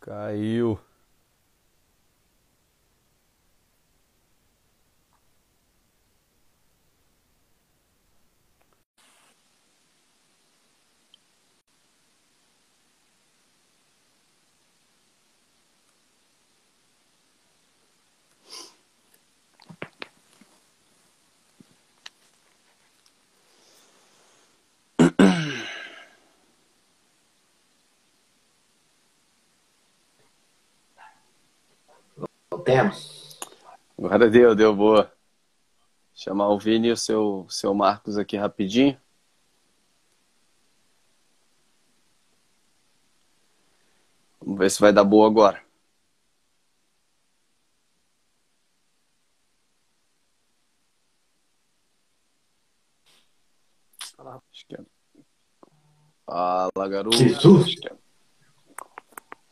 Caiu. 0.00 0.78
Temos. 32.64 33.38
Agora 33.98 34.30
deu, 34.30 34.54
deu 34.54 34.74
boa. 34.74 35.12
Chamar 36.14 36.48
o 36.48 36.58
Vini 36.58 36.88
e 36.88 36.92
o 36.92 36.96
seu, 36.96 37.46
seu 37.48 37.74
Marcos 37.74 38.18
aqui 38.18 38.36
rapidinho. 38.36 38.98
Vamos 44.40 44.58
ver 44.58 44.70
se 44.70 44.80
vai 44.80 44.92
dar 44.92 45.04
boa 45.04 45.26
agora. 45.26 45.62
Acho 54.18 54.66
que 54.66 54.74
é. 54.74 54.84
Fala, 56.26 56.88
garoto. 56.88 57.16
Que 57.16 57.28
susto. 57.30 57.64
Acho 57.64 57.76
que 57.76 57.88
é. 57.88 57.96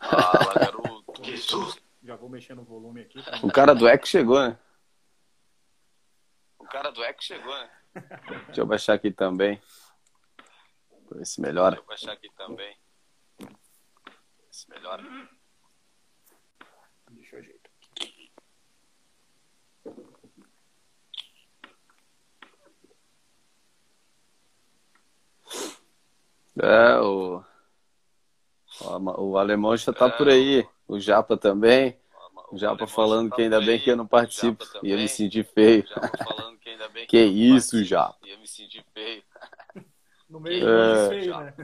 Fala, 0.11 0.55
garoto. 0.55 1.13
Que 1.23 1.37
susto. 1.37 1.88
Já 2.09 2.17
vou 2.17 2.31
mexer 2.31 2.55
no 2.55 2.65
volume 2.65 3.03
aqui. 3.03 3.23
pra- 3.23 3.39
O 3.43 3.53
cara 3.53 3.75
do 3.75 3.87
Eco 3.87 4.09
chegou, 4.09 4.41
né? 4.41 4.59
O 6.59 6.65
cara 6.65 6.91
do 6.91 7.05
Eco 7.05 7.23
chegou, 7.23 7.53
né? 7.55 7.71
Deixa 8.47 8.63
eu 8.63 8.67
baixar 8.67 8.95
aqui 8.95 9.11
também. 9.11 9.61
Pra 11.07 11.19
ver 11.19 11.27
se 11.27 11.39
melhora. 11.39 11.73
Deixa 11.77 11.83
eu 11.83 11.87
baixar 11.87 12.13
aqui 12.13 12.31
também. 12.35 12.75
Ver 13.39 13.49
se 14.51 14.71
melhora. 14.71 15.03
Deixa 17.11 17.37
eu 17.37 17.41
ajeitar. 17.41 17.73
É, 26.61 26.99
o, 27.01 27.43
o, 28.81 29.23
o 29.31 29.39
alemão 29.39 29.77
já 29.77 29.93
tá 29.93 30.09
por 30.11 30.29
aí. 30.29 30.67
O 30.87 30.99
Japa 30.99 31.37
também. 31.37 31.98
O 32.51 32.57
Japa 32.59 32.87
falando 32.87 33.31
que 33.35 33.43
ainda 33.43 33.61
bem 33.61 33.79
que 33.81 33.91
eu 33.91 33.97
não 33.97 34.07
participo. 34.07 34.65
Ia 34.83 34.97
me 34.97 35.09
sentir 35.09 35.45
feio. 35.45 35.85
Que 37.09 37.19
isso, 37.25 37.85
Japa. 37.85 38.19
Ia 38.27 38.39
me 38.39 38.47
sentir 38.47 38.85
feio. 38.95 39.23
No 40.29 40.41
meio 40.41 40.69
É. 40.69 41.05
do 41.05 41.09
feio, 41.11 41.39
né? 41.41 41.55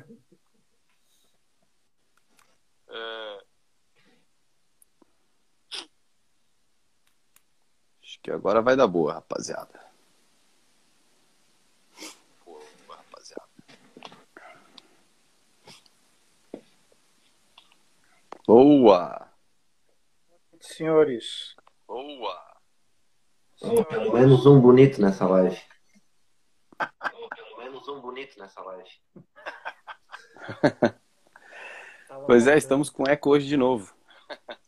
Acho 8.02 8.20
que 8.22 8.30
agora 8.30 8.62
vai 8.62 8.76
dar 8.76 8.86
boa, 8.86 9.14
rapaziada. 9.14 9.80
Boa, 18.46 19.23
Boa! 20.75 20.77
Senhores, 20.77 21.55
Boa! 21.86 23.84
Pelo 23.87 24.12
menos 24.12 24.44
um 24.47 24.60
bonito 24.60 25.00
nessa 25.00 25.26
live. 25.26 25.60
Pelo 27.10 27.59
menos 27.59 27.87
um 27.88 28.00
bonito 28.00 28.38
nessa 28.38 28.60
live. 28.62 28.91
Pois 32.26 32.47
é, 32.47 32.56
estamos 32.56 32.88
com 32.91 33.04
eco 33.09 33.31
hoje 33.31 33.47
de 33.47 33.56
novo. 33.56 33.94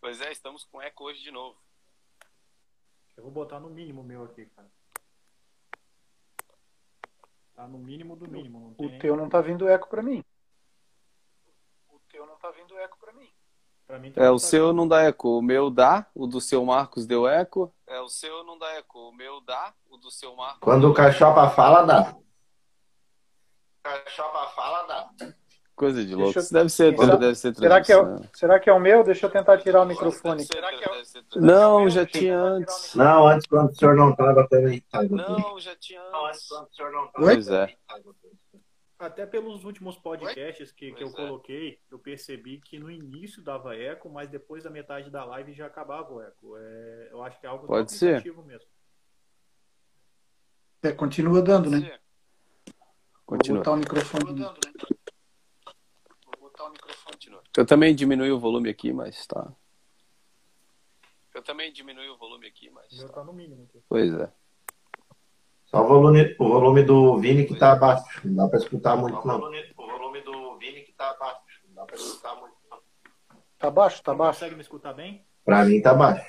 Pois 0.00 0.20
é, 0.20 0.32
estamos 0.32 0.64
com 0.64 0.80
eco 0.82 1.04
hoje 1.04 1.20
de 1.22 1.30
novo. 1.30 1.56
Eu 3.16 3.22
vou 3.24 3.32
botar 3.32 3.60
no 3.60 3.70
mínimo 3.70 4.02
meu 4.02 4.24
aqui, 4.24 4.46
cara. 4.46 4.68
Tá 7.54 7.68
no 7.68 7.78
mínimo 7.78 8.16
do 8.16 8.28
mínimo. 8.28 8.58
Não 8.60 8.74
tem 8.74 8.86
o 8.86 8.90
nem- 8.90 8.98
teu 8.98 9.16
não 9.16 9.28
tá 9.28 9.40
vindo 9.40 9.68
eco 9.68 9.88
pra 9.88 10.02
mim. 10.02 10.24
O 11.88 11.98
teu 12.10 12.26
não 12.26 12.36
tá 12.36 12.50
vindo 12.50 12.76
eco 12.78 12.98
pra 12.98 13.12
mim. 13.12 13.32
Mim 14.00 14.12
É, 14.16 14.30
o 14.30 14.34
tá- 14.34 14.38
seu 14.38 14.72
não 14.72 14.88
dá 14.88 15.02
eco, 15.02 15.38
o 15.38 15.42
meu 15.42 15.68
dá, 15.68 16.06
o 16.14 16.26
do 16.26 16.40
seu 16.40 16.64
Marcos 16.64 17.04
deu 17.06 17.26
eco. 17.28 17.72
É, 17.86 18.00
o 18.00 18.08
seu 18.08 18.42
não 18.44 18.58
dá 18.58 18.70
eco, 18.76 19.10
o 19.10 19.12
meu 19.12 19.40
dá, 19.42 19.74
o 19.90 19.98
do 19.98 20.10
seu 20.10 20.34
Marcos. 20.34 20.60
Quando 20.62 20.88
o 20.90 20.94
cachopa 20.94 21.50
fala, 21.50 21.82
dá. 21.82 22.14
Cachopa 23.82 24.46
fala, 24.54 24.82
dá. 24.86 25.34
Coisa 25.74 26.04
de 26.04 26.14
louco. 26.14 26.38
Eu- 26.38 26.42
Isso 26.42 26.52
deve 26.52 26.68
ser, 26.68 26.96
Será- 26.96 27.16
deve 27.16 27.34
ser 27.34 27.54
Será 27.54 27.80
que, 27.80 27.92
é 27.92 27.96
o, 27.98 28.20
será 28.34 28.60
que 28.60 28.70
é 28.70 28.72
o 28.72 28.78
meu? 28.78 29.02
Deixa 29.02 29.26
eu 29.26 29.30
tentar 29.30 29.58
tirar 29.58 29.82
o 29.82 29.86
microfone. 29.86 30.46
Não, 31.36 31.88
já 31.88 32.06
tinha 32.06 32.38
antes. 32.38 32.94
Não, 32.94 33.26
antes 33.26 33.46
quando 33.46 33.70
o 33.70 33.74
senhor 33.74 33.96
não 33.96 34.14
tava 34.14 34.46
também. 34.48 34.84
Não, 35.10 35.58
já 35.58 35.74
tinha 35.76 36.00
antes. 36.00 36.46
quando 36.48 36.66
o 36.68 36.74
senhor 36.74 36.92
não 36.92 37.08
Pois 37.12 37.48
é. 37.48 37.74
Até 39.02 39.26
pelos 39.26 39.64
últimos 39.64 39.96
podcasts 39.96 40.70
que, 40.70 40.92
que 40.92 41.02
eu 41.02 41.08
é. 41.08 41.12
coloquei, 41.12 41.80
eu 41.90 41.98
percebi 41.98 42.60
que 42.60 42.78
no 42.78 42.88
início 42.88 43.42
dava 43.42 43.76
eco, 43.76 44.08
mas 44.08 44.30
depois 44.30 44.62
da 44.62 44.70
metade 44.70 45.10
da 45.10 45.24
live 45.24 45.52
já 45.52 45.66
acabava 45.66 46.12
o 46.12 46.22
eco. 46.22 46.56
É, 46.56 47.08
eu 47.10 47.20
acho 47.24 47.40
que 47.40 47.44
é 47.44 47.48
algo 47.48 47.66
Pode 47.66 47.90
ser. 47.90 48.24
mesmo. 48.44 48.68
É, 50.84 50.92
continua 50.92 51.42
dando, 51.42 51.68
né? 51.68 51.98
Vou 53.26 53.38
Continua. 53.38 53.58
botar 53.58 53.72
o 53.72 53.76
microfone. 53.76 54.24
Continua. 57.04 57.42
Eu 57.56 57.66
também 57.66 57.96
diminui 57.96 58.30
o 58.30 58.38
volume 58.38 58.70
aqui, 58.70 58.92
mas 58.92 59.26
tá. 59.26 59.52
Eu 61.34 61.42
também 61.42 61.72
diminui 61.72 62.08
o 62.08 62.16
volume 62.16 62.46
aqui, 62.46 62.70
mas 62.70 62.92
O 62.92 62.98
meu 62.98 63.08
tá 63.08 63.24
no 63.24 63.32
mínimo 63.32 63.64
aqui. 63.64 63.82
Pois 63.88 64.14
é. 64.14 64.32
Só 65.72 65.82
o 65.82 65.88
volume, 65.88 66.36
o 66.38 66.48
volume 66.48 66.82
do 66.84 67.18
Vini 67.18 67.46
que 67.46 67.56
tá 67.58 67.72
abaixo. 67.72 68.04
Não 68.24 68.34
dá 68.44 68.48
pra 68.48 68.58
escutar 68.58 68.94
muito, 68.96 69.26
não. 69.26 69.36
O 69.38 69.86
volume 69.86 70.20
do 70.20 70.58
Vini 70.58 70.82
que 70.82 70.92
tá 70.92 71.10
abaixo. 71.10 71.40
Não 71.66 71.74
dá 71.74 71.84
pra 71.86 71.96
escutar 71.96 72.34
muito. 72.36 72.54
não. 72.70 72.78
Tá 73.58 73.70
baixo, 73.70 74.02
tá 74.02 74.14
baixo. 74.14 74.38
Consegue 74.40 74.54
me 74.56 74.60
escutar 74.60 74.92
bem? 74.92 75.26
Pra 75.44 75.64
mim 75.64 75.80
tá 75.80 75.94
baixo. 75.94 76.28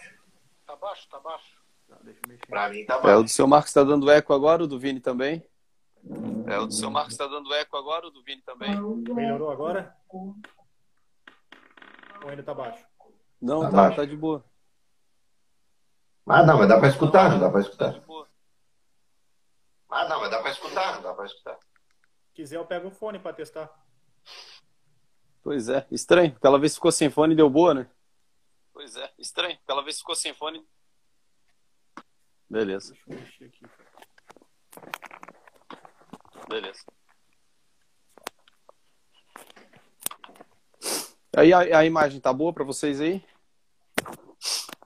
Tá 0.65 0.75
baixo, 0.77 1.07
tá 1.09 1.19
baixo. 1.19 1.61
Tá, 1.89 1.97
deixa 2.03 2.19
eu 2.23 2.29
mexer. 2.29 2.47
Pra 2.47 2.69
mim 2.69 2.85
tá 2.85 2.93
É, 2.93 2.97
o 2.97 3.01
baixo. 3.01 3.23
do 3.23 3.29
seu 3.29 3.45
Marcos 3.47 3.73
tá 3.73 3.83
dando 3.83 4.09
eco 4.09 4.33
agora, 4.33 4.63
o 4.63 4.67
do 4.67 4.79
Vini 4.79 5.01
também. 5.01 5.43
É, 6.47 6.57
o 6.59 6.65
do 6.65 6.73
seu 6.73 6.89
Marcos 6.89 7.17
tá 7.17 7.27
dando 7.27 7.53
eco 7.53 7.75
agora, 7.75 8.07
o 8.07 8.11
do 8.11 8.23
Vini 8.23 8.41
também. 8.43 8.79
Melhorou 9.13 9.51
agora? 9.51 9.93
Ou 10.09 10.35
ainda 12.29 12.43
tá 12.43 12.53
baixo? 12.53 12.85
Não, 13.41 13.59
Tá 13.61 13.69
tá, 13.69 13.75
baixo. 13.75 13.95
tá 13.97 14.05
de 14.05 14.15
boa. 14.15 14.43
Mas 16.25 16.47
não, 16.47 16.57
mas 16.57 16.69
dá 16.69 16.79
pra 16.79 16.87
escutar, 16.87 17.29
não 17.29 17.39
dá 17.39 17.51
Tá 17.51 17.59
escutar. 17.59 17.91
de 17.91 17.99
boa. 18.01 18.25
Ah, 19.95 20.07
não, 20.09 20.19
mas 20.21 20.31
dá 20.31 20.41
pra 20.41 20.49
escutar, 20.51 21.01
dá 21.01 21.13
pra 21.13 21.25
escutar. 21.25 21.55
Se 22.27 22.33
quiser, 22.33 22.57
eu 22.57 22.65
pego 22.65 22.87
o 22.87 22.91
fone 22.91 23.19
pra 23.19 23.31
testar. 23.31 23.69
Pois 25.43 25.69
é, 25.69 25.85
estranho. 25.91 26.33
Aquela 26.35 26.57
vez 26.59 26.73
ficou 26.75 26.91
sem 26.91 27.09
fone 27.11 27.33
e 27.33 27.37
deu 27.37 27.49
boa, 27.49 27.73
né? 27.75 27.87
Pois 28.73 28.95
é, 28.95 29.13
estranho. 29.19 29.57
Aquela 29.63 29.83
vez 29.83 29.99
ficou 29.99 30.15
sem 30.15 30.33
fone. 30.33 30.65
Beleza, 32.49 32.93
Deixa 32.93 33.11
eu 33.11 33.15
mexer 33.19 33.45
aqui. 33.45 33.65
beleza. 36.49 36.83
Aí 41.35 41.51
a, 41.53 41.79
a 41.79 41.85
imagem 41.85 42.19
tá 42.19 42.31
boa 42.31 42.53
pra 42.53 42.63
vocês 42.63 43.01
aí? 43.01 43.23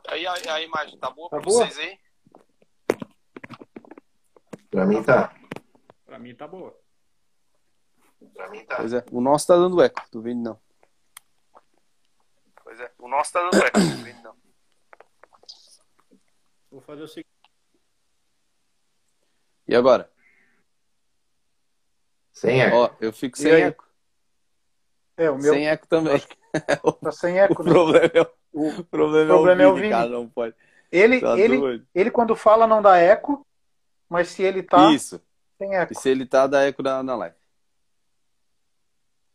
Aí 0.07 0.25
a, 0.25 0.33
a 0.53 0.61
imagem 0.61 0.97
tá 0.97 1.09
boa 1.09 1.29
Tá 1.29 1.37
pra 1.37 1.45
boa? 1.45 1.65
vocês 1.65 1.77
aí? 1.77 1.99
Pra 4.77 4.85
mim 4.85 5.01
tá. 5.01 5.33
Pra 6.05 6.19
mim 6.19 6.35
tá 6.35 6.47
boa. 6.47 6.79
Pra 8.35 8.47
mim 8.49 8.63
tá. 8.63 8.75
Pois 8.75 8.93
é, 8.93 9.03
o 9.11 9.19
nosso 9.19 9.47
tá 9.47 9.55
dando 9.55 9.81
eco, 9.81 9.99
do 10.11 10.21
Vini 10.21 10.39
não. 10.43 10.59
Pois 12.63 12.79
é, 12.79 12.91
o 12.99 13.07
nosso 13.07 13.33
tá 13.33 13.41
dando 13.49 13.65
eco, 13.65 13.79
do 13.79 14.03
Vini 14.03 14.21
não. 14.21 14.35
Vou 16.69 16.81
fazer 16.81 17.01
o 17.01 17.07
seguinte. 17.07 17.27
E 19.67 19.75
agora? 19.75 20.11
Sem 22.31 22.61
eco. 22.61 22.75
Ó, 22.75 22.89
eu 23.01 23.11
fico 23.11 23.35
sem 23.35 23.51
eco. 23.51 23.83
É, 25.17 25.31
o 25.31 25.39
meu 25.39 25.53
Sem 25.55 25.67
eco 25.67 25.87
também. 25.87 26.21
tá 27.01 27.11
sem 27.11 27.33
O 27.41 27.43
eco, 27.45 27.63
né? 27.63 27.71
problema 27.71 28.11
é 28.13 28.21
o, 28.21 28.27
O- 28.53 28.79
o 28.79 28.83
problema 28.85 29.27
problema 29.33 29.61
é 29.63 29.65
é 29.65 29.67
o 29.67 29.71
o 29.71 29.73
Vini, 29.73 29.87
Vini. 29.87 29.91
cara, 29.95 30.09
não 30.09 30.29
pode. 30.29 30.55
Ele, 30.91 31.19
Tá 31.19 31.35
ele, 31.39 31.57
doido. 31.57 31.87
ele 31.95 32.11
quando 32.11 32.35
fala 32.35 32.67
não 32.67 32.79
dá 32.79 32.97
eco, 32.97 33.45
mas 34.09 34.29
se 34.29 34.43
ele 34.43 34.63
tá, 34.63 34.91
Isso. 34.93 35.21
tem 35.57 35.75
eco. 35.75 35.93
E 35.93 35.95
se 35.95 36.09
ele 36.09 36.25
tá, 36.25 36.47
dá 36.47 36.63
eco 36.63 36.81
na, 36.83 37.03
na 37.03 37.15
live. 37.15 37.35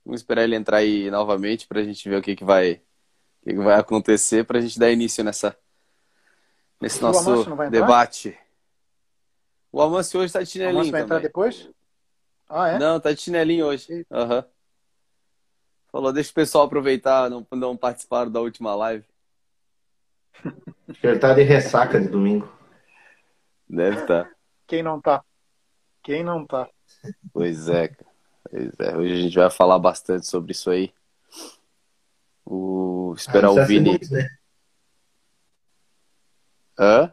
Vamos 0.05 0.21
esperar 0.21 0.43
ele 0.43 0.57
entrar 0.57 0.79
aí 0.79 1.11
novamente 1.11 1.67
para 1.67 1.81
a 1.81 1.85
gente 1.85 2.09
ver 2.09 2.17
o 2.17 2.23
que, 2.23 2.35
que 2.35 2.45
vai 2.45 2.75
o 2.75 3.45
que, 3.45 3.51
que 3.55 3.61
vai 3.61 3.79
acontecer 3.79 4.45
para 4.45 4.59
a 4.59 4.61
gente 4.61 4.79
dar 4.79 4.91
início 4.91 5.23
nessa 5.23 5.57
nesse 6.81 6.99
O 6.99 7.03
nosso 7.03 7.55
vai 7.55 7.69
entrar? 7.69 7.81
debate. 7.81 8.39
O 9.71 9.81
Amâncio 9.81 10.19
hoje 10.21 10.27
está 10.27 10.41
de 10.43 10.49
O 10.49 10.51
chinelinho 10.53 10.75
Amâncio 10.75 10.93
vai 10.93 11.01
entrar 11.03 11.17
também. 11.17 11.29
depois? 11.29 11.71
Ah, 12.49 12.69
é? 12.69 12.79
Não, 12.79 13.01
tá 13.01 13.13
de 13.13 13.21
chinelinho 13.21 13.67
hoje. 13.67 14.07
Aham. 14.11 14.45
Falou, 15.91 16.13
deixa 16.13 16.31
o 16.31 16.35
pessoal 16.35 16.65
aproveitar, 16.65 17.29
não, 17.31 17.47
não 17.53 17.77
participaram 17.77 18.31
da 18.31 18.41
última 18.41 18.75
live. 18.75 19.05
Ele 21.03 21.19
tá 21.19 21.35
de 21.35 21.43
ressaca 21.43 22.01
de 22.01 22.09
domingo. 22.09 22.51
Deve 23.69 24.01
estar. 24.01 24.31
Quem 24.73 24.83
não 24.83 24.99
tá? 24.99 25.23
Quem 26.03 26.25
não 26.25 26.47
tá? 26.47 26.67
Pois 27.31 27.69
é, 27.69 27.89
cara. 27.89 28.11
Pois 28.51 28.81
é. 28.81 28.97
Hoje 28.97 29.13
a 29.13 29.17
gente 29.17 29.37
vai 29.37 29.51
falar 29.51 29.79
bastante 29.79 30.27
sobre 30.27 30.53
isso 30.53 30.71
aí. 30.71 30.95
O... 32.43 33.13
Esperar 33.15 33.49
Ah, 33.49 33.51
o 33.51 33.55
ser 33.57 33.67
Vini. 33.67 33.91
muito, 33.91 34.11
né? 34.11 34.27
Hã? 36.79 37.13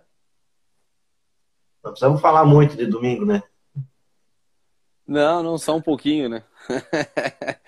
Não 1.84 1.92
precisamos 1.92 2.22
falar 2.22 2.46
muito 2.46 2.78
de 2.78 2.86
domingo, 2.86 3.26
né? 3.26 3.44
Não, 5.06 5.44
não, 5.44 5.58
só 5.58 5.76
um 5.76 5.82
pouquinho, 5.82 6.30
né? 6.30 6.46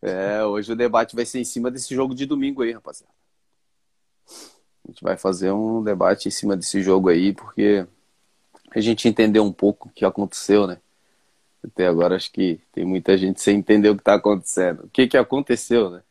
É, 0.00 0.44
hoje 0.44 0.70
o 0.70 0.76
debate 0.76 1.16
vai 1.16 1.24
ser 1.24 1.40
em 1.40 1.44
cima 1.44 1.70
desse 1.70 1.94
jogo 1.94 2.14
de 2.14 2.26
domingo 2.26 2.62
aí, 2.62 2.72
rapaziada. 2.72 3.12
A 4.28 4.88
gente 4.88 5.02
vai 5.02 5.16
fazer 5.16 5.50
um 5.50 5.82
debate 5.82 6.28
em 6.28 6.30
cima 6.30 6.54
desse 6.54 6.82
jogo 6.82 7.08
aí, 7.08 7.32
porque 7.32 7.86
a 8.78 8.82
gente 8.82 9.08
entendeu 9.08 9.44
um 9.44 9.52
pouco 9.52 9.88
o 9.88 9.92
que 9.92 10.04
aconteceu, 10.04 10.66
né? 10.66 10.80
Até 11.64 11.86
agora 11.86 12.16
acho 12.16 12.30
que 12.30 12.60
tem 12.72 12.84
muita 12.84 13.16
gente 13.16 13.40
sem 13.40 13.58
entender 13.58 13.88
o 13.88 13.96
que 13.96 14.02
tá 14.02 14.14
acontecendo. 14.14 14.84
O 14.84 14.88
que 14.88 15.06
que 15.06 15.16
aconteceu, 15.16 15.90
né? 15.90 16.02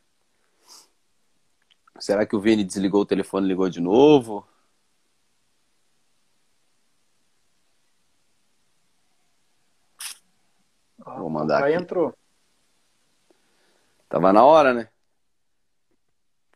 Será 1.98 2.26
que 2.26 2.34
o 2.34 2.40
Vini 2.40 2.64
desligou 2.64 3.02
o 3.02 3.06
telefone 3.06 3.46
e 3.46 3.48
ligou 3.48 3.68
de 3.68 3.80
novo? 3.80 4.46
Vou 10.98 11.30
mandar 11.30 11.62
Aí 11.64 11.74
aqui. 11.74 11.82
entrou. 11.82 12.12
Tava 14.08 14.32
na 14.32 14.44
hora, 14.44 14.72
né? 14.74 14.88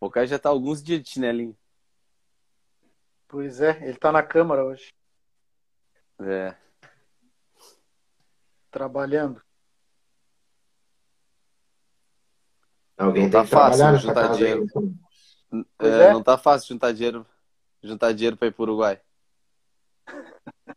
O 0.01 0.11
cara 0.11 0.27
já 0.27 0.39
tá 0.39 0.49
alguns 0.49 0.83
dias 0.83 1.03
de 1.03 1.11
chinelinho. 1.11 1.57
Pois 3.27 3.61
é, 3.61 3.79
ele 3.87 3.99
tá 3.99 4.11
na 4.11 4.23
câmara 4.23 4.65
hoje, 4.65 4.93
É. 6.21 6.55
trabalhando. 8.71 9.41
Alguém 12.97 13.25
Não 13.25 13.31
tem 13.31 13.41
tá 13.41 13.45
que 13.45 13.51
fácil 13.51 13.97
juntar 13.99 14.29
dinheiro. 14.35 14.63
aí. 14.63 15.65
Pois 15.79 15.93
É, 15.93 16.07
é. 16.09 16.13
Não 16.13 16.23
tá 16.23 16.37
fácil 16.37 16.69
juntar 16.69 16.93
dinheiro, 16.93 17.25
juntar 17.83 18.13
dinheiro 18.13 18.37
para 18.37 18.49
ir 18.49 18.53
pro 18.53 18.65
Uruguai. 18.65 19.01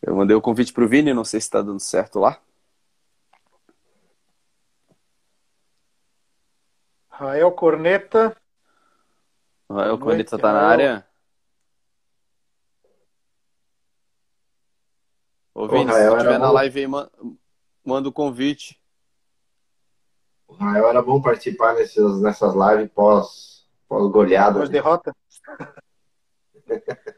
Eu 0.00 0.16
mandei 0.16 0.34
o 0.34 0.40
convite 0.42 0.72
pro 0.72 0.88
Vini, 0.88 1.14
não 1.14 1.24
sei 1.24 1.40
se 1.40 1.48
tá 1.48 1.62
dando 1.62 1.78
certo 1.78 2.18
lá. 2.18 2.40
Rael 7.08 7.52
Corneta, 7.52 8.36
O 9.68 9.74
Rael 9.74 9.98
Corneta 9.98 10.36
tá 10.38 10.52
na 10.52 10.60
Rael. 10.60 10.70
área. 10.70 11.06
Ô, 15.54 15.68
Vini, 15.68 15.92
se 15.92 15.98
estiver 15.98 16.38
na 16.38 16.48
bom. 16.48 16.54
live 16.54 16.80
aí, 16.80 16.86
man- 16.86 17.10
manda 17.84 18.08
o 18.08 18.12
convite. 18.12 18.80
O 20.48 20.54
Rael 20.54 20.88
era 20.88 21.02
bom 21.02 21.20
participar 21.20 21.74
nesses, 21.74 22.20
nessas 22.20 22.54
lives 22.54 22.90
pós, 22.92 23.66
pós 23.88 24.10
goleada. 24.10 24.54
duas 24.58 24.68
derrotas. 24.68 25.14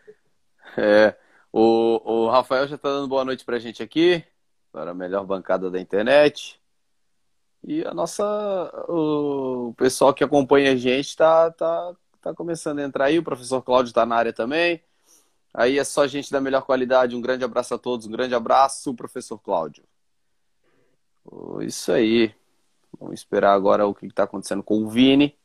É, 0.77 1.17
o, 1.53 2.25
o 2.25 2.29
Rafael 2.29 2.67
já 2.67 2.77
tá 2.77 2.89
dando 2.89 3.07
boa 3.07 3.25
noite 3.25 3.45
pra 3.45 3.61
gente 3.61 3.81
aqui, 3.81 4.25
para 4.73 4.91
a 4.91 4.95
melhor 4.95 5.25
bancada 5.25 5.71
da 5.71 5.79
internet. 5.81 6.61
E 7.63 7.85
a 7.87 7.95
nossa, 7.95 8.25
o 8.89 9.73
pessoal 9.77 10.13
que 10.13 10.25
acompanha 10.25 10.73
a 10.73 10.77
gente 10.77 11.17
tá, 11.17 11.51
tá, 11.53 11.95
tá 12.21 12.35
começando 12.35 12.81
a 12.81 12.83
entrar 12.83 13.05
aí. 13.07 13.19
O 13.19 13.23
professor 13.25 13.63
Cláudio 13.63 13.93
tá 13.95 14.05
na 14.05 14.17
área 14.17 14.33
também. 14.33 14.83
Aí 15.55 15.79
é 15.79 15.85
só 15.85 16.05
gente 16.09 16.33
da 16.33 16.41
melhor 16.41 16.63
qualidade. 16.63 17.15
Um 17.15 17.21
grande 17.21 17.45
abraço 17.45 17.75
a 17.75 17.79
todos, 17.79 18.07
um 18.07 18.11
grande 18.11 18.35
abraço, 18.35 18.93
professor 18.93 19.39
Cláudio. 19.39 19.85
Isso 21.61 21.93
aí. 21.93 22.35
Vamos 22.99 23.21
esperar 23.21 23.53
agora 23.55 23.87
o 23.87 23.95
que 23.95 24.07
está 24.07 24.25
acontecendo 24.25 24.63
com 24.63 24.83
o 24.83 24.89
Vini. 24.89 25.39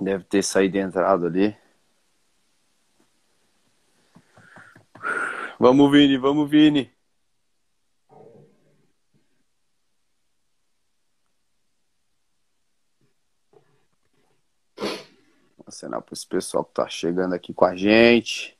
Deve 0.00 0.24
ter 0.24 0.42
saído 0.42 0.76
e 0.76 0.80
entrado 0.80 1.26
ali. 1.26 1.56
Vamos, 5.58 5.92
Vini, 5.92 6.16
vamos, 6.16 6.50
Vini. 6.50 6.92
Acenar 15.72 16.02
para 16.02 16.12
esse 16.12 16.26
pessoal 16.26 16.64
que 16.64 16.74
tá 16.74 16.88
chegando 16.88 17.34
aqui 17.34 17.52
com 17.52 17.64
a 17.64 17.74
gente. 17.74 18.56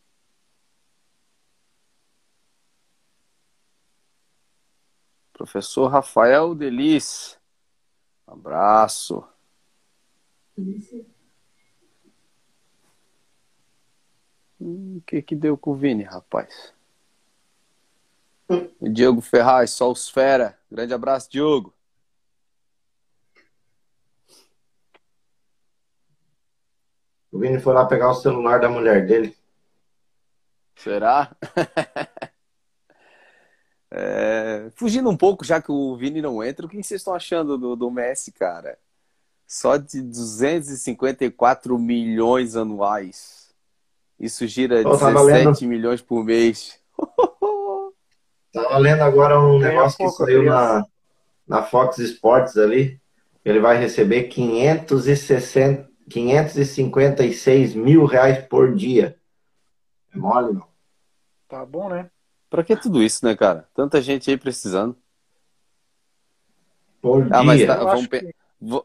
Professor 5.32 5.88
Rafael 5.88 6.54
Delis. 6.54 7.38
Abraço. 8.26 9.24
Hum, 10.56 10.80
O 14.98 15.00
que 15.04 15.20
que 15.20 15.34
deu 15.34 15.58
com 15.58 15.72
o 15.72 15.76
Vini, 15.76 16.04
rapaz? 16.04 16.72
O 18.80 18.88
Diogo 18.88 19.20
Ferraz, 19.20 19.70
só 19.70 19.90
os 19.90 20.08
fera. 20.08 20.58
Grande 20.70 20.94
abraço, 20.94 21.30
Diogo. 21.30 21.74
O 27.32 27.38
Vini 27.38 27.58
foi 27.58 27.72
lá 27.72 27.86
pegar 27.86 28.10
o 28.10 28.14
celular 28.14 28.60
da 28.60 28.68
mulher 28.68 29.06
dele. 29.06 29.34
Será? 30.76 31.34
É, 33.94 34.70
fugindo 34.74 35.10
um 35.10 35.16
pouco, 35.18 35.44
já 35.44 35.60
que 35.60 35.70
o 35.70 35.94
Vini 35.98 36.22
não 36.22 36.42
entra, 36.42 36.64
o 36.64 36.68
que 36.68 36.82
vocês 36.82 37.02
estão 37.02 37.14
achando 37.14 37.58
do, 37.58 37.76
do 37.76 37.90
Messi, 37.90 38.32
cara? 38.32 38.78
Só 39.46 39.76
de 39.76 40.00
254 40.00 41.78
milhões 41.78 42.56
anuais. 42.56 43.50
Isso 44.18 44.46
gira 44.46 44.80
Eu 44.80 44.96
tava 44.96 45.26
17 45.26 45.66
milhões 45.66 46.00
por 46.00 46.24
mês. 46.24 46.80
Tava 48.50 48.78
lendo 48.78 49.02
agora 49.02 49.38
um 49.40 49.58
Ganha 49.58 49.72
negócio 49.72 49.98
que 49.98 50.08
saiu 50.10 50.40
criança. 50.40 50.86
na, 51.46 51.58
na 51.58 51.62
Fox 51.62 51.98
Sports 51.98 52.56
ali. 52.56 53.00
Ele 53.44 53.60
vai 53.60 53.76
receber 53.78 54.24
560, 54.24 55.90
556 56.12 57.74
mil 57.74 58.04
reais 58.04 58.44
por 58.46 58.74
dia. 58.74 59.18
É 60.14 60.18
mole, 60.18 60.54
não? 60.54 60.66
Tá 61.48 61.64
bom, 61.64 61.88
né? 61.88 62.10
Pra 62.50 62.62
que 62.62 62.76
tudo 62.76 63.02
isso, 63.02 63.24
né, 63.24 63.34
cara? 63.34 63.68
Tanta 63.74 64.00
gente 64.02 64.30
aí 64.30 64.36
precisando. 64.36 64.96
Por 67.00 67.26
Ah, 67.32 67.42
mas 67.42 67.58
dia. 67.58 67.66
tá- 67.68 67.76
Eu 67.78 67.84
vamos, 67.86 68.06
pe- 68.06 68.20
que- 68.20 68.34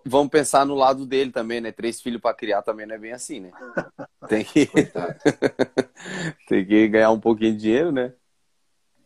vamos 0.05 0.29
pensar 0.29 0.65
no 0.65 0.74
lado 0.74 1.05
dele 1.05 1.31
também, 1.31 1.62
né? 1.62 1.72
Três 1.72 2.01
filhos 2.01 2.22
pra 2.22 2.34
criar 2.34 2.62
também 2.62 2.86
não 2.86 2.96
é 2.96 2.98
bem 2.98 3.12
assim, 3.12 3.39
né? 3.41 3.51
Tem 4.27 4.43
que, 4.43 4.65
Coitado. 4.65 5.15
tem 6.50 6.65
que 6.65 6.88
ganhar 6.88 7.12
um 7.12 7.19
pouquinho 7.19 7.53
de 7.53 7.60
dinheiro, 7.62 7.91
né? 7.91 8.13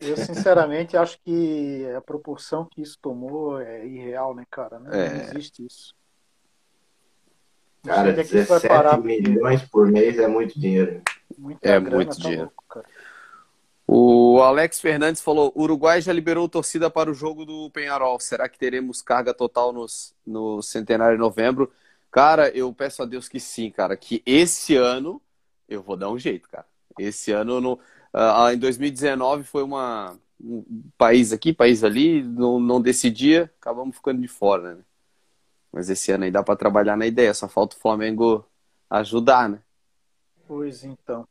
Eu, 0.00 0.16
sinceramente, 0.16 0.96
acho 0.96 1.20
que 1.22 1.86
a 1.96 2.00
proporção 2.00 2.64
que 2.64 2.82
isso 2.82 2.98
tomou 3.00 3.60
é 3.60 3.86
irreal, 3.86 4.34
né, 4.34 4.44
cara? 4.50 4.80
Não, 4.80 4.92
É. 4.92 5.08
não 5.10 5.22
existe 5.22 5.64
isso. 5.64 5.94
Cara, 7.84 8.02
sei 8.02 8.10
onde 8.10 8.20
é 8.20 8.24
que 8.24 8.34
isso 8.34 8.46
vai 8.46 8.60
17 8.60 8.66
parar, 8.66 8.98
porque 8.98 9.20
milhões 9.20 9.62
por 9.62 9.86
mês 9.90 10.18
é 10.18 10.28
muito 10.28 10.58
dinheiro. 10.58 11.02
muita 11.36 11.72
É 11.72 11.80
grana, 11.80 11.90
muito 11.96 12.16
tá 12.16 12.22
dinheiro. 12.22 12.42
louco. 12.42 12.84
O 13.86 14.40
Alex 14.40 14.80
Fernandes 14.80 15.20
falou: 15.22 15.52
Uruguai 15.56 16.00
já 16.00 16.12
liberou 16.12 16.48
torcida 16.48 16.90
para 16.90 17.10
o 17.10 17.14
jogo 17.14 17.44
do 17.44 17.70
Penharol. 17.70 18.18
Será 18.20 18.48
que 18.48 18.58
teremos 18.58 19.02
carga 19.02 19.34
total 19.34 19.72
nos, 19.72 20.14
no 20.26 20.62
Centenário 20.62 21.16
de 21.16 21.20
Novembro? 21.20 21.72
Cara, 22.10 22.48
eu 22.50 22.72
peço 22.72 23.02
a 23.02 23.06
Deus 23.06 23.28
que 23.28 23.40
sim, 23.40 23.70
cara. 23.70 23.96
Que 23.96 24.22
esse 24.24 24.76
ano 24.76 25.20
eu 25.68 25.82
vou 25.82 25.96
dar 25.96 26.10
um 26.10 26.18
jeito, 26.18 26.48
cara. 26.48 26.66
Esse 26.98 27.32
ano, 27.32 27.60
no, 27.60 27.78
ah, 28.12 28.52
em 28.52 28.58
2019, 28.58 29.44
foi 29.44 29.62
uma, 29.62 30.18
um 30.40 30.64
país 30.98 31.32
aqui, 31.32 31.52
país 31.52 31.82
ali, 31.82 32.22
não, 32.22 32.60
não 32.60 32.80
decidia, 32.80 33.50
acabamos 33.60 33.96
ficando 33.96 34.20
de 34.20 34.28
fora, 34.28 34.74
né? 34.74 34.82
Mas 35.72 35.88
esse 35.88 36.12
ano 36.12 36.24
aí 36.24 36.30
dá 36.30 36.42
para 36.42 36.56
trabalhar 36.56 36.96
na 36.96 37.06
ideia, 37.06 37.32
só 37.32 37.48
falta 37.48 37.74
o 37.74 37.78
Flamengo 37.78 38.46
ajudar, 38.90 39.48
né? 39.48 39.60
Pois 40.46 40.84
então. 40.84 41.26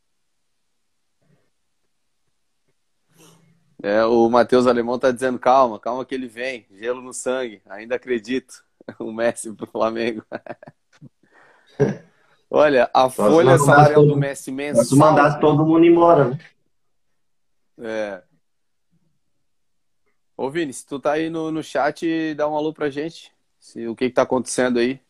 É, 3.82 4.04
o 4.04 4.28
Matheus 4.28 4.66
Alemão 4.66 4.98
tá 4.98 5.10
dizendo, 5.10 5.38
calma, 5.38 5.78
calma 5.78 6.04
que 6.04 6.14
ele 6.14 6.26
vem, 6.26 6.66
gelo 6.70 7.00
no 7.00 7.12
sangue, 7.12 7.62
ainda 7.66 7.96
acredito. 7.96 8.64
O 8.98 9.12
Messi 9.12 9.52
pro 9.52 9.64
Flamengo. 9.64 10.24
Olha, 12.50 12.90
a 12.92 13.04
Posso 13.04 13.30
folha 13.30 13.56
salarial 13.56 14.04
do 14.04 14.16
Messi 14.16 14.50
mensal. 14.50 14.82
Posso 14.82 14.96
mandar 14.96 15.38
todo 15.38 15.64
mundo 15.64 15.86
embora, 15.86 16.30
né? 16.30 16.38
É. 17.78 18.22
Ô 20.36 20.50
Vini, 20.50 20.72
se 20.72 20.84
tu 20.84 20.98
tá 20.98 21.12
aí 21.12 21.30
no, 21.30 21.52
no 21.52 21.62
chat, 21.62 22.34
dá 22.34 22.48
um 22.48 22.56
alô 22.56 22.72
pra 22.72 22.90
gente. 22.90 23.31
Se, 23.62 23.86
o 23.86 23.94
que 23.94 24.08
que 24.08 24.14
tá 24.14 24.22
acontecendo 24.22 24.80
aí. 24.80 25.00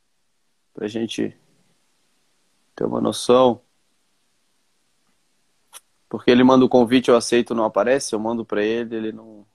Pra 0.75 0.87
gente 0.87 1.35
ter 2.77 2.85
uma 2.85 3.01
noção. 3.01 3.63
Porque 6.07 6.31
ele 6.31 6.45
manda 6.45 6.63
o 6.63 6.69
convite, 6.69 7.09
eu 7.09 7.17
aceito, 7.17 7.55
não 7.55 7.65
aparece. 7.65 8.15
Eu 8.15 8.21
mando 8.21 8.45
pra 8.45 8.63
ele, 8.63 8.95
ele 8.95 9.11
não. 9.13 9.47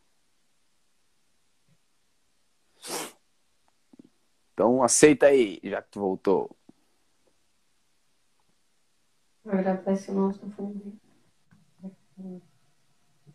Então 4.53 4.81
aceita 4.81 5.27
aí, 5.27 5.59
já 5.63 5.79
que 5.79 5.91
tu 5.91 5.99
voltou. 5.99 6.57
Agora 9.45 9.73
aparece 9.73 10.09
o 10.09 10.15
nosso 10.15 10.49
fundo. 10.51 10.99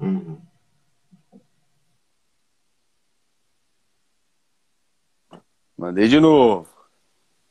Uhum. 0.01 0.52
Mandei 5.77 6.09
de 6.09 6.21
novo. 6.21 6.69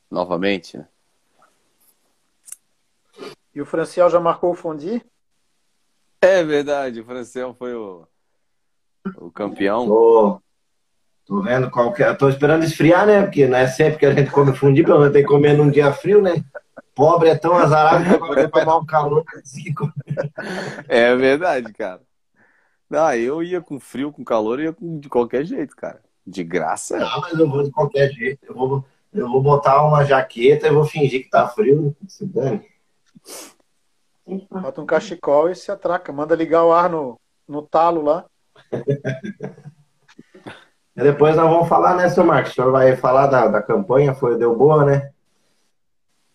Novamente, 0.09 0.77
né? 0.77 0.87
E 3.53 3.61
o 3.61 3.65
Franciel 3.65 4.09
já 4.09 4.19
marcou 4.19 4.51
o 4.51 4.55
fundi? 4.55 5.03
É 6.21 6.43
verdade, 6.43 7.01
o 7.01 7.05
Franciel 7.05 7.53
foi 7.53 7.73
o, 7.73 8.07
o 9.17 9.31
campeão. 9.31 9.87
Tô, 9.87 10.41
tô 11.25 11.41
vendo 11.41 11.69
qual 11.69 11.91
que 11.91 12.03
é. 12.03 12.13
Tô 12.13 12.29
esperando 12.29 12.63
esfriar, 12.63 13.05
né? 13.05 13.23
Porque 13.23 13.47
não 13.47 13.57
é 13.57 13.67
sempre 13.67 13.99
que 13.99 14.05
a 14.05 14.13
gente 14.13 14.31
come 14.31 14.55
fundi, 14.55 14.83
pelo 14.83 14.99
menos 14.99 15.13
tem 15.13 15.23
que 15.23 15.27
comer 15.27 15.57
num 15.57 15.69
dia 15.69 15.91
frio, 15.91 16.21
né? 16.21 16.43
Pobre 16.93 17.29
é 17.29 17.37
tão 17.37 17.57
azarado 17.57 18.03
que 18.03 18.33
vai 18.35 18.47
tomar 18.47 18.77
um 18.77 18.85
calor. 18.85 19.23
É 20.87 21.15
verdade, 21.15 21.71
cara. 21.73 22.01
Não, 22.89 23.13
eu 23.13 23.41
ia 23.41 23.61
com 23.61 23.79
frio, 23.79 24.11
com 24.11 24.23
calor, 24.23 24.59
ia 24.59 24.75
de 24.79 25.07
qualquer 25.07 25.45
jeito, 25.45 25.75
cara. 25.75 26.01
De 26.25 26.43
graça. 26.43 26.97
Não, 26.97 27.21
mas 27.21 27.33
eu 27.33 27.49
vou 27.49 27.63
de 27.63 27.71
qualquer 27.71 28.11
jeito. 28.11 28.45
Eu 28.45 28.55
vou, 28.55 28.85
eu 29.13 29.29
vou 29.29 29.41
botar 29.41 29.83
uma 29.83 30.03
jaqueta 30.03 30.67
e 30.67 30.71
vou 30.71 30.85
fingir 30.85 31.23
que 31.23 31.29
tá 31.29 31.47
frio. 31.47 31.95
Se 32.07 32.25
dane. 32.25 32.69
Bota 34.49 34.81
um 34.81 34.85
cachecol 34.85 35.49
e 35.49 35.55
se 35.55 35.71
atraca. 35.71 36.13
Manda 36.13 36.35
ligar 36.35 36.63
o 36.63 36.71
ar 36.71 36.89
no, 36.89 37.19
no 37.47 37.61
talo 37.61 38.01
lá. 38.01 38.25
e 40.95 41.03
depois 41.03 41.35
nós 41.35 41.49
vamos 41.49 41.67
falar, 41.67 41.95
né, 41.95 42.07
seu 42.09 42.23
Marcos? 42.23 42.51
O 42.51 42.55
senhor 42.55 42.71
vai 42.71 42.95
falar 42.95 43.27
da, 43.27 43.47
da 43.47 43.61
campanha, 43.61 44.13
foi, 44.13 44.37
deu 44.37 44.55
boa, 44.55 44.85
né? 44.85 45.11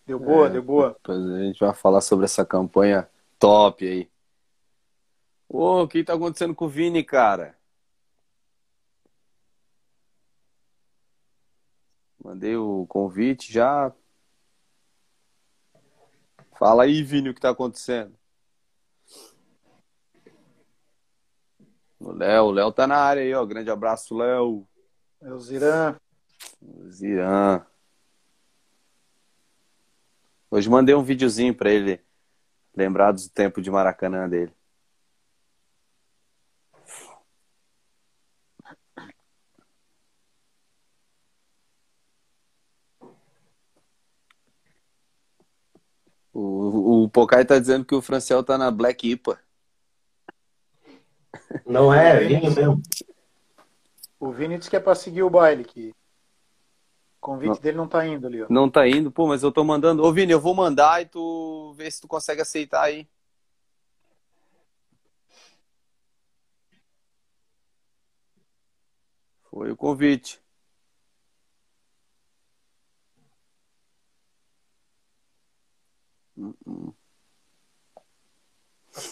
Deu 0.07 0.19
boa, 0.19 0.47
é, 0.47 0.50
deu 0.50 0.62
boa. 0.62 0.90
Depois 0.90 1.19
a 1.19 1.38
gente 1.40 1.59
vai 1.59 1.75
falar 1.75 2.00
sobre 2.00 2.25
essa 2.26 2.45
campanha 2.45 3.09
top 3.38 3.87
aí. 3.87 4.09
Ô, 5.49 5.83
o 5.83 5.88
que 5.88 6.05
tá 6.05 6.14
acontecendo 6.14 6.55
com 6.55 6.64
o 6.64 6.69
Vini, 6.69 7.02
cara? 7.02 7.57
Mandei 12.26 12.56
o 12.56 12.85
convite 12.88 13.52
já. 13.52 13.92
Fala 16.59 16.83
aí, 16.83 17.00
Vini, 17.00 17.30
o 17.30 17.35
que 17.35 17.40
tá 17.40 17.50
acontecendo? 17.50 18.18
O 22.00 22.11
Léo, 22.11 22.47
o 22.47 22.50
Léo 22.50 22.73
tá 22.73 22.85
na 22.85 22.97
área 22.97 23.23
aí, 23.23 23.33
ó. 23.33 23.47
Grande 23.47 23.71
abraço, 23.71 24.16
Léo. 24.16 24.66
É 25.23 25.33
o 25.33 25.38
Ziran. 25.38 25.97
O 26.61 26.90
Ziran. 26.90 27.64
Hoje 30.50 30.68
mandei 30.68 30.97
um 30.97 31.04
videozinho 31.04 31.54
para 31.54 31.71
ele 31.71 32.04
lembrar 32.75 33.12
do 33.12 33.28
tempo 33.28 33.62
de 33.62 33.71
Maracanã 33.71 34.28
dele. 34.28 34.52
O, 46.38 47.05
o 47.05 47.09
Pocai 47.09 47.47
tá 47.47 47.59
dizendo 47.59 47.83
que 47.83 47.95
o 47.95 48.02
Franciel 48.02 48.45
tá 48.45 48.59
na 48.59 48.71
Black 48.71 49.09
IPA. 49.09 49.40
Não 51.64 51.93
é, 51.93 52.23
é 52.23 52.28
vinho 52.28 52.55
mesmo. 52.55 52.83
O 54.21 54.31
Vini 54.31 54.59
disse 54.59 54.69
que 54.69 54.76
é 54.76 54.81
pra 54.81 54.95
seguir 54.95 55.23
o 55.23 55.31
baile, 55.31 55.64
que 55.64 55.88
o 55.88 57.21
convite 57.21 57.55
não, 57.55 57.61
dele 57.61 57.76
não 57.78 57.88
tá 57.88 58.07
indo 58.07 58.26
ali, 58.26 58.43
ó. 58.43 58.47
Não 58.50 58.69
tá 58.69 58.87
indo? 58.87 59.11
Pô, 59.11 59.26
mas 59.26 59.43
eu 59.43 59.50
tô 59.50 59.64
mandando. 59.64 60.05
Ô, 60.05 60.12
Vini, 60.12 60.31
eu 60.31 60.40
vou 60.40 60.55
mandar 60.55 61.00
e 61.00 61.07
tu 61.07 61.73
vê 61.75 61.90
se 61.90 62.02
tu 62.02 62.07
consegue 62.07 62.43
aceitar 62.43 62.83
aí. 62.83 63.09
Foi 69.50 69.71
o 69.71 69.76
convite. 69.76 70.38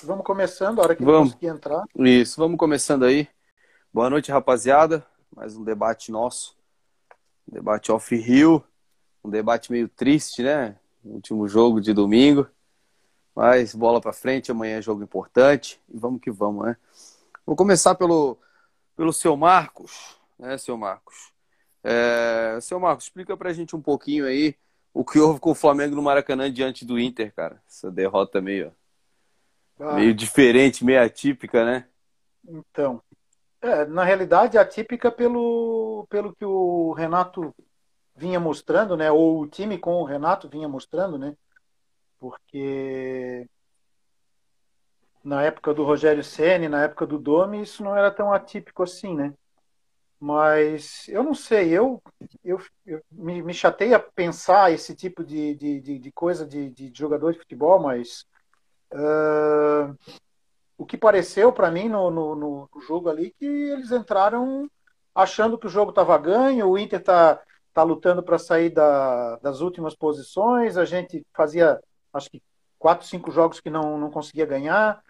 Vamos 0.02 0.24
começando, 0.24 0.78
a 0.78 0.82
hora 0.82 0.96
que 0.96 1.04
vamos. 1.04 1.32
conseguir 1.32 1.46
entrar. 1.48 1.84
Isso, 1.96 2.38
vamos 2.38 2.58
começando 2.58 3.04
aí. 3.04 3.28
Boa 3.92 4.10
noite, 4.10 4.30
rapaziada. 4.30 5.06
Mais 5.34 5.56
um 5.56 5.64
debate 5.64 6.12
nosso. 6.12 6.56
Um 7.48 7.54
debate 7.54 7.90
off-rio. 7.90 8.62
Um 9.24 9.30
debate 9.30 9.72
meio 9.72 9.88
triste, 9.88 10.42
né? 10.42 10.76
Último 11.02 11.48
jogo 11.48 11.80
de 11.80 11.94
domingo. 11.94 12.46
Mas 13.34 13.74
bola 13.74 14.00
para 14.00 14.12
frente, 14.12 14.50
amanhã 14.50 14.78
é 14.78 14.82
jogo 14.82 15.02
importante. 15.02 15.80
E 15.88 15.98
vamos 15.98 16.20
que 16.20 16.30
vamos, 16.30 16.66
né? 16.66 16.76
Vou 17.46 17.56
começar 17.56 17.94
pelo, 17.94 18.38
pelo 18.96 19.12
seu 19.12 19.36
Marcos, 19.36 20.16
né, 20.38 20.56
seu 20.56 20.76
Marcos? 20.76 21.32
É, 21.82 22.58
seu 22.62 22.80
Marcos, 22.80 23.04
explica 23.04 23.36
pra 23.36 23.52
gente 23.52 23.76
um 23.76 23.82
pouquinho 23.82 24.26
aí 24.26 24.56
o 24.94 25.04
que 25.04 25.18
houve 25.18 25.40
com 25.40 25.50
o 25.50 25.56
Flamengo 25.56 25.96
no 25.96 26.02
Maracanã 26.02 26.50
diante 26.50 26.84
do 26.84 26.98
Inter, 26.98 27.34
cara. 27.34 27.60
Essa 27.68 27.90
derrota 27.90 28.40
meio, 28.40 28.72
ah. 29.80 29.94
meio 29.94 30.14
diferente, 30.14 30.84
meio 30.84 31.02
atípica, 31.02 31.64
né? 31.64 31.88
Então, 32.46 33.02
é, 33.60 33.84
na 33.86 34.04
realidade, 34.04 34.56
atípica 34.56 35.10
pelo, 35.10 36.06
pelo 36.08 36.32
que 36.36 36.44
o 36.44 36.92
Renato 36.92 37.52
vinha 38.14 38.38
mostrando, 38.38 38.96
né? 38.96 39.10
Ou 39.10 39.40
o 39.40 39.48
time 39.48 39.76
com 39.76 39.94
o 39.96 40.04
Renato 40.04 40.48
vinha 40.48 40.68
mostrando, 40.68 41.18
né? 41.18 41.36
Porque 42.20 43.48
na 45.24 45.42
época 45.42 45.74
do 45.74 45.82
Rogério 45.82 46.22
Ceni, 46.22 46.68
na 46.68 46.84
época 46.84 47.04
do 47.04 47.18
Domi, 47.18 47.62
isso 47.62 47.82
não 47.82 47.96
era 47.96 48.12
tão 48.12 48.32
atípico 48.32 48.84
assim, 48.84 49.16
né? 49.16 49.34
Mas 50.24 51.06
eu 51.08 51.22
não 51.22 51.34
sei, 51.34 51.68
eu, 51.68 52.02
eu, 52.42 52.58
eu 52.86 53.02
me, 53.12 53.42
me 53.42 53.52
chateia 53.52 53.98
pensar 53.98 54.72
esse 54.72 54.96
tipo 54.96 55.22
de, 55.22 55.54
de, 55.54 55.80
de, 55.82 55.98
de 55.98 56.12
coisa 56.12 56.46
de, 56.46 56.70
de, 56.70 56.90
jogador 56.94 57.34
de 57.34 57.40
futebol, 57.40 57.78
mas 57.78 58.24
uh, 58.94 59.94
o 60.78 60.86
que 60.86 60.96
pareceu 60.96 61.52
para 61.52 61.70
mim 61.70 61.90
no, 61.90 62.10
no, 62.10 62.34
no, 62.34 62.70
jogo 62.86 63.10
ali 63.10 63.34
que 63.38 63.44
eles 63.44 63.90
entraram 63.90 64.66
achando 65.14 65.58
que 65.58 65.66
o 65.66 65.70
jogo 65.70 65.90
estava 65.90 66.16
ganho, 66.16 66.70
o 66.70 66.78
Inter 66.78 67.00
está 67.00 67.42
tá 67.74 67.82
lutando 67.82 68.22
para 68.22 68.38
sair 68.38 68.70
da, 68.70 69.36
das 69.42 69.60
últimas 69.60 69.94
posições, 69.94 70.78
a 70.78 70.86
gente 70.86 71.22
fazia 71.34 71.78
acho 72.14 72.30
que 72.30 72.42
quatro, 72.78 73.06
cinco 73.06 73.30
jogos 73.30 73.60
que 73.60 73.68
não, 73.68 73.98
não 73.98 74.10
conseguia 74.10 74.46
ganhar, 74.46 75.04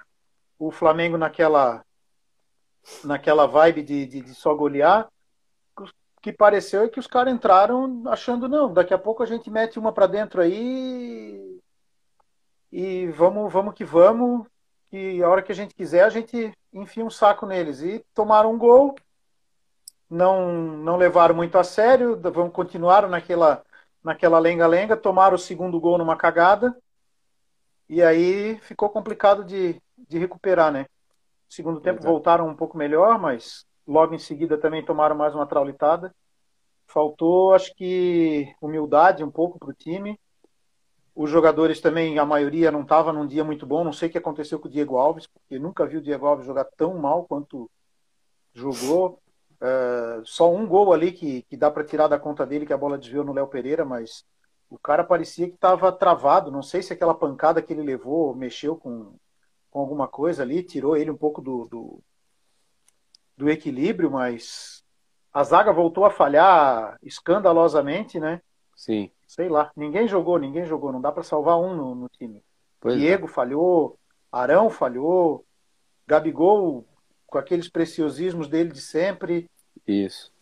o 0.58 0.72
Flamengo 0.72 1.16
naquela 1.16 1.84
naquela 3.04 3.46
vibe 3.46 3.82
de, 3.82 4.06
de, 4.06 4.20
de 4.20 4.34
só 4.34 4.54
golear. 4.54 5.08
Que 6.20 6.32
pareceu 6.32 6.84
é 6.84 6.88
que 6.88 6.98
os 6.98 7.06
caras 7.06 7.34
entraram 7.34 8.02
achando, 8.06 8.48
não, 8.48 8.72
daqui 8.72 8.94
a 8.94 8.98
pouco 8.98 9.22
a 9.22 9.26
gente 9.26 9.50
mete 9.50 9.78
uma 9.78 9.92
para 9.92 10.06
dentro 10.06 10.40
aí 10.40 11.60
e 12.72 13.06
vamos, 13.08 13.52
vamos 13.52 13.74
que 13.74 13.84
vamos. 13.84 14.46
E 14.90 15.22
a 15.22 15.28
hora 15.28 15.42
que 15.42 15.52
a 15.52 15.54
gente 15.54 15.74
quiser, 15.74 16.02
a 16.02 16.08
gente 16.08 16.52
enfia 16.72 17.04
um 17.04 17.10
saco 17.10 17.44
neles. 17.44 17.82
E 17.82 18.02
tomaram 18.14 18.52
um 18.52 18.58
gol, 18.58 18.94
não, 20.08 20.50
não 20.52 20.96
levaram 20.96 21.34
muito 21.34 21.58
a 21.58 21.64
sério, 21.64 22.18
vão 22.32 22.48
continuar 22.48 23.06
naquela 23.08 23.62
naquela 24.04 24.38
lenga-lenga, 24.38 24.98
tomaram 24.98 25.34
o 25.34 25.38
segundo 25.38 25.80
gol 25.80 25.96
numa 25.96 26.14
cagada, 26.14 26.76
e 27.88 28.02
aí 28.02 28.58
ficou 28.58 28.90
complicado 28.90 29.42
de, 29.42 29.80
de 29.96 30.18
recuperar, 30.18 30.70
né? 30.70 30.84
Segundo 31.48 31.80
tempo 31.80 32.00
Exato. 32.00 32.12
voltaram 32.12 32.48
um 32.48 32.54
pouco 32.54 32.76
melhor, 32.76 33.18
mas 33.18 33.64
logo 33.86 34.14
em 34.14 34.18
seguida 34.18 34.58
também 34.58 34.84
tomaram 34.84 35.14
mais 35.14 35.34
uma 35.34 35.46
traulitada. 35.46 36.14
Faltou, 36.86 37.54
acho 37.54 37.74
que, 37.74 38.52
humildade 38.60 39.24
um 39.24 39.30
pouco 39.30 39.58
para 39.58 39.70
o 39.70 39.74
time. 39.74 40.18
os 41.14 41.30
jogadores 41.30 41.80
também, 41.80 42.18
a 42.18 42.24
maioria 42.24 42.70
não 42.70 42.82
estava 42.82 43.12
num 43.12 43.26
dia 43.26 43.44
muito 43.44 43.66
bom. 43.66 43.84
Não 43.84 43.92
sei 43.92 44.08
o 44.08 44.12
que 44.12 44.18
aconteceu 44.18 44.58
com 44.58 44.68
o 44.68 44.70
Diego 44.70 44.96
Alves, 44.96 45.26
porque 45.26 45.58
nunca 45.58 45.86
vi 45.86 45.96
o 45.96 46.02
Diego 46.02 46.26
Alves 46.26 46.46
jogar 46.46 46.64
tão 46.76 46.98
mal 46.98 47.24
quanto 47.24 47.70
jogou. 48.52 49.20
Uh, 49.54 50.24
só 50.24 50.52
um 50.52 50.66
gol 50.66 50.92
ali 50.92 51.12
que, 51.12 51.42
que 51.42 51.56
dá 51.56 51.70
para 51.70 51.84
tirar 51.84 52.08
da 52.08 52.18
conta 52.18 52.44
dele, 52.44 52.66
que 52.66 52.72
a 52.72 52.76
bola 52.76 52.98
desviou 52.98 53.24
no 53.24 53.32
Léo 53.32 53.46
Pereira, 53.46 53.84
mas 53.84 54.24
o 54.68 54.78
cara 54.78 55.04
parecia 55.04 55.48
que 55.48 55.54
estava 55.54 55.92
travado. 55.92 56.50
Não 56.50 56.62
sei 56.62 56.82
se 56.82 56.92
aquela 56.92 57.14
pancada 57.14 57.62
que 57.62 57.72
ele 57.72 57.82
levou 57.82 58.34
mexeu 58.34 58.76
com, 58.76 59.14
com 59.74 59.80
alguma 59.80 60.06
coisa 60.06 60.44
ali, 60.44 60.62
tirou 60.62 60.96
ele 60.96 61.10
um 61.10 61.16
pouco 61.16 61.42
do, 61.42 61.66
do, 61.66 62.00
do 63.36 63.50
equilíbrio, 63.50 64.08
mas 64.08 64.84
a 65.32 65.42
zaga 65.42 65.72
voltou 65.72 66.04
a 66.04 66.12
falhar 66.12 66.96
escandalosamente, 67.02 68.20
né? 68.20 68.40
Sim. 68.76 69.10
Sei 69.26 69.48
lá, 69.48 69.72
ninguém 69.76 70.06
jogou, 70.06 70.38
ninguém 70.38 70.64
jogou, 70.64 70.92
não 70.92 71.00
dá 71.00 71.10
para 71.10 71.24
salvar 71.24 71.58
um 71.58 71.74
no, 71.74 71.92
no 71.96 72.08
time. 72.08 72.40
Pois 72.78 72.94
é. 72.94 72.98
Diego 72.98 73.26
falhou, 73.26 73.98
Arão 74.30 74.70
falhou, 74.70 75.44
Gabigol 76.06 76.86
com 77.26 77.38
aqueles 77.38 77.68
preciosismos 77.68 78.46
dele 78.46 78.70
de 78.70 78.80
sempre. 78.80 79.50
Isso. 79.84 80.32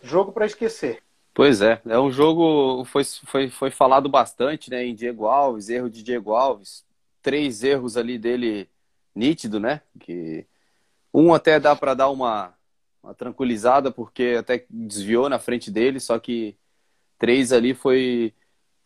Jogo 0.00 0.32
para 0.32 0.46
esquecer. 0.46 1.02
Pois 1.34 1.60
é, 1.60 1.78
é 1.84 1.98
um 2.00 2.10
jogo 2.10 2.86
foi, 2.86 3.04
foi, 3.04 3.50
foi 3.50 3.70
falado 3.70 4.08
bastante, 4.08 4.70
né, 4.70 4.82
em 4.86 4.94
Diego 4.94 5.26
Alves, 5.26 5.68
erro 5.68 5.90
de 5.90 6.02
Diego 6.02 6.32
Alves, 6.32 6.86
três 7.20 7.62
erros 7.62 7.98
ali 7.98 8.18
dele 8.18 8.66
nítido, 9.18 9.60
né? 9.60 9.82
Que 10.00 10.46
um 11.12 11.34
até 11.34 11.58
dá 11.58 11.74
para 11.74 11.94
dar 11.94 12.08
uma, 12.08 12.54
uma 13.02 13.14
tranquilizada 13.14 13.90
porque 13.90 14.36
até 14.38 14.64
desviou 14.70 15.28
na 15.28 15.38
frente 15.38 15.70
dele, 15.70 16.00
só 16.00 16.18
que 16.18 16.56
três 17.18 17.52
ali 17.52 17.74
foi 17.74 18.32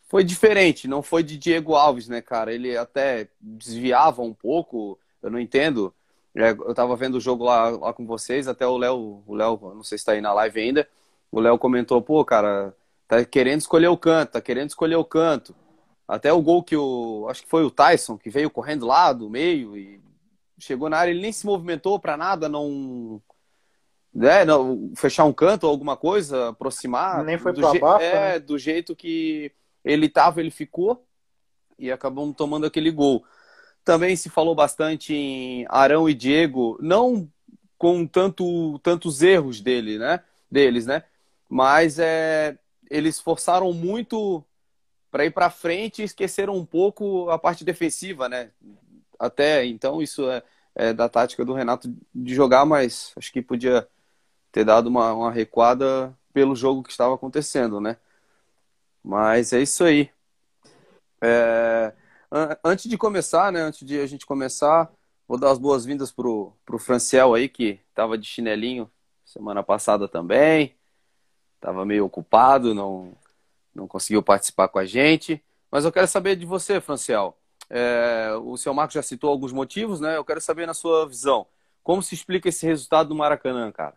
foi 0.09 0.23
diferente, 0.23 0.87
não 0.87 1.01
foi 1.01 1.23
de 1.23 1.37
Diego 1.39 1.73
Alves, 1.73 2.07
né, 2.07 2.21
cara? 2.21 2.53
Ele 2.53 2.77
até 2.77 3.29
desviava 3.41 4.21
um 4.21 4.33
pouco, 4.33 4.99
eu 5.23 5.31
não 5.31 5.39
entendo. 5.39 5.91
É, 6.35 6.51
eu 6.51 6.73
tava 6.75 6.95
vendo 6.95 7.15
o 7.15 7.19
jogo 7.19 7.43
lá, 7.45 7.69
lá 7.69 7.93
com 7.93 8.05
vocês, 8.05 8.47
até 8.47 8.65
o 8.67 8.77
Léo, 8.77 9.23
o 9.25 9.33
Léo, 9.33 9.59
não 9.73 9.83
sei 9.83 9.97
se 9.97 10.05
tá 10.05 10.11
aí 10.11 10.21
na 10.21 10.31
live 10.33 10.59
ainda, 10.59 10.87
o 11.31 11.39
Léo 11.39 11.57
comentou, 11.57 11.99
pô, 11.99 12.23
cara, 12.23 12.75
tá 13.07 13.25
querendo 13.25 13.61
escolher 13.61 13.87
o 13.87 13.97
canto, 13.97 14.33
tá 14.33 14.41
querendo 14.41 14.69
escolher 14.69 14.97
o 14.97 15.05
canto. 15.05 15.55
Até 16.07 16.31
o 16.31 16.41
gol 16.41 16.63
que 16.63 16.75
o, 16.75 17.27
acho 17.29 17.41
que 17.43 17.49
foi 17.49 17.63
o 17.63 17.71
Tyson, 17.71 18.17
que 18.17 18.29
veio 18.29 18.51
correndo 18.51 18.85
lá 18.85 19.11
do 19.13 19.29
meio 19.29 19.75
e 19.75 19.99
chegou 20.59 20.89
na 20.89 20.97
área, 20.97 21.11
ele 21.11 21.21
nem 21.21 21.31
se 21.31 21.45
movimentou 21.45 21.99
para 21.99 22.15
nada, 22.17 22.47
não 22.47 23.21
né, 24.13 24.45
não, 24.45 24.91
fechar 24.95 25.25
um 25.25 25.33
canto 25.33 25.63
ou 25.63 25.71
alguma 25.71 25.97
coisa, 25.97 26.49
aproximar. 26.49 27.23
Nem 27.23 27.37
foi 27.37 27.51
do 27.51 27.61
pra 27.61 27.71
je- 27.71 27.79
baixo, 27.79 28.03
É, 28.05 28.33
né? 28.33 28.39
do 28.39 28.57
jeito 28.57 28.95
que 28.95 29.51
ele 29.83 30.07
tava, 30.07 30.39
ele 30.39 30.51
ficou 30.51 31.03
e 31.79 31.91
acabamos 31.91 32.35
tomando 32.35 32.65
aquele 32.65 32.91
gol. 32.91 33.25
Também 33.83 34.15
se 34.15 34.29
falou 34.29 34.53
bastante 34.55 35.13
em 35.13 35.65
Arão 35.67 36.07
e 36.07 36.13
Diego, 36.13 36.77
não 36.79 37.27
com 37.77 38.05
tanto, 38.05 38.79
tantos 38.79 39.21
erros 39.21 39.59
dele, 39.59 39.97
né? 39.97 40.21
Deles, 40.49 40.85
né? 40.85 41.03
Mas 41.49 41.99
é, 41.99 42.57
eles 42.89 43.19
forçaram 43.19 43.73
muito 43.73 44.43
para 45.11 45.25
ir 45.25 45.31
para 45.31 45.49
frente 45.49 46.01
e 46.01 46.05
esqueceram 46.05 46.55
um 46.55 46.65
pouco 46.65 47.29
a 47.29 47.37
parte 47.37 47.65
defensiva, 47.65 48.29
né? 48.29 48.51
Até 49.25 49.65
então 49.65 50.01
isso 50.01 50.29
é, 50.29 50.43
é 50.75 50.93
da 50.93 51.09
tática 51.09 51.45
do 51.45 51.53
Renato 51.53 51.93
de 52.13 52.35
jogar, 52.35 52.65
mas 52.65 53.13
acho 53.17 53.31
que 53.31 53.41
podia 53.41 53.87
ter 54.51 54.65
dado 54.65 54.87
uma, 54.87 55.13
uma 55.13 55.31
recuada 55.31 56.15
pelo 56.33 56.55
jogo 56.55 56.83
que 56.83 56.91
estava 56.91 57.15
acontecendo, 57.15 57.81
né? 57.81 57.97
Mas 59.03 59.53
é 59.53 59.61
isso 59.61 59.83
aí. 59.83 60.11
É, 61.21 61.93
an- 62.31 62.57
antes 62.63 62.89
de 62.89 62.97
começar, 62.97 63.51
né? 63.51 63.61
Antes 63.61 63.85
de 63.85 63.99
a 63.99 64.05
gente 64.07 64.25
começar, 64.25 64.91
vou 65.27 65.37
dar 65.39 65.51
as 65.51 65.57
boas-vindas 65.59 66.11
pro, 66.11 66.53
pro 66.65 66.79
Franciel 66.79 67.33
aí, 67.33 67.47
que 67.49 67.79
estava 67.89 68.17
de 68.17 68.27
chinelinho 68.27 68.89
semana 69.25 69.63
passada 69.63 70.07
também. 70.07 70.75
Estava 71.55 71.85
meio 71.85 72.05
ocupado, 72.05 72.73
não, 72.75 73.13
não 73.75 73.87
conseguiu 73.87 74.23
participar 74.23 74.69
com 74.69 74.79
a 74.79 74.85
gente. 74.85 75.43
Mas 75.71 75.85
eu 75.85 75.91
quero 75.91 76.07
saber 76.07 76.35
de 76.35 76.45
você, 76.45 76.81
Franciel. 76.81 77.37
É, 77.75 78.31
o 78.43 78.55
seu 78.55 78.71
Marco 78.71 78.93
já 78.93 79.01
citou 79.01 79.31
alguns 79.31 79.51
motivos, 79.51 79.99
né? 79.99 80.15
Eu 80.15 80.23
quero 80.23 80.39
saber 80.39 80.67
na 80.67 80.75
sua 80.75 81.07
visão. 81.07 81.47
Como 81.81 82.03
se 82.03 82.13
explica 82.13 82.47
esse 82.47 82.67
resultado 82.67 83.09
do 83.09 83.15
Maracanã, 83.15 83.71
cara? 83.71 83.95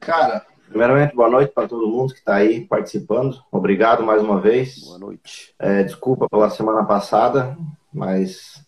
Cara, 0.00 0.44
primeiramente, 0.68 1.14
boa 1.14 1.30
noite 1.30 1.52
para 1.52 1.68
todo 1.68 1.86
mundo 1.86 2.12
que 2.12 2.18
está 2.18 2.34
aí 2.34 2.66
participando. 2.66 3.40
Obrigado 3.52 4.02
mais 4.02 4.20
uma 4.20 4.40
vez. 4.40 4.80
Boa 4.80 4.98
noite. 4.98 5.54
É, 5.60 5.84
desculpa 5.84 6.28
pela 6.28 6.50
semana 6.50 6.84
passada, 6.84 7.56
mas 7.94 8.60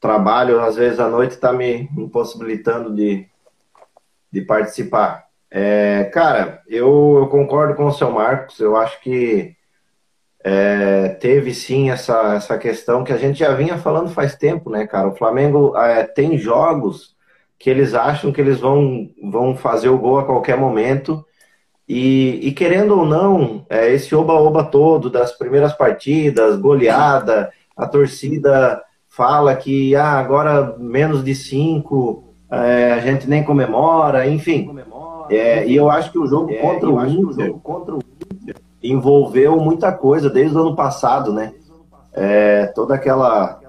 trabalho, 0.00 0.58
às 0.58 0.76
vezes, 0.76 0.98
à 0.98 1.08
noite 1.08 1.32
está 1.32 1.52
me 1.52 1.82
impossibilitando 1.98 2.94
de, 2.94 3.28
de 4.32 4.40
participar. 4.40 5.28
É, 5.50 6.04
cara, 6.14 6.62
eu, 6.66 7.18
eu 7.20 7.28
concordo 7.28 7.74
com 7.74 7.84
o 7.84 7.92
seu 7.92 8.10
Marcos. 8.10 8.58
Eu 8.58 8.74
acho 8.74 8.98
que 9.02 9.54
é, 10.44 11.08
teve 11.08 11.54
sim 11.54 11.90
essa, 11.90 12.34
essa 12.34 12.58
questão 12.58 13.04
que 13.04 13.12
a 13.12 13.16
gente 13.16 13.38
já 13.38 13.54
vinha 13.54 13.78
falando 13.78 14.10
faz 14.10 14.34
tempo, 14.34 14.70
né, 14.70 14.86
cara? 14.86 15.08
O 15.08 15.14
Flamengo 15.14 15.76
é, 15.76 16.02
tem 16.04 16.36
jogos 16.36 17.14
que 17.58 17.70
eles 17.70 17.94
acham 17.94 18.32
que 18.32 18.40
eles 18.40 18.58
vão, 18.58 19.08
vão 19.22 19.54
fazer 19.54 19.88
o 19.88 19.98
gol 19.98 20.18
a 20.18 20.24
qualquer 20.24 20.56
momento. 20.56 21.24
E, 21.88 22.40
e 22.42 22.52
querendo 22.52 22.98
ou 22.98 23.06
não, 23.06 23.64
é, 23.70 23.92
esse 23.92 24.14
oba-oba 24.14 24.64
todo 24.64 25.08
das 25.08 25.32
primeiras 25.32 25.72
partidas, 25.72 26.58
goleada, 26.58 27.52
a 27.76 27.86
torcida 27.86 28.82
fala 29.08 29.54
que 29.54 29.94
ah, 29.94 30.18
agora 30.18 30.74
menos 30.78 31.22
de 31.22 31.34
cinco, 31.34 32.34
é, 32.50 32.92
a 32.92 32.98
gente 32.98 33.28
nem 33.28 33.44
comemora, 33.44 34.26
enfim. 34.26 34.68
É, 35.30 35.66
e 35.66 35.76
eu 35.76 35.88
acho 35.88 36.10
que 36.10 36.18
o 36.18 36.26
jogo 36.26 36.52
contra 36.56 36.90
o 36.90 37.06
Inter 37.06 37.54
envolveu 38.82 39.58
muita 39.58 39.92
coisa 39.92 40.28
desde 40.28 40.56
o 40.56 40.60
ano 40.60 40.76
passado, 40.76 41.32
né? 41.32 41.52
É, 42.12 42.66
toda 42.66 42.94
aquela 42.94 43.60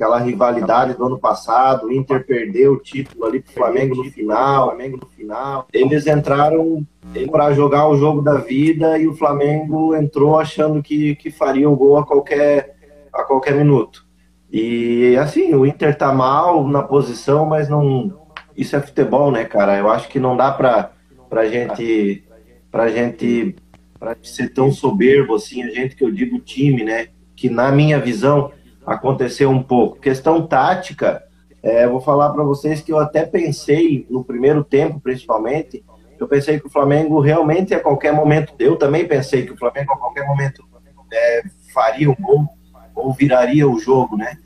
aquela 0.00 0.18
rivalidade 0.18 0.94
do 0.94 1.04
ano 1.04 1.18
passado, 1.18 1.86
o 1.86 1.92
Inter 1.92 2.24
perdeu 2.26 2.72
o 2.72 2.78
título 2.78 3.26
ali 3.26 3.40
pro 3.40 3.52
Flamengo 3.52 3.94
no 3.96 4.04
final, 4.04 4.68
Flamengo 4.68 4.96
no 4.96 5.06
final. 5.08 5.66
Eles 5.74 6.06
entraram 6.06 6.86
para 7.30 7.52
jogar 7.52 7.86
o 7.86 7.98
jogo 7.98 8.22
da 8.22 8.36
vida 8.36 8.98
e 8.98 9.06
o 9.06 9.14
Flamengo 9.14 9.94
entrou 9.94 10.38
achando 10.38 10.82
que, 10.82 11.14
que 11.16 11.30
faria 11.30 11.68
um 11.68 11.76
gol 11.76 11.98
a 11.98 12.06
qualquer 12.06 12.76
a 13.12 13.24
qualquer 13.24 13.54
minuto. 13.54 14.06
E 14.50 15.16
assim, 15.18 15.54
o 15.54 15.66
Inter 15.66 15.96
tá 15.96 16.12
mal 16.12 16.66
na 16.66 16.82
posição, 16.82 17.44
mas 17.44 17.68
não 17.68 18.18
isso 18.56 18.74
é 18.74 18.80
futebol, 18.80 19.30
né, 19.30 19.44
cara? 19.44 19.76
Eu 19.76 19.90
acho 19.90 20.08
que 20.08 20.18
não 20.18 20.36
dá 20.36 20.50
pra, 20.50 20.92
pra 21.28 21.46
gente 21.46 22.24
pra 22.70 22.88
gente 22.88 23.54
pra 24.00 24.16
ser 24.22 24.48
tão 24.54 24.72
soberbo 24.72 25.34
assim, 25.34 25.62
a 25.62 25.68
gente 25.68 25.94
que 25.94 26.02
eu 26.02 26.10
digo 26.10 26.40
time, 26.40 26.82
né? 26.82 27.08
Que 27.36 27.50
na 27.50 27.70
minha 27.70 28.00
visão 28.00 28.50
aconteceu 28.84 29.50
um 29.50 29.62
pouco. 29.62 30.00
Questão 30.00 30.46
tática, 30.46 31.22
é, 31.62 31.86
vou 31.86 32.00
falar 32.00 32.30
para 32.30 32.42
vocês 32.42 32.80
que 32.80 32.90
eu 32.90 32.98
até 32.98 33.26
pensei 33.26 34.06
no 34.08 34.24
primeiro 34.24 34.64
tempo, 34.64 34.98
principalmente, 34.98 35.84
eu 36.18 36.26
pensei 36.26 36.58
que 36.58 36.66
o 36.66 36.70
Flamengo 36.70 37.20
realmente 37.20 37.74
a 37.74 37.80
qualquer 37.80 38.12
momento, 38.12 38.54
eu 38.58 38.76
também 38.76 39.06
pensei 39.06 39.44
que 39.44 39.52
o 39.52 39.56
Flamengo 39.56 39.92
a 39.92 39.98
qualquer 39.98 40.26
momento 40.26 40.64
é, 41.12 41.42
faria 41.72 42.10
um 42.10 42.16
gol 42.18 42.46
ou 42.94 43.12
viraria 43.12 43.68
o 43.68 43.78
jogo, 43.78 44.16
né? 44.16 44.38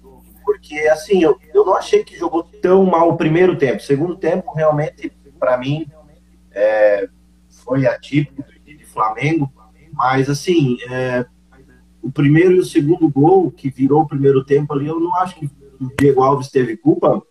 Porque 0.45 0.81
assim, 0.89 1.23
eu, 1.23 1.39
eu 1.53 1.65
não 1.65 1.77
achei 1.77 2.05
que 2.05 2.19
jogou 2.19 2.43
tão 2.43 2.85
mal 2.85 3.09
o 3.09 3.17
primeiro 3.17 3.57
tempo. 3.57 3.79
O 3.79 3.85
segundo 3.85 4.17
tempo, 4.17 4.53
realmente, 4.53 5.11
para 5.39 5.57
mim, 5.57 5.87
é, 6.53 7.09
foi 7.65 7.87
atípico 7.87 8.54
Flamengo, 8.95 9.53
mas 9.93 10.31
assim, 10.31 10.79
é, 10.91 11.27
o 12.03 12.11
primeiro 12.11 12.53
e 12.55 12.59
o 12.59 12.65
segundo 12.65 13.09
gol 13.09 13.51
que 13.51 13.69
virou 13.69 14.03
o 14.03 14.09
primeiro 14.09 14.45
tempo 14.45 14.73
ali, 14.73 14.87
eu 14.87 14.99
não 14.99 15.15
acho 15.17 15.37
que 15.37 15.47
o 15.81 15.91
Diego 15.99 16.23
Alves 16.23 16.49
teve 16.49 16.77
culpa. 16.77 17.23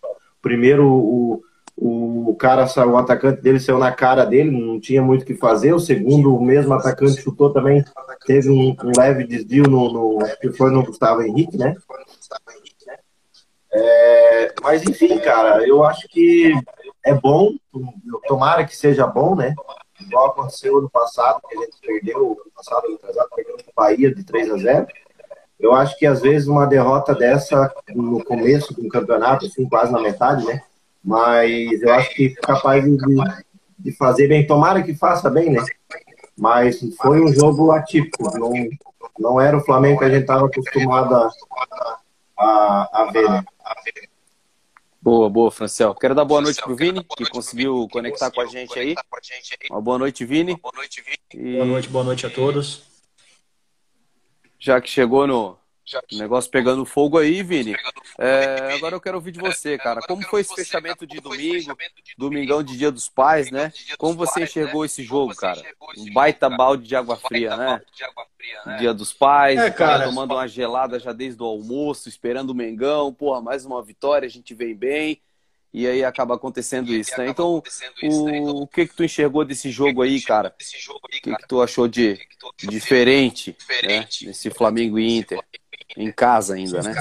Primeiro, 0.41 0.87
o, 0.87 1.41
o 1.75 2.35
cara, 2.35 2.67
o 2.85 2.97
atacante 2.97 3.41
dele 3.41 3.59
saiu 3.59 3.79
na 3.79 3.91
cara 3.91 4.25
dele, 4.25 4.51
não 4.51 4.79
tinha 4.79 5.01
muito 5.01 5.23
o 5.23 5.25
que 5.25 5.35
fazer. 5.35 5.73
O 5.73 5.79
segundo, 5.79 6.35
o 6.35 6.43
mesmo 6.43 6.73
atacante 6.73 7.21
chutou 7.21 7.51
também, 7.51 7.83
teve 8.25 8.49
um, 8.49 8.75
um 8.83 8.91
leve 8.97 9.25
desvio 9.25 9.63
no, 9.63 9.91
no, 9.91 10.19
que 10.39 10.51
foi 10.51 10.71
no 10.71 10.83
Gustavo 10.83 11.21
Henrique, 11.21 11.57
né? 11.57 11.75
É, 13.75 14.53
mas 14.61 14.83
enfim, 14.83 15.17
cara, 15.19 15.67
eu 15.67 15.83
acho 15.83 16.07
que 16.07 16.53
é 17.03 17.13
bom, 17.13 17.53
tomara 18.27 18.65
que 18.65 18.75
seja 18.75 19.07
bom, 19.07 19.35
né? 19.35 19.53
Igual 20.13 20.27
aconteceu 20.27 20.77
ano 20.77 20.89
passado, 20.91 21.41
que 21.49 21.57
a 21.57 21.61
gente 21.61 21.75
perdeu, 21.81 22.37
ano 22.39 22.51
passado, 22.55 22.93
atrasado, 22.93 23.29
perdeu 23.35 23.57
no 23.57 23.73
Bahia 23.75 24.13
de 24.13 24.23
3 24.23 24.51
a 24.51 24.57
0 24.57 24.87
Eu 25.59 25.73
acho 25.73 25.97
que 25.97 26.05
às 26.05 26.21
vezes 26.21 26.47
uma 26.47 26.67
derrota 26.67 27.15
dessa 27.15 27.73
no 27.89 28.23
começo 28.23 28.75
do 28.75 28.87
campeonato, 28.89 29.47
assim, 29.47 29.67
quase 29.67 29.91
na 29.91 29.99
metade, 29.99 30.45
né? 30.45 30.61
Mas 31.03 31.81
eu 31.81 31.91
acho 31.91 32.11
que 32.11 32.29
capaz 32.35 32.85
de, 32.85 32.97
de 33.79 33.91
fazer 33.93 34.27
bem. 34.27 34.45
Tomara 34.45 34.83
que 34.83 34.93
faça 34.93 35.31
bem, 35.31 35.49
né? 35.49 35.65
Mas 36.37 36.79
foi 37.01 37.19
um 37.19 37.33
jogo 37.33 37.71
atípico. 37.71 38.37
Não, 38.37 38.53
Não 39.17 39.41
era 39.41 39.57
o 39.57 39.65
Flamengo 39.65 39.97
que 39.97 40.05
a 40.05 40.09
gente 40.09 40.21
estava 40.21 40.45
acostumado 40.45 41.15
a, 41.15 41.29
a, 42.37 42.89
a 42.93 43.11
ver, 43.11 43.27
né? 43.27 43.43
Boa, 45.03 45.29
boa, 45.29 45.51
Franciel. 45.51 45.93
Quero 45.95 46.15
dar 46.15 46.23
boa 46.23 46.39
noite 46.39 46.61
pro 46.61 46.77
Vini, 46.77 47.03
que 47.03 47.29
conseguiu 47.29 47.89
conectar 47.91 48.31
com 48.31 48.39
a 48.39 48.45
gente 48.45 48.79
aí. 48.79 48.95
Uma 49.69 49.81
boa 49.81 49.99
noite, 49.99 50.23
Vini. 50.23 50.57
E... 51.33 51.55
Boa 51.55 51.65
noite, 51.65 51.89
boa 51.89 52.05
noite 52.05 52.25
a 52.25 52.29
todos. 52.29 52.83
Já 54.57 54.79
que 54.79 54.89
chegou 54.89 55.27
no, 55.27 55.59
o 56.11 56.17
negócio 56.17 56.49
pegando 56.49 56.85
fogo 56.85 57.17
aí, 57.17 57.43
Vini. 57.43 57.75
É, 58.17 58.73
agora 58.73 58.95
eu 58.95 59.01
quero 59.01 59.17
ouvir 59.17 59.31
de 59.31 59.39
você, 59.39 59.77
cara. 59.77 60.01
Como 60.01 60.21
foi 60.23 60.41
esse 60.41 60.55
fechamento 60.55 61.05
de 61.05 61.19
domingo, 61.19 61.75
domingão 62.17 62.63
de 62.63 62.77
Dia 62.77 62.91
dos 62.91 63.09
Pais, 63.09 63.51
né? 63.51 63.71
Como 63.97 64.15
você 64.15 64.43
enxergou 64.43 64.85
esse 64.85 65.03
jogo, 65.03 65.35
cara? 65.35 65.61
Um 65.97 66.13
baita 66.13 66.49
balde 66.49 66.87
de 66.87 66.95
água 66.95 67.17
fria, 67.17 67.55
né? 67.57 67.81
Dia 68.77 68.93
dos 68.93 69.13
Pais, 69.13 69.59
é, 69.59 69.71
cara, 69.71 70.05
tomando 70.05 70.33
uma 70.33 70.47
gelada 70.47 70.99
já 70.99 71.13
desde 71.13 71.41
o 71.41 71.45
almoço, 71.45 72.09
esperando 72.09 72.51
o 72.51 72.55
Mengão. 72.55 73.13
Porra, 73.13 73.41
mais 73.41 73.65
uma 73.65 73.81
vitória, 73.83 74.25
a 74.25 74.29
gente 74.29 74.53
vem 74.53 74.75
bem. 74.75 75.21
E 75.73 75.87
aí 75.87 76.03
acaba 76.03 76.35
acontecendo 76.35 76.93
isso, 76.93 77.17
né? 77.17 77.27
Então, 77.29 77.63
o, 78.03 78.61
o 78.61 78.67
que 78.67 78.85
que 78.85 78.93
tu 78.93 79.03
enxergou 79.03 79.43
desse 79.43 79.71
jogo 79.71 80.03
aí, 80.03 80.21
cara? 80.21 80.53
O 80.87 81.07
que 81.09 81.35
que 81.35 81.47
tu 81.47 81.63
achou 81.63 81.87
de 81.87 82.19
diferente, 82.59 83.57
né? 83.81 84.07
Nesse 84.21 84.51
Flamengo 84.51 84.99
e 84.99 85.17
Inter? 85.17 85.39
Em 85.95 86.11
casa 86.11 86.55
ainda, 86.55 86.81
né? 86.81 86.93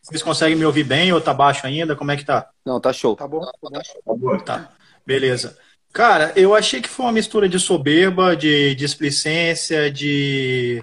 Vocês 0.00 0.22
conseguem 0.22 0.56
me 0.56 0.64
ouvir 0.64 0.84
bem 0.84 1.12
ou 1.12 1.20
tá 1.20 1.34
baixo 1.34 1.66
ainda? 1.66 1.96
Como 1.96 2.10
é 2.10 2.16
que 2.16 2.24
tá? 2.24 2.48
Não, 2.64 2.80
tá 2.80 2.92
show. 2.92 3.16
Tá 3.16 3.26
bom? 3.26 3.40
Tá, 3.40 3.52
bom. 3.60 3.70
Tá, 3.70 3.80
bom. 4.06 4.38
tá. 4.38 4.70
Beleza. 5.06 5.56
Cara, 5.92 6.32
eu 6.34 6.54
achei 6.54 6.80
que 6.80 6.88
foi 6.88 7.06
uma 7.06 7.12
mistura 7.12 7.48
de 7.48 7.58
soberba, 7.58 8.36
de 8.36 8.74
displicência, 8.74 9.90
de, 9.90 10.82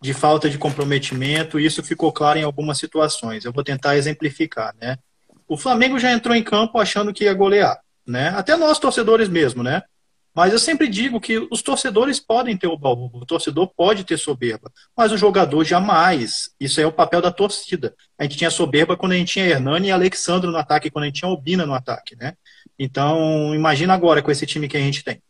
de 0.00 0.12
falta 0.12 0.50
de 0.50 0.58
comprometimento, 0.58 1.60
e 1.60 1.66
isso 1.66 1.82
ficou 1.82 2.12
claro 2.12 2.38
em 2.38 2.42
algumas 2.42 2.78
situações. 2.78 3.44
Eu 3.44 3.52
vou 3.52 3.62
tentar 3.62 3.96
exemplificar, 3.96 4.74
né? 4.80 4.96
O 5.46 5.56
Flamengo 5.56 5.98
já 5.98 6.12
entrou 6.12 6.34
em 6.34 6.42
campo 6.42 6.78
achando 6.78 7.12
que 7.12 7.24
ia 7.24 7.34
golear, 7.34 7.80
né? 8.06 8.30
Até 8.30 8.56
nós 8.56 8.78
torcedores 8.78 9.28
mesmo, 9.28 9.62
né? 9.62 9.82
Mas 10.38 10.52
eu 10.52 10.58
sempre 10.60 10.86
digo 10.86 11.20
que 11.20 11.36
os 11.50 11.62
torcedores 11.62 12.20
podem 12.20 12.56
ter 12.56 12.68
o 12.68 12.78
baú, 12.78 13.10
o 13.12 13.26
torcedor 13.26 13.72
pode 13.76 14.04
ter 14.04 14.16
soberba, 14.16 14.70
mas 14.96 15.10
o 15.10 15.16
jogador 15.16 15.64
jamais. 15.64 16.50
Isso 16.60 16.80
é 16.80 16.86
o 16.86 16.92
papel 16.92 17.20
da 17.20 17.32
torcida. 17.32 17.92
A 18.16 18.22
gente 18.22 18.36
tinha 18.36 18.48
soberba 18.48 18.96
quando 18.96 19.10
a 19.10 19.14
gente 19.16 19.32
tinha 19.32 19.46
Hernani 19.46 19.88
e 19.88 19.90
Alexandre 19.90 20.48
no 20.48 20.56
ataque, 20.56 20.92
quando 20.92 21.02
a 21.02 21.06
gente 21.08 21.18
tinha 21.18 21.28
Albina 21.28 21.66
no 21.66 21.74
ataque, 21.74 22.14
né? 22.14 22.34
Então, 22.78 23.52
imagina 23.52 23.92
agora 23.92 24.22
com 24.22 24.30
esse 24.30 24.46
time 24.46 24.68
que 24.68 24.76
a 24.76 24.80
gente 24.80 25.02
tem. 25.02 25.20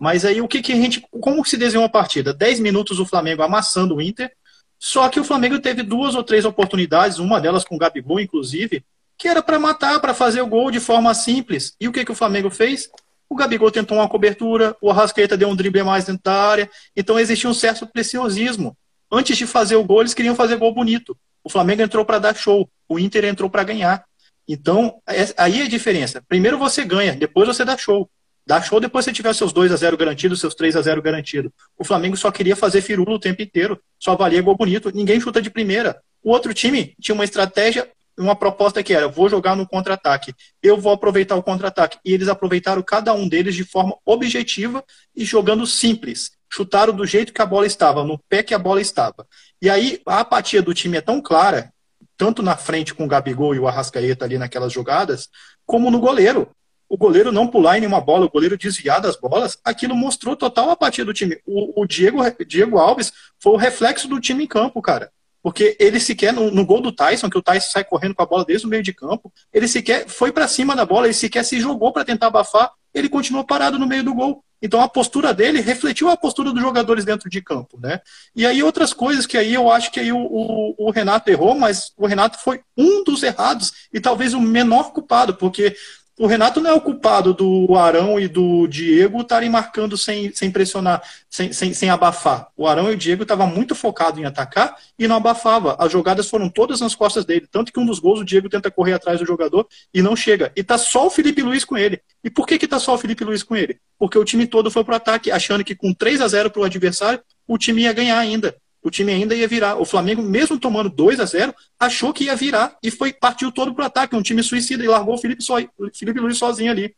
Mas 0.00 0.24
aí 0.24 0.40
o 0.40 0.48
que, 0.48 0.62
que 0.62 0.72
a 0.72 0.76
gente. 0.76 1.06
Como 1.20 1.44
se 1.44 1.58
desenhou 1.58 1.84
a 1.84 1.90
partida? 1.90 2.32
10 2.32 2.58
minutos 2.60 2.98
o 2.98 3.04
Flamengo 3.04 3.42
amassando 3.42 3.96
o 3.96 4.00
Inter. 4.00 4.32
Só 4.78 5.06
que 5.10 5.20
o 5.20 5.24
Flamengo 5.24 5.58
teve 5.58 5.82
duas 5.82 6.14
ou 6.14 6.24
três 6.24 6.46
oportunidades, 6.46 7.18
uma 7.18 7.38
delas 7.42 7.62
com 7.62 7.74
o 7.74 7.78
Gabigol, 7.78 8.20
inclusive, 8.20 8.82
que 9.18 9.28
era 9.28 9.42
para 9.42 9.58
matar, 9.58 10.00
para 10.00 10.14
fazer 10.14 10.40
o 10.40 10.46
gol 10.46 10.70
de 10.70 10.80
forma 10.80 11.12
simples. 11.12 11.76
E 11.78 11.86
o 11.86 11.92
que, 11.92 12.06
que 12.06 12.12
o 12.12 12.14
Flamengo 12.14 12.48
fez? 12.48 12.88
O 13.28 13.34
Gabigol 13.34 13.70
tentou 13.70 13.98
uma 13.98 14.08
cobertura, 14.08 14.76
o 14.80 14.90
Arrascaeta 14.90 15.36
deu 15.36 15.48
um 15.48 15.56
drible 15.56 15.82
mais 15.82 16.04
dentro 16.04 16.22
da 16.24 16.34
área. 16.34 16.70
Então 16.96 17.18
existia 17.18 17.50
um 17.50 17.54
certo 17.54 17.86
preciosismo. 17.86 18.76
Antes 19.10 19.36
de 19.36 19.46
fazer 19.46 19.76
o 19.76 19.84
gol, 19.84 20.00
eles 20.00 20.14
queriam 20.14 20.34
fazer 20.34 20.56
gol 20.56 20.72
bonito. 20.72 21.16
O 21.42 21.48
Flamengo 21.48 21.82
entrou 21.82 22.04
para 22.04 22.18
dar 22.18 22.34
show, 22.34 22.68
o 22.88 22.98
Inter 22.98 23.24
entrou 23.24 23.48
para 23.48 23.64
ganhar. 23.64 24.04
Então, 24.48 25.00
é, 25.08 25.26
aí 25.36 25.60
é 25.60 25.64
a 25.64 25.68
diferença. 25.68 26.22
Primeiro 26.28 26.58
você 26.58 26.84
ganha, 26.84 27.14
depois 27.14 27.48
você 27.48 27.64
dá 27.64 27.76
show. 27.76 28.08
Dá 28.46 28.62
show 28.62 28.78
depois 28.78 29.04
você 29.04 29.12
tiver 29.12 29.34
seus 29.34 29.52
2 29.52 29.72
a 29.72 29.76
0 29.76 29.96
garantidos, 29.96 30.38
seus 30.38 30.54
3 30.54 30.76
a 30.76 30.82
0 30.82 31.02
garantido. 31.02 31.52
O 31.76 31.84
Flamengo 31.84 32.16
só 32.16 32.30
queria 32.30 32.54
fazer 32.54 32.80
firula 32.80 33.16
o 33.16 33.18
tempo 33.18 33.42
inteiro, 33.42 33.80
só 33.98 34.14
valia 34.14 34.40
gol 34.40 34.56
bonito, 34.56 34.92
ninguém 34.94 35.20
chuta 35.20 35.42
de 35.42 35.50
primeira. 35.50 36.00
O 36.22 36.30
outro 36.30 36.54
time 36.54 36.94
tinha 37.00 37.14
uma 37.14 37.24
estratégia 37.24 37.88
uma 38.18 38.36
proposta 38.36 38.82
que 38.82 38.94
era: 38.94 39.08
vou 39.08 39.28
jogar 39.28 39.56
no 39.56 39.66
contra-ataque, 39.66 40.34
eu 40.62 40.76
vou 40.78 40.92
aproveitar 40.92 41.36
o 41.36 41.42
contra-ataque. 41.42 41.98
E 42.04 42.12
eles 42.12 42.28
aproveitaram 42.28 42.82
cada 42.82 43.12
um 43.12 43.28
deles 43.28 43.54
de 43.54 43.64
forma 43.64 43.96
objetiva 44.04 44.84
e 45.14 45.24
jogando 45.24 45.66
simples. 45.66 46.32
Chutaram 46.52 46.92
do 46.92 47.04
jeito 47.04 47.32
que 47.32 47.42
a 47.42 47.46
bola 47.46 47.66
estava, 47.66 48.04
no 48.04 48.18
pé 48.28 48.42
que 48.42 48.54
a 48.54 48.58
bola 48.58 48.80
estava. 48.80 49.26
E 49.60 49.68
aí 49.68 50.00
a 50.06 50.20
apatia 50.20 50.62
do 50.62 50.72
time 50.72 50.96
é 50.96 51.00
tão 51.00 51.20
clara, 51.20 51.72
tanto 52.16 52.42
na 52.42 52.56
frente 52.56 52.94
com 52.94 53.04
o 53.04 53.08
Gabigol 53.08 53.54
e 53.54 53.58
o 53.58 53.66
Arrascaeta 53.66 54.24
ali 54.24 54.38
naquelas 54.38 54.72
jogadas, 54.72 55.28
como 55.64 55.90
no 55.90 55.98
goleiro. 55.98 56.48
O 56.88 56.96
goleiro 56.96 57.32
não 57.32 57.48
pular 57.48 57.76
em 57.76 57.80
nenhuma 57.80 58.00
bola, 58.00 58.26
o 58.26 58.30
goleiro 58.30 58.56
desviar 58.56 59.00
das 59.00 59.16
bolas, 59.16 59.58
aquilo 59.64 59.96
mostrou 59.96 60.36
total 60.36 60.70
apatia 60.70 61.04
do 61.04 61.12
time. 61.12 61.36
O, 61.44 61.82
o 61.82 61.84
Diego, 61.84 62.18
Diego 62.46 62.78
Alves 62.78 63.12
foi 63.40 63.54
o 63.54 63.56
reflexo 63.56 64.06
do 64.06 64.20
time 64.20 64.44
em 64.44 64.46
campo, 64.46 64.80
cara. 64.80 65.10
Porque 65.46 65.76
ele 65.78 66.00
sequer, 66.00 66.32
no, 66.32 66.50
no, 66.50 66.66
gol 66.66 66.80
do 66.80 66.90
Tyson, 66.90 67.30
que 67.30 67.38
o 67.38 67.40
Tyson 67.40 67.70
sai 67.70 67.84
correndo 67.84 68.16
com 68.16 68.22
a 68.24 68.26
bola 68.26 68.44
desde 68.44 68.66
o 68.66 68.68
meio 68.68 68.82
de 68.82 68.92
campo, 68.92 69.32
ele 69.54 69.68
sequer 69.68 70.08
foi 70.08 70.32
para 70.32 70.48
cima 70.48 70.74
da 70.74 70.84
bola, 70.84 71.06
ele 71.06 71.14
sequer 71.14 71.44
se 71.44 71.60
jogou 71.60 71.92
para 71.92 72.04
tentar 72.04 72.26
abafar, 72.26 72.72
ele 72.92 73.08
continuou 73.08 73.44
parado 73.44 73.78
no 73.78 73.86
meio 73.86 74.02
do 74.02 74.12
gol. 74.12 74.42
Então 74.60 74.80
a 74.80 74.88
postura 74.88 75.32
dele 75.32 75.60
refletiu 75.60 76.10
a 76.10 76.16
postura 76.16 76.52
dos 76.52 76.60
jogadores 76.60 77.04
dentro 77.04 77.30
de 77.30 77.40
campo, 77.40 77.78
né? 77.80 78.00
E 78.34 78.44
aí 78.44 78.60
outras 78.60 78.92
coisas 78.92 79.24
que 79.24 79.38
aí 79.38 79.54
eu 79.54 79.70
acho 79.70 79.92
que 79.92 80.00
aí 80.00 80.10
o, 80.10 80.18
o, 80.18 80.74
o 80.76 80.90
Renato 80.90 81.30
errou, 81.30 81.54
mas 81.54 81.92
o 81.96 82.08
Renato 82.08 82.40
foi 82.40 82.60
um 82.76 83.04
dos 83.04 83.22
errados 83.22 83.72
e 83.94 84.00
talvez 84.00 84.34
o 84.34 84.40
menor 84.40 84.92
culpado, 84.92 85.36
porque 85.36 85.76
o 86.18 86.26
Renato 86.26 86.62
não 86.62 86.70
é 86.70 86.72
o 86.72 86.80
culpado 86.80 87.34
do 87.34 87.76
Arão 87.76 88.18
e 88.18 88.26
do 88.26 88.66
Diego 88.66 89.20
estarem 89.20 89.50
marcando 89.50 89.98
sem, 89.98 90.34
sem 90.34 90.50
pressionar, 90.50 91.02
sem, 91.28 91.52
sem, 91.52 91.74
sem 91.74 91.90
abafar. 91.90 92.48
O 92.56 92.66
Arão 92.66 92.90
e 92.90 92.94
o 92.94 92.96
Diego 92.96 93.22
estavam 93.22 93.46
muito 93.46 93.74
focados 93.74 94.18
em 94.18 94.24
atacar 94.24 94.76
e 94.98 95.06
não 95.06 95.16
abafava. 95.16 95.76
As 95.78 95.92
jogadas 95.92 96.30
foram 96.30 96.48
todas 96.48 96.80
nas 96.80 96.94
costas 96.94 97.26
dele. 97.26 97.46
Tanto 97.50 97.70
que 97.70 97.78
um 97.78 97.84
dos 97.84 97.98
gols 97.98 98.20
o 98.20 98.24
Diego 98.24 98.48
tenta 98.48 98.70
correr 98.70 98.94
atrás 98.94 99.20
do 99.20 99.26
jogador 99.26 99.68
e 99.92 100.00
não 100.00 100.16
chega. 100.16 100.50
E 100.56 100.64
tá 100.64 100.78
só 100.78 101.06
o 101.06 101.10
Felipe 101.10 101.42
Luiz 101.42 101.66
com 101.66 101.76
ele. 101.76 102.00
E 102.24 102.30
por 102.30 102.46
que 102.46 102.58
que 102.58 102.66
tá 102.66 102.78
só 102.78 102.94
o 102.94 102.98
Felipe 102.98 103.22
Luiz 103.22 103.42
com 103.42 103.54
ele? 103.54 103.78
Porque 103.98 104.18
o 104.18 104.24
time 104.24 104.46
todo 104.46 104.70
foi 104.70 104.84
pro 104.84 104.94
ataque, 104.94 105.30
achando 105.30 105.62
que 105.62 105.74
com 105.74 105.92
3 105.92 106.22
a 106.22 106.28
0 106.28 106.50
pro 106.50 106.64
adversário, 106.64 107.20
o 107.46 107.58
time 107.58 107.82
ia 107.82 107.92
ganhar 107.92 108.18
ainda 108.18 108.56
o 108.86 108.90
time 108.90 109.12
ainda 109.12 109.34
ia 109.34 109.48
virar. 109.48 109.80
O 109.80 109.84
Flamengo, 109.84 110.22
mesmo 110.22 110.60
tomando 110.60 110.88
2 110.88 111.18
a 111.18 111.24
0 111.24 111.52
achou 111.78 112.12
que 112.12 112.24
ia 112.24 112.36
virar 112.36 112.76
e 112.80 112.88
foi 112.88 113.12
partiu 113.12 113.50
todo 113.50 113.74
para 113.74 113.82
o 113.82 113.86
ataque. 113.86 114.14
Um 114.14 114.22
time 114.22 114.44
suicida 114.44 114.84
e 114.84 114.86
largou 114.86 115.14
o 115.14 115.18
Felipe, 115.18 115.42
so, 115.42 115.54
Felipe 115.92 116.20
Luiz 116.20 116.38
sozinho 116.38 116.70
ali. 116.70 116.94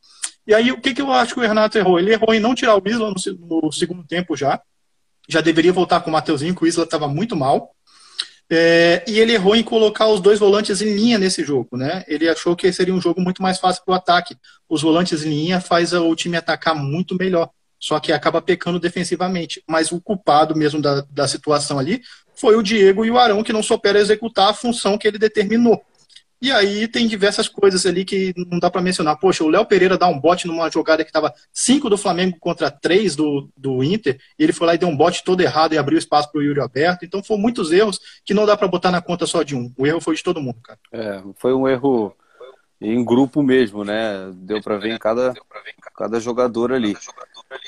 E 0.46 0.52
aí, 0.52 0.70
o 0.70 0.80
que, 0.80 0.92
que 0.92 1.00
eu 1.00 1.10
acho 1.10 1.32
que 1.32 1.40
o 1.40 1.42
Renato 1.42 1.78
errou? 1.78 1.98
Ele 1.98 2.12
errou 2.12 2.34
em 2.34 2.40
não 2.40 2.54
tirar 2.54 2.76
o 2.76 2.82
Isla 2.86 3.10
no, 3.10 3.60
no 3.62 3.72
segundo 3.72 4.04
tempo 4.04 4.36
já. 4.36 4.60
Já 5.26 5.40
deveria 5.40 5.72
voltar 5.72 6.00
com 6.00 6.10
o 6.10 6.12
Mateuzinho, 6.12 6.54
que 6.54 6.62
o 6.62 6.66
Isla 6.66 6.84
estava 6.84 7.08
muito 7.08 7.34
mal. 7.34 7.74
É, 8.50 9.02
e 9.06 9.18
ele 9.18 9.32
errou 9.32 9.56
em 9.56 9.62
colocar 9.62 10.08
os 10.08 10.20
dois 10.20 10.38
volantes 10.38 10.82
em 10.82 10.94
linha 10.94 11.18
nesse 11.18 11.42
jogo, 11.42 11.76
né? 11.76 12.04
Ele 12.06 12.28
achou 12.28 12.54
que 12.54 12.70
seria 12.70 12.94
um 12.94 13.00
jogo 13.00 13.20
muito 13.20 13.42
mais 13.42 13.58
fácil 13.58 13.82
para 13.84 13.92
o 13.92 13.96
ataque. 13.96 14.36
Os 14.68 14.82
volantes 14.82 15.24
em 15.24 15.30
linha 15.30 15.60
faz 15.60 15.94
o 15.94 16.14
time 16.14 16.36
atacar 16.36 16.74
muito 16.74 17.14
melhor 17.14 17.50
só 17.78 18.00
que 18.00 18.12
acaba 18.12 18.42
pecando 18.42 18.80
defensivamente. 18.80 19.62
Mas 19.66 19.92
o 19.92 20.00
culpado 20.00 20.56
mesmo 20.56 20.80
da, 20.80 21.02
da 21.10 21.28
situação 21.28 21.78
ali 21.78 22.02
foi 22.34 22.56
o 22.56 22.62
Diego 22.62 23.04
e 23.04 23.10
o 23.10 23.18
Arão, 23.18 23.42
que 23.42 23.52
não 23.52 23.62
souberam 23.62 24.00
executar 24.00 24.50
a 24.50 24.54
função 24.54 24.96
que 24.96 25.06
ele 25.06 25.18
determinou. 25.18 25.82
E 26.40 26.52
aí 26.52 26.86
tem 26.86 27.08
diversas 27.08 27.48
coisas 27.48 27.84
ali 27.84 28.04
que 28.04 28.32
não 28.36 28.60
dá 28.60 28.70
para 28.70 28.80
mencionar. 28.80 29.18
Poxa, 29.18 29.42
o 29.42 29.48
Léo 29.48 29.66
Pereira 29.66 29.98
dá 29.98 30.06
um 30.06 30.20
bote 30.20 30.46
numa 30.46 30.70
jogada 30.70 31.02
que 31.02 31.10
estava 31.10 31.34
5 31.52 31.90
do 31.90 31.98
Flamengo 31.98 32.36
contra 32.38 32.70
3 32.70 33.16
do, 33.16 33.50
do 33.56 33.82
Inter, 33.82 34.20
e 34.38 34.44
ele 34.44 34.52
foi 34.52 34.68
lá 34.68 34.74
e 34.74 34.78
deu 34.78 34.88
um 34.88 34.96
bote 34.96 35.24
todo 35.24 35.40
errado 35.40 35.72
e 35.72 35.78
abriu 35.78 35.98
espaço 35.98 36.30
para 36.30 36.38
o 36.38 36.42
Yuri 36.42 36.60
Alberto. 36.60 37.04
Então 37.04 37.24
foram 37.24 37.40
muitos 37.40 37.72
erros 37.72 37.98
que 38.24 38.34
não 38.34 38.46
dá 38.46 38.56
para 38.56 38.68
botar 38.68 38.92
na 38.92 39.02
conta 39.02 39.26
só 39.26 39.42
de 39.42 39.56
um. 39.56 39.72
O 39.76 39.84
erro 39.84 40.00
foi 40.00 40.14
de 40.14 40.22
todo 40.22 40.40
mundo, 40.40 40.60
cara. 40.62 40.78
É, 40.92 41.22
foi 41.38 41.52
um 41.52 41.66
erro 41.66 42.14
em 42.80 43.04
grupo 43.04 43.42
mesmo, 43.42 43.84
né? 43.84 44.30
Deu 44.34 44.62
para 44.62 44.78
ver 44.78 44.94
em 44.94 44.98
cada, 44.98 45.34
cada 45.96 46.20
jogador 46.20 46.72
ali. 46.72 46.96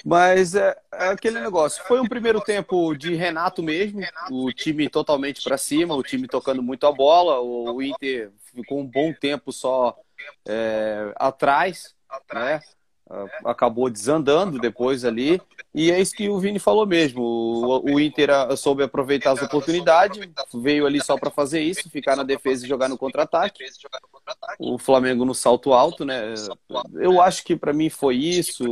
Mas 0.05 0.55
é, 0.55 0.77
é, 0.93 1.09
aquele 1.09 1.41
negócio. 1.41 1.83
Foi 1.85 2.01
um 2.01 2.09
primeiro 2.09 2.41
tempo 2.41 2.95
de 2.95 3.15
Renato 3.15 3.63
mesmo, 3.63 4.01
o 4.31 4.53
time 4.53 4.89
totalmente 4.89 5.43
para 5.43 5.57
cima, 5.57 5.95
o 5.95 6.03
time 6.03 6.27
tocando 6.27 6.63
muito 6.63 6.87
a 6.87 6.93
bola. 6.93 7.41
O 7.41 7.81
Inter 7.83 8.33
ficou 8.55 8.81
um 8.81 8.87
bom 8.87 9.13
tempo 9.13 9.53
só 9.53 9.97
é, 10.47 11.13
atrás, 11.17 11.95
né? 12.33 12.61
Acabou 13.45 13.91
desandando 13.91 14.59
depois 14.59 15.05
ali. 15.05 15.41
E 15.75 15.91
é 15.91 16.01
isso 16.01 16.15
que 16.15 16.29
o 16.29 16.39
Vini 16.39 16.59
falou 16.59 16.87
mesmo. 16.87 17.23
O, 17.23 17.95
o 17.95 18.01
Inter 18.01 18.31
soube 18.57 18.83
aproveitar 18.83 19.33
as 19.33 19.43
oportunidades, 19.43 20.21
veio 20.55 20.87
ali 20.87 21.03
só 21.03 21.17
para 21.17 21.31
fazer 21.31 21.61
isso, 21.61 21.91
ficar 21.91 22.15
na 22.15 22.23
defesa 22.23 22.65
e 22.65 22.69
jogar 22.69 22.89
no 22.89 22.97
contra-ataque. 22.97 23.65
O 24.59 24.79
Flamengo 24.79 25.25
no 25.25 25.35
salto 25.35 25.73
alto, 25.73 26.05
né? 26.05 26.35
Eu 26.95 27.21
acho 27.21 27.45
que 27.45 27.57
para 27.57 27.73
mim 27.73 27.91
foi 27.91 28.17
isso. 28.17 28.65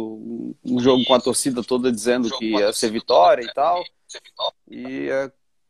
Um 0.64 0.78
jogo 0.78 1.04
com 1.04 1.14
a 1.14 1.20
torcida 1.20 1.62
toda 1.62 1.90
dizendo 1.90 2.30
que 2.38 2.52
ia 2.52 2.72
ser 2.72 2.90
vitória 2.90 3.42
e 3.42 3.52
tal. 3.52 3.82
E 4.70 5.08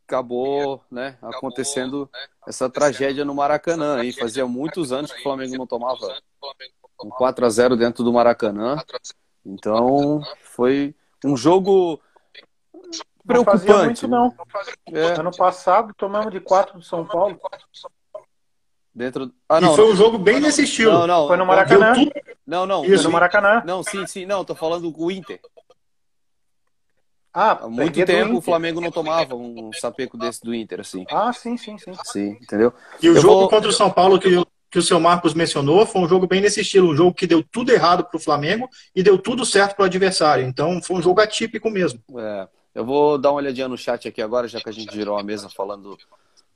acabou 0.06 0.82
né, 0.90 1.18
acontecendo 1.20 2.08
essa 2.46 2.68
tragédia 2.68 3.24
no 3.24 3.34
Maracanã. 3.34 4.04
E 4.04 4.12
fazia 4.12 4.46
muitos 4.46 4.92
anos 4.92 5.12
que 5.12 5.20
o 5.20 5.22
Flamengo 5.22 5.56
não 5.56 5.66
tomava 5.66 6.18
um 7.02 7.08
4 7.10 7.44
a 7.46 7.48
0 7.50 7.76
dentro 7.76 8.02
do 8.04 8.12
Maracanã. 8.12 8.76
Então 9.44 10.20
foi 10.42 10.94
um 11.24 11.36
jogo 11.36 12.00
Não 13.24 13.44
fazia 13.44 13.66
preocupante. 13.66 14.06
muito, 14.06 14.08
não. 14.08 14.34
É, 14.92 15.18
Ano 15.20 15.34
passado 15.36 15.92
tomamos 15.96 16.32
de 16.32 16.40
4 16.40 16.78
do 16.78 16.82
São 16.84 17.06
Paulo. 17.06 17.40
dentro. 18.94 19.32
Ah, 19.48 19.58
e 19.58 19.60
não. 19.62 19.74
foi 19.74 19.84
não, 19.86 19.92
um 19.92 19.96
jogo 19.96 20.18
bem 20.18 20.40
nesse 20.40 20.64
estilo. 20.64 20.92
não, 20.92 21.06
não. 21.06 21.26
Foi 21.28 21.36
no 21.36 21.46
Maracanã. 21.46 21.92
tudo. 21.94 22.10
Não, 22.46 22.66
não. 22.66 22.84
Isso. 22.84 22.94
Foi 22.96 23.04
no 23.04 23.10
Maracanã. 23.12 23.62
Não, 23.64 23.82
sim, 23.82 24.06
sim, 24.06 24.26
não, 24.26 24.44
tô 24.44 24.54
falando 24.54 24.92
o 24.96 25.10
Inter. 25.10 25.40
Ah, 27.32 27.52
Há 27.62 27.68
muito 27.68 28.04
tempo 28.04 28.38
o. 28.38 28.40
Flamengo 28.40 28.80
não 28.80 28.90
tomava 28.90 29.36
um 29.36 29.70
sapeco 29.72 30.16
desse 30.16 30.42
do 30.42 30.52
Inter, 30.54 30.80
assim. 30.80 31.04
Ah, 31.10 31.32
sim, 31.32 31.56
sim, 31.56 31.78
sim. 31.78 31.92
Sim, 32.04 32.30
entendeu? 32.40 32.72
E 33.00 33.08
o 33.08 33.14
Eu 33.14 33.20
jogo 33.20 33.40
vou- 33.40 33.48
contra 33.50 33.68
o 33.68 33.72
São 33.72 33.90
Paulo 33.90 34.18
que, 34.18 34.30
que 34.70 34.78
o 34.78 34.82
seu 34.82 35.00
Marcos 35.00 35.34
mencionou 35.34 35.86
foi 35.86 36.02
um 36.02 36.08
jogo 36.08 36.26
bem 36.26 36.40
nesse 36.40 36.60
estilo, 36.60 36.90
um 36.90 36.96
jogo 36.96 37.14
que 37.14 37.26
deu 37.26 37.42
tudo 37.42 37.72
errado 37.72 38.04
para 38.04 38.16
o 38.16 38.20
Flamengo 38.20 38.68
e 38.94 39.02
deu 39.02 39.18
tudo 39.18 39.44
certo 39.44 39.74
para 39.74 39.84
o 39.84 39.86
adversário. 39.86 40.44
Então 40.44 40.80
foi 40.82 40.96
um 40.96 41.02
jogo 41.02 41.20
atípico 41.20 41.70
mesmo. 41.70 42.00
É, 42.18 42.48
eu 42.74 42.84
vou 42.84 43.18
dar 43.18 43.30
uma 43.30 43.38
olhadinha 43.38 43.68
no 43.68 43.78
chat 43.78 44.06
aqui 44.06 44.20
agora, 44.20 44.46
já 44.46 44.60
que 44.60 44.68
a 44.68 44.72
gente 44.72 44.94
girou 44.94 45.18
a 45.18 45.22
mesa 45.22 45.48
falando 45.48 45.96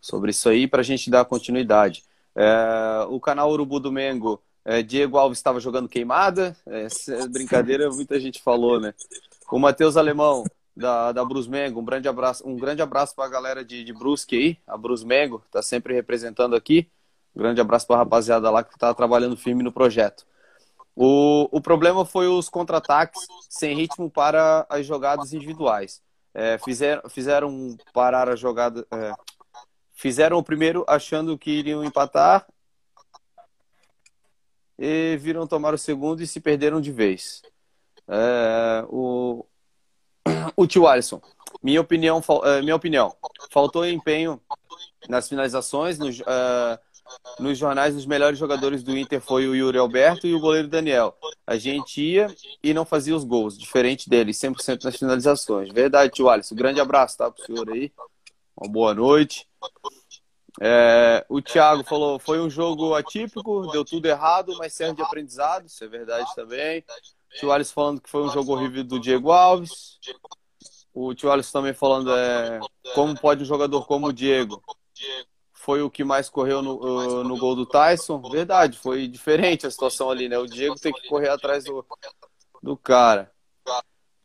sobre 0.01 0.31
isso 0.31 0.49
aí, 0.49 0.67
para 0.67 0.81
a 0.81 0.85
gente 0.85 1.11
dar 1.11 1.25
continuidade. 1.25 2.03
É, 2.35 3.07
o 3.09 3.19
canal 3.21 3.51
Urubu 3.51 3.81
do 3.81 3.93
Mengo, 3.93 4.43
é, 4.65 4.83
Diego 4.83 5.17
Alves 5.17 5.39
estava 5.39 5.59
jogando 5.59 5.89
queimada, 5.89 6.57
essa 6.67 7.27
brincadeira 7.29 7.91
muita 7.91 8.21
gente 8.21 8.43
falou, 8.43 8.81
né? 8.81 8.95
O 9.51 9.59
Matheus 9.59 9.97
Alemão, 9.97 10.45
da, 10.77 11.13
da 11.13 11.25
Brus 11.25 11.47
Mengo, 11.47 11.81
um 11.81 11.85
grande 11.85 12.09
abraço, 12.09 12.47
um 12.49 12.57
grande 12.57 12.83
abraço 12.83 13.15
para 13.15 13.25
a 13.25 13.29
galera 13.29 13.65
de, 13.65 13.85
de 13.85 13.93
Brusque 13.93 14.37
aí, 14.37 14.59
a 14.67 14.77
Brus 14.77 15.05
Mengo, 15.05 15.43
tá 15.51 15.63
sempre 15.63 15.95
representando 15.95 16.57
aqui. 16.57 16.89
Grande 17.35 17.61
abraço 17.61 17.87
para 17.87 17.97
a 17.97 17.99
rapaziada 18.01 18.51
lá 18.51 18.63
que 18.63 18.75
está 18.75 18.93
trabalhando 18.93 19.37
firme 19.37 19.63
no 19.63 19.73
projeto. 19.73 20.27
O, 20.95 21.49
o 21.51 21.61
problema 21.61 22.05
foi 22.05 22.29
os 22.29 22.49
contra-ataques 22.49 23.21
sem 23.49 23.75
ritmo 23.75 24.11
para 24.11 24.67
as 24.69 24.85
jogadas 24.87 25.33
individuais. 25.33 26.03
É, 26.35 26.59
fizeram, 26.59 27.09
fizeram 27.09 27.77
parar 27.93 28.29
a 28.29 28.37
jogada. 28.37 28.87
é, 28.93 29.13
fizeram 29.93 30.37
o 30.39 30.43
primeiro 30.43 30.85
achando 30.89 31.39
que 31.39 31.51
iriam 31.51 31.85
empatar 31.85 32.47
e 34.79 35.17
viram 35.19 35.47
tomar 35.47 35.73
o 35.73 35.79
segundo 35.79 36.23
e 36.23 36.27
se 36.27 36.41
perderam 36.41 36.81
de 36.81 36.91
vez. 36.91 37.43
É, 38.09 38.85
o, 38.89 39.47
o 40.57 40.67
tio 40.67 40.87
Alisson, 40.87 41.21
minha 41.63 41.81
opinião, 41.81 42.23
é, 42.45 42.61
minha 42.61 42.77
opinião, 42.77 43.15
faltou 43.51 43.87
empenho 43.87 44.41
nas 45.09 45.29
finalizações, 45.29 45.99
nos, 45.99 46.21
é, 46.21 46.79
nos 47.39 47.59
jornais, 47.59 47.95
os 47.95 48.07
melhores 48.07 48.39
jogadores 48.39 48.83
do 48.83 48.97
Inter 48.97 49.21
foi 49.21 49.47
o 49.47 49.55
Yuri 49.55 49.79
Alberto 49.79 50.27
e 50.27 50.35
o 50.35 50.41
goleiro 50.41 50.69
Daniel. 50.69 51.17
A 51.47 51.57
gente 51.57 52.01
ia 52.01 52.35
e 52.63 52.73
não 52.73 52.85
fazia 52.85 53.17
os 53.17 53.25
gols, 53.25 53.59
diferente 53.59 54.09
deles, 54.09 54.39
100% 54.39 54.85
nas 54.85 54.97
finalizações. 54.97 55.73
Verdade, 55.73 56.13
tio 56.13 56.29
Alisson. 56.29 56.55
Grande 56.55 56.81
abraço, 56.81 57.19
tá, 57.19 57.31
pro 57.31 57.45
senhor 57.45 57.71
aí. 57.71 57.93
Uma 58.57 58.71
boa 58.71 58.95
noite. 58.95 59.49
É, 60.61 61.25
o 61.29 61.41
Thiago 61.41 61.83
falou, 61.83 62.19
foi 62.19 62.39
um 62.39 62.51
jogo 62.51 62.95
atípico, 62.95 63.67
deu 63.73 63.85
tudo 63.85 64.07
errado, 64.07 64.55
mas 64.59 64.75
serve 64.75 64.97
de 64.97 65.03
aprendizado, 65.03 65.67
isso 65.67 65.83
é 65.83 65.89
verdade 65.89 66.29
também. 66.35 66.85
O 67.35 67.39
tio 67.39 67.51
Alisson 67.51 67.73
falando 67.73 68.01
que 68.01 68.11
foi 68.11 68.23
um 68.23 68.31
jogo 68.31 68.53
horrível 68.53 68.85
do 68.85 69.01
Diego 69.01 69.33
Alves. 69.33 69.99
O 70.93 71.15
tio 71.15 71.31
Alisson 71.31 71.53
também 71.53 71.73
falando 71.73 72.15
é, 72.15 72.61
como 72.95 73.19
pode 73.19 73.43
um 73.43 73.47
jogador 73.47 73.87
como 73.87 74.09
o 74.09 74.13
Diego 74.13 74.63
foi 75.63 75.81
o 75.81 75.91
que 75.91 76.03
mais 76.03 76.29
correu 76.29 76.61
no, 76.61 76.75
uh, 76.75 77.23
no 77.23 77.39
gol 77.39 77.55
do 77.55 77.65
Tyson. 77.65 78.21
Verdade, 78.21 78.77
foi 78.77 79.07
diferente 79.07 79.65
a 79.65 79.71
situação 79.71 80.11
ali, 80.11 80.29
né? 80.29 80.37
O 80.37 80.47
Diego 80.47 80.75
tem 80.75 80.93
que 80.93 81.09
correr 81.09 81.29
atrás 81.29 81.65
do, 81.65 81.87
do 82.61 82.77
cara. 82.77 83.31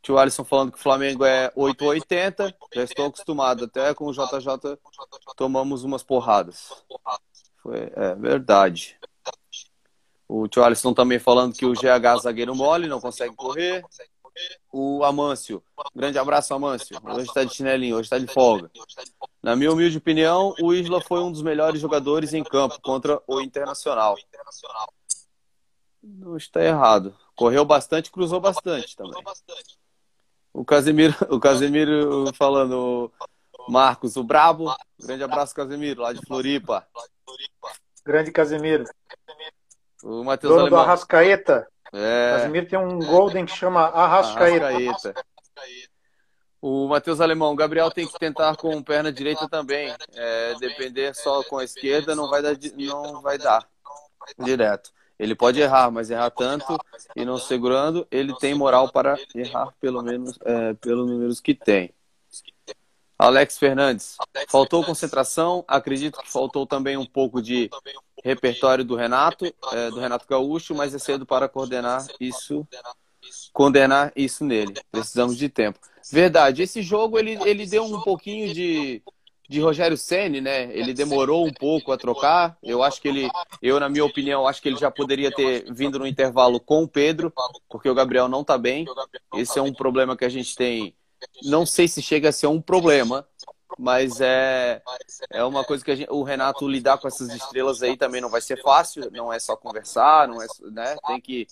Tio 0.02 0.18
Alisson 0.18 0.42
falando 0.42 0.72
que 0.72 0.78
o 0.78 0.82
Flamengo 0.82 1.24
é 1.24 1.52
880. 1.54 2.56
Já 2.74 2.82
estou 2.82 3.06
acostumado. 3.06 3.64
Até 3.66 3.94
com 3.94 4.06
o 4.06 4.12
JJ 4.12 4.78
tomamos 5.36 5.84
umas 5.84 6.02
porradas. 6.02 6.72
Foi, 7.62 7.92
é 7.94 8.14
verdade. 8.16 8.98
O 10.26 10.48
tio 10.48 10.64
Alisson 10.64 10.92
também 10.92 11.20
falando 11.20 11.54
que 11.54 11.64
o 11.64 11.72
GH 11.72 12.22
zagueiro 12.22 12.54
mole, 12.54 12.88
não 12.88 13.00
consegue 13.00 13.36
correr. 13.36 13.84
O 14.72 15.02
Amâncio, 15.04 15.62
grande 15.94 16.18
abraço, 16.18 16.52
Amâncio. 16.54 16.98
Hoje 17.02 17.26
está 17.26 17.44
de 17.44 17.54
chinelinho, 17.54 17.96
hoje 17.96 18.06
está 18.06 18.18
de 18.18 18.26
folga. 18.26 18.70
Na 19.42 19.56
minha 19.56 19.72
humilde 19.72 19.96
opinião, 19.96 20.54
o 20.60 20.74
Isla 20.74 21.00
foi 21.00 21.20
um 21.20 21.32
dos 21.32 21.42
melhores 21.42 21.80
jogadores 21.80 22.34
em 22.34 22.44
campo 22.44 22.80
contra 22.80 23.22
o 23.26 23.40
Internacional. 23.40 24.16
Não 26.02 26.36
está 26.36 26.62
errado. 26.62 27.16
Correu 27.34 27.64
bastante, 27.64 28.10
cruzou 28.10 28.40
bastante 28.40 28.96
também. 28.96 29.22
O 30.52 30.64
Casemiro, 30.64 31.14
o 31.30 31.38
Casemiro 31.38 32.32
falando, 32.34 33.12
Marcos, 33.68 34.16
o 34.16 34.24
Brabo. 34.24 34.74
Grande 34.98 35.22
abraço, 35.22 35.54
Casemiro, 35.54 36.02
lá 36.02 36.12
de 36.12 36.20
Floripa. 36.26 36.86
Grande 38.04 38.32
Casemiro. 38.32 38.84
O 40.02 40.24
Matheus 40.24 40.52
Dono 40.52 40.68
do 40.68 40.76
Alemão. 40.76 40.80
Arrascaeta. 40.80 41.68
É, 41.92 42.32
Casemiro 42.36 42.66
tem 42.66 42.78
um 42.78 42.98
golden 42.98 43.44
que 43.44 43.56
chama 43.56 43.82
Arrascaeta. 43.82 44.66
Arrascaeta. 44.66 45.14
O 46.60 46.88
Matheus 46.88 47.20
Alemão, 47.20 47.52
o 47.52 47.56
Gabriel 47.56 47.90
tem 47.90 48.06
que 48.06 48.18
tentar 48.18 48.56
com 48.56 48.82
perna 48.82 49.12
direita 49.12 49.48
também. 49.48 49.94
É, 50.14 50.54
depender 50.56 51.14
só 51.14 51.42
com 51.44 51.58
a 51.58 51.64
esquerda 51.64 52.14
não 52.14 52.28
vai 52.28 52.42
dar, 52.42 52.54
não 52.76 53.22
vai 53.22 53.38
dar 53.38 53.66
direto. 54.38 54.90
Ele 55.18 55.34
pode 55.34 55.60
errar, 55.60 55.90
mas 55.90 56.10
errar 56.10 56.30
tanto 56.30 56.78
e 57.16 57.24
não 57.24 57.38
segurando, 57.38 58.06
ele 58.10 58.34
tem 58.38 58.54
moral 58.54 58.90
para 58.90 59.16
errar 59.34 59.72
pelo 59.80 60.02
menos 60.02 60.38
é, 60.44 60.74
pelos 60.74 61.08
números 61.10 61.40
que 61.40 61.54
tem. 61.54 61.92
Alex 63.18 63.58
Fernandes, 63.58 64.16
faltou 64.48 64.84
concentração. 64.84 65.64
Acredito 65.66 66.20
que 66.20 66.30
faltou 66.30 66.64
também 66.64 66.96
um 66.96 67.06
pouco 67.06 67.42
de 67.42 67.68
repertório 68.24 68.84
do 68.84 68.96
Renato, 68.96 69.46
é, 69.72 69.90
do 69.90 70.00
Renato 70.00 70.26
Gaúcho, 70.28 70.74
mas 70.74 70.94
é 70.94 70.98
cedo 70.98 71.24
para 71.24 71.48
coordenar 71.48 72.06
isso, 72.20 72.66
condenar 73.52 74.12
isso 74.16 74.44
nele. 74.44 74.74
Precisamos 74.90 75.36
de 75.36 75.48
tempo. 75.48 75.78
Verdade. 76.10 76.62
Esse 76.62 76.82
jogo 76.82 77.18
ele, 77.18 77.38
ele 77.44 77.66
deu 77.66 77.84
um 77.84 78.00
pouquinho 78.00 78.52
de, 78.52 79.02
de 79.48 79.60
Rogério 79.60 79.96
Ceni, 79.96 80.40
né? 80.40 80.70
Ele 80.76 80.92
demorou 80.92 81.46
um 81.46 81.52
pouco 81.52 81.92
a 81.92 81.98
trocar. 81.98 82.56
Eu 82.62 82.82
acho 82.82 83.00
que 83.00 83.08
ele, 83.08 83.28
eu 83.62 83.78
na 83.78 83.88
minha 83.88 84.04
opinião, 84.04 84.46
acho 84.46 84.60
que 84.60 84.68
ele 84.68 84.78
já 84.78 84.90
poderia 84.90 85.30
ter 85.30 85.72
vindo 85.72 85.98
no 85.98 86.06
intervalo 86.06 86.60
com 86.60 86.82
o 86.82 86.88
Pedro, 86.88 87.32
porque 87.68 87.88
o 87.88 87.94
Gabriel 87.94 88.28
não 88.28 88.42
tá 88.42 88.56
bem. 88.56 88.86
Esse 89.34 89.58
é 89.58 89.62
um 89.62 89.72
problema 89.72 90.16
que 90.16 90.24
a 90.24 90.28
gente 90.28 90.54
tem. 90.56 90.94
Não 91.44 91.66
sei 91.66 91.88
se 91.88 92.00
chega 92.00 92.28
a 92.28 92.32
ser 92.32 92.46
um 92.46 92.60
problema, 92.60 93.26
mas 93.78 94.20
é, 94.20 94.82
é 95.30 95.44
uma 95.44 95.64
coisa 95.64 95.84
que 95.84 95.94
gente, 95.94 96.10
o 96.10 96.22
Renato 96.22 96.68
lidar 96.68 96.98
com 96.98 97.06
essas 97.06 97.28
estrelas 97.30 97.82
aí 97.82 97.96
também 97.96 98.20
não 98.20 98.28
vai 98.28 98.40
ser 98.40 98.60
fácil. 98.60 99.10
Não 99.12 99.32
é 99.32 99.38
só 99.38 99.56
conversar, 99.56 100.26
não 100.26 100.42
é, 100.42 100.46
né? 100.70 100.96
Tem 101.06 101.20
que 101.20 101.46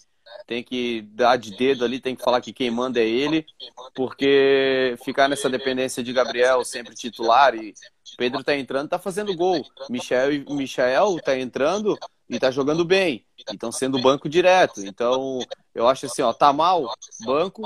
tem 0.45 0.63
que 0.63 1.03
dar 1.03 1.37
de 1.37 1.57
dedo 1.57 1.85
ali, 1.85 2.01
tem 2.01 2.17
que 2.17 2.23
falar 2.23 2.41
que 2.41 2.53
quem 2.53 2.69
manda 2.69 2.99
é 2.99 3.07
ele, 3.07 3.47
porque 3.95 4.97
ficar 5.05 5.29
nessa 5.29 5.49
dependência 5.49 6.03
de 6.03 6.13
Gabriel 6.13 6.65
sempre 6.65 6.97
titular 6.97 7.55
e 7.55 7.73
Pedro 8.17 8.43
tá 8.43 8.57
entrando, 8.57 8.89
tá 8.89 8.99
fazendo 8.99 9.37
gol. 9.37 9.65
Michel, 9.89 10.31
Michel 10.49 11.21
tá 11.23 11.39
entrando 11.39 11.97
e 12.29 12.39
tá 12.39 12.51
jogando 12.51 12.85
bem. 12.85 13.25
E 13.39 13.53
estão 13.53 13.71
sendo 13.71 14.01
banco 14.01 14.29
direto. 14.29 14.85
Então, 14.85 15.41
eu 15.75 15.87
acho 15.87 16.07
assim, 16.07 16.23
ó, 16.23 16.33
tá 16.33 16.53
mal, 16.53 16.93
banco, 17.25 17.63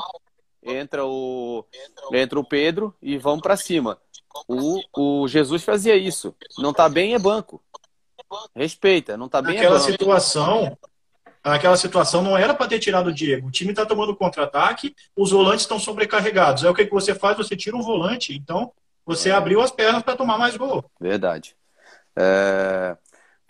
entra 0.63 1.05
o 1.05 1.65
entra 2.13 2.39
o 2.39 2.45
Pedro 2.45 2.95
e 3.01 3.17
vamos 3.17 3.41
para 3.41 3.57
cima. 3.57 3.99
O, 4.47 4.81
o 4.97 5.29
Jesus 5.29 5.63
fazia 5.65 5.97
isso. 5.97 6.35
Não 6.59 6.73
tá 6.73 6.89
bem 6.89 7.15
é 7.15 7.19
banco. 7.19 7.63
Respeita, 8.55 9.17
não 9.17 9.29
tá 9.29 9.43
bem 9.43 9.53
é 9.53 9.57
Naquela 9.57 9.79
banco. 9.79 9.91
situação, 9.91 10.79
naquela 11.45 11.77
situação 11.77 12.23
não 12.23 12.37
era 12.37 12.55
para 12.55 12.69
ter 12.69 12.79
tirado 12.79 13.09
o 13.09 13.15
Diego. 13.15 13.49
O 13.49 13.51
time 13.51 13.71
está 13.71 13.85
tomando 13.85 14.15
contra-ataque, 14.15 14.95
os 15.17 15.31
volantes 15.33 15.63
estão 15.63 15.79
sobrecarregados. 15.79 16.65
É 16.65 16.71
o 16.71 16.75
que 16.75 16.85
que 16.87 16.93
você 16.93 17.15
faz? 17.15 17.37
Você 17.37 17.57
tira 17.57 17.77
um 17.77 17.83
volante. 17.83 18.35
Então, 18.35 18.73
você 19.05 19.31
abriu 19.31 19.61
as 19.61 19.71
pernas 19.71 20.03
para 20.03 20.17
tomar 20.17 20.39
mais 20.39 20.57
gol. 20.57 20.85
Verdade. 21.01 21.57
É, 22.17 22.97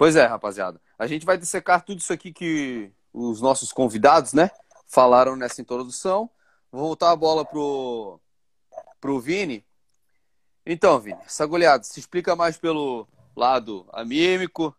Pois 0.00 0.16
é, 0.16 0.24
rapaziada. 0.24 0.80
A 0.98 1.06
gente 1.06 1.26
vai 1.26 1.36
dissecar 1.36 1.84
tudo 1.84 1.98
isso 1.98 2.10
aqui 2.10 2.32
que 2.32 2.90
os 3.12 3.38
nossos 3.42 3.70
convidados, 3.70 4.32
né, 4.32 4.50
falaram 4.86 5.36
nessa 5.36 5.60
introdução. 5.60 6.30
Vou 6.72 6.80
voltar 6.86 7.10
a 7.10 7.16
bola 7.16 7.44
pro, 7.44 8.18
pro 8.98 9.20
Vini. 9.20 9.62
Então, 10.72 11.00
Vini, 11.00 11.18
essa 11.26 11.44
goleada 11.46 11.82
se 11.82 11.98
explica 11.98 12.36
mais 12.36 12.56
pelo 12.56 13.08
lado 13.36 13.88
anímico, 13.92 14.72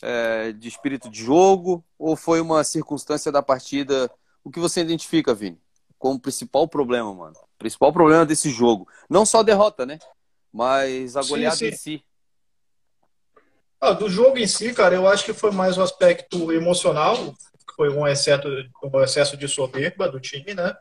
é, 0.00 0.52
de 0.52 0.68
espírito 0.68 1.10
de 1.10 1.20
jogo, 1.20 1.84
ou 1.98 2.14
foi 2.14 2.40
uma 2.40 2.62
circunstância 2.62 3.32
da 3.32 3.42
partida? 3.42 4.08
O 4.44 4.52
que 4.52 4.60
você 4.60 4.82
identifica, 4.82 5.34
Vini, 5.34 5.60
como 5.98 6.20
principal 6.20 6.68
problema, 6.68 7.12
mano? 7.12 7.34
Principal 7.58 7.92
problema 7.92 8.24
desse 8.24 8.50
jogo. 8.50 8.86
Não 9.10 9.26
só 9.26 9.40
a 9.40 9.42
derrota, 9.42 9.84
né? 9.84 9.98
Mas 10.52 11.16
a 11.16 11.24
Sim, 11.24 11.28
goleada 11.28 11.56
sim. 11.56 11.66
em 11.66 11.72
si. 11.72 12.04
Ah, 13.80 13.94
do 13.94 14.08
jogo 14.08 14.38
em 14.38 14.46
si, 14.46 14.72
cara, 14.72 14.94
eu 14.94 15.08
acho 15.08 15.24
que 15.24 15.32
foi 15.32 15.50
mais 15.50 15.76
um 15.76 15.82
aspecto 15.82 16.52
emocional, 16.52 17.34
foi 17.74 17.90
um 17.90 18.06
excesso, 18.06 18.46
um 18.80 19.02
excesso 19.02 19.36
de 19.36 19.48
soberba 19.48 20.08
do 20.08 20.20
time, 20.20 20.54
né? 20.54 20.72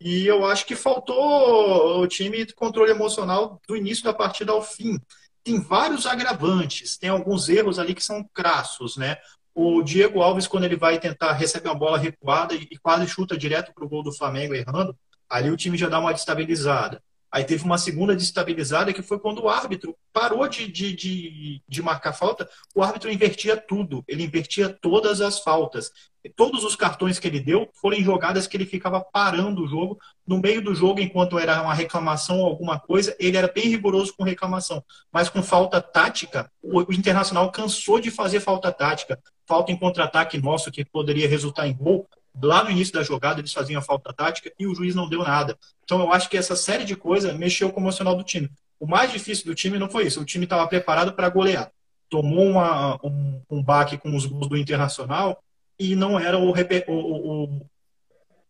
E 0.00 0.26
eu 0.26 0.44
acho 0.44 0.66
que 0.66 0.76
faltou 0.76 2.00
o 2.00 2.06
time 2.06 2.46
controle 2.52 2.90
emocional 2.90 3.60
do 3.66 3.76
início 3.76 4.04
da 4.04 4.12
partida 4.12 4.52
ao 4.52 4.62
fim. 4.62 4.98
Tem 5.42 5.60
vários 5.60 6.06
agravantes, 6.06 6.96
tem 6.96 7.10
alguns 7.10 7.48
erros 7.48 7.78
ali 7.78 7.94
que 7.94 8.04
são 8.04 8.24
crassos, 8.32 8.96
né? 8.96 9.16
O 9.54 9.82
Diego 9.82 10.20
Alves, 10.20 10.46
quando 10.46 10.64
ele 10.64 10.76
vai 10.76 10.98
tentar 10.98 11.32
receber 11.32 11.68
uma 11.68 11.74
bola 11.74 11.98
recuada 11.98 12.54
e 12.54 12.76
quase 12.78 13.06
chuta 13.06 13.36
direto 13.36 13.72
para 13.72 13.84
o 13.84 13.88
gol 13.88 14.02
do 14.02 14.12
Flamengo 14.12 14.54
errando, 14.54 14.96
ali 15.28 15.50
o 15.50 15.56
time 15.56 15.76
já 15.76 15.88
dá 15.88 16.00
uma 16.00 16.12
destabilizada. 16.12 17.02
Aí 17.34 17.42
teve 17.42 17.64
uma 17.64 17.76
segunda 17.76 18.14
destabilizada 18.14 18.92
que 18.92 19.02
foi 19.02 19.18
quando 19.18 19.42
o 19.42 19.48
árbitro 19.48 19.96
parou 20.12 20.46
de, 20.46 20.70
de, 20.70 20.94
de, 20.94 21.62
de, 21.68 21.82
marcar 21.82 22.12
falta, 22.12 22.48
o 22.72 22.80
árbitro 22.80 23.10
invertia 23.10 23.56
tudo, 23.56 24.04
ele 24.06 24.22
invertia 24.22 24.68
todas 24.68 25.20
as 25.20 25.40
faltas. 25.40 25.90
Todos 26.36 26.62
os 26.62 26.76
cartões 26.76 27.18
que 27.18 27.26
ele 27.26 27.40
deu 27.40 27.68
foram 27.74 28.00
jogadas 28.00 28.46
que 28.46 28.56
ele 28.56 28.64
ficava 28.64 29.00
parando 29.00 29.64
o 29.64 29.66
jogo. 29.66 29.98
No 30.24 30.38
meio 30.38 30.62
do 30.62 30.76
jogo, 30.76 31.00
enquanto 31.00 31.36
era 31.36 31.60
uma 31.60 31.74
reclamação 31.74 32.38
ou 32.38 32.46
alguma 32.46 32.78
coisa, 32.78 33.16
ele 33.18 33.36
era 33.36 33.50
bem 33.52 33.64
rigoroso 33.64 34.14
com 34.16 34.22
reclamação. 34.22 34.80
Mas 35.10 35.28
com 35.28 35.42
falta 35.42 35.82
tática, 35.82 36.48
o 36.62 36.82
Internacional 36.92 37.50
cansou 37.50 37.98
de 37.98 38.12
fazer 38.12 38.38
falta 38.38 38.70
tática. 38.70 39.20
Falta 39.44 39.72
em 39.72 39.76
contra-ataque 39.76 40.38
nosso, 40.38 40.70
que 40.70 40.84
poderia 40.84 41.28
resultar 41.28 41.66
em 41.66 41.74
gol, 41.74 42.08
lá 42.42 42.64
no 42.64 42.70
início 42.70 42.92
da 42.92 43.02
jogada 43.02 43.40
eles 43.40 43.52
faziam 43.52 43.78
a 43.78 43.82
falta 43.82 44.12
tática 44.12 44.52
e 44.58 44.66
o 44.66 44.74
juiz 44.74 44.94
não 44.94 45.08
deu 45.08 45.22
nada. 45.22 45.58
Então 45.84 46.00
eu 46.00 46.12
acho 46.12 46.28
que 46.28 46.36
essa 46.36 46.56
série 46.56 46.84
de 46.84 46.96
coisas 46.96 47.34
mexeu 47.36 47.70
com 47.70 47.80
o 47.80 47.82
emocional 47.82 48.16
do 48.16 48.24
time. 48.24 48.50
O 48.78 48.86
mais 48.86 49.12
difícil 49.12 49.46
do 49.46 49.54
time 49.54 49.78
não 49.78 49.88
foi 49.88 50.06
isso, 50.06 50.20
o 50.20 50.24
time 50.24 50.44
estava 50.44 50.66
preparado 50.66 51.12
para 51.12 51.28
golear. 51.28 51.70
Tomou 52.08 52.46
uma, 52.46 52.98
um, 53.04 53.40
um 53.50 53.62
baque 53.62 53.96
com 53.96 54.14
os 54.14 54.26
gols 54.26 54.48
do 54.48 54.56
Internacional 54.56 55.42
e 55.78 55.96
não 55.96 56.18
era 56.18 56.38
o, 56.38 56.52
o, 56.52 57.44
o, 57.44 57.66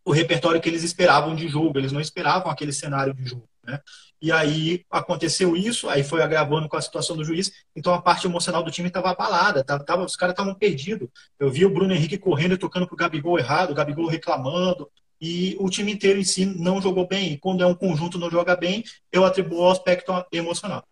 o 0.05 0.11
repertório 0.11 0.61
que 0.61 0.69
eles 0.69 0.83
esperavam 0.83 1.35
de 1.35 1.47
jogo, 1.47 1.77
eles 1.77 1.91
não 1.91 2.01
esperavam 2.01 2.51
aquele 2.51 2.71
cenário 2.71 3.13
de 3.13 3.25
jogo. 3.25 3.47
Né? 3.63 3.79
E 4.25 4.31
aí 4.31 4.83
aconteceu 4.89 5.55
isso, 5.55 5.87
aí 5.87 6.03
foi 6.03 6.23
agravando 6.23 6.67
com 6.67 6.75
a 6.75 6.81
situação 6.81 7.15
do 7.15 7.23
juiz, 7.23 7.51
então 7.75 7.93
a 7.93 8.01
parte 8.01 8.25
emocional 8.25 8.63
do 8.63 8.71
time 8.71 8.87
estava 8.87 9.11
abalada, 9.11 9.63
tava, 9.63 10.03
os 10.03 10.15
caras 10.15 10.33
estavam 10.33 10.55
perdidos. 10.55 11.07
Eu 11.37 11.51
vi 11.51 11.63
o 11.63 11.69
Bruno 11.69 11.93
Henrique 11.93 12.17
correndo 12.17 12.55
e 12.55 12.57
tocando 12.57 12.87
pro 12.87 12.95
Gabigol 12.95 13.37
errado, 13.37 13.69
o 13.69 13.75
Gabigol 13.75 14.07
reclamando, 14.07 14.89
e 15.21 15.55
o 15.59 15.69
time 15.69 15.91
inteiro 15.91 16.19
em 16.19 16.23
si 16.23 16.43
não 16.43 16.81
jogou 16.81 17.07
bem. 17.07 17.33
E 17.33 17.37
quando 17.37 17.61
é 17.61 17.67
um 17.67 17.75
conjunto 17.75 18.17
não 18.17 18.31
joga 18.31 18.55
bem, 18.55 18.83
eu 19.11 19.23
atribuo 19.23 19.63
ao 19.63 19.69
aspecto 19.69 20.11
emocional. 20.31 20.83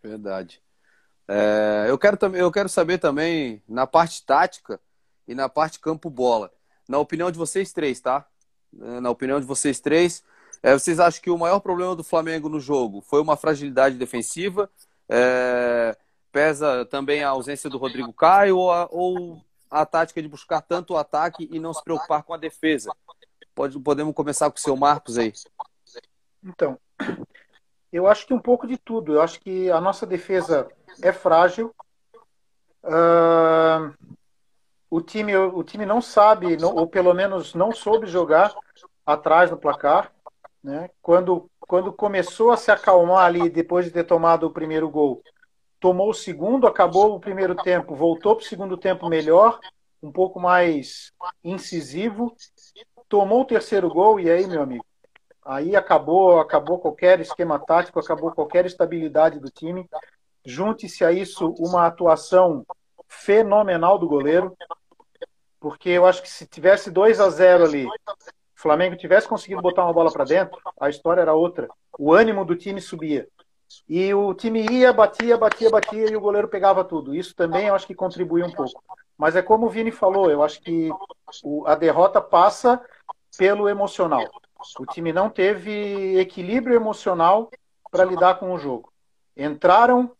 Verdade. 0.00 0.62
É, 1.26 1.86
eu, 1.88 1.98
quero, 1.98 2.16
eu 2.36 2.52
quero 2.52 2.68
saber 2.68 2.98
também, 2.98 3.60
na 3.68 3.84
parte 3.84 4.24
tática 4.24 4.78
e 5.26 5.34
na 5.34 5.48
parte 5.48 5.80
campo-bola, 5.80 6.52
na 6.88 6.98
opinião 6.98 7.32
de 7.32 7.38
vocês 7.38 7.72
três, 7.72 8.00
tá? 8.00 8.24
Na 8.72 9.10
opinião 9.10 9.40
de 9.40 9.46
vocês 9.46 9.80
três, 9.80 10.22
é, 10.62 10.72
vocês 10.72 11.00
acham 11.00 11.22
que 11.22 11.30
o 11.30 11.38
maior 11.38 11.60
problema 11.60 11.96
do 11.96 12.04
Flamengo 12.04 12.48
no 12.48 12.60
jogo 12.60 13.00
foi 13.00 13.20
uma 13.20 13.36
fragilidade 13.36 13.96
defensiva? 13.96 14.70
É, 15.08 15.96
pesa 16.30 16.84
também 16.86 17.22
a 17.22 17.30
ausência 17.30 17.68
do 17.68 17.78
Rodrigo 17.78 18.12
Caio 18.12 18.56
ou 18.56 18.72
a, 18.72 18.88
ou 18.90 19.44
a 19.70 19.84
tática 19.84 20.22
de 20.22 20.28
buscar 20.28 20.60
tanto 20.60 20.94
o 20.94 20.96
ataque 20.96 21.48
e 21.50 21.58
não 21.58 21.74
se 21.74 21.82
preocupar 21.82 22.22
com 22.22 22.32
a 22.32 22.38
defesa? 22.38 22.90
Pode, 23.54 23.78
podemos 23.78 24.14
começar 24.14 24.50
com 24.50 24.56
o 24.56 24.60
seu 24.60 24.76
Marcos 24.76 25.18
aí. 25.18 25.32
Então, 26.42 26.78
eu 27.92 28.06
acho 28.06 28.26
que 28.26 28.34
um 28.34 28.38
pouco 28.38 28.66
de 28.66 28.78
tudo. 28.78 29.14
Eu 29.14 29.22
acho 29.22 29.40
que 29.40 29.70
a 29.70 29.80
nossa 29.80 30.06
defesa 30.06 30.68
é 31.02 31.12
frágil. 31.12 31.74
Uh, 32.82 33.94
o, 34.90 35.00
time, 35.00 35.36
o 35.36 35.62
time 35.62 35.86
não 35.86 36.00
sabe, 36.00 36.56
ou 36.64 36.86
pelo 36.86 37.12
menos 37.14 37.54
não 37.54 37.72
soube 37.72 38.06
jogar 38.06 38.54
atrás 39.04 39.50
no 39.50 39.58
placar. 39.58 40.12
Né? 40.62 40.88
Quando, 41.00 41.50
quando 41.60 41.92
começou 41.92 42.52
a 42.52 42.56
se 42.56 42.70
acalmar 42.70 43.24
ali, 43.24 43.50
depois 43.50 43.84
de 43.84 43.90
ter 43.90 44.04
tomado 44.04 44.46
o 44.46 44.52
primeiro 44.52 44.88
gol, 44.88 45.22
tomou 45.80 46.10
o 46.10 46.14
segundo, 46.14 46.66
acabou 46.66 47.16
o 47.16 47.20
primeiro 47.20 47.56
tempo, 47.56 47.96
voltou 47.96 48.36
para 48.36 48.44
o 48.44 48.48
segundo 48.48 48.76
tempo 48.76 49.08
melhor, 49.08 49.58
um 50.00 50.12
pouco 50.12 50.38
mais 50.38 51.12
incisivo, 51.42 52.34
tomou 53.08 53.42
o 53.42 53.44
terceiro 53.44 53.88
gol 53.88 54.20
e 54.20 54.30
aí, 54.30 54.46
meu 54.46 54.62
amigo, 54.62 54.84
aí 55.44 55.74
acabou, 55.74 56.38
acabou 56.38 56.78
qualquer 56.78 57.18
esquema 57.20 57.58
tático, 57.58 57.98
acabou 57.98 58.30
qualquer 58.30 58.64
estabilidade 58.64 59.40
do 59.40 59.50
time. 59.50 59.88
Junte-se 60.44 61.04
a 61.04 61.10
isso 61.10 61.54
uma 61.58 61.86
atuação 61.86 62.64
fenomenal 63.08 63.98
do 63.98 64.08
goleiro, 64.08 64.56
porque 65.58 65.90
eu 65.90 66.06
acho 66.06 66.22
que 66.22 66.30
se 66.30 66.46
tivesse 66.46 66.90
2 66.90 67.20
a 67.20 67.28
0 67.28 67.64
ali 67.64 67.88
Flamengo 68.62 68.96
tivesse 68.96 69.28
conseguido 69.28 69.60
botar 69.60 69.84
uma 69.84 69.92
bola 69.92 70.12
para 70.12 70.24
dentro, 70.24 70.56
a 70.80 70.88
história 70.88 71.20
era 71.20 71.34
outra. 71.34 71.68
O 71.98 72.12
ânimo 72.12 72.44
do 72.44 72.54
time 72.54 72.80
subia. 72.80 73.26
E 73.88 74.14
o 74.14 74.32
time 74.34 74.64
ia, 74.70 74.92
batia, 74.92 75.36
batia, 75.36 75.68
batia 75.68 76.10
e 76.10 76.16
o 76.16 76.20
goleiro 76.20 76.46
pegava 76.46 76.84
tudo. 76.84 77.14
Isso 77.14 77.34
também 77.34 77.66
eu 77.66 77.74
acho 77.74 77.86
que 77.86 77.94
contribui 77.94 78.42
um 78.42 78.52
pouco. 78.52 78.82
Mas 79.18 79.34
é 79.34 79.42
como 79.42 79.66
o 79.66 79.68
Vini 79.68 79.90
falou, 79.90 80.30
eu 80.30 80.42
acho 80.42 80.60
que 80.60 80.90
a 81.66 81.74
derrota 81.74 82.20
passa 82.20 82.80
pelo 83.36 83.68
emocional. 83.68 84.24
O 84.78 84.86
time 84.86 85.12
não 85.12 85.28
teve 85.28 86.18
equilíbrio 86.18 86.76
emocional 86.76 87.50
para 87.90 88.04
lidar 88.04 88.38
com 88.38 88.52
o 88.52 88.58
jogo. 88.58 88.92
Entraram 89.36 90.12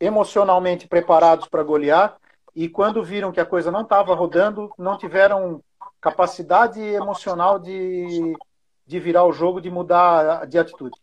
emocionalmente 0.00 0.86
preparados 0.86 1.48
para 1.48 1.64
golear 1.64 2.16
e 2.54 2.68
quando 2.68 3.02
viram 3.02 3.32
que 3.32 3.40
a 3.40 3.46
coisa 3.46 3.72
não 3.72 3.82
estava 3.82 4.14
rodando, 4.14 4.70
não 4.78 4.96
tiveram 4.96 5.62
capacidade 6.00 6.80
emocional 6.80 7.58
de, 7.58 8.36
de 8.86 9.00
virar 9.00 9.24
o 9.24 9.32
jogo, 9.32 9.60
de 9.60 9.70
mudar 9.70 10.46
de 10.46 10.58
atitude. 10.58 10.98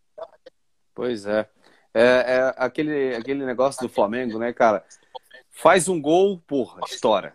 Pois 0.93 1.25
é. 1.25 1.47
É, 1.93 2.01
é 2.01 2.53
aquele, 2.58 3.15
aquele 3.15 3.45
negócio 3.45 3.81
do 3.81 3.93
Flamengo, 3.93 4.38
né, 4.38 4.51
cara? 4.51 4.84
Faz 5.51 5.88
um 5.88 6.01
gol, 6.01 6.41
porra, 6.45 6.81
estoura. 6.88 7.34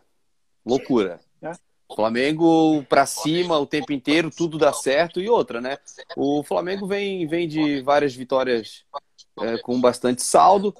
Loucura. 0.64 1.20
É. 1.42 1.52
Flamengo 1.94 2.84
pra 2.84 3.06
cima 3.06 3.58
o 3.58 3.66
tempo 3.66 3.92
inteiro, 3.92 4.30
tudo 4.30 4.58
dá 4.58 4.72
certo. 4.72 5.20
E 5.20 5.28
outra, 5.28 5.60
né? 5.60 5.78
O 6.16 6.42
Flamengo 6.42 6.86
vem, 6.86 7.26
vem 7.26 7.48
de 7.48 7.80
várias 7.82 8.14
vitórias 8.14 8.84
é, 9.40 9.58
com 9.58 9.80
bastante 9.80 10.22
saldo. 10.22 10.74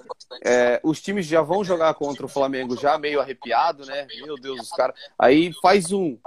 É, 0.45 0.81
os 0.85 1.01
times 1.01 1.27
já 1.27 1.43
vão 1.43 1.65
jogar 1.65 1.95
contra 1.95 2.27
o 2.27 2.29
Flamengo 2.29 2.77
já 2.77 2.99
meio 2.99 3.21
arrepiado, 3.21 3.85
né? 3.87 4.07
Meu 4.23 4.37
Deus, 4.37 4.61
os 4.61 4.71
caras. 4.71 4.95
Aí 5.19 5.53
faz 5.61 5.91
um, 5.91 6.19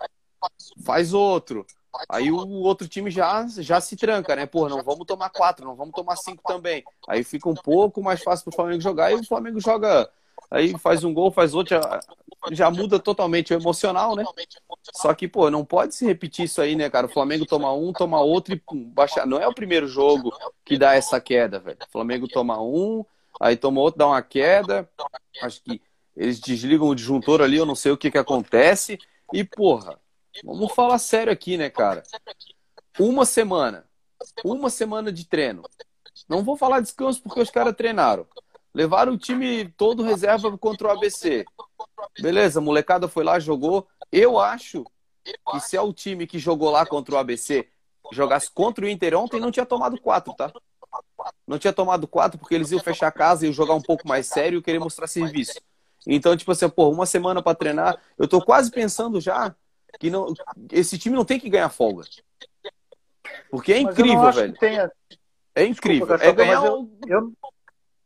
faz 0.83 1.13
outro. 1.13 1.65
Aí 2.09 2.31
o 2.31 2.61
outro 2.61 2.87
time 2.87 3.11
já, 3.11 3.45
já 3.59 3.79
se 3.79 3.95
tranca, 3.95 4.35
né? 4.35 4.45
Pô, 4.45 4.67
não 4.67 4.81
vamos 4.81 5.05
tomar 5.05 5.29
quatro, 5.29 5.65
não 5.65 5.75
vamos 5.75 5.93
tomar 5.93 6.15
cinco 6.15 6.41
também. 6.43 6.83
Aí 7.07 7.23
fica 7.23 7.47
um 7.47 7.53
pouco 7.53 8.01
mais 8.01 8.23
fácil 8.23 8.45
para 8.45 8.51
o 8.51 8.55
Flamengo 8.55 8.81
jogar 8.81 9.11
e 9.11 9.15
o 9.15 9.25
Flamengo 9.25 9.59
joga. 9.59 10.09
Aí 10.49 10.77
faz 10.79 11.03
um 11.03 11.13
gol, 11.13 11.31
faz 11.31 11.53
outro, 11.53 11.75
já, 11.75 11.99
já 12.51 12.71
muda 12.71 12.99
totalmente 12.99 13.53
o 13.53 13.57
emocional, 13.57 14.15
né? 14.15 14.23
Só 14.95 15.13
que, 15.13 15.27
pô, 15.27 15.49
não 15.51 15.63
pode 15.63 15.93
se 15.93 16.05
repetir 16.05 16.45
isso 16.45 16.61
aí, 16.61 16.75
né, 16.75 16.89
cara? 16.89 17.05
O 17.05 17.11
Flamengo 17.11 17.45
toma 17.45 17.71
um, 17.73 17.93
toma 17.93 18.19
outro 18.21 18.53
e 18.53 18.59
pum, 18.59 18.83
baixa. 18.89 19.25
Não 19.25 19.37
é 19.37 19.47
o 19.47 19.53
primeiro 19.53 19.87
jogo 19.87 20.35
que 20.65 20.77
dá 20.77 20.95
essa 20.95 21.21
queda, 21.21 21.59
velho. 21.59 21.77
O 21.87 21.91
Flamengo 21.91 22.27
toma 22.27 22.59
um, 22.61 23.05
aí 23.39 23.55
toma 23.55 23.81
outro, 23.81 23.99
dá 23.99 24.07
uma 24.07 24.21
queda. 24.21 24.89
Acho 25.41 25.61
que 25.63 25.81
eles 26.15 26.39
desligam 26.39 26.87
o 26.87 26.95
disjuntor 26.95 27.41
ali, 27.41 27.57
eu 27.57 27.65
não 27.65 27.75
sei 27.75 27.91
o 27.91 27.97
que 27.97 28.11
que 28.11 28.17
acontece. 28.17 28.99
E, 29.31 29.43
porra, 29.43 29.99
Vamos 30.43 30.73
falar 30.73 30.97
sério 30.97 31.31
aqui, 31.31 31.57
né, 31.57 31.69
cara? 31.69 32.03
Uma 32.99 33.25
semana. 33.25 33.85
Uma 34.43 34.69
semana 34.69 35.11
de 35.11 35.25
treino. 35.25 35.63
Não 36.27 36.43
vou 36.43 36.55
falar 36.55 36.79
descanso 36.79 37.21
porque 37.21 37.41
os 37.41 37.49
caras 37.49 37.75
treinaram. 37.75 38.25
Levaram 38.73 39.13
o 39.13 39.17
time 39.17 39.69
todo 39.77 40.03
reserva 40.03 40.57
contra 40.57 40.87
o 40.87 40.91
ABC. 40.91 41.45
Beleza, 42.19 42.59
a 42.59 42.61
molecada 42.61 43.07
foi 43.07 43.23
lá, 43.23 43.39
jogou. 43.39 43.87
Eu 44.11 44.39
acho 44.39 44.85
que 45.23 45.59
se 45.59 45.77
é 45.77 45.81
o 45.81 45.93
time 45.93 46.25
que 46.25 46.39
jogou 46.39 46.69
lá 46.69 46.85
contra 46.85 47.15
o 47.15 47.17
ABC 47.17 47.69
jogasse 48.11 48.49
contra 48.51 48.85
o 48.85 48.89
Inter 48.89 49.15
ontem, 49.15 49.39
não 49.39 49.51
tinha 49.51 49.65
tomado 49.65 49.99
quatro, 49.99 50.33
tá? 50.33 50.51
Não 51.47 51.57
tinha 51.57 51.73
tomado 51.73 52.07
quatro 52.07 52.37
porque 52.37 52.55
eles 52.55 52.71
iam 52.71 52.79
fechar 52.79 53.07
a 53.07 53.11
casa 53.11 53.47
e 53.47 53.51
jogar 53.51 53.73
um 53.73 53.81
pouco 53.81 54.07
mais 54.07 54.27
sério 54.27 54.59
e 54.59 54.61
querer 54.61 54.79
mostrar 54.79 55.07
serviço. 55.07 55.59
Então, 56.05 56.35
tipo 56.35 56.51
assim, 56.51 56.69
pô, 56.69 56.89
uma 56.89 57.05
semana 57.05 57.41
para 57.41 57.55
treinar. 57.55 57.97
Eu 58.17 58.27
tô 58.27 58.41
quase 58.41 58.69
pensando 58.69 59.21
já 59.21 59.55
que 59.99 60.09
não, 60.09 60.33
esse 60.71 60.97
time 60.97 61.15
não 61.15 61.25
tem 61.25 61.39
que 61.39 61.49
ganhar 61.49 61.69
folga. 61.69 62.03
Porque 63.49 63.73
é 63.73 63.79
incrível, 63.79 64.31
velho. 64.31 64.53
Tenha... 64.53 64.91
É 65.55 65.65
incrível. 65.65 66.07
Desculpa, 66.07 66.25
é 66.25 66.33
ganhar 66.33 66.65
eu, 66.65 66.89
eu, 67.07 67.33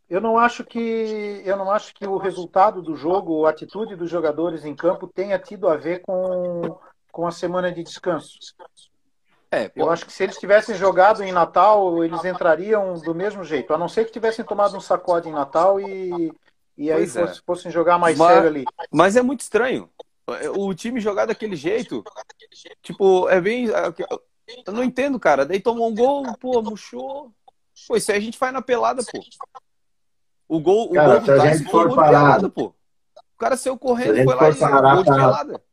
eu, 0.10 0.22
não 0.22 0.38
acho 0.38 0.64
que 0.64 1.42
eu 1.46 1.56
não 1.56 1.72
acho 1.72 1.94
que 1.94 2.06
o 2.06 2.18
resultado 2.18 2.82
do 2.82 2.96
jogo, 2.96 3.46
a 3.46 3.50
atitude 3.50 3.96
dos 3.96 4.10
jogadores 4.10 4.66
em 4.66 4.76
campo 4.76 5.08
tenha 5.08 5.40
tido 5.40 5.70
a 5.70 5.78
ver 5.78 6.02
com, 6.02 6.78
com 7.12 7.26
a 7.26 7.32
semana 7.32 7.72
de 7.72 7.84
descanso. 7.84 8.38
É, 9.50 9.72
eu 9.78 9.90
acho 9.90 10.06
que 10.06 10.12
se 10.12 10.24
eles 10.24 10.38
tivessem 10.38 10.76
jogado 10.76 11.24
em 11.24 11.32
Natal, 11.32 12.04
eles 12.04 12.26
entrariam 12.26 12.96
do 12.96 13.16
mesmo 13.16 13.46
jeito, 13.46 13.74
a 13.74 13.78
não 13.78 13.88
ser 13.88 14.04
que 14.04 14.12
tivessem 14.12 14.44
tomado 14.44 14.76
um 14.76 14.82
sacode 14.82 15.30
em 15.30 15.32
Natal 15.32 15.80
e, 15.80 16.34
e 16.78 16.92
aí 16.92 17.08
fosse, 17.08 17.40
é. 17.40 17.44
fossem 17.46 17.72
jogar 17.72 17.98
mais 17.98 18.18
mas, 18.18 18.28
sério 18.28 18.50
ali. 18.50 18.66
Mas 18.92 19.16
é 19.16 19.22
muito 19.22 19.40
estranho 19.40 19.90
o 20.56 20.74
time 20.74 21.00
jogar 21.00 21.26
daquele 21.26 21.56
jeito, 21.56 22.04
tipo, 22.82 23.30
é 23.30 23.40
bem. 23.40 23.68
Eu 24.66 24.74
não 24.74 24.84
entendo, 24.84 25.20
cara. 25.20 25.46
Daí 25.46 25.60
tomou 25.60 25.90
um 25.90 25.96
gol, 25.96 26.26
pô, 26.38 26.62
murchou. 26.62 27.32
Pô, 27.88 27.96
isso 27.96 28.12
aí 28.12 28.18
a 28.18 28.22
gente 28.22 28.38
faz 28.38 28.52
na 28.54 28.62
pelada, 28.62 29.04
pô. 29.04 29.20
O 30.48 30.60
gol, 30.60 30.90
o 30.90 30.94
Cara, 30.94 31.12
gol 31.12 31.20
do 31.20 31.26
se 31.26 31.32
a 31.32 31.36
Tyson 31.38 31.58
gente 31.58 31.70
foi 31.70 31.80
um 31.80 31.84
for 31.84 31.88
gol 31.88 31.90
de 31.90 31.96
parar- 31.96 32.20
pelada, 32.20 32.50
pô. 32.50 32.66
O 32.66 33.38
cara 33.38 33.56
saiu 33.58 33.74
Se 33.76 33.80
correndo, 33.80 34.16
gente 34.16 34.26
foi 34.26 34.36
lá 34.36 34.50
e 34.50 34.56
parar 34.56 34.96
gol 34.96 35.04
de 35.04 35.10
pelada. 35.14 35.64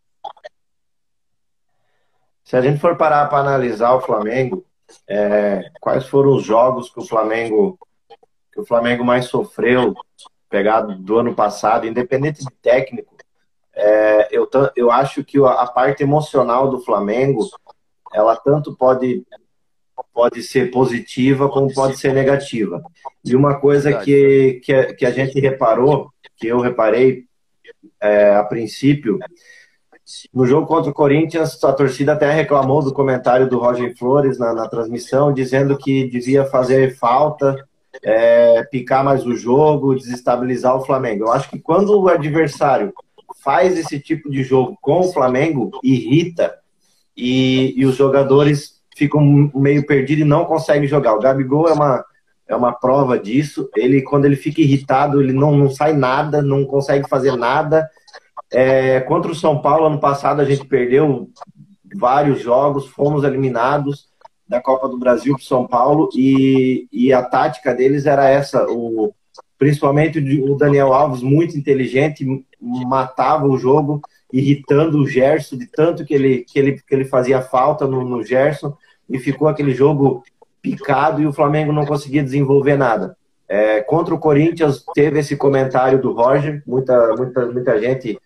Se 2.45 2.57
a 2.57 2.61
gente 2.61 2.79
for 2.81 2.97
parar 2.97 3.27
para 3.29 3.39
analisar 3.39 3.95
o 3.95 4.01
Flamengo, 4.03 4.67
é, 5.09 5.71
quais 5.81 6.07
foram 6.07 6.35
os 6.37 6.45
jogos 6.45 6.91
que 6.91 7.01
o 7.01 7.05
Flamengo 7.07 7.79
que 8.53 8.61
o 8.61 8.67
Flamengo 8.67 9.05
mais 9.05 9.25
sofreu, 9.25 9.95
pegado 10.49 10.95
do 10.97 11.19
ano 11.19 11.35
passado, 11.35 11.87
independente 11.89 12.45
de 12.45 12.51
técnico, 12.63 13.14
é, 13.77 14.29
eu, 14.31 14.49
eu 14.77 14.91
acho 14.91 15.25
que 15.25 15.39
a, 15.39 15.67
parte 15.67 16.03
emocional 16.03 16.69
do 16.69 16.81
Flamengo, 16.81 17.49
ela 18.13 18.37
tanto 18.37 18.75
pode 18.77 19.25
pode 20.13 20.43
ser 20.43 20.71
positiva 20.71 21.49
como 21.49 21.73
pode 21.73 21.97
ser 21.99 22.13
negativa. 22.13 22.83
E 23.25 23.35
uma 23.35 23.59
coisa 23.59 23.99
que, 23.99 24.61
que, 24.65 24.73
a- 24.73 24.95
que 24.95 25.05
a 25.05 25.11
gente 25.11 25.39
reparou, 25.41 26.11
que 26.37 26.47
eu 26.47 26.61
reparei 26.61 27.25
é, 28.01 28.35
a 28.35 28.45
princípio, 28.45 29.19
no 30.33 30.47
jogo 30.47 30.67
contra 30.67 30.91
o 30.91 30.95
Corinthians, 30.95 31.63
a 31.65 31.73
torcida 31.73 32.13
até 32.13 32.31
reclamou 32.31 32.83
do 32.83 32.93
comentário 32.93 33.49
do 33.49 33.59
Roger 33.59 33.97
Flores 33.97 34.39
na, 34.39 34.53
na 34.53 34.69
transmissão, 34.69 35.33
dizendo 35.33 35.77
que 35.79 36.09
devia 36.09 36.45
fazer 36.45 36.97
falta, 36.97 37.57
é, 38.03 38.63
picar 38.65 39.03
mais 39.05 39.27
o 39.27 39.35
jogo, 39.35 39.95
desestabilizar 39.95 40.77
o 40.77 40.85
Flamengo. 40.85 41.25
Eu 41.25 41.33
acho 41.33 41.49
que 41.51 41.59
quando 41.59 41.99
o 41.99 42.09
adversário 42.09 42.93
faz 43.45 43.79
esse 43.79 44.01
tipo 44.01 44.31
de 44.31 44.43
jogo 44.43 44.77
com 44.81 45.01
o 45.01 45.13
Flamengo, 45.13 45.71
irrita 45.83 46.55
e, 47.17 47.75
e 47.77 47.85
os 47.85 47.95
jogadores 47.97 48.81
ficam 48.97 49.51
meio 49.55 49.87
perdidos 49.87 50.25
e 50.25 50.29
não 50.29 50.45
conseguem 50.45 50.89
jogar. 50.89 51.15
O 51.15 51.21
Gabigol 51.21 51.69
é 51.69 51.73
uma, 51.73 52.05
é 52.49 52.57
uma 52.57 52.73
prova 52.73 53.19
disso. 53.19 53.69
Ele, 53.77 54.03
quando 54.03 54.25
ele 54.25 54.37
fica 54.37 54.61
irritado, 54.61 55.21
ele 55.21 55.33
não, 55.33 55.57
não 55.57 55.71
sai 55.71 55.93
nada, 55.93 56.41
não 56.41 56.65
consegue 56.65 57.09
fazer 57.09 57.37
nada. 57.37 57.89
É, 58.51 59.01
contra 59.01 59.31
o 59.31 59.35
São 59.35 59.61
Paulo, 59.61 59.87
ano 59.87 60.01
passado, 60.01 60.41
a 60.41 60.45
gente 60.45 60.65
perdeu 60.65 61.29
vários 61.97 62.41
jogos, 62.41 62.87
fomos 62.89 63.25
eliminados 63.25 64.09
da 64.49 64.61
Copa 64.61 64.89
do 64.89 64.99
Brasil 64.99 65.35
para 65.35 65.45
São 65.45 65.67
Paulo 65.67 66.09
e, 66.15 66.87
e 66.93 67.13
a 67.13 67.23
tática 67.23 67.75
deles 67.75 68.07
era 68.07 68.29
essa, 68.29 68.67
o, 68.69 69.15
principalmente 69.59 70.19
o 70.19 70.57
Daniel 70.57 70.93
Alves, 70.93 71.23
muito 71.23 71.57
inteligente, 71.57 72.27
matava 72.61 73.47
o 73.47 73.57
jogo, 73.57 74.01
irritando 74.33 74.99
o 74.99 75.07
Gerson, 75.07 75.57
de 75.57 75.67
tanto 75.67 76.05
que 76.05 76.15
ele, 76.15 76.45
que 76.45 76.59
ele, 76.59 76.73
que 76.73 76.95
ele 76.95 77.05
fazia 77.05 77.41
falta 77.41 77.87
no, 77.87 78.05
no 78.05 78.25
Gerson, 78.25 78.77
e 79.09 79.19
ficou 79.19 79.49
aquele 79.49 79.73
jogo 79.73 80.23
picado 80.61 81.21
e 81.21 81.27
o 81.27 81.33
Flamengo 81.33 81.73
não 81.73 81.85
conseguia 81.85 82.23
desenvolver 82.23 82.77
nada. 82.77 83.17
É, 83.47 83.83
contra 83.83 84.15
o 84.15 84.19
Corinthians 84.19 84.83
teve 84.95 85.19
esse 85.19 85.37
comentário 85.37 86.01
do 86.01 86.13
Roger, 86.13 86.63
muita, 86.67 87.15
muita, 87.15 87.47
muita 87.47 87.79
gente 87.79 88.19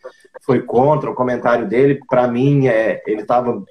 foi 0.42 0.62
contra 0.62 1.10
o 1.10 1.14
comentário 1.14 1.68
dele. 1.68 2.00
Para 2.08 2.28
mim, 2.28 2.68
é, 2.68 3.02
ele 3.06 3.22
estava 3.22 3.62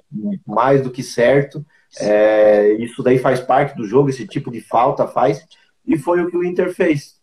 mais 0.46 0.82
do 0.82 0.90
que 0.90 1.02
certo. 1.02 1.64
É, 1.98 2.72
isso 2.74 3.02
daí 3.02 3.18
faz 3.18 3.40
parte 3.40 3.74
do 3.74 3.86
jogo, 3.86 4.10
esse 4.10 4.26
tipo 4.26 4.50
de 4.50 4.60
falta 4.60 5.06
faz. 5.06 5.42
E 5.86 5.96
foi 5.96 6.22
o 6.22 6.30
que 6.30 6.36
o 6.36 6.44
Inter 6.44 6.72
fez. 6.72 7.17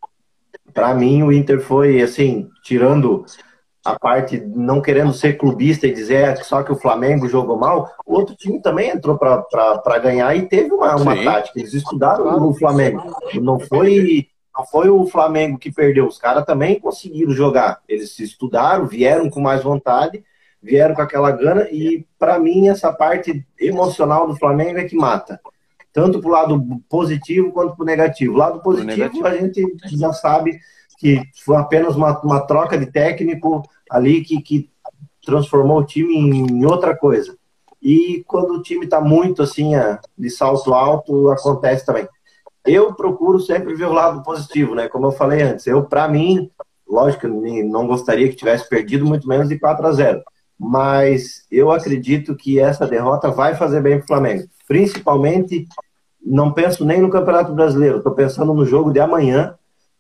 Para 0.75 0.93
mim, 0.93 1.23
o 1.23 1.31
Inter 1.31 1.61
foi 1.61 2.01
assim, 2.01 2.49
tirando 2.61 3.25
a 3.85 3.97
parte 3.97 4.41
não 4.41 4.81
querendo 4.81 5.13
ser 5.13 5.37
clubista 5.37 5.87
e 5.87 5.93
dizer 5.93 6.35
só 6.43 6.63
que 6.63 6.71
o 6.71 6.75
Flamengo 6.75 7.29
jogou 7.29 7.57
mal, 7.57 7.89
o 8.05 8.15
outro 8.15 8.35
time 8.35 8.61
também 8.61 8.89
entrou 8.89 9.17
para 9.17 9.99
ganhar 9.99 10.35
e 10.35 10.49
teve 10.49 10.73
uma, 10.73 10.97
uma 10.97 11.15
Sim. 11.15 11.23
tática. 11.23 11.57
Eles 11.57 11.73
estudaram 11.73 12.45
o 12.45 12.53
Flamengo. 12.53 13.01
Não 13.41 13.57
foi, 13.57 14.27
não 14.53 14.65
foi 14.65 14.89
o 14.89 15.07
Flamengo 15.07 15.57
que 15.57 15.71
perdeu, 15.71 16.07
os 16.07 16.17
caras 16.17 16.43
também 16.43 16.77
conseguiram 16.77 17.31
jogar. 17.31 17.79
Eles 17.87 18.11
se 18.11 18.23
estudaram, 18.23 18.85
vieram 18.85 19.29
com 19.29 19.39
mais 19.39 19.63
vontade, 19.63 20.25
vieram 20.61 20.93
com 20.93 21.01
aquela 21.01 21.31
gana 21.31 21.69
e 21.71 22.05
para 22.19 22.37
mim 22.37 22.67
essa 22.67 22.91
parte 22.91 23.47
emocional 23.57 24.27
do 24.27 24.35
Flamengo 24.35 24.77
é 24.77 24.83
que 24.83 24.95
mata. 24.97 25.39
Tanto 25.95 26.19
pro 26.19 26.29
lado 26.29 26.61
positivo 26.89 27.53
quanto 27.53 27.81
negativo. 27.85 28.33
O 28.33 28.37
lado 28.37 28.61
positivo 28.61 28.91
negativo. 28.97 29.25
a 29.27 29.33
gente 29.33 29.63
já 29.97 30.11
sabe 30.11 30.59
que 30.99 31.21
foi 31.45 31.55
apenas 31.55 31.95
uma, 31.95 32.19
uma 32.19 32.41
troca 32.41 32.77
de 32.77 32.85
técnico 32.87 33.63
ali 33.89 34.21
que, 34.21 34.41
que 34.41 34.69
transformou 35.25 35.79
o 35.79 35.85
time 35.85 36.13
em 36.17 36.65
outra 36.65 36.95
coisa. 36.97 37.33
E 37.81 38.25
quando 38.27 38.55
o 38.55 38.61
time 38.61 38.83
está 38.83 38.99
muito 38.99 39.41
assim, 39.41 39.73
a- 39.73 39.99
de 40.17 40.29
salto 40.29 40.73
alto, 40.73 41.29
acontece 41.29 41.85
também. 41.85 42.07
Eu 42.65 42.93
procuro 42.93 43.39
sempre 43.39 43.73
ver 43.73 43.85
o 43.85 43.93
lado 43.93 44.21
positivo, 44.21 44.75
né? 44.75 44.89
Como 44.89 45.05
eu 45.07 45.11
falei 45.13 45.43
antes, 45.43 45.65
eu, 45.65 45.83
para 45.83 46.09
mim, 46.09 46.49
lógico, 46.85 47.25
não 47.27 47.87
gostaria 47.87 48.27
que 48.27 48.35
tivesse 48.35 48.67
perdido, 48.67 49.05
muito 49.05 49.27
menos 49.29 49.47
de 49.47 49.57
4 49.57 49.85
a 49.87 49.91
0 49.93 50.21
Mas 50.59 51.45
eu 51.49 51.71
acredito 51.71 52.35
que 52.35 52.59
essa 52.59 52.85
derrota 52.85 53.29
vai 53.29 53.55
fazer 53.55 53.81
bem 53.81 53.97
para 53.97 54.03
o 54.03 54.07
Flamengo. 54.07 54.43
Principalmente, 54.67 55.67
não 56.25 56.51
penso 56.51 56.83
nem 56.83 57.01
no 57.01 57.09
Campeonato 57.09 57.53
Brasileiro, 57.53 57.97
estou 57.97 58.13
pensando 58.13 58.53
no 58.53 58.65
jogo 58.65 58.91
de 58.91 58.99
amanhã, 58.99 59.55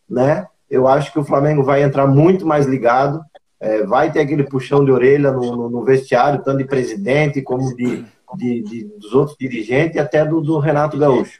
né? 0.09 0.47
Eu 0.69 0.87
acho 0.87 1.13
que 1.13 1.19
o 1.19 1.23
Flamengo 1.23 1.61
vai 1.63 1.83
entrar 1.83 2.07
muito 2.07 2.45
mais 2.45 2.65
ligado, 2.65 3.21
é, 3.59 3.83
vai 3.83 4.11
ter 4.11 4.19
aquele 4.21 4.43
puxão 4.43 4.83
de 4.83 4.91
orelha 4.91 5.31
no, 5.31 5.55
no- 5.55 5.69
no 5.69 5.83
vestiário, 5.83 6.43
tanto 6.43 6.57
de 6.57 6.65
presidente 6.65 7.41
como 7.41 7.75
de, 7.75 8.03
de- 8.35 8.61
de- 8.63 8.83
dos 8.97 9.13
outros 9.13 9.37
dirigentes 9.37 9.95
e 9.95 9.99
até 9.99 10.25
do, 10.25 10.41
do 10.41 10.57
Renato 10.57 10.97
Gaúcho. 10.97 11.39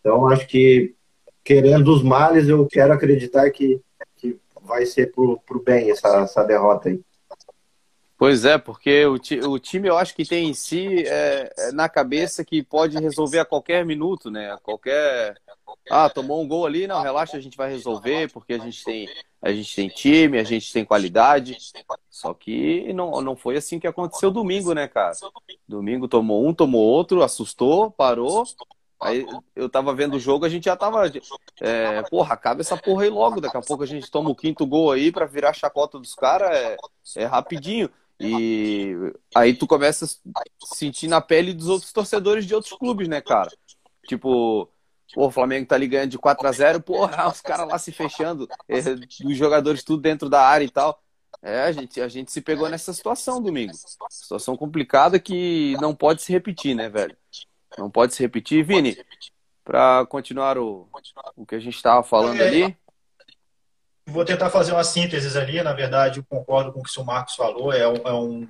Então, 0.00 0.26
acho 0.26 0.46
que, 0.48 0.94
querendo 1.44 1.88
os 1.92 2.02
males, 2.02 2.48
eu 2.48 2.66
quero 2.66 2.92
acreditar 2.92 3.48
que, 3.50 3.80
que 4.16 4.38
vai 4.64 4.86
ser 4.86 5.12
pro, 5.12 5.38
pro 5.46 5.62
bem 5.62 5.90
essa, 5.90 6.08
essa 6.22 6.42
derrota 6.42 6.88
aí. 6.88 7.00
Pois 8.22 8.44
é, 8.44 8.56
porque 8.56 9.04
o, 9.04 9.18
ti- 9.18 9.40
o 9.40 9.58
time 9.58 9.88
eu 9.88 9.98
acho 9.98 10.14
que 10.14 10.24
tem 10.24 10.48
em 10.48 10.54
si 10.54 11.04
é, 11.08 11.52
é 11.58 11.72
na 11.72 11.88
cabeça 11.88 12.44
que 12.44 12.62
pode 12.62 12.96
resolver 13.00 13.40
a 13.40 13.44
qualquer 13.44 13.84
minuto, 13.84 14.30
né? 14.30 14.52
A 14.52 14.58
qualquer. 14.58 15.36
Ah, 15.90 16.08
tomou 16.08 16.40
um 16.40 16.46
gol 16.46 16.64
ali, 16.64 16.86
não, 16.86 17.02
relaxa, 17.02 17.36
a 17.36 17.40
gente 17.40 17.56
vai 17.56 17.68
resolver, 17.68 18.30
porque 18.32 18.52
a 18.52 18.58
gente 18.58 18.84
tem, 18.84 19.08
a 19.42 19.52
gente 19.52 19.74
tem 19.74 19.88
time, 19.88 20.38
a 20.38 20.44
gente 20.44 20.72
tem 20.72 20.84
qualidade. 20.84 21.56
Só 22.08 22.32
que 22.32 22.92
não, 22.92 23.20
não 23.20 23.34
foi 23.34 23.56
assim 23.56 23.80
que 23.80 23.88
aconteceu 23.88 24.30
domingo, 24.30 24.72
né, 24.72 24.86
cara? 24.86 25.16
Domingo 25.66 26.06
tomou 26.06 26.46
um, 26.46 26.54
tomou 26.54 26.80
outro, 26.80 27.24
assustou, 27.24 27.90
parou. 27.90 28.44
Aí 29.00 29.26
eu 29.56 29.68
tava 29.68 29.92
vendo 29.92 30.14
o 30.14 30.20
jogo, 30.20 30.44
a 30.44 30.48
gente 30.48 30.66
já 30.66 30.76
tava. 30.76 31.10
É, 31.60 32.02
porra, 32.04 32.34
acaba 32.34 32.60
essa 32.60 32.76
porra 32.76 33.02
aí 33.02 33.10
logo. 33.10 33.40
Daqui 33.40 33.56
a 33.56 33.60
pouco 33.60 33.82
a 33.82 33.86
gente 33.86 34.08
toma 34.08 34.30
o 34.30 34.36
quinto 34.36 34.64
gol 34.64 34.92
aí 34.92 35.10
pra 35.10 35.26
virar 35.26 35.52
chacota 35.52 35.98
dos 35.98 36.14
caras. 36.14 36.56
É, 36.56 36.76
é 37.16 37.24
rapidinho. 37.24 37.90
E 38.22 38.94
aí 39.34 39.54
tu 39.54 39.66
começa 39.66 40.04
a 40.04 40.66
sentir 40.76 41.08
na 41.08 41.20
pele 41.20 41.52
dos 41.52 41.68
outros 41.68 41.92
torcedores 41.92 42.46
de 42.46 42.54
outros 42.54 42.72
clubes, 42.72 43.08
né, 43.08 43.20
cara? 43.20 43.50
Tipo, 44.06 44.68
pô, 45.14 45.26
o 45.26 45.30
Flamengo 45.30 45.66
tá 45.66 45.74
ali 45.74 45.86
ganhando 45.86 46.10
de 46.10 46.18
4 46.18 46.46
a 46.46 46.52
0 46.52 46.80
porra, 46.80 47.28
os 47.30 47.40
caras 47.40 47.68
lá 47.68 47.78
se 47.78 47.92
fechando, 47.92 48.48
é, 48.68 48.78
os 49.24 49.36
jogadores 49.36 49.82
tudo 49.82 50.02
dentro 50.02 50.28
da 50.28 50.42
área 50.42 50.64
e 50.64 50.70
tal. 50.70 51.02
É, 51.40 51.62
a 51.62 51.72
gente, 51.72 52.00
a 52.00 52.08
gente 52.08 52.30
se 52.30 52.40
pegou 52.40 52.68
nessa 52.68 52.92
situação 52.92 53.42
domingo. 53.42 53.72
Situação 54.08 54.56
complicada 54.56 55.18
que 55.18 55.76
não 55.80 55.94
pode 55.94 56.22
se 56.22 56.30
repetir, 56.30 56.74
né, 56.74 56.88
velho? 56.88 57.16
Não 57.76 57.90
pode 57.90 58.14
se 58.14 58.22
repetir. 58.22 58.64
Vini, 58.64 58.96
pra 59.64 60.06
continuar 60.06 60.58
o, 60.58 60.88
o 61.34 61.44
que 61.44 61.54
a 61.54 61.58
gente 61.58 61.82
tava 61.82 62.02
falando 62.02 62.40
ali. 62.40 62.76
Vou 64.06 64.24
tentar 64.24 64.50
fazer 64.50 64.72
uma 64.72 64.84
síntese 64.84 65.36
ali. 65.38 65.62
Na 65.62 65.72
verdade, 65.72 66.18
eu 66.18 66.24
concordo 66.24 66.72
com 66.72 66.80
o 66.80 66.82
que 66.82 67.00
o 67.00 67.04
Marcos 67.04 67.34
falou. 67.34 67.72
É 67.72 67.86
um, 67.88 67.96
é 68.04 68.12
um- 68.12 68.48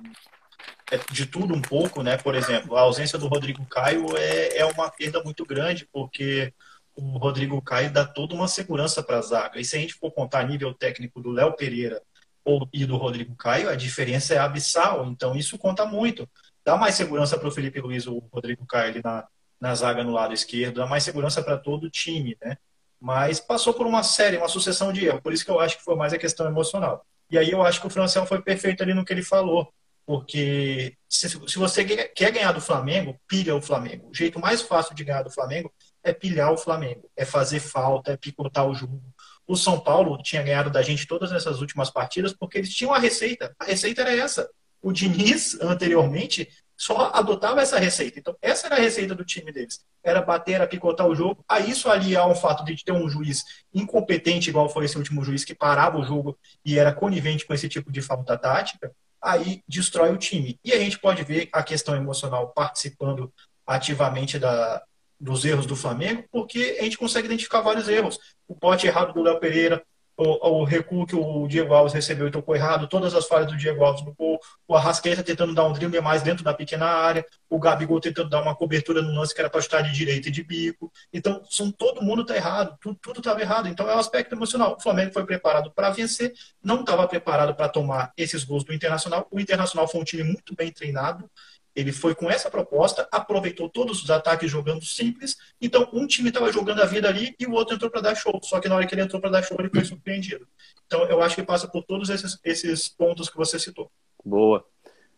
é 0.91 0.97
de 1.11 1.25
tudo 1.25 1.53
um 1.53 1.61
pouco, 1.61 2.01
né? 2.03 2.17
Por 2.17 2.35
exemplo, 2.35 2.75
a 2.75 2.81
ausência 2.81 3.17
do 3.17 3.27
Rodrigo 3.27 3.65
Caio 3.65 4.05
é, 4.17 4.57
é 4.57 4.65
uma 4.65 4.89
perda 4.89 5.23
muito 5.23 5.45
grande, 5.45 5.87
porque 5.91 6.53
o 6.95 7.17
Rodrigo 7.17 7.61
Caio 7.61 7.91
dá 7.91 8.05
toda 8.05 8.35
uma 8.35 8.47
segurança 8.47 9.01
para 9.01 9.17
a 9.17 9.21
zaga. 9.21 9.59
E 9.59 9.65
se 9.65 9.75
a 9.75 9.79
gente 9.79 9.93
for 9.95 10.11
contar 10.11 10.43
nível 10.43 10.73
técnico 10.73 11.21
do 11.21 11.31
Léo 11.31 11.53
Pereira 11.55 12.01
ou, 12.45 12.67
e 12.73 12.85
do 12.85 12.97
Rodrigo 12.97 13.35
Caio, 13.35 13.69
a 13.69 13.75
diferença 13.75 14.33
é 14.33 14.37
abissal. 14.37 15.05
Então, 15.07 15.35
isso 15.35 15.57
conta 15.57 15.85
muito. 15.85 16.29
Dá 16.65 16.77
mais 16.77 16.95
segurança 16.95 17.37
para 17.37 17.47
o 17.47 17.51
Felipe 17.51 17.79
Luiz, 17.81 18.05
o 18.07 18.19
Rodrigo 18.31 18.65
Caio 18.65 18.89
ali 18.89 19.01
na, 19.03 19.27
na 19.59 19.73
zaga 19.75 20.03
no 20.03 20.11
lado 20.11 20.33
esquerdo, 20.33 20.75
dá 20.75 20.85
mais 20.85 21.03
segurança 21.03 21.41
para 21.41 21.57
todo 21.57 21.85
o 21.85 21.89
time, 21.89 22.37
né? 22.41 22.57
Mas 23.03 23.41
passou 23.41 23.73
por 23.73 23.85
uma 23.85 24.01
série, 24.01 24.37
uma 24.37 24.47
sucessão 24.47 24.93
de 24.93 25.05
erros. 25.05 25.19
Por 25.19 25.33
isso 25.33 25.43
que 25.43 25.51
eu 25.51 25.59
acho 25.59 25.77
que 25.77 25.83
foi 25.83 25.93
mais 25.93 26.13
a 26.13 26.17
questão 26.17 26.47
emocional. 26.47 27.05
E 27.29 27.37
aí 27.37 27.51
eu 27.51 27.61
acho 27.61 27.81
que 27.81 27.87
o 27.87 27.89
Franciel 27.89 28.25
foi 28.25 28.41
perfeito 28.41 28.81
ali 28.81 28.93
no 28.93 29.03
que 29.03 29.11
ele 29.11 29.21
falou. 29.21 29.73
Porque 30.05 30.95
se, 31.09 31.27
se 31.29 31.59
você 31.59 31.83
quer 31.83 32.07
quer 32.13 32.31
ganhar 32.31 32.53
do 32.53 32.61
Flamengo, 32.61 33.19
pilha 33.27 33.53
o 33.57 33.61
Flamengo. 33.61 34.09
O 34.09 34.13
jeito 34.13 34.39
mais 34.39 34.61
fácil 34.61 34.95
de 34.95 35.03
ganhar 35.03 35.21
do 35.21 35.29
Flamengo 35.29 35.69
é 36.01 36.13
pilhar 36.13 36.53
o 36.53 36.57
Flamengo. 36.57 37.09
É 37.13 37.25
fazer 37.25 37.59
falta, 37.59 38.13
é 38.13 38.17
picotar 38.17 38.65
o 38.65 38.73
jogo. 38.73 39.03
O 39.45 39.57
São 39.57 39.81
Paulo 39.81 40.17
tinha 40.23 40.41
ganhado 40.41 40.69
da 40.69 40.81
gente 40.81 41.05
todas 41.05 41.33
essas 41.33 41.59
últimas 41.59 41.89
partidas 41.89 42.31
porque 42.31 42.57
eles 42.57 42.73
tinham 42.73 42.93
a 42.93 42.99
receita. 42.99 43.53
A 43.59 43.65
receita 43.65 43.99
era 44.01 44.15
essa. 44.15 44.49
O 44.81 44.93
Diniz, 44.93 45.59
anteriormente, 45.59 46.47
só 46.75 47.11
adotava 47.13 47.61
essa 47.61 47.79
receita. 47.79 48.19
Então, 48.19 48.35
essa 48.41 48.67
era 48.67 48.75
a 48.75 48.79
receita 48.79 49.15
do 49.15 49.23
time 49.23 49.51
deles. 49.51 49.85
Era 50.03 50.21
bater, 50.21 50.53
era 50.53 50.67
picotar 50.67 51.07
o 51.07 51.15
jogo. 51.15 51.43
A 51.47 51.59
isso 51.59 51.89
aliar 51.89 52.27
um 52.27 52.35
fato 52.35 52.63
de 52.63 52.83
ter 52.83 52.91
um 52.91 53.09
juiz 53.09 53.43
incompetente, 53.73 54.49
igual 54.49 54.69
foi 54.69 54.85
esse 54.85 54.97
último 54.97 55.23
juiz, 55.23 55.45
que 55.45 55.55
parava 55.55 55.97
o 55.97 56.03
jogo 56.03 56.37
e 56.65 56.77
era 56.77 56.93
conivente 56.93 57.45
com 57.45 57.53
esse 57.53 57.69
tipo 57.69 57.91
de 57.91 58.01
falta 58.01 58.37
tática, 58.37 58.91
aí 59.21 59.61
destrói 59.67 60.11
o 60.11 60.17
time. 60.17 60.59
E 60.63 60.73
a 60.73 60.79
gente 60.79 60.99
pode 60.99 61.23
ver 61.23 61.49
a 61.53 61.63
questão 61.63 61.95
emocional 61.95 62.49
participando 62.49 63.31
ativamente 63.65 64.37
da, 64.37 64.83
dos 65.19 65.45
erros 65.45 65.65
do 65.65 65.75
Flamengo, 65.75 66.25
porque 66.31 66.77
a 66.79 66.83
gente 66.83 66.97
consegue 66.97 67.27
identificar 67.27 67.61
vários 67.61 67.87
erros. 67.87 68.19
O 68.47 68.55
pote 68.55 68.87
errado 68.87 69.13
do 69.13 69.21
Léo 69.21 69.39
Pereira, 69.39 69.81
o, 70.15 70.61
o, 70.61 70.63
recuo 70.63 71.05
que 71.05 71.15
o 71.15 71.47
Diego 71.47 71.73
Alves 71.73 71.93
recebeu 71.93 72.27
e 72.27 72.31
tocou 72.31 72.55
errado, 72.55 72.87
todas 72.87 73.13
as 73.15 73.27
falhas 73.27 73.47
do 73.47 73.57
Diego 73.57 73.83
Alves 73.83 74.05
no 74.05 74.13
gol, 74.13 74.39
o 74.67 74.75
Arrascaeta 74.75 75.23
tentando 75.23 75.53
dar 75.53 75.65
um 75.65 75.73
drible 75.73 75.99
mais 76.01 76.21
dentro 76.21 76.43
da 76.43 76.53
pequena 76.53 76.85
área, 76.85 77.25
o 77.49 77.59
Gabigol 77.59 77.99
tentando 77.99 78.29
dar 78.29 78.41
uma 78.41 78.55
cobertura 78.55 79.01
no 79.01 79.13
lance 79.13 79.33
que 79.33 79.41
era 79.41 79.49
para 79.49 79.61
chutar 79.61 79.81
de 79.81 79.91
direita 79.91 80.29
e 80.29 80.31
de 80.31 80.43
bico. 80.43 80.91
Então, 81.11 81.41
são, 81.49 81.71
todo 81.71 82.01
mundo 82.01 82.21
está 82.21 82.35
errado, 82.35 82.77
tudo 83.01 83.19
estava 83.19 83.41
errado. 83.41 83.67
Então, 83.67 83.89
é 83.89 83.95
um 83.95 83.99
aspecto 83.99 84.33
emocional. 84.33 84.75
O 84.77 84.81
Flamengo 84.81 85.13
foi 85.13 85.25
preparado 85.25 85.71
para 85.71 85.89
vencer, 85.89 86.33
não 86.63 86.81
estava 86.81 87.07
preparado 87.07 87.55
para 87.55 87.69
tomar 87.69 88.11
esses 88.17 88.43
gols 88.43 88.63
do 88.63 88.73
Internacional. 88.73 89.27
O 89.31 89.39
Internacional 89.39 89.87
foi 89.87 90.01
um 90.01 90.03
time 90.03 90.23
muito 90.23 90.55
bem 90.55 90.71
treinado, 90.71 91.29
ele 91.75 91.91
foi 91.91 92.13
com 92.13 92.29
essa 92.29 92.49
proposta, 92.49 93.07
aproveitou 93.11 93.67
todos 93.67 94.03
os 94.03 94.09
ataques 94.11 94.49
jogando 94.49 94.85
simples. 94.85 95.37
Então, 95.59 95.89
um 95.91 96.05
time 96.05 96.29
estava 96.29 96.51
jogando 96.51 96.81
a 96.81 96.85
vida 96.85 97.07
ali 97.07 97.35
e 97.39 97.45
o 97.45 97.53
outro 97.53 97.75
entrou 97.75 97.89
para 97.89 98.01
dar 98.01 98.15
show. 98.15 98.39
Só 98.43 98.59
que 98.59 98.69
na 98.69 98.75
hora 98.75 98.85
que 98.85 98.93
ele 98.93 99.01
entrou 99.01 99.19
para 99.19 99.31
dar 99.31 99.43
show, 99.43 99.57
ele 99.59 99.69
foi 99.69 99.83
surpreendido. 99.83 100.47
Então, 100.85 101.03
eu 101.05 101.21
acho 101.21 101.35
que 101.35 101.43
passa 101.43 101.67
por 101.67 101.83
todos 101.83 102.09
esses, 102.09 102.39
esses 102.43 102.87
pontos 102.87 103.29
que 103.29 103.37
você 103.37 103.57
citou. 103.57 103.91
Boa. 104.23 104.65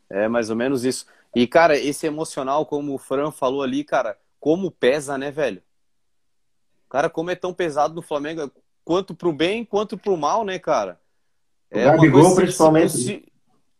É 0.09 0.27
mais 0.27 0.49
ou 0.49 0.55
menos 0.55 0.85
isso. 0.85 1.05
E, 1.35 1.45
cara, 1.45 1.77
esse 1.77 2.07
emocional, 2.07 2.65
como 2.65 2.93
o 2.93 2.97
Fran 2.97 3.31
falou 3.31 3.61
ali, 3.61 3.83
cara, 3.83 4.17
como 4.39 4.71
pesa, 4.71 5.17
né, 5.17 5.31
velho? 5.31 5.61
Cara, 6.89 7.09
como 7.09 7.31
é 7.31 7.35
tão 7.35 7.53
pesado 7.53 7.93
no 7.93 8.01
Flamengo, 8.01 8.49
quanto 8.85 9.13
pro 9.13 9.33
bem, 9.33 9.65
quanto 9.65 9.97
pro 9.97 10.15
mal, 10.15 10.45
né, 10.45 10.57
cara? 10.57 10.99
É 11.69 11.89
o 11.89 11.91
Gabigol, 11.91 12.35
principalmente. 12.35 12.93
Se, 12.93 13.25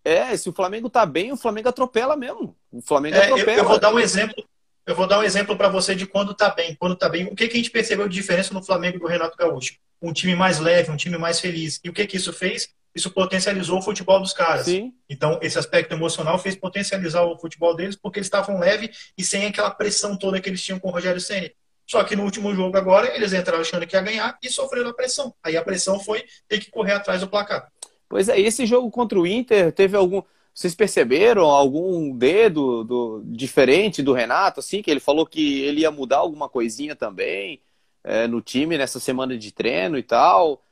é, 0.06 0.38
se 0.38 0.48
o 0.48 0.54
Flamengo 0.54 0.90
tá 0.90 1.06
bem, 1.06 1.32
o 1.32 1.38
Flamengo 1.38 1.68
atropela 1.68 2.16
mesmo. 2.16 2.56
O 2.72 2.80
Flamengo 2.80 3.18
é, 3.18 3.26
atropela. 3.26 3.52
Eu, 3.52 3.64
eu, 3.64 3.68
vou 3.68 3.80
dar 3.80 3.92
um 3.92 4.00
exemplo. 4.00 4.46
Eu 4.86 4.96
vou 4.96 5.08
dar 5.08 5.18
um 5.18 5.24
exemplo 5.24 5.58
para 5.58 5.68
você 5.68 5.96
de 5.96 6.06
quando 6.06 6.36
tá 6.36 6.52
bem. 6.52 6.76
Quando 6.76 6.96
tá 6.96 7.10
bem, 7.10 7.26
o 7.26 7.36
que, 7.36 7.48
que 7.48 7.54
a 7.54 7.58
gente 7.58 7.72
percebeu 7.72 8.08
de 8.08 8.14
diferença 8.14 8.54
no 8.54 8.64
Flamengo 8.64 9.00
do 9.00 9.08
Renato 9.08 9.36
Gaúcho? 9.36 9.78
Um 10.00 10.14
time 10.14 10.36
mais 10.36 10.60
leve, 10.60 10.92
um 10.92 10.96
time 10.96 11.18
mais 11.18 11.40
feliz. 11.40 11.82
E 11.84 11.90
o 11.90 11.94
que 11.94 12.06
que 12.06 12.18
isso 12.18 12.32
fez? 12.32 12.70
Isso 12.94 13.10
potencializou 13.10 13.80
o 13.80 13.82
futebol 13.82 14.20
dos 14.20 14.32
caras. 14.32 14.66
Sim. 14.66 14.94
Então, 15.10 15.40
esse 15.42 15.58
aspecto 15.58 15.94
emocional 15.94 16.38
fez 16.38 16.56
potencializar 16.56 17.24
o 17.24 17.38
futebol 17.38 17.76
deles 17.76 17.96
porque 17.96 18.20
eles 18.20 18.28
estavam 18.28 18.60
leve 18.60 18.92
e 19.18 19.24
sem 19.24 19.48
aquela 19.48 19.72
pressão 19.72 20.16
toda 20.16 20.40
que 20.40 20.48
eles 20.48 20.62
tinham 20.62 20.80
com 20.80 20.90
o 20.90 20.92
Rogério 20.92 21.20
Ceni. 21.20 21.52
Só 21.88 22.04
que 22.04 22.16
no 22.16 22.24
último 22.24 22.54
jogo 22.56 22.78
agora, 22.78 23.16
eles 23.16 23.34
entraram 23.34 23.62
achando 23.62 23.86
que 23.86 23.96
ia 23.96 24.02
ganhar 24.02 24.38
e 24.42 24.50
sofreram 24.50 24.90
a 24.90 24.94
pressão. 24.94 25.34
Aí 25.44 25.56
a 25.56 25.64
pressão 25.64 26.00
foi 26.00 26.24
ter 26.48 26.60
que 26.60 26.72
correr 26.72 26.94
atrás 26.94 27.22
do 27.22 27.28
placar. 27.28 27.72
Pois 28.08 28.30
é, 28.30 28.40
esse 28.40 28.66
jogo 28.66 28.90
contra 28.92 29.20
o 29.20 29.28
Inter 29.28 29.72
teve 29.72 29.98
algum. 29.98 30.22
Vocês 30.54 30.74
perceberam 30.74 31.44
algum 31.44 32.16
dedo 32.16 32.84
do, 32.86 33.22
diferente 33.26 34.02
do 34.02 34.14
Renato, 34.14 34.62
assim, 34.62 34.82
que 34.82 34.90
ele 34.90 35.02
falou 35.02 35.26
que 35.26 35.62
ele 35.62 35.82
ia 35.82 35.92
mudar 35.92 36.18
alguma 36.18 36.48
coisinha 36.48 36.96
também 36.96 37.62
é, 38.04 38.26
no 38.26 38.42
time 38.42 38.78
nessa 38.78 39.00
semana 39.00 39.38
de 39.38 39.52
treino 39.52 39.98
e 39.98 40.04
tal? 40.04 40.64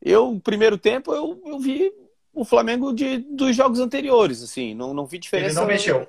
Eu, 0.00 0.40
primeiro 0.42 0.76
tempo, 0.76 1.14
eu, 1.14 1.40
eu 1.46 1.58
vi 1.60 1.92
o 2.32 2.44
Flamengo 2.44 2.92
de, 2.92 3.18
dos 3.18 3.54
jogos 3.54 3.78
anteriores, 3.78 4.42
assim, 4.42 4.74
não, 4.74 4.92
não 4.92 5.06
vi 5.06 5.18
diferença. 5.18 5.50
Ele 5.50 5.60
não 5.60 5.66
mexeu. 5.66 6.06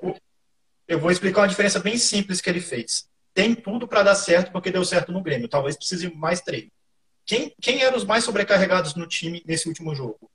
Eu 0.88 0.98
vou 0.98 1.10
explicar 1.10 1.42
uma 1.42 1.48
diferença 1.48 1.78
bem 1.78 1.96
simples 1.96 2.40
que 2.40 2.50
ele 2.50 2.60
fez. 2.60 3.08
Tem 3.32 3.54
tudo 3.54 3.86
para 3.86 4.02
dar 4.02 4.14
certo 4.14 4.50
porque 4.52 4.70
deu 4.70 4.84
certo 4.84 5.12
no 5.12 5.22
Grêmio. 5.22 5.48
Talvez 5.48 5.76
precise 5.76 6.12
mais 6.14 6.40
treino. 6.40 6.70
Quem, 7.26 7.54
quem 7.60 7.82
eram 7.82 7.96
os 7.96 8.04
mais 8.04 8.22
sobrecarregados 8.24 8.94
no 8.94 9.06
time 9.06 9.42
nesse 9.46 9.66
último 9.66 9.94
jogo? 9.94 10.30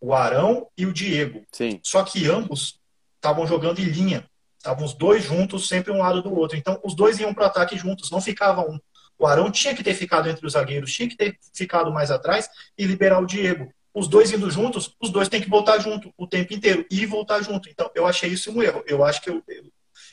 O 0.00 0.14
Arão 0.14 0.68
e 0.76 0.86
o 0.86 0.92
Diego. 0.92 1.44
Sim. 1.52 1.80
Só 1.82 2.02
que 2.02 2.28
ambos 2.28 2.80
estavam 3.16 3.46
jogando 3.46 3.80
em 3.80 3.84
linha. 3.84 4.28
Estavam 4.58 4.84
os 4.84 4.94
dois 4.94 5.24
juntos, 5.24 5.68
sempre 5.68 5.92
um 5.92 5.98
lado 5.98 6.22
do 6.22 6.34
outro. 6.34 6.56
Então, 6.56 6.80
os 6.82 6.94
dois 6.94 7.18
iam 7.20 7.32
para 7.32 7.44
o 7.44 7.46
ataque 7.46 7.76
juntos, 7.76 8.10
não 8.10 8.20
ficava 8.20 8.62
um. 8.62 8.78
O 9.18 9.26
Arão 9.26 9.50
tinha 9.50 9.74
que 9.74 9.82
ter 9.82 9.94
ficado 9.94 10.28
entre 10.28 10.46
os 10.46 10.52
zagueiros, 10.52 10.92
tinha 10.92 11.08
que 11.08 11.16
ter 11.16 11.38
ficado 11.54 11.90
mais 11.92 12.10
atrás 12.10 12.48
e 12.76 12.84
liberar 12.84 13.20
o 13.20 13.26
Diego. 13.26 13.72
Os 13.94 14.08
dois 14.08 14.30
indo 14.30 14.50
juntos, 14.50 14.94
os 15.00 15.10
dois 15.10 15.28
têm 15.28 15.40
que 15.40 15.48
voltar 15.48 15.78
junto 15.78 16.12
o 16.18 16.26
tempo 16.26 16.52
inteiro 16.52 16.84
e 16.90 17.06
voltar 17.06 17.40
junto. 17.42 17.68
Então, 17.70 17.90
eu 17.94 18.06
achei 18.06 18.28
isso 18.28 18.50
um 18.50 18.62
erro. 18.62 18.84
Eu 18.86 19.02
acho 19.02 19.22
que 19.22 19.30
eu, 19.30 19.42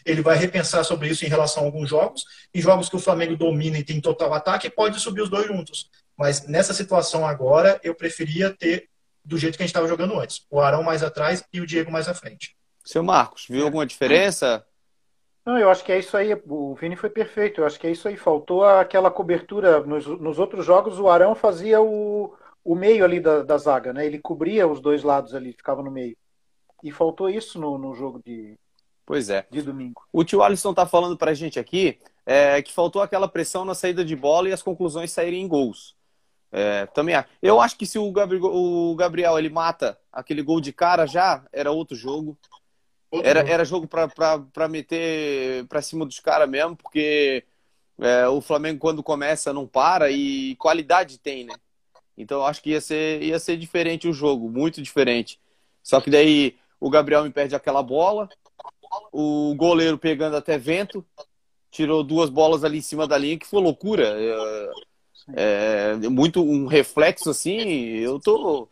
ele 0.06 0.22
vai 0.22 0.38
repensar 0.38 0.86
sobre 0.86 1.10
isso 1.10 1.26
em 1.26 1.30
relação 1.30 1.64
a 1.64 1.66
alguns 1.66 1.90
jogos. 1.90 2.24
Em 2.54 2.62
jogos 2.62 2.88
que 2.88 2.96
o 2.96 3.00
Flamengo 3.00 3.36
domina 3.36 3.78
e 3.78 3.84
tem 3.84 4.00
total 4.00 4.34
ataque, 4.34 4.70
pode 4.70 5.00
subir 5.00 5.22
os 5.22 5.30
dois 5.30 5.48
juntos. 5.48 5.90
Mas 6.18 6.48
nessa 6.48 6.74
situação 6.74 7.26
agora, 7.28 7.80
eu 7.84 7.94
preferia 7.96 8.52
ter 8.52 8.88
do 9.24 9.38
jeito 9.38 9.58
que 9.58 9.64
a 9.64 9.66
gente 9.66 9.72
estava 9.72 9.88
jogando 9.88 10.20
antes. 10.20 10.46
O 10.50 10.60
Arão 10.60 10.84
mais 10.84 11.04
atrás 11.04 11.44
e 11.52 11.62
o 11.62 11.66
Diego 11.66 11.92
mais 11.92 12.08
à 12.08 12.14
frente. 12.14 12.56
Seu 12.84 13.04
Marcos, 13.04 13.46
viu 13.50 13.66
alguma 13.66 13.86
diferença? 13.86 14.66
Não, 15.46 15.58
eu 15.58 15.70
acho 15.70 15.84
que 15.84 15.92
é 15.92 16.00
isso 16.00 16.16
aí. 16.16 16.34
O 16.48 16.76
Vini 16.76 16.96
foi 16.96 17.10
perfeito. 17.10 17.62
Eu 17.62 17.66
acho 17.66 17.80
que 17.80 17.88
é 17.88 17.92
isso 17.92 18.08
aí. 18.08 18.18
Faltou 18.18 18.64
aquela 18.66 19.12
cobertura. 19.12 19.82
Nos, 19.82 20.06
nos 20.06 20.40
outros 20.40 20.66
jogos, 20.66 21.00
o 21.00 21.10
Arão 21.10 21.36
fazia 21.36 21.82
o, 21.82 22.34
o 22.64 22.76
meio 22.76 23.04
ali 23.04 23.20
da, 23.20 23.44
da 23.44 23.58
zaga, 23.58 23.94
né? 23.94 24.06
Ele 24.06 24.20
cobria 24.20 24.68
os 24.68 24.80
dois 24.80 25.04
lados 25.04 25.34
ali, 25.34 25.54
ficava 25.54 25.82
no 25.82 25.92
meio. 25.92 26.16
E 26.84 26.92
faltou 26.92 27.30
isso 27.30 27.60
no, 27.60 27.78
no 27.78 27.94
jogo 27.94 28.22
de, 28.26 28.58
Pois 29.06 29.30
é. 29.30 29.46
De 29.52 29.62
domingo. 29.62 30.02
O 30.12 30.24
tio 30.24 30.42
Alisson 30.42 30.74
tá 30.74 30.86
falando 30.86 31.18
pra 31.18 31.34
gente 31.34 31.60
aqui 31.60 32.00
é, 32.26 32.62
que 32.62 32.74
faltou 32.74 33.02
aquela 33.02 33.28
pressão 33.28 33.66
na 33.66 33.76
saída 33.76 34.04
de 34.04 34.16
bola 34.16 34.50
e 34.50 34.54
as 34.54 34.64
conclusões 34.64 35.12
saírem 35.12 35.42
em 35.42 35.48
gols. 35.48 35.96
É, 36.56 36.86
também 36.86 37.16
acho. 37.16 37.28
Eu 37.42 37.60
acho 37.60 37.76
que 37.76 37.86
se 37.88 37.98
o 37.98 38.12
Gabriel, 38.12 38.46
o 38.46 38.96
Gabriel 38.96 39.40
ele 39.40 39.50
mata 39.50 39.98
aquele 40.12 40.44
gol 40.44 40.62
de 40.62 40.72
cara 40.72 41.08
já, 41.08 41.44
era 41.52 41.72
outro 41.72 41.96
jogo. 41.96 42.38
Era, 43.12 43.42
era 43.42 43.66
jogo 43.66 43.88
para 43.88 44.68
meter 44.68 45.66
para 45.68 45.82
cima 45.82 46.06
dos 46.06 46.20
caras 46.20 46.48
mesmo, 46.50 46.76
porque 46.76 47.44
é, 48.00 48.28
o 48.28 48.40
Flamengo, 48.40 48.80
quando 48.80 49.04
começa, 49.04 49.52
não 49.52 49.68
para 49.68 50.12
e 50.12 50.56
qualidade 50.56 51.20
tem, 51.20 51.44
né? 51.44 51.54
Então 52.16 52.40
eu 52.40 52.46
acho 52.46 52.62
que 52.62 52.72
ia 52.72 52.82
ser, 52.82 53.22
ia 53.22 53.40
ser 53.40 53.58
diferente 53.58 54.08
o 54.08 54.14
jogo, 54.14 54.50
muito 54.50 54.82
diferente. 54.82 55.40
Só 55.82 56.00
que 56.00 56.10
daí 56.10 56.56
o 56.80 56.90
Gabriel 56.90 57.24
me 57.24 57.32
perde 57.32 57.56
aquela 57.56 57.82
bola, 57.82 58.30
o 59.12 59.56
goleiro 59.56 59.98
pegando 59.98 60.38
até 60.38 60.58
vento, 60.58 61.06
tirou 61.72 62.04
duas 62.04 62.30
bolas 62.30 62.64
ali 62.64 62.78
em 62.78 62.82
cima 62.82 63.08
da 63.08 63.18
linha, 63.18 63.38
que 63.38 63.48
foi 63.48 63.62
loucura. 63.62 64.08
É, 64.20 64.72
é, 65.32 65.96
muito 66.10 66.44
um 66.44 66.66
reflexo 66.66 67.30
assim, 67.30 67.60
eu 67.98 68.20
tô, 68.20 68.68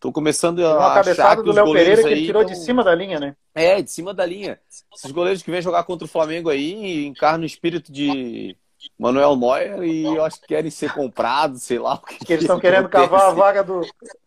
tô 0.00 0.10
começando 0.12 0.64
a. 0.64 0.76
Uma 0.76 0.94
cabeçada 0.94 1.42
do 1.42 1.52
Léo 1.52 1.72
Pereira 1.72 2.02
que 2.02 2.08
ele 2.08 2.26
tirou 2.26 2.44
tão... 2.44 2.52
de 2.52 2.58
cima 2.58 2.82
da 2.82 2.94
linha, 2.94 3.20
né? 3.20 3.36
É, 3.54 3.80
de 3.80 3.90
cima 3.90 4.12
da 4.12 4.26
linha. 4.26 4.58
Esses 4.94 5.10
goleiros 5.12 5.42
que 5.42 5.50
vêm 5.50 5.62
jogar 5.62 5.84
contra 5.84 6.04
o 6.04 6.10
Flamengo 6.10 6.50
aí 6.50 7.06
encarnam 7.06 7.42
o 7.42 7.46
espírito 7.46 7.92
de 7.92 8.56
Manuel 8.98 9.36
Neuer 9.36 9.82
e 9.84 10.04
eu 10.04 10.24
acho 10.24 10.40
que 10.40 10.48
querem 10.48 10.70
ser 10.70 10.92
comprados, 10.92 11.62
sei 11.62 11.78
lá 11.78 11.94
o 11.94 11.98
que. 11.98 12.24
que 12.24 12.32
eles 12.32 12.44
estão 12.44 12.56
que 12.56 12.62
querendo 12.62 12.88
cavar 12.88 13.28
a 13.28 13.30
vaga 13.30 13.62
do, 13.62 13.80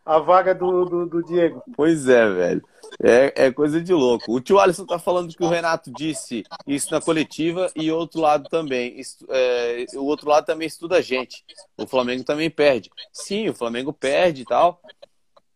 a 0.05 0.20
vaga 0.20 0.55
do, 0.55 0.86
do, 0.86 1.05
do 1.05 1.24
Diego. 1.24 1.63
Pois 1.76 2.07
é, 2.07 2.30
velho. 2.30 2.63
É, 3.03 3.45
é, 3.45 3.51
coisa 3.51 3.81
de 3.81 3.93
louco. 3.93 4.31
O 4.31 4.39
tio 4.39 4.59
Alisson 4.59 4.85
tá 4.85 4.97
falando 4.97 5.35
que 5.35 5.43
o 5.43 5.49
Renato 5.49 5.91
disse 5.91 6.43
isso 6.65 6.91
na 6.91 7.01
coletiva 7.01 7.71
e 7.75 7.91
outro 7.91 8.21
lado 8.21 8.49
também. 8.49 8.99
É, 9.29 9.85
o 9.95 10.05
outro 10.05 10.29
lado 10.29 10.45
também 10.45 10.67
estuda 10.67 10.97
a 10.97 11.01
gente. 11.01 11.43
O 11.77 11.85
Flamengo 11.85 12.23
também 12.23 12.49
perde. 12.49 12.89
Sim, 13.11 13.49
o 13.49 13.53
Flamengo 13.53 13.93
perde 13.93 14.41
e 14.41 14.45
tal. 14.45 14.81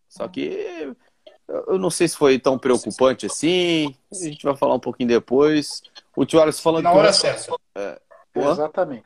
Só 0.08 0.28
que 0.28 0.94
eu 1.48 1.78
não 1.78 1.90
sei 1.90 2.08
se 2.08 2.16
foi 2.16 2.38
tão 2.38 2.58
preocupante 2.58 3.26
assim. 3.26 3.94
A 4.10 4.14
gente 4.16 4.44
vai 4.44 4.56
falar 4.56 4.74
um 4.74 4.80
pouquinho 4.80 5.08
depois. 5.08 5.82
O 6.16 6.24
tio 6.24 6.40
Alisson 6.40 6.62
falando. 6.62 6.84
Na 6.84 6.92
hora 6.92 7.12
certa. 7.12 7.54
É, 7.76 8.00
Exatamente. 8.34 9.04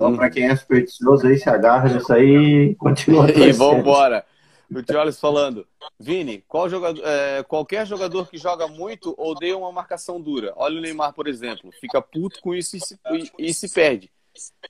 Então, 0.00 0.12
hum. 0.12 0.16
para 0.16 0.30
quem 0.30 0.48
é 0.48 0.56
supersticioso 0.56 1.26
aí, 1.26 1.36
se 1.36 1.50
agarra 1.50 1.92
nisso 1.92 2.10
aí 2.10 2.70
e 2.70 2.74
continua. 2.76 3.26
E 3.36 3.52
vambora. 3.52 4.24
O 4.70 4.82
Tioles 4.82 5.18
falando, 5.18 5.66
Vini, 5.98 6.44
qual 6.46 6.70
jogador, 6.70 7.02
é, 7.04 7.42
qualquer 7.42 7.84
jogador 7.86 8.28
que 8.28 8.38
joga 8.38 8.68
muito 8.68 9.14
odeia 9.18 9.58
uma 9.58 9.72
marcação 9.72 10.20
dura. 10.20 10.52
Olha 10.56 10.78
o 10.78 10.80
Neymar, 10.80 11.12
por 11.12 11.26
exemplo, 11.26 11.70
fica 11.80 12.00
puto 12.00 12.40
com 12.40 12.54
isso 12.54 12.76
e 12.76 12.80
se, 12.80 12.98
e, 13.10 13.48
e 13.50 13.52
se 13.52 13.68
perde. 13.68 14.10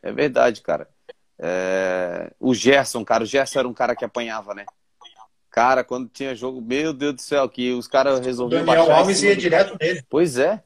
É 0.03 0.11
verdade, 0.11 0.63
cara. 0.63 0.89
É, 1.39 2.33
o 2.41 2.55
Gerson, 2.55 3.05
cara, 3.05 3.25
o 3.25 3.27
Gerson 3.27 3.59
era 3.59 3.69
um 3.69 3.75
cara 3.75 3.95
que 3.95 4.05
apanhava, 4.05 4.55
né? 4.55 4.65
Cara, 5.51 5.85
quando 5.85 6.09
tinha 6.09 6.35
jogo, 6.35 6.63
meu 6.63 6.95
Deus 6.95 7.17
do 7.17 7.21
céu, 7.21 7.47
que 7.49 7.73
os 7.73 7.87
caras 7.87 8.21
resolviam. 8.21 8.63
O 8.63 8.67
Daniel 8.67 8.91
Alves 8.91 9.23
ia 9.23 9.37
direto 9.37 9.77
nele. 9.79 10.03
Pois 10.09 10.39
é. 10.39 10.63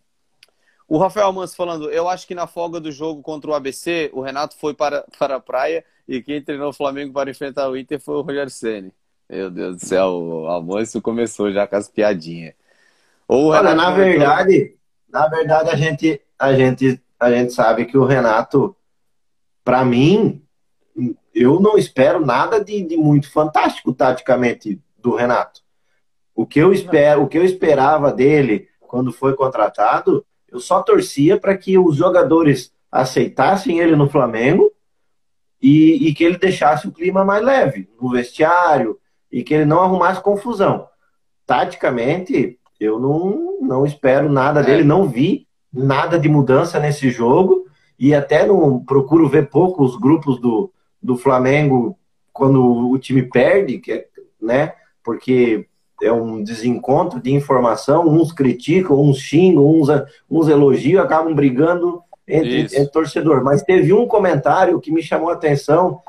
O 0.86 0.98
Rafael 0.98 1.32
Manso 1.32 1.56
falando, 1.56 1.90
eu 1.90 2.08
acho 2.08 2.26
que 2.26 2.34
na 2.34 2.46
folga 2.46 2.78
do 2.78 2.92
jogo 2.92 3.22
contra 3.22 3.50
o 3.50 3.54
ABC, 3.54 4.10
o 4.12 4.20
Renato 4.20 4.56
foi 4.56 4.74
para, 4.74 5.04
para 5.18 5.36
a 5.36 5.40
praia 5.40 5.84
e 6.06 6.22
quem 6.22 6.42
treinou 6.42 6.68
o 6.68 6.74
Flamengo 6.74 7.12
para 7.12 7.30
enfrentar 7.30 7.68
o 7.68 7.76
Inter 7.76 7.98
foi 7.98 8.16
o 8.16 8.20
Rogério 8.20 8.50
Ceni. 8.50 8.92
Meu 9.28 9.50
Deus 9.50 9.76
do 9.76 9.86
céu, 9.86 10.10
o 10.10 10.46
almoço 10.46 11.00
começou 11.00 11.50
já 11.50 11.66
com 11.66 11.76
as 11.76 11.88
piadinhas. 11.88 12.54
Ou 13.26 13.46
Olha, 13.46 13.74
na 13.74 13.90
verdade, 13.90 14.76
na 15.08 15.26
verdade 15.26 15.70
a 15.70 15.76
gente, 15.76 16.20
a 16.38 16.52
gente, 16.52 17.02
a 17.18 17.30
gente 17.30 17.52
sabe 17.54 17.86
que 17.86 17.96
o 17.96 18.04
Renato, 18.04 18.76
para 19.64 19.82
mim, 19.84 20.42
eu 21.34 21.58
não 21.58 21.78
espero 21.78 22.24
nada 22.24 22.62
de, 22.62 22.82
de, 22.82 22.96
muito 22.96 23.30
fantástico 23.32 23.92
taticamente 23.94 24.80
do 24.98 25.16
Renato. 25.16 25.62
O 26.34 26.46
que 26.46 26.58
eu 26.58 26.72
espero, 26.72 27.22
o 27.22 27.28
que 27.28 27.38
eu 27.38 27.44
esperava 27.44 28.12
dele 28.12 28.68
quando 28.80 29.12
foi 29.12 29.34
contratado, 29.34 30.24
eu 30.54 30.60
só 30.60 30.80
torcia 30.80 31.36
para 31.36 31.56
que 31.56 31.76
os 31.76 31.96
jogadores 31.96 32.72
aceitassem 32.90 33.80
ele 33.80 33.96
no 33.96 34.08
Flamengo 34.08 34.70
e, 35.60 36.08
e 36.08 36.14
que 36.14 36.22
ele 36.22 36.38
deixasse 36.38 36.86
o 36.86 36.92
clima 36.92 37.24
mais 37.24 37.44
leve 37.44 37.88
no 38.00 38.08
vestiário, 38.08 38.96
e 39.32 39.42
que 39.42 39.52
ele 39.52 39.64
não 39.64 39.80
arrumasse 39.80 40.22
confusão. 40.22 40.86
Taticamente, 41.44 42.56
eu 42.78 43.00
não, 43.00 43.58
não 43.60 43.84
espero 43.84 44.30
nada 44.30 44.62
dele, 44.62 44.82
é. 44.82 44.84
não 44.84 45.08
vi 45.08 45.48
nada 45.72 46.20
de 46.20 46.28
mudança 46.28 46.78
nesse 46.78 47.10
jogo 47.10 47.66
e 47.98 48.14
até 48.14 48.46
não 48.46 48.78
procuro 48.78 49.28
ver 49.28 49.48
pouco 49.48 49.82
os 49.82 49.96
grupos 49.96 50.40
do, 50.40 50.72
do 51.02 51.16
Flamengo 51.16 51.98
quando 52.32 52.90
o 52.90 52.96
time 52.96 53.24
perde, 53.24 53.78
que 53.78 53.92
é, 53.92 54.06
né? 54.40 54.72
Porque 55.02 55.66
é 56.02 56.12
um 56.12 56.42
desencontro 56.42 57.20
de 57.20 57.32
informação, 57.32 58.08
uns 58.08 58.32
criticam, 58.32 59.00
uns 59.00 59.18
xingam, 59.18 59.66
uns, 59.66 59.88
uns 60.30 60.48
elogiam, 60.48 61.02
acabam 61.02 61.34
brigando 61.34 62.02
entre, 62.26 62.62
entre 62.62 62.86
torcedor. 62.86 63.42
Mas 63.44 63.62
teve 63.62 63.92
um 63.92 64.06
comentário 64.06 64.80
que 64.80 64.90
me 64.90 65.02
chamou 65.02 65.30
a 65.30 65.34
atenção 65.34 66.00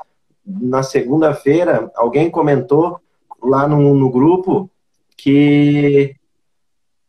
na 0.44 0.82
segunda-feira, 0.82 1.90
alguém 1.96 2.30
comentou 2.30 3.00
lá 3.42 3.66
no, 3.66 3.94
no 3.94 4.10
grupo 4.10 4.70
que 5.16 6.14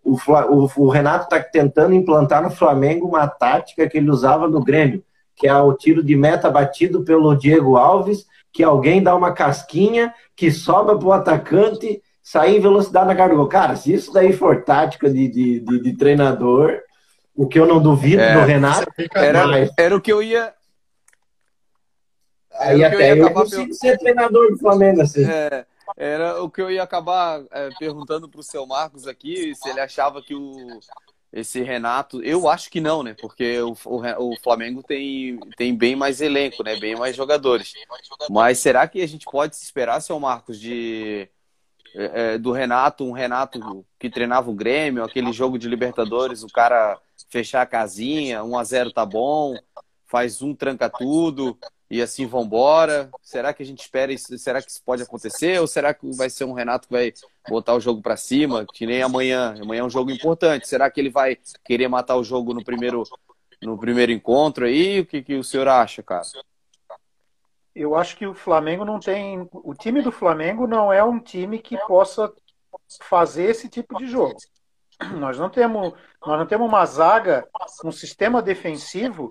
o, 0.04 0.16
o, 0.16 0.70
o 0.78 0.90
Renato 0.90 1.26
está 1.26 1.40
tentando 1.40 1.94
implantar 1.94 2.42
no 2.42 2.50
Flamengo 2.50 3.08
uma 3.08 3.28
tática 3.28 3.88
que 3.88 3.98
ele 3.98 4.10
usava 4.10 4.48
no 4.48 4.64
Grêmio, 4.64 5.04
que 5.36 5.48
é 5.48 5.56
o 5.56 5.74
tiro 5.74 6.04
de 6.04 6.16
meta 6.16 6.50
batido 6.50 7.04
pelo 7.04 7.36
Diego 7.36 7.76
Alves, 7.76 8.26
que 8.52 8.64
alguém 8.64 9.04
dá 9.04 9.16
uma 9.16 9.34
casquinha, 9.34 10.14
que 10.36 10.50
sobra 10.50 10.98
para 10.98 11.08
o 11.08 11.14
atacante 11.14 12.02
sair 12.28 12.58
em 12.58 12.60
velocidade 12.60 13.08
na 13.08 13.16
cara 13.16 13.30
do 13.30 13.38
gol. 13.38 13.48
Cara, 13.48 13.78
se 13.78 13.94
isso 13.94 14.12
daí 14.12 14.34
for 14.34 14.62
tática 14.62 15.10
de, 15.10 15.30
de, 15.30 15.60
de, 15.62 15.82
de 15.82 15.94
treinador, 15.96 16.82
o 17.34 17.48
que 17.48 17.58
eu 17.58 17.66
não 17.66 17.82
duvido 17.82 18.22
é, 18.22 18.34
do 18.34 18.46
Renato. 18.46 18.92
Era, 19.16 19.48
mais. 19.48 19.72
era 19.78 19.96
o 19.96 20.02
que 20.02 20.12
eu 20.12 20.22
ia. 20.22 20.54
Aí 22.52 22.84
até 22.84 23.14
eu, 23.14 23.18
eu 23.20 23.32
consigo 23.32 23.74
ser 23.74 23.98
treinador 23.98 24.52
do 24.52 24.58
Flamengo 24.58 25.04
assim. 25.04 25.24
É. 25.24 25.66
Era 25.96 26.44
o 26.44 26.50
que 26.50 26.62
eu 26.62 26.70
ia 26.70 26.84
acabar 26.84 27.42
é, 27.50 27.70
perguntando 27.80 28.28
para 28.28 28.42
o 28.42 28.44
seu 28.44 28.66
Marcos 28.68 29.08
aqui, 29.08 29.56
se 29.56 29.70
ele 29.70 29.80
achava 29.80 30.22
que 30.22 30.36
o, 30.36 30.82
esse 31.32 31.62
Renato. 31.62 32.22
Eu 32.22 32.50
acho 32.50 32.70
que 32.70 32.82
não, 32.82 33.04
né? 33.04 33.16
Porque 33.22 33.58
o, 33.62 33.74
o, 33.86 34.32
o, 34.34 34.40
Flamengo 34.44 34.84
tem, 34.84 35.40
tem 35.56 35.74
bem 35.74 35.96
mais 35.96 36.20
elenco, 36.20 36.62
né? 36.62 36.78
Bem 36.78 36.94
mais 36.94 37.16
jogadores. 37.16 37.72
Mas 38.30 38.60
será 38.60 38.86
que 38.86 39.02
a 39.02 39.08
gente 39.08 39.26
pode 39.32 39.56
se 39.56 39.64
esperar, 39.64 40.02
seu 40.02 40.20
Marcos, 40.20 40.60
de. 40.60 41.30
É, 41.96 42.34
é 42.34 42.38
do 42.38 42.52
Renato, 42.52 43.04
um 43.04 43.12
Renato 43.12 43.86
que 44.00 44.10
treinava 44.10 44.50
o 44.50 44.56
Grêmio, 44.56 45.04
aquele 45.04 45.32
jogo 45.32 45.58
de 45.58 45.68
Libertadores, 45.68 46.44
o 46.44 46.48
cara 46.48 46.98
fechar 47.30 47.62
a 47.62 47.66
casinha, 47.66 48.44
1 48.44 48.58
a 48.58 48.64
0 48.64 48.92
tá 48.92 49.06
bom, 49.06 49.56
faz 50.06 50.42
um 50.42 50.54
tranca 50.54 50.90
tudo 50.90 51.58
e 51.90 52.02
assim 52.02 52.26
vambora? 52.26 53.10
Será 53.22 53.54
que 53.54 53.64
a 53.64 53.66
gente 53.66 53.80
espera 53.80 54.12
isso? 54.12 54.38
Será 54.38 54.62
que 54.62 54.70
isso 54.70 54.82
pode 54.84 55.02
acontecer? 55.02 55.60
Ou 55.60 55.68
será 55.68 55.94
que 55.94 56.10
vai 56.16 56.30
ser 56.30 56.46
um 56.46 56.54
Renato 56.54 56.88
que 56.88 56.94
vai 56.94 57.14
botar 57.50 57.76
o 57.76 57.80
jogo 57.80 58.02
para 58.02 58.18
cima? 58.18 58.66
Que 58.74 58.86
nem 58.86 59.02
amanhã. 59.02 59.56
Amanhã 59.62 59.82
é 59.82 59.84
um 59.84 59.90
jogo 59.90 60.12
importante. 60.12 60.68
Será 60.68 60.90
que 60.90 61.00
ele 61.00 61.10
vai 61.10 61.38
querer 61.66 61.88
matar 61.88 62.18
o 62.18 62.24
jogo 62.24 62.54
no 62.54 62.64
primeiro, 62.64 63.04
no 63.62 63.78
primeiro 63.78 64.12
encontro 64.12 64.66
aí? 64.66 65.00
O 65.00 65.06
que, 65.06 65.22
que 65.22 65.36
o 65.36 65.44
senhor 65.44 65.68
acha, 65.68 66.04
cara? 66.04 66.26
Eu 67.78 67.96
acho 67.96 68.18
que 68.18 68.26
o 68.26 68.34
Flamengo 68.34 68.84
não 68.84 69.00
tem. 69.00 69.48
O 69.54 69.76
time 69.76 70.02
do 70.02 70.12
Flamengo 70.12 70.66
não 70.66 70.92
é 70.92 71.04
um 71.04 71.20
time 71.20 71.60
que 71.60 71.78
possa 71.86 72.34
fazer 73.02 73.44
esse 73.44 73.70
tipo 73.70 73.96
de 73.98 74.08
jogo. 74.08 74.36
Nós 75.16 75.38
não 75.38 75.48
temos, 75.48 75.94
nós 76.26 76.40
não 76.40 76.48
temos 76.48 76.68
uma 76.68 76.84
zaga, 76.88 77.48
um 77.86 77.92
sistema 77.92 78.42
defensivo 78.42 79.30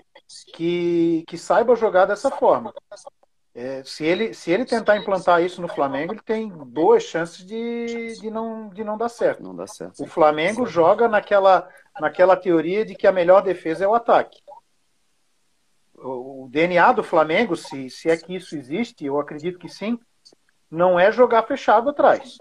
que, 0.55 1.25
que 1.27 1.37
saiba 1.37 1.75
jogar 1.75 2.07
dessa 2.07 2.31
forma. 2.31 2.73
É, 3.53 3.83
se, 3.83 4.05
ele, 4.05 4.33
se 4.33 4.53
ele 4.53 4.65
tentar 4.65 4.97
implantar 4.97 5.43
isso 5.43 5.61
no 5.61 5.67
Flamengo, 5.67 6.13
ele 6.13 6.23
tem 6.23 6.49
boas 6.49 7.03
chances 7.03 7.45
de, 7.45 8.15
de, 8.21 8.31
não, 8.31 8.69
de 8.69 8.85
não 8.85 8.97
dar 8.97 9.09
certo. 9.09 9.43
Não 9.43 9.57
dá 9.57 9.67
certo. 9.67 10.05
O 10.05 10.07
Flamengo 10.07 10.67
joga 10.67 11.09
naquela, 11.09 11.69
naquela 11.99 12.37
teoria 12.37 12.85
de 12.85 12.95
que 12.95 13.07
a 13.07 13.13
melhor 13.13 13.43
defesa 13.43 13.85
é 13.85 13.89
o 13.89 13.95
ataque. 13.95 14.41
O, 16.07 16.49
DNA 16.51 16.93
do 16.93 17.03
Flamengo, 17.03 17.57
se, 17.57 17.91
se 17.91 18.09
é 18.09 18.17
que 18.17 18.35
isso 18.35 18.57
existe, 18.57 19.05
eu 19.05 19.19
acredito 19.19 19.59
que 19.59 19.69
sim, 19.69 19.99
não 20.71 20.99
é 20.99 21.11
jogar 21.11 21.43
fechado 21.43 21.91
atrás. 21.91 22.39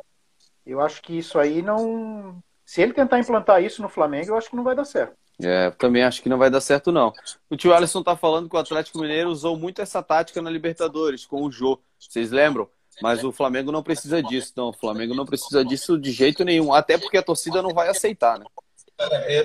Eu 0.65 0.81
acho 0.81 1.01
que 1.01 1.17
isso 1.17 1.39
aí 1.39 1.61
não. 1.61 2.41
Se 2.65 2.81
ele 2.81 2.93
tentar 2.93 3.19
implantar 3.19 3.63
isso 3.63 3.81
no 3.81 3.89
Flamengo, 3.89 4.31
eu 4.31 4.37
acho 4.37 4.49
que 4.49 4.55
não 4.55 4.63
vai 4.63 4.75
dar 4.75 4.85
certo. 4.85 5.15
É, 5.41 5.69
também 5.71 6.03
acho 6.03 6.21
que 6.21 6.29
não 6.29 6.37
vai 6.37 6.49
dar 6.49 6.61
certo, 6.61 6.91
não. 6.91 7.13
O 7.49 7.57
tio 7.57 7.73
Alisson 7.73 8.01
tá 8.01 8.15
falando 8.15 8.49
que 8.49 8.55
o 8.55 8.59
Atlético 8.59 8.99
Mineiro 8.99 9.29
usou 9.29 9.57
muito 9.57 9.81
essa 9.81 10.01
tática 10.01 10.41
na 10.41 10.49
Libertadores, 10.49 11.25
com 11.25 11.43
o 11.43 11.51
Jô. 11.51 11.79
Vocês 11.99 12.31
lembram? 12.31 12.69
Mas 13.01 13.23
o 13.23 13.31
Flamengo 13.31 13.71
não 13.71 13.83
precisa 13.83 14.23
disso, 14.23 14.53
não. 14.55 14.69
O 14.69 14.73
Flamengo 14.73 15.13
não 15.13 15.25
precisa 15.25 15.65
disso 15.65 15.97
de 15.99 16.11
jeito 16.11 16.45
nenhum, 16.45 16.73
até 16.73 16.97
porque 16.97 17.17
a 17.17 17.23
torcida 17.23 17.61
não 17.61 17.71
vai 17.71 17.89
aceitar, 17.89 18.39
né? 18.39 18.45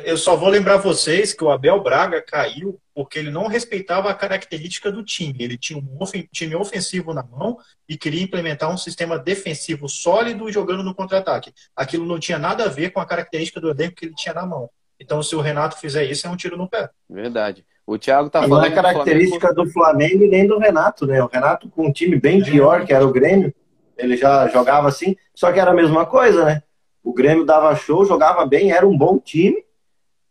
Eu 0.04 0.16
só 0.16 0.36
vou 0.36 0.48
lembrar 0.48 0.76
vocês 0.76 1.32
que 1.32 1.42
o 1.42 1.50
Abel 1.50 1.82
Braga 1.82 2.22
caiu 2.22 2.80
porque 2.94 3.18
ele 3.18 3.30
não 3.30 3.48
respeitava 3.48 4.08
a 4.08 4.14
característica 4.14 4.92
do 4.92 5.04
time. 5.04 5.36
Ele 5.40 5.58
tinha 5.58 5.78
um 5.78 5.98
time 6.32 6.54
ofensivo 6.54 7.12
na 7.12 7.22
mão 7.22 7.58
e 7.88 7.96
queria 7.96 8.22
implementar 8.22 8.70
um 8.70 8.76
sistema 8.76 9.18
defensivo 9.18 9.88
sólido 9.88 10.50
jogando 10.52 10.84
no 10.84 10.94
contra-ataque. 10.94 11.52
Aquilo 11.74 12.06
não 12.06 12.20
tinha 12.20 12.38
nada 12.38 12.64
a 12.64 12.68
ver 12.68 12.90
com 12.90 13.00
a 13.00 13.06
característica 13.06 13.60
do 13.60 13.70
elenco 13.70 13.96
que 13.96 14.06
ele 14.06 14.14
tinha 14.14 14.34
na 14.34 14.46
mão. 14.46 14.70
Então, 15.00 15.22
se 15.22 15.34
o 15.34 15.40
Renato 15.40 15.78
fizer 15.78 16.04
isso, 16.04 16.26
é 16.26 16.30
um 16.30 16.36
tiro 16.36 16.56
no 16.56 16.68
pé. 16.68 16.90
Verdade. 17.08 17.64
O 17.86 17.98
Thiago 17.98 18.30
tá 18.30 18.42
falando. 18.42 18.60
Não 18.60 18.64
é 18.64 18.70
característica 18.70 19.48
do 19.52 19.66
Flamengo... 19.66 19.66
do 19.66 19.72
Flamengo 19.72 20.24
e 20.24 20.28
nem 20.28 20.46
do 20.46 20.58
Renato, 20.58 21.06
né? 21.06 21.22
O 21.22 21.26
Renato, 21.26 21.68
com 21.70 21.86
um 21.86 21.92
time 21.92 22.20
bem 22.20 22.44
pior, 22.44 22.84
que 22.84 22.92
era 22.92 23.04
o 23.04 23.12
Grêmio, 23.12 23.52
ele 23.96 24.16
já 24.16 24.46
jogava 24.48 24.88
assim, 24.88 25.16
só 25.34 25.50
que 25.50 25.58
era 25.58 25.70
a 25.70 25.74
mesma 25.74 26.06
coisa, 26.06 26.44
né? 26.44 26.62
O 27.02 27.12
Grêmio 27.12 27.44
dava 27.44 27.74
show, 27.74 28.04
jogava 28.04 28.44
bem, 28.46 28.72
era 28.72 28.86
um 28.86 28.96
bom 28.96 29.18
time, 29.18 29.64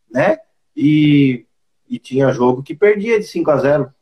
né? 0.09 0.37
E, 0.75 1.45
e 1.87 1.97
tinha 1.99 2.31
jogo 2.31 2.63
que 2.63 2.75
perdia 2.75 3.19
de 3.19 3.25
5 3.25 3.51
a 3.51 3.57
0 3.57 3.93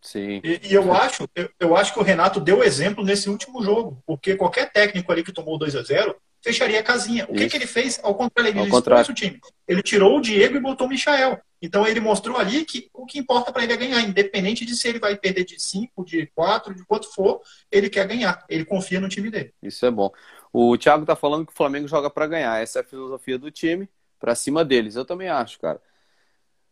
Sim. 0.00 0.40
E, 0.42 0.60
e, 0.64 0.74
eu 0.74 0.92
acho, 0.92 1.28
eu, 1.34 1.48
eu, 1.60 1.76
acho 1.76 1.92
que 1.92 2.00
o 2.00 2.02
Renato 2.02 2.40
deu 2.40 2.64
exemplo 2.64 3.04
nesse 3.04 3.30
último 3.30 3.62
jogo, 3.62 4.02
porque 4.04 4.34
qualquer 4.34 4.72
técnico 4.72 5.12
ali 5.12 5.22
que 5.22 5.32
tomou 5.32 5.56
2 5.56 5.76
a 5.76 5.82
0 5.82 6.16
fecharia 6.42 6.80
a 6.80 6.82
casinha. 6.82 7.24
O 7.28 7.34
que, 7.34 7.48
que 7.48 7.56
ele 7.56 7.66
fez? 7.66 8.00
Ao 8.02 8.14
contrário, 8.14 8.50
ele 8.50 8.60
expôs 8.60 9.08
o 9.08 9.14
time. 9.14 9.40
Ele 9.66 9.80
tirou 9.80 10.18
o 10.18 10.20
Diego 10.20 10.56
e 10.56 10.60
botou 10.60 10.88
o 10.88 10.90
Michael. 10.90 11.40
Então 11.62 11.86
ele 11.86 12.00
mostrou 12.00 12.36
ali 12.36 12.64
que 12.64 12.90
o 12.92 13.06
que 13.06 13.20
importa 13.20 13.52
para 13.52 13.62
ele 13.62 13.72
é 13.72 13.76
ganhar, 13.76 14.00
independente 14.00 14.66
de 14.66 14.74
se 14.74 14.88
ele 14.88 14.98
vai 14.98 15.16
perder 15.16 15.44
de 15.44 15.62
5, 15.62 16.04
de 16.04 16.26
4, 16.34 16.74
de 16.74 16.84
quanto 16.84 17.14
for, 17.14 17.40
ele 17.70 17.88
quer 17.88 18.06
ganhar. 18.08 18.44
Ele 18.48 18.64
confia 18.64 18.98
no 18.98 19.08
time 19.08 19.30
dele. 19.30 19.54
Isso 19.62 19.86
é 19.86 19.90
bom. 19.90 20.10
O 20.52 20.76
Thiago 20.76 21.06
tá 21.06 21.16
falando 21.16 21.46
que 21.46 21.52
o 21.52 21.56
Flamengo 21.56 21.88
joga 21.88 22.10
para 22.10 22.26
ganhar. 22.26 22.60
Essa 22.62 22.80
é 22.80 22.82
a 22.82 22.84
filosofia 22.84 23.38
do 23.38 23.50
time, 23.50 23.88
para 24.20 24.34
cima 24.34 24.64
deles. 24.64 24.96
Eu 24.96 25.04
também 25.04 25.28
acho, 25.28 25.58
cara. 25.58 25.80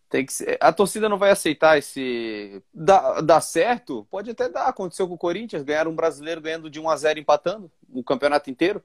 Tem 0.08 0.26
que 0.26 0.32
ser... 0.32 0.58
A 0.60 0.72
torcida 0.72 1.08
não 1.08 1.16
vai 1.16 1.30
aceitar 1.30 1.78
esse. 1.78 2.62
Dá, 2.74 3.20
dá 3.20 3.40
certo? 3.40 4.06
Pode 4.10 4.30
até 4.30 4.48
dar. 4.48 4.66
Aconteceu 4.66 5.08
com 5.08 5.14
o 5.14 5.18
Corinthians, 5.18 5.62
ganharam 5.62 5.92
um 5.92 5.96
brasileiro 5.96 6.40
ganhando 6.40 6.68
de 6.68 6.80
1 6.80 6.90
a 6.90 6.96
0 6.96 7.20
empatando 7.20 7.70
o 7.88 8.04
campeonato 8.04 8.50
inteiro. 8.50 8.82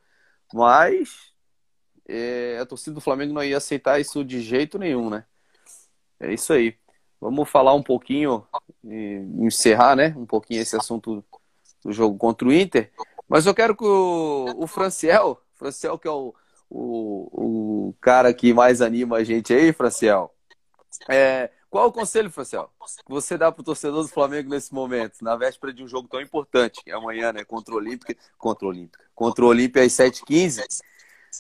Mas 0.54 1.34
é... 2.08 2.60
a 2.62 2.66
torcida 2.66 2.94
do 2.94 3.02
Flamengo 3.02 3.34
não 3.34 3.44
ia 3.44 3.58
aceitar 3.58 4.00
isso 4.00 4.24
de 4.24 4.40
jeito 4.40 4.78
nenhum, 4.78 5.10
né? 5.10 5.26
É 6.20 6.34
isso 6.34 6.54
aí. 6.54 6.78
Vamos 7.20 7.50
falar 7.50 7.74
um 7.74 7.82
pouquinho, 7.82 8.46
encerrar, 8.84 9.96
né? 9.96 10.14
Um 10.16 10.26
pouquinho 10.26 10.62
esse 10.62 10.76
assunto 10.76 11.26
do 11.84 11.92
jogo 11.92 12.18
contra 12.18 12.48
o 12.48 12.54
Inter. 12.54 12.92
Mas 13.28 13.46
eu 13.46 13.54
quero 13.54 13.76
que 13.76 13.84
o, 13.84 14.46
o 14.58 14.68
Franciel, 14.68 15.42
Franciel 15.56 15.98
que 15.98 16.08
é 16.08 16.12
o, 16.12 16.34
o, 16.70 17.90
o 17.90 17.94
cara 18.00 18.34
que 18.34 18.54
mais 18.54 18.82
anima 18.82 19.18
a 19.18 19.24
gente 19.24 19.54
aí, 19.54 19.74
Franciel. 19.74 20.34
É, 21.10 21.50
qual 21.70 21.90
o 21.90 21.92
conselho, 21.92 22.32
Franciel, 22.32 22.72
que 23.06 23.12
você 23.12 23.38
dá 23.38 23.52
para 23.52 23.62
o 23.62 23.66
torcedor 23.66 24.04
do 24.04 24.08
Flamengo 24.08 24.50
nesse 24.50 24.74
momento, 24.74 25.22
na 25.22 25.36
véspera 25.36 25.74
de 25.74 25.84
um 25.84 25.88
jogo 25.88 26.08
tão 26.08 26.22
importante, 26.22 26.82
que 26.82 26.90
é 26.90 26.94
amanhã, 26.94 27.34
né? 27.34 27.44
Contra 27.44 27.74
o 27.74 27.78
Olímpica, 27.78 28.16
contra 28.38 28.66
o 28.66 28.70
Olímpica, 28.70 29.04
contra 29.14 29.44
o 29.44 29.48
Olímpia 29.50 29.84
às 29.84 29.92
7h15. 29.92 30.64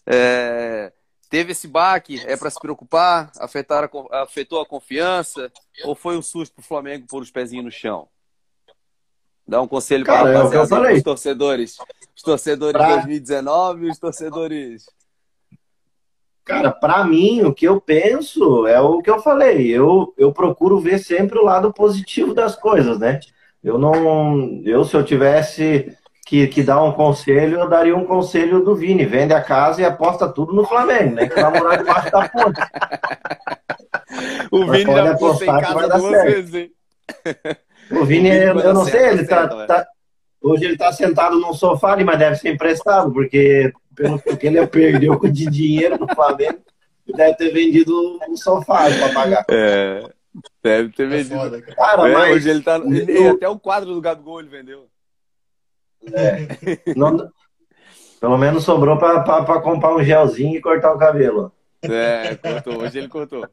É, 0.05 0.91
teve 1.29 1.53
esse 1.53 1.67
baque, 1.67 2.19
é 2.25 2.35
para 2.35 2.49
se 2.49 2.59
preocupar? 2.59 3.31
Afetar 3.39 3.89
a, 4.11 4.23
afetou 4.23 4.59
a 4.59 4.65
confiança? 4.65 5.49
Ou 5.85 5.95
foi 5.95 6.17
um 6.17 6.21
susto 6.21 6.55
para 6.55 6.61
o 6.61 6.65
Flamengo 6.65 7.07
pôr 7.07 7.21
os 7.21 7.31
pezinhos 7.31 7.65
no 7.65 7.71
chão? 7.71 8.09
Dá 9.47 9.61
um 9.61 9.67
conselho 9.67 10.03
para 10.03 10.31
é 10.31 10.43
os 10.43 11.03
torcedores. 11.03 11.77
Os 12.15 12.23
torcedores 12.23 12.73
pra... 12.73 12.87
de 12.87 12.93
2019 12.95 13.85
e 13.85 13.89
os 13.91 13.99
torcedores. 13.99 14.85
Cara, 16.43 16.71
para 16.71 17.03
mim, 17.03 17.41
o 17.43 17.53
que 17.53 17.67
eu 17.67 17.79
penso 17.79 18.67
é 18.67 18.79
o 18.79 19.01
que 19.01 19.09
eu 19.09 19.21
falei. 19.21 19.67
Eu, 19.67 20.13
eu 20.17 20.31
procuro 20.31 20.79
ver 20.79 20.99
sempre 20.99 21.37
o 21.37 21.43
lado 21.43 21.73
positivo 21.73 22.33
das 22.33 22.55
coisas, 22.55 22.99
né? 22.99 23.19
Eu 23.63 23.77
não. 23.77 24.61
Eu, 24.63 24.83
se 24.83 24.95
eu 24.95 25.03
tivesse 25.03 25.95
que, 26.25 26.47
que 26.47 26.63
dar 26.63 26.83
um 26.83 26.91
conselho, 26.91 27.59
eu 27.59 27.69
daria 27.69 27.95
um 27.95 28.05
conselho 28.05 28.63
do 28.63 28.75
Vini. 28.75 29.05
Vende 29.05 29.33
a 29.33 29.41
casa 29.41 29.81
e 29.81 29.85
aposta 29.85 30.27
tudo 30.27 30.53
no 30.53 30.65
Flamengo, 30.65 31.15
né? 31.15 31.27
Que 31.27 31.39
vai 31.39 31.59
morar 31.59 31.77
debaixo 31.77 32.11
da 32.11 32.29
ponte. 32.29 32.61
o 34.51 34.65
Vini 34.71 34.93
já 34.93 35.13
em 35.13 35.61
casa 35.61 35.87
duas 35.97 36.23
vezes, 36.23 36.53
hein? 36.53 36.71
O 37.91 38.05
Vini, 38.05 38.29
eu, 38.29 38.59
eu 38.59 38.73
não 38.73 38.85
sei, 38.85 39.09
ele 39.09 39.25
tá, 39.25 39.65
tá, 39.65 39.87
hoje 40.41 40.65
ele 40.65 40.77
tá 40.77 40.91
sentado 40.91 41.39
num 41.39 41.53
sofá 41.53 41.93
ali, 41.93 42.03
mas 42.03 42.19
deve 42.19 42.35
ser 42.35 42.53
emprestado, 42.53 43.11
porque 43.11 43.71
pelo 43.95 44.19
que 44.19 44.47
ele 44.47 44.65
perdeu 44.67 45.19
de 45.19 45.45
dinheiro 45.49 45.97
no 45.97 46.07
Flamengo, 46.13 46.59
deve 47.07 47.35
ter 47.35 47.51
vendido 47.51 48.19
um 48.27 48.35
sofá 48.35 48.85
para 48.89 49.13
pagar. 49.13 49.45
É, 49.49 50.03
deve 50.63 50.89
ter 50.89 51.03
é 51.03 51.07
vendido. 51.07 51.35
Foda, 51.35 51.61
cara. 51.61 51.75
cara 51.75 52.09
é, 52.09 52.13
mas 52.13 52.35
hoje 52.35 52.49
ele 52.49 52.61
tá. 52.61 52.77
Ele, 52.77 53.27
até 53.29 53.47
o 53.47 53.59
quadro 53.59 53.93
do 53.93 54.01
Gabigol 54.01 54.39
ele 54.39 54.49
vendeu. 54.49 54.87
É. 56.13 56.93
Não, 56.95 57.29
pelo 58.19 58.37
menos 58.37 58.63
sobrou 58.63 58.97
para 58.97 59.61
comprar 59.61 59.95
um 59.95 60.03
gelzinho 60.03 60.57
e 60.57 60.61
cortar 60.61 60.93
o 60.93 60.99
cabelo. 60.99 61.51
É, 61.91 62.35
cortou. 62.35 62.81
Hoje 62.81 62.97
ele 62.97 63.07
cortou. 63.07 63.47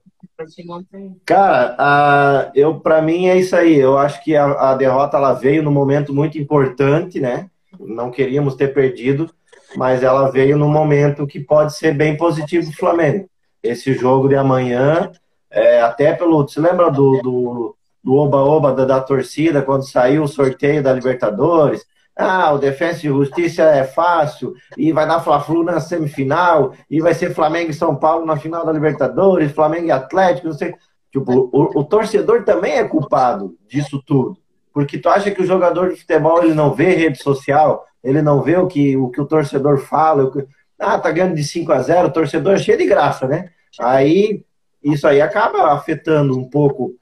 Cara, 1.25 1.77
a, 1.79 2.51
eu 2.55 2.81
para 2.81 3.01
mim 3.03 3.27
é 3.27 3.37
isso 3.37 3.55
aí. 3.55 3.79
Eu 3.79 3.99
acho 3.99 4.23
que 4.23 4.35
a, 4.37 4.71
a, 4.71 4.75
derrota 4.75 5.17
ela 5.17 5.33
veio 5.33 5.63
num 5.63 5.71
momento 5.71 6.13
muito 6.13 6.39
importante, 6.39 7.21
né? 7.21 7.49
Não 7.79 8.11
queríamos 8.11 8.55
ter 8.55 8.75
perdido, 8.75 9.31
mas 9.77 10.03
ela 10.03 10.31
veio 10.31 10.57
num 10.57 10.71
momento 10.71 11.27
que 11.27 11.41
pode 11.41 11.77
ser 11.77 11.95
bem 11.95 12.17
positivo 12.17 12.67
para 12.67 12.75
o 12.75 12.79
Flamengo. 12.79 13.31
Esse 13.63 13.95
jogo 13.95 14.29
de 14.29 14.35
amanhã, 14.35 15.11
é, 15.51 15.81
até 15.81 16.13
pelo. 16.13 16.43
Você 16.43 16.61
lembra 16.61 16.91
do, 16.91 17.21
do, 17.23 17.77
do 18.03 18.15
oba-oba 18.15 18.73
da, 18.73 18.85
da 18.85 19.01
torcida 19.01 19.63
quando 19.63 19.89
saiu 19.89 20.25
o 20.25 20.29
sorteio 20.29 20.83
da 20.83 20.93
Libertadores? 20.93 21.87
Ah, 22.17 22.53
o 22.53 22.59
Defensa 22.59 23.07
e 23.07 23.09
Justiça 23.09 23.63
é 23.63 23.85
fácil, 23.85 24.55
e 24.77 24.93
vai 24.93 25.07
dar 25.07 25.21
Fla-Flu 25.21 25.63
na 25.65 25.81
semifinal, 25.81 26.75
e 26.91 27.01
vai 27.01 27.15
ser 27.15 27.35
Flamengo 27.35 27.71
e 27.71 27.75
São 27.75 27.97
Paulo 27.97 28.27
na 28.27 28.37
final 28.37 28.67
da 28.67 28.73
Libertadores, 28.73 29.53
Flamengo 29.53 29.87
e 29.87 29.91
Atlético, 29.91 30.49
não 30.49 30.55
sei. 30.55 30.75
Tipo, 31.11 31.51
o, 31.53 31.81
o 31.81 31.85
torcedor 31.85 32.45
também 32.45 32.75
é 32.75 32.85
culpado 32.85 33.55
disso 33.69 34.03
tudo. 34.07 34.37
Porque 34.73 34.99
tu 34.99 35.09
acha 35.09 35.31
que 35.31 35.43
o 35.43 35.47
jogador 35.47 35.91
de 35.91 36.01
futebol 36.01 36.43
ele 36.43 36.55
não 36.55 36.73
vê 36.73 36.95
rede 36.95 37.23
social, 37.23 37.85
ele 38.03 38.23
não 38.23 38.41
vê 38.43 38.57
o 38.57 38.67
que 38.67 38.97
o, 38.97 39.11
que 39.11 39.21
o 39.21 39.27
torcedor 39.27 39.79
fala, 39.79 40.31
que, 40.31 40.47
ah, 40.79 40.99
tá 40.99 41.11
ganhando 41.11 41.35
de 41.35 41.45
5 41.45 41.71
a 41.73 41.83
0, 41.83 42.09
o 42.09 42.13
torcedor 42.13 42.55
é 42.55 42.59
cheio 42.59 42.79
de 42.79 42.87
graça, 42.87 43.29
né? 43.29 43.51
Aí 43.79 44.43
isso 44.83 45.07
aí 45.07 45.21
acaba 45.21 45.73
afetando 45.73 46.37
um 46.37 46.49
pouco, 46.49 46.95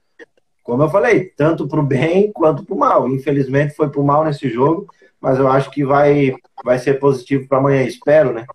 como 0.63 0.83
eu 0.83 0.89
falei, 0.89 1.25
tanto 1.35 1.67
para 1.67 1.79
o 1.79 1.85
bem 1.85 2.31
quanto 2.31 2.63
para 2.63 2.75
o 2.75 2.77
mal. 2.77 3.09
Infelizmente 3.09 3.73
foi 3.73 3.89
para 3.89 4.01
o 4.01 4.05
mal 4.05 4.25
nesse 4.25 4.49
jogo, 4.49 4.87
mas 5.21 5.37
eu 5.37 5.47
acho 5.47 5.69
que 5.69 5.85
vai, 5.85 6.35
vai 6.63 6.79
ser 6.79 6.99
positivo 6.99 7.47
para 7.47 7.59
amanhã, 7.59 7.83
espero, 7.83 8.33
né? 8.33 8.45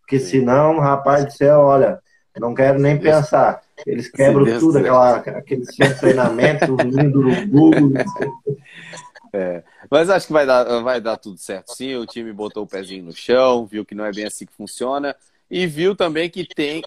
Porque 0.00 0.20
senão, 0.20 0.78
rapaz 0.78 1.24
do 1.24 1.32
céu, 1.32 1.60
olha, 1.60 2.00
não 2.38 2.54
quero 2.54 2.78
nem 2.78 2.98
pensar. 2.98 3.62
Eles 3.84 4.08
quebram 4.08 4.58
tudo, 4.58 4.78
aquela, 4.78 5.16
aquele 5.16 5.64
treinamento 5.98 6.76
lindo 6.76 7.22
no 7.22 7.46
Google. 7.48 7.92
É, 9.32 9.62
mas 9.90 10.08
acho 10.08 10.28
que 10.28 10.32
vai 10.32 10.46
dar, 10.46 10.80
vai 10.82 11.00
dar 11.00 11.16
tudo 11.16 11.36
certo 11.38 11.74
sim. 11.74 11.94
O 11.96 12.06
time 12.06 12.32
botou 12.32 12.62
o 12.62 12.66
pezinho 12.66 13.04
no 13.04 13.12
chão, 13.12 13.66
viu 13.66 13.84
que 13.84 13.94
não 13.94 14.04
é 14.04 14.12
bem 14.12 14.24
assim 14.24 14.46
que 14.46 14.52
funciona 14.52 15.14
e 15.50 15.66
viu 15.66 15.94
também 15.96 16.30
que 16.30 16.46
tem. 16.46 16.82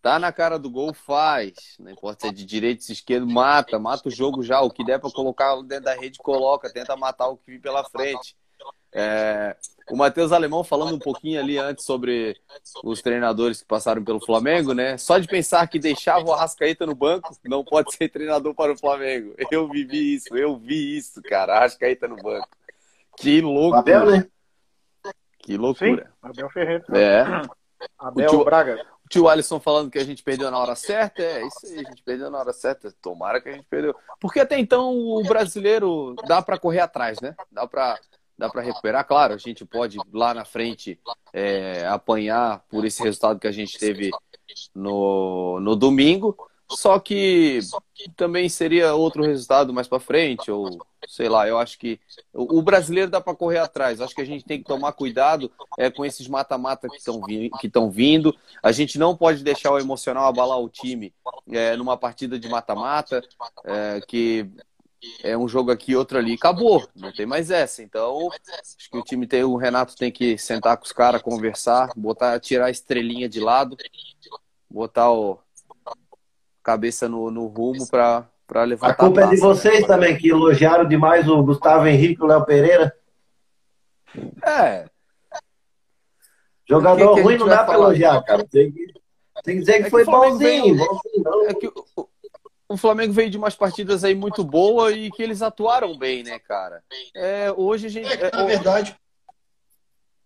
Tá 0.00 0.18
na 0.18 0.30
cara 0.30 0.58
do 0.58 0.70
gol, 0.70 0.94
faz. 0.94 1.76
Não 1.78 1.90
importa 1.90 2.22
se 2.22 2.28
é 2.28 2.32
de 2.32 2.44
direita, 2.44 2.82
se 2.82 2.92
esquerdo, 2.92 3.26
mata. 3.26 3.78
Mata 3.78 4.08
o 4.08 4.12
jogo 4.12 4.42
já. 4.42 4.60
O 4.60 4.70
que 4.70 4.84
der 4.84 5.00
para 5.00 5.10
colocar 5.10 5.60
dentro 5.62 5.84
da 5.84 5.94
rede, 5.94 6.18
coloca. 6.18 6.72
Tenta 6.72 6.96
matar 6.96 7.28
o 7.28 7.36
que 7.36 7.50
vir 7.50 7.60
pela 7.60 7.82
frente. 7.84 8.36
É, 8.94 9.56
o 9.90 9.96
Matheus 9.96 10.32
Alemão 10.32 10.62
falando 10.62 10.94
um 10.94 10.98
pouquinho 10.98 11.40
ali 11.40 11.58
antes 11.58 11.84
sobre 11.84 12.36
os 12.84 13.00
treinadores 13.00 13.60
que 13.60 13.66
passaram 13.66 14.04
pelo 14.04 14.24
Flamengo, 14.24 14.74
né? 14.74 14.96
Só 14.98 15.18
de 15.18 15.26
pensar 15.26 15.66
que 15.66 15.78
deixava 15.78 16.24
o 16.24 16.32
Arrascaeta 16.32 16.86
no 16.86 16.94
banco, 16.94 17.34
não 17.44 17.64
pode 17.64 17.94
ser 17.94 18.08
treinador 18.08 18.54
para 18.54 18.72
o 18.72 18.78
Flamengo. 18.78 19.34
Eu 19.50 19.68
vivi 19.68 20.14
isso, 20.14 20.36
eu 20.36 20.56
vi 20.56 20.96
isso, 20.96 21.22
cara. 21.22 21.56
Arrascaeta 21.56 22.06
no 22.06 22.16
banco. 22.16 22.48
Que 23.16 23.40
loucura. 23.40 23.80
Abel, 23.80 24.10
né? 24.10 24.26
Que 25.38 25.56
loucura. 25.56 26.04
Sim, 26.04 26.12
Abel 26.22 26.50
Ferreira. 26.50 26.84
É. 26.92 27.22
Abel 27.98 28.26
o 28.26 28.30
tio, 28.30 28.44
Braga. 28.44 28.86
O 29.04 29.08
tio 29.08 29.28
Alisson 29.28 29.58
falando 29.58 29.90
que 29.90 29.98
a 29.98 30.04
gente 30.04 30.22
perdeu 30.22 30.50
na 30.50 30.58
hora 30.58 30.74
certa. 30.74 31.22
É 31.22 31.46
isso 31.46 31.66
aí, 31.66 31.84
a 31.84 31.88
gente 31.90 32.02
perdeu 32.02 32.30
na 32.30 32.38
hora 32.38 32.52
certa. 32.52 32.94
Tomara 33.02 33.40
que 33.40 33.48
a 33.48 33.52
gente 33.52 33.66
perdeu. 33.68 33.94
Porque 34.20 34.40
até 34.40 34.58
então 34.58 34.94
o 34.94 35.22
brasileiro 35.24 36.14
dá 36.26 36.40
para 36.40 36.58
correr 36.58 36.80
atrás, 36.80 37.20
né? 37.20 37.34
Dá 37.50 37.66
para 37.66 37.98
dá 38.42 38.50
para 38.50 38.62
recuperar. 38.62 39.06
Claro, 39.06 39.34
a 39.34 39.38
gente 39.38 39.64
pode 39.64 39.98
lá 40.12 40.34
na 40.34 40.44
frente 40.44 40.98
é, 41.32 41.86
apanhar 41.86 42.64
por 42.68 42.84
esse 42.84 43.00
resultado 43.00 43.38
que 43.38 43.46
a 43.46 43.52
gente 43.52 43.78
teve 43.78 44.10
no, 44.74 45.60
no 45.60 45.76
domingo. 45.76 46.36
Só 46.68 46.98
que 46.98 47.60
também 48.16 48.48
seria 48.48 48.94
outro 48.94 49.22
resultado 49.22 49.74
mais 49.74 49.86
para 49.86 50.00
frente, 50.00 50.50
ou 50.50 50.78
sei 51.06 51.28
lá. 51.28 51.46
Eu 51.46 51.58
acho 51.58 51.78
que 51.78 52.00
o 52.32 52.62
brasileiro 52.62 53.10
dá 53.10 53.20
para 53.20 53.36
correr 53.36 53.58
atrás. 53.58 54.00
Acho 54.00 54.14
que 54.14 54.22
a 54.22 54.26
gente 54.26 54.44
tem 54.44 54.58
que 54.58 54.64
tomar 54.64 54.92
cuidado 54.92 55.52
é, 55.78 55.90
com 55.90 56.04
esses 56.04 56.26
mata-mata 56.26 56.88
que 56.88 56.96
estão 56.96 57.20
estão 57.62 57.90
vindo. 57.90 58.34
A 58.62 58.72
gente 58.72 58.98
não 58.98 59.14
pode 59.14 59.44
deixar 59.44 59.70
o 59.70 59.78
emocional 59.78 60.26
abalar 60.26 60.58
o 60.58 60.68
time 60.68 61.14
é, 61.50 61.76
numa 61.76 61.96
partida 61.96 62.38
de 62.38 62.48
mata-mata, 62.48 63.22
é, 63.64 64.00
que 64.08 64.50
é 65.22 65.36
um 65.36 65.48
jogo 65.48 65.70
aqui, 65.70 65.96
outro 65.96 66.18
ali, 66.18 66.34
acabou, 66.34 66.86
não 66.94 67.12
tem 67.12 67.26
mais 67.26 67.50
essa. 67.50 67.82
Então, 67.82 68.28
acho 68.32 68.90
que 68.90 68.98
o 68.98 69.02
time 69.02 69.26
tem, 69.26 69.44
o 69.44 69.56
Renato 69.56 69.96
tem 69.96 70.10
que 70.10 70.38
sentar 70.38 70.76
com 70.76 70.84
os 70.84 70.92
caras, 70.92 71.22
conversar, 71.22 71.90
botar, 71.96 72.38
tirar 72.40 72.66
a 72.66 72.70
estrelinha 72.70 73.28
de 73.28 73.40
lado, 73.40 73.76
botar 74.70 75.10
o 75.12 75.38
cabeça 76.62 77.08
no, 77.08 77.30
no 77.30 77.46
rumo 77.46 77.88
para 77.88 78.28
para 78.46 78.64
levar 78.64 78.90
a 78.90 78.94
culpa 78.94 79.22
a 79.22 79.24
é 79.24 79.28
de 79.30 79.36
vocês 79.38 79.80
né? 79.80 79.86
também 79.86 80.16
que 80.16 80.28
elogiaram 80.28 80.86
demais 80.86 81.26
o 81.26 81.42
Gustavo 81.42 81.86
Henrique 81.86 82.20
e 82.20 82.24
o 82.24 82.26
Léo 82.26 82.44
Pereira. 82.44 82.94
É. 84.44 84.84
Jogador 86.68 87.08
que 87.08 87.14
que 87.14 87.20
ruim 87.22 87.38
não 87.38 87.46
dá 87.46 87.64
para 87.64 87.74
elogiar, 87.74 88.22
cara. 88.22 88.44
Tem 88.44 88.70
que, 88.70 88.92
tem 89.42 89.54
que 89.54 89.60
dizer 89.60 89.78
que, 89.80 89.86
é 89.86 89.90
foi 89.90 90.04
bonzinho. 90.04 90.76
bonzinho 90.76 91.48
é 91.48 91.54
que 91.54 91.66
o, 91.66 92.08
o 92.72 92.76
Flamengo 92.76 93.12
veio 93.12 93.28
de 93.28 93.36
umas 93.36 93.54
partidas 93.54 94.02
aí 94.02 94.14
muito 94.14 94.42
boas 94.42 94.96
e 94.96 95.10
que 95.10 95.22
eles 95.22 95.42
atuaram 95.42 95.96
bem, 95.96 96.22
né, 96.22 96.38
cara? 96.38 96.82
É, 97.14 97.52
hoje 97.52 97.86
a 97.86 97.90
gente. 97.90 98.10
É, 98.10 98.30
na 98.30 98.44
verdade, 98.44 98.96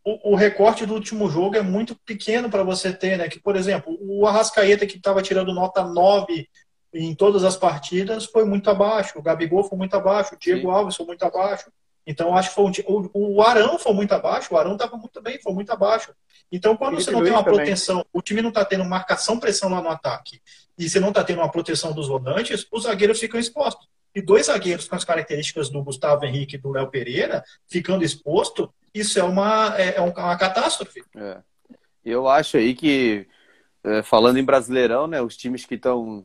o, 0.05 0.33
o, 0.33 0.35
recorte 0.37 0.87
do 0.87 0.95
último 0.95 1.29
jogo 1.29 1.57
é 1.57 1.63
muito 1.63 1.97
pequeno 2.07 2.49
para 2.49 2.63
você 2.63 2.93
ter, 2.93 3.19
né? 3.19 3.29
Que, 3.29 3.41
por 3.41 3.57
exemplo, 3.57 3.99
o 4.01 4.27
Arrascaeta, 4.27 4.87
que 4.87 4.97
estava 4.97 5.23
tirando 5.23 5.53
nota 5.53 5.83
9 5.83 6.49
em 6.95 7.15
todas 7.15 7.43
as 7.43 7.57
partidas, 7.57 8.25
foi 8.27 8.45
muito 8.45 8.71
abaixo. 8.71 9.19
O 9.19 9.23
Gabigol 9.23 9.65
foi 9.65 9.77
muito 9.77 9.95
abaixo. 9.95 10.35
O 10.35 10.39
Diego 10.39 10.69
Sim. 10.69 10.75
Alves 10.75 10.97
foi 10.97 11.07
muito 11.07 11.25
abaixo. 11.25 11.71
Então, 12.07 12.37
acho 12.37 12.51
que 12.51 12.55
foi 12.55 12.65
um, 12.65 13.11
o, 13.13 13.37
o 13.37 13.43
Arão 13.43 13.79
foi 13.79 13.93
muito 13.93 14.13
abaixo, 14.13 14.55
o 14.55 14.57
Arão 14.57 14.75
estava 14.75 14.97
muito 14.97 15.21
bem, 15.21 15.41
foi 15.43 15.53
muito 15.53 15.73
abaixo. 15.73 16.15
Então, 16.51 16.77
quando 16.77 16.93
Felipe 16.93 17.05
você 17.05 17.11
não 17.11 17.19
Luiz 17.21 17.31
tem 17.31 17.39
uma 17.39 17.45
também. 17.45 17.59
proteção, 17.59 18.07
o 18.13 18.23
time 18.23 18.43
não 18.43 18.51
está 18.51 18.65
tendo 18.65 18.85
marcação, 18.85 19.39
pressão 19.39 19.69
lá 19.69 19.81
no 19.81 19.89
ataque, 19.89 20.41
e 20.79 20.89
você 20.89 21.01
não 21.01 21.09
está 21.09 21.25
tendo 21.25 21.39
uma 21.41 21.51
proteção 21.51 21.93
dos 21.93 22.09
volantes, 22.09 22.67
os 22.71 22.85
zagueiros 22.85 23.19
ficam 23.19 23.41
expostos. 23.41 23.89
E 24.15 24.23
dois 24.23 24.47
zagueiros 24.47 24.89
com 24.89 24.97
as 24.97 25.05
características 25.05 25.69
do 25.69 25.83
Gustavo 25.83 26.25
Henrique 26.25 26.57
e 26.57 26.59
do 26.59 26.71
Léo 26.71 26.89
Pereira 26.89 27.45
ficando 27.69 28.05
exposto, 28.05 28.73
isso 28.95 29.19
é 29.19 29.23
uma, 29.23 29.75
é, 29.79 29.97
é 29.97 30.01
uma 30.01 30.37
catástrofe. 30.37 31.03
É. 31.15 31.39
Eu 32.05 32.27
acho 32.29 32.57
aí 32.57 32.75
que, 32.75 33.27
é, 33.85 34.03
falando 34.03 34.39
em 34.39 34.45
Brasileirão, 34.45 35.07
né, 35.07 35.21
os 35.21 35.37
times 35.37 35.67
que 35.67 35.75
estão 35.75 36.25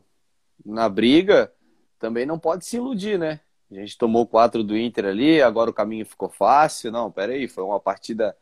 na 0.64 0.88
briga 0.88 1.52
também 1.98 2.24
não 2.24 2.38
pode 2.38 2.64
se 2.64 2.76
iludir, 2.76 3.18
né? 3.18 3.40
A 3.70 3.74
gente 3.74 3.96
tomou 3.96 4.26
quatro 4.26 4.62
do 4.62 4.76
Inter 4.76 5.06
ali, 5.06 5.40
agora 5.40 5.70
o 5.70 5.74
caminho 5.74 6.04
ficou 6.04 6.28
fácil. 6.28 6.92
Não, 6.92 7.10
peraí, 7.10 7.48
foi 7.48 7.64
uma 7.64 7.80
partida 7.80 8.36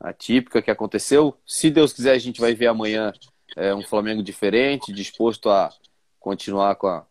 atípica 0.00 0.62
que 0.62 0.70
aconteceu. 0.70 1.36
Se 1.46 1.70
Deus 1.70 1.92
quiser, 1.92 2.12
a 2.12 2.18
gente 2.18 2.40
vai 2.40 2.54
ver 2.54 2.68
amanhã 2.68 3.12
é, 3.56 3.74
um 3.74 3.82
Flamengo 3.82 4.22
diferente, 4.22 4.92
disposto 4.92 5.50
a 5.50 5.70
continuar 6.18 6.76
com, 6.76 6.86
a, 6.86 7.04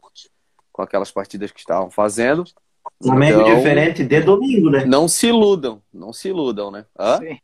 com 0.72 0.82
aquelas 0.82 1.12
partidas 1.12 1.52
que 1.52 1.60
estavam 1.60 1.92
fazendo. 1.92 2.44
Flamengo 3.02 3.42
então, 3.42 3.56
diferente 3.56 4.04
de 4.04 4.22
domingo, 4.22 4.70
né? 4.70 4.86
Não 4.86 5.08
se 5.08 5.28
iludam, 5.28 5.82
não 5.94 6.12
se 6.12 6.30
iludam, 6.30 6.72
né? 6.72 6.86
Hã? 6.98 7.18
Sim. 7.18 7.40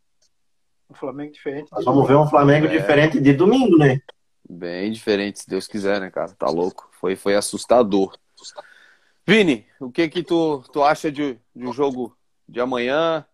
Um 0.89 0.96
Flamengo 0.96 1.32
diferente. 1.32 1.72
Nós 1.72 1.86
vamos 1.86 2.08
ver 2.08 2.16
um 2.16 2.28
Flamengo 2.28 2.66
é... 2.68 2.70
diferente 2.70 3.20
de 3.20 3.34
domingo, 3.34 3.78
né? 3.78 4.02
Bem 4.48 4.91
diferente, 4.91 5.39
se 5.39 5.50
Deus 5.50 5.68
quiser, 5.68 6.00
né, 6.00 6.10
cara? 6.12 6.32
Tá 6.34 6.48
louco. 6.48 6.89
Foi, 7.00 7.16
foi 7.16 7.36
assustador. 7.36 8.16
Vini, 9.26 9.66
o 9.80 9.89
que 9.89 10.08
que 10.08 10.22
tu, 10.22 10.64
tu 10.72 10.84
acha 10.84 11.12
de, 11.12 11.39
de 11.56 11.66
um 11.66 11.74
jogo 11.74 12.16
de 12.48 12.62
amanhã 12.62 13.26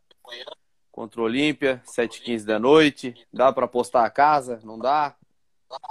contra 1.02 1.20
o 1.20 1.24
Olímpia, 1.24 1.82
7h15 1.88 2.46
da 2.46 2.60
noite? 2.60 3.16
Dá 3.34 3.52
para 3.52 3.66
apostar 3.66 4.06
a 4.06 4.10
casa? 4.10 4.60
Não 4.64 4.78
dá? 4.78 5.16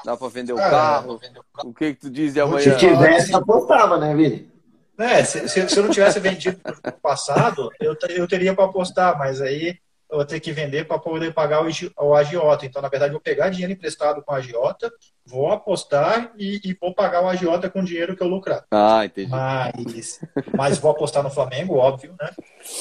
Dá 0.05 0.17
para 0.17 0.29
vender 0.29 0.53
o 0.53 0.57
carro? 0.57 1.21
O 1.65 1.75
que 1.75 1.95
que 1.95 2.01
tu 2.01 2.11
diz 2.11 2.35
de 2.35 2.41
amanhã? 2.41 2.79
Se 2.79 2.79
tivesse, 2.79 3.35
apostava, 3.35 3.99
né, 3.99 4.15
Vini? 4.15 4.49
É, 4.97 5.25
se, 5.25 5.49
se, 5.49 5.69
se 5.69 5.77
eu 5.77 5.83
não 5.83 5.91
tivesse 5.91 6.21
vendido 6.21 6.61
no 6.65 6.93
passado, 6.93 7.71
eu, 7.81 7.97
eu 8.11 8.29
teria 8.29 8.55
para 8.55 8.67
apostar, 8.67 9.19
mas 9.19 9.41
aí 9.41 9.79
eu 10.09 10.19
vou 10.19 10.25
ter 10.25 10.39
que 10.39 10.53
vender 10.53 10.87
para 10.87 10.99
poder 10.99 11.35
pagar 11.35 11.65
o, 11.65 12.15
agiota. 12.15 12.67
Então, 12.67 12.81
na 12.81 12.89
verdade, 12.89 13.11
eu 13.11 13.15
vou 13.15 13.21
pegar 13.21 13.49
dinheiro 13.49 13.73
emprestado 13.73 14.23
com 14.23 14.33
a 14.33 14.37
agiota, 14.37 14.93
vou 15.27 15.51
apostar 15.51 16.31
e, 16.39 16.61
e, 16.63 16.77
vou 16.81 16.95
pagar 16.95 17.23
o 17.23 17.29
agiota 17.29 17.69
com 17.69 17.81
o 17.81 17.85
dinheiro 17.85 18.15
que 18.15 18.23
eu 18.23 18.29
lucrar. 18.29 18.65
Ah, 18.71 19.05
entendi. 19.05 19.31
Mas, 19.31 20.21
mas 20.57 20.79
vou 20.79 20.93
apostar 20.93 21.25
no 21.25 21.31
Flamengo, 21.31 21.77
óbvio, 21.79 22.15
né? 22.21 22.31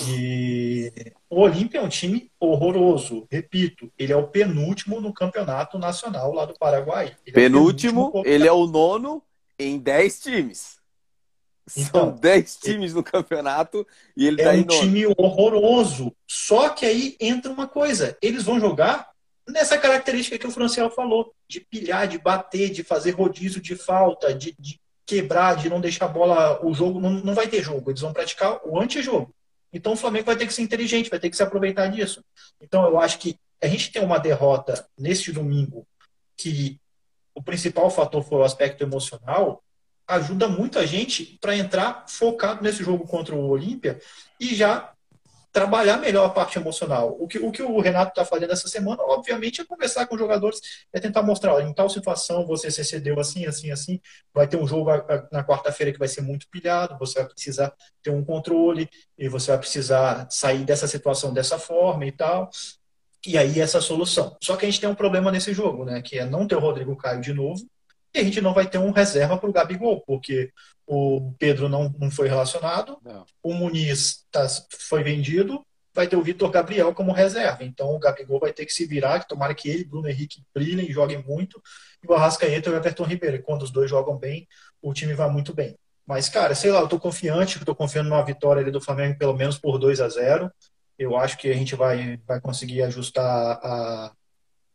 E 0.07 0.91
o 1.29 1.41
Olímpia 1.41 1.79
é 1.79 1.81
um 1.81 1.89
time 1.89 2.31
horroroso. 2.39 3.27
Repito, 3.29 3.91
ele 3.97 4.11
é 4.11 4.15
o 4.15 4.27
penúltimo 4.27 4.99
no 4.99 5.13
campeonato 5.13 5.77
nacional 5.77 6.33
lá 6.33 6.45
do 6.45 6.57
Paraguai. 6.57 7.15
Ele 7.25 7.33
penúltimo, 7.33 8.01
é 8.01 8.11
penúltimo 8.11 8.33
ele 8.33 8.47
é 8.47 8.51
o 8.51 8.65
nono 8.65 9.21
em 9.57 9.77
10 9.77 10.19
times. 10.19 10.79
Então, 11.77 12.09
São 12.09 12.15
10 12.15 12.57
times 12.57 12.93
no 12.95 13.03
campeonato 13.03 13.85
e 14.17 14.25
ele 14.25 14.41
é 14.41 14.45
tá 14.45 14.51
um 14.53 14.63
time 14.63 15.05
horroroso. 15.17 16.11
Só 16.27 16.69
que 16.69 16.83
aí 16.85 17.15
entra 17.19 17.51
uma 17.51 17.67
coisa: 17.67 18.17
eles 18.21 18.43
vão 18.43 18.59
jogar 18.59 19.09
nessa 19.47 19.77
característica 19.77 20.37
que 20.37 20.47
o 20.47 20.51
Franciel 20.51 20.89
falou, 20.89 21.33
de 21.47 21.59
pilhar, 21.59 22.07
de 22.07 22.17
bater, 22.17 22.71
de 22.71 22.83
fazer 22.83 23.11
rodízio 23.11 23.61
de 23.61 23.75
falta, 23.75 24.33
de, 24.33 24.55
de 24.59 24.79
quebrar, 25.05 25.57
de 25.57 25.69
não 25.69 25.79
deixar 25.79 26.05
a 26.05 26.09
bola. 26.09 26.65
O 26.65 26.73
jogo 26.73 26.99
não, 26.99 27.11
não 27.11 27.35
vai 27.35 27.47
ter 27.47 27.61
jogo, 27.61 27.91
eles 27.91 28.01
vão 28.01 28.13
praticar 28.13 28.59
o 28.65 28.79
antijogo. 28.79 29.31
Então 29.71 29.93
o 29.93 29.97
Flamengo 29.97 30.25
vai 30.25 30.35
ter 30.35 30.47
que 30.47 30.53
ser 30.53 30.61
inteligente, 30.61 31.09
vai 31.09 31.19
ter 31.19 31.29
que 31.29 31.37
se 31.37 31.43
aproveitar 31.43 31.87
disso. 31.87 32.23
Então 32.59 32.85
eu 32.85 32.99
acho 32.99 33.19
que 33.19 33.37
a 33.61 33.67
gente 33.67 33.91
tem 33.91 34.03
uma 34.03 34.19
derrota 34.19 34.87
neste 34.97 35.31
domingo 35.31 35.85
que 36.37 36.79
o 37.35 37.43
principal 37.43 37.89
fator 37.89 38.23
foi 38.23 38.39
o 38.39 38.43
aspecto 38.43 38.83
emocional 38.83 39.63
ajuda 40.09 40.47
muito 40.47 40.79
a 40.79 40.85
gente 40.85 41.37
para 41.39 41.55
entrar 41.55 42.05
focado 42.07 42.63
nesse 42.63 42.83
jogo 42.83 43.05
contra 43.07 43.35
o 43.35 43.47
Olímpia 43.47 44.01
e 44.39 44.55
já 44.55 44.91
trabalhar 45.51 45.97
melhor 45.97 46.25
a 46.25 46.29
parte 46.29 46.57
emocional. 46.57 47.15
O 47.19 47.27
que 47.27 47.39
o, 47.39 47.51
que 47.51 47.63
o 47.63 47.79
Renato 47.79 48.11
está 48.11 48.23
fazendo 48.23 48.53
essa 48.53 48.67
semana, 48.67 49.01
obviamente, 49.03 49.61
é 49.61 49.65
conversar 49.65 50.05
com 50.05 50.15
os 50.15 50.21
jogadores, 50.21 50.59
é 50.93 50.99
tentar 50.99 51.23
mostrar, 51.23 51.53
olha, 51.53 51.63
em 51.63 51.73
tal 51.73 51.89
situação 51.89 52.45
você 52.45 52.69
se 52.69 52.81
excedeu 52.81 53.19
assim, 53.19 53.45
assim, 53.45 53.71
assim, 53.71 53.99
vai 54.33 54.47
ter 54.47 54.57
um 54.57 54.67
jogo 54.67 54.89
na 55.31 55.43
quarta-feira 55.43 55.91
que 55.91 55.99
vai 55.99 56.07
ser 56.07 56.21
muito 56.21 56.47
pilhado, 56.49 56.97
você 56.99 57.19
vai 57.19 57.29
precisar 57.29 57.73
ter 58.03 58.11
um 58.11 58.23
controle, 58.23 58.89
e 59.17 59.27
você 59.27 59.51
vai 59.51 59.59
precisar 59.59 60.27
sair 60.29 60.63
dessa 60.63 60.87
situação 60.87 61.33
dessa 61.33 61.57
forma 61.57 62.05
e 62.05 62.11
tal. 62.11 62.49
E 63.25 63.37
aí 63.37 63.59
essa 63.59 63.81
solução. 63.81 64.37
Só 64.41 64.55
que 64.55 64.65
a 64.65 64.69
gente 64.69 64.79
tem 64.79 64.89
um 64.89 64.95
problema 64.95 65.31
nesse 65.31 65.53
jogo, 65.53 65.83
né? 65.83 66.01
Que 66.01 66.19
é 66.19 66.25
não 66.25 66.47
ter 66.47 66.55
o 66.55 66.59
Rodrigo 66.59 66.95
Caio 66.95 67.21
de 67.21 67.33
novo, 67.33 67.67
e 68.13 68.19
a 68.19 68.23
gente 68.23 68.41
não 68.41 68.53
vai 68.53 68.67
ter 68.67 68.77
um 68.77 68.91
reserva 68.91 69.37
para 69.37 69.49
o 69.49 69.53
Gabigol, 69.53 70.01
porque 70.01 70.51
o 70.91 71.35
Pedro 71.37 71.69
não, 71.69 71.93
não 71.99 72.09
foi 72.09 72.27
relacionado, 72.27 72.97
não. 73.05 73.23
o 73.43 73.53
Muniz 73.53 74.25
tá, 74.31 74.47
foi 74.87 75.03
vendido, 75.03 75.63
vai 75.93 76.07
ter 76.07 76.15
o 76.15 76.23
Vitor 76.23 76.49
Gabriel 76.49 76.91
como 76.95 77.11
reserva. 77.11 77.63
Então 77.63 77.93
o 77.93 77.99
Gabigol 77.99 78.39
vai 78.39 78.51
ter 78.51 78.65
que 78.65 78.73
se 78.73 78.87
virar, 78.87 79.19
que 79.19 79.27
tomara 79.27 79.53
que 79.53 79.69
ele, 79.69 79.83
Bruno 79.83 80.09
Henrique, 80.09 80.41
brilhem, 80.51 80.91
joguem 80.91 81.23
muito, 81.23 81.61
e 82.03 82.07
o 82.07 82.13
Arrascaeta 82.15 82.69
e 82.69 82.73
o 82.73 82.75
Everton 82.75 83.03
Ribeiro. 83.03 83.35
E 83.35 83.41
quando 83.41 83.61
os 83.61 83.69
dois 83.69 83.87
jogam 83.87 84.17
bem, 84.17 84.47
o 84.81 84.91
time 84.91 85.13
vai 85.13 85.29
muito 85.29 85.53
bem. 85.53 85.77
Mas, 86.07 86.27
cara, 86.27 86.55
sei 86.55 86.71
lá, 86.71 86.79
eu 86.79 86.87
tô 86.87 86.99
confiante, 86.99 87.63
tô 87.63 87.75
confiando 87.75 88.09
numa 88.09 88.25
vitória 88.25 88.63
ali 88.63 88.71
do 88.71 88.81
Flamengo, 88.81 89.19
pelo 89.19 89.35
menos 89.35 89.59
por 89.59 89.77
2 89.77 90.01
a 90.01 90.09
0 90.09 90.51
Eu 90.97 91.15
acho 91.15 91.37
que 91.37 91.51
a 91.51 91.53
gente 91.53 91.75
vai, 91.75 92.17
vai 92.25 92.41
conseguir 92.41 92.81
ajustar 92.81 93.59
a, 93.63 94.11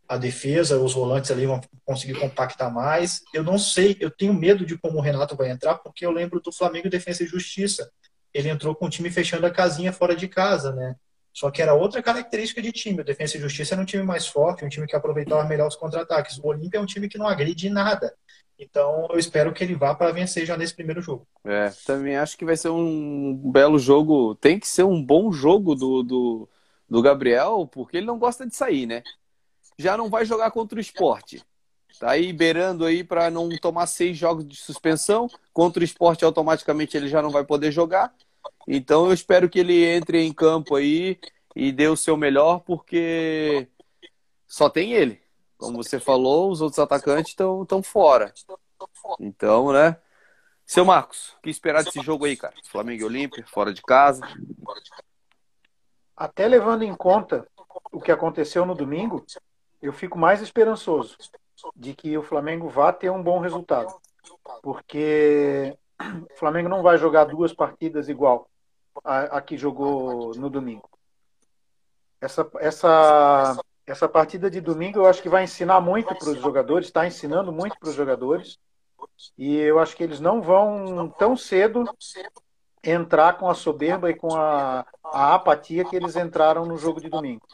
a 0.09 0.17
defesa, 0.17 0.79
os 0.79 0.93
volantes 0.93 1.31
ali 1.31 1.47
vão 1.47 1.61
conseguir 1.85 2.19
compactar 2.19 2.73
mais. 2.73 3.23
Eu 3.33 3.43
não 3.43 3.59
sei, 3.59 3.97
eu 4.01 4.11
tenho 4.11 4.35
medo 4.35 4.65
de 4.65 4.77
como 4.77 4.99
o 4.99 5.01
Renato 5.01 5.37
vai 5.37 5.51
entrar, 5.51 5.77
porque 5.77 6.05
eu 6.05 6.11
lembro 6.11 6.41
do 6.41 6.53
Flamengo 6.53 6.91
Defesa 6.91 7.23
e 7.23 7.27
Justiça. 7.27 7.91
Ele 8.33 8.49
entrou 8.49 8.75
com 8.75 8.87
o 8.87 8.91
time 8.91 9.11
fechando 9.11 9.47
a 9.47 9.51
casinha 9.51 9.93
fora 9.93 10.15
de 10.15 10.29
casa, 10.29 10.73
né? 10.73 10.97
Só 11.33 11.51
que 11.51 11.61
era 11.61 11.75
outra 11.75 12.03
característica 12.03 12.63
de 12.63 12.71
time. 12.71 13.01
O 13.01 13.05
Defesa 13.05 13.37
e 13.37 13.41
Justiça 13.41 13.75
era 13.75 13.83
um 13.83 13.87
time 13.87 14.03
mais 14.03 14.27
forte, 14.27 14.65
um 14.65 14.69
time 14.69 14.87
que 14.87 14.95
aproveitava 14.95 15.43
melhor 15.45 15.67
os 15.67 15.77
contra-ataques. 15.77 16.39
O 16.39 16.47
Olímpia 16.47 16.79
é 16.79 16.81
um 16.81 16.87
time 16.87 17.09
que 17.09 17.19
não 17.19 17.27
agride 17.27 17.69
nada. 17.71 18.15
Então 18.59 19.09
eu 19.11 19.19
espero 19.19 19.53
que 19.53 19.65
ele 19.65 19.75
vá 19.75 19.95
para 19.95 20.13
vencer 20.13 20.47
já 20.47 20.57
nesse 20.57 20.75
primeiro 20.75 21.03
jogo. 21.03 21.27
É, 21.45 21.73
também 21.85 22.17
acho 22.17 22.37
que 22.39 22.45
vai 22.45 22.57
ser 22.57 22.69
um 22.69 23.35
belo 23.51 23.79
jogo. 23.79 24.35
Tem 24.37 24.61
que 24.61 24.69
ser 24.69 24.85
um 24.85 25.03
bom 25.03 25.33
jogo 25.33 25.75
do, 25.75 26.03
do, 26.05 26.49
do 26.89 27.03
Gabriel, 27.03 27.69
porque 27.71 27.97
ele 27.97 28.07
não 28.07 28.19
gosta 28.19 28.47
de 28.47 28.55
sair, 28.55 28.87
né? 28.87 29.03
Já 29.79 29.97
não 29.97 30.09
vai 30.09 30.25
jogar 30.25 30.51
contra 30.51 30.79
o 30.79 30.81
esporte. 30.81 31.45
Tá 31.99 32.11
aí 32.11 32.33
beirando 32.33 32.85
aí 32.85 33.05
para 33.05 33.31
não 33.31 33.49
tomar 33.59 33.87
seis 33.87 34.17
jogos 34.17 34.47
de 34.47 34.57
suspensão. 34.57 35.29
Contra 35.53 35.81
o 35.81 35.85
esporte, 35.85 36.25
automaticamente 36.25 36.97
ele 36.97 37.09
já 37.09 37.23
não 37.23 37.31
vai 37.31 37.45
poder 37.45 37.71
jogar. 37.71 38.13
Então 38.67 39.07
eu 39.07 39.13
espero 39.13 39.49
que 39.49 39.59
ele 39.59 39.85
entre 39.85 40.21
em 40.21 40.33
campo 40.33 40.75
aí 40.77 41.19
e 41.55 41.71
dê 41.71 41.87
o 41.87 41.97
seu 41.97 42.17
melhor, 42.17 42.61
porque 42.61 43.69
só 44.47 44.69
tem 44.69 44.93
ele. 44.93 45.23
Como 45.57 45.83
você 45.83 46.01
falou, 46.01 46.51
os 46.51 46.61
outros 46.61 46.79
atacantes 46.79 47.31
estão 47.31 47.83
fora. 47.83 48.33
Então, 49.21 49.73
né? 49.73 49.97
Seu 50.67 50.85
Marcos, 50.85 51.35
o 51.39 51.43
que 51.43 51.51
esperar 51.51 51.85
desse 51.85 52.01
jogo 52.01 52.25
aí, 52.25 52.37
cara? 52.37 52.55
Flamengo 52.65 53.03
e 53.03 53.05
Olímpia, 53.05 53.45
fora 53.47 53.73
de 53.73 53.83
casa. 53.83 54.27
Até 56.17 56.49
levando 56.49 56.83
em 56.83 56.95
conta 56.95 57.47
o 57.93 58.01
que 58.01 58.11
aconteceu 58.11 58.65
no 58.67 58.75
domingo, 58.75 59.25
eu 59.85 59.93
fico 59.93 60.19
mais 60.19 60.41
esperançoso 60.41 61.17
de 61.77 61.95
que 61.95 62.17
o 62.17 62.23
Flamengo 62.23 62.69
vá 62.69 62.91
ter 62.91 63.11
um 63.11 63.23
bom 63.23 63.39
resultado. 63.39 63.95
Porque 64.63 65.77
o 66.01 66.39
Flamengo 66.39 66.71
não 66.71 66.83
vai 66.83 66.97
jogar 66.97 67.25
duas 67.25 67.53
partidas 67.53 68.09
igual 68.09 68.49
a, 69.05 69.37
a 69.37 69.43
que 69.43 69.59
jogou 69.59 70.35
no 70.37 70.49
domingo. 70.49 70.89
Essa, 72.19 72.51
essa, 72.61 73.63
essa 73.87 74.09
partida 74.09 74.51
de 74.51 74.59
domingo 74.59 75.01
eu 75.01 75.07
acho 75.07 75.21
que 75.21 75.29
vai 75.29 75.45
ensinar 75.45 75.83
muito 75.83 76.15
para 76.15 76.31
os 76.31 76.41
jogadores, 76.41 76.87
está 76.87 77.07
ensinando 77.07 77.53
muito 77.53 77.79
para 77.79 77.91
os 77.91 77.95
jogadores. 77.95 78.59
E 79.37 79.55
eu 79.57 79.79
acho 79.79 79.95
que 79.95 80.03
eles 80.03 80.19
não 80.19 80.41
vão 80.41 81.11
tão 81.11 81.37
cedo 81.37 81.85
entrar 82.83 83.37
com 83.37 83.51
a 83.51 83.55
soberba 83.55 84.11
e 84.11 84.15
com 84.15 84.35
a, 84.35 84.87
a 85.05 85.35
apatia 85.35 85.85
que 85.85 85.95
eles 85.95 86.17
entraram 86.17 86.65
no 86.65 86.79
jogo 86.79 87.03
de 87.03 87.11
domingo. 87.11 87.47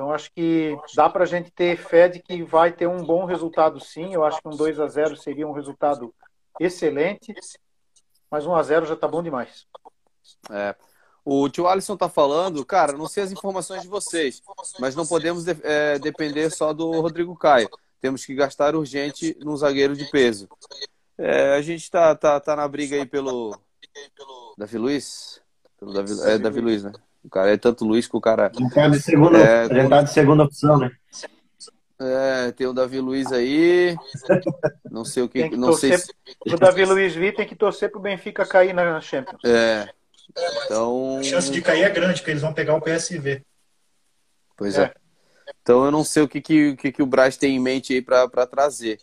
Então 0.00 0.14
acho 0.14 0.32
que 0.32 0.74
dá 0.94 1.10
para 1.10 1.24
a 1.24 1.26
gente 1.26 1.50
ter 1.50 1.76
fé 1.76 2.08
de 2.08 2.20
que 2.20 2.42
vai 2.42 2.72
ter 2.72 2.86
um 2.86 3.04
bom 3.04 3.26
resultado 3.26 3.78
sim. 3.78 4.14
Eu 4.14 4.24
acho 4.24 4.40
que 4.40 4.48
um 4.48 4.56
2 4.56 4.80
a 4.80 4.86
0 4.88 5.14
seria 5.14 5.46
um 5.46 5.52
resultado 5.52 6.14
excelente, 6.58 7.34
mas 8.30 8.46
1 8.46 8.54
a 8.54 8.62
0 8.62 8.86
já 8.86 8.94
está 8.94 9.06
bom 9.06 9.22
demais. 9.22 9.66
É. 10.48 10.74
O 11.22 11.50
tio 11.50 11.68
Alisson 11.68 11.92
está 11.92 12.08
falando, 12.08 12.64
cara, 12.64 12.94
não 12.94 13.06
sei 13.06 13.24
as 13.24 13.30
informações 13.30 13.82
de 13.82 13.88
vocês, 13.88 14.40
mas 14.78 14.96
não 14.96 15.06
podemos 15.06 15.44
de, 15.44 15.54
é, 15.62 15.98
depender 15.98 16.48
só 16.48 16.72
do 16.72 16.98
Rodrigo 16.98 17.36
Caio. 17.36 17.68
Temos 18.00 18.24
que 18.24 18.34
gastar 18.34 18.74
urgente 18.74 19.36
num 19.40 19.54
zagueiro 19.54 19.94
de 19.94 20.10
peso. 20.10 20.48
É, 21.18 21.56
a 21.56 21.60
gente 21.60 21.82
está 21.82 22.16
tá, 22.16 22.40
tá 22.40 22.56
na 22.56 22.66
briga 22.66 22.96
aí 22.96 23.04
pelo 23.04 23.54
Davi 24.56 24.78
Luiz. 24.78 25.42
Pelo 25.78 25.92
Davi, 25.92 26.12
é 26.22 26.38
Davi 26.38 26.60
Luiz, 26.62 26.84
né? 26.84 26.92
O 27.22 27.28
cara 27.28 27.52
é 27.52 27.56
tanto 27.56 27.84
Luiz 27.84 28.06
que 28.08 28.16
o 28.16 28.20
cara. 28.20 28.50
Um 28.58 28.68
cara 28.68 28.90
de 28.90 29.00
segunda, 29.00 29.38
É, 29.38 29.68
gente 29.68 29.88
tá 29.88 30.02
de 30.02 30.12
segunda 30.12 30.44
opção, 30.44 30.78
né? 30.78 30.90
É, 32.02 32.50
tem 32.52 32.66
o 32.66 32.72
Davi 32.72 32.98
Luiz 32.98 33.30
aí. 33.30 33.94
Não 34.90 35.04
sei 35.04 35.22
o 35.22 35.28
que. 35.28 35.40
Tem 35.42 35.50
que 35.50 35.56
Não 35.56 35.74
sei 35.74 35.90
torcer. 35.90 36.14
se. 36.46 36.54
O 36.54 36.58
Davi 36.58 36.84
Luiz 36.86 37.14
Vi 37.14 37.30
tem 37.32 37.46
que 37.46 37.54
torcer 37.54 37.90
pro 37.90 38.00
Benfica 38.00 38.46
cair 38.46 38.72
na 38.72 38.98
Champions. 39.02 39.40
É. 39.44 39.86
Então. 40.64 41.18
A 41.20 41.22
chance 41.22 41.50
de 41.50 41.60
cair 41.60 41.82
é 41.82 41.90
grande, 41.90 42.20
porque 42.20 42.30
eles 42.30 42.40
vão 42.42 42.54
pegar 42.54 42.74
o 42.74 42.80
PSV. 42.80 43.42
Pois 44.56 44.78
é. 44.78 44.84
É. 44.84 44.94
Então 45.62 45.84
eu 45.84 45.90
não 45.90 46.02
sei 46.04 46.22
o 46.22 46.28
que, 46.28 46.40
que, 46.40 46.70
o 46.70 46.76
que, 46.76 46.92
que 46.92 47.02
o 47.02 47.06
Braz 47.06 47.36
tem 47.36 47.56
em 47.56 47.60
mente 47.60 47.92
aí 47.92 48.00
pra, 48.00 48.26
pra 48.28 48.46
trazer. 48.46 48.98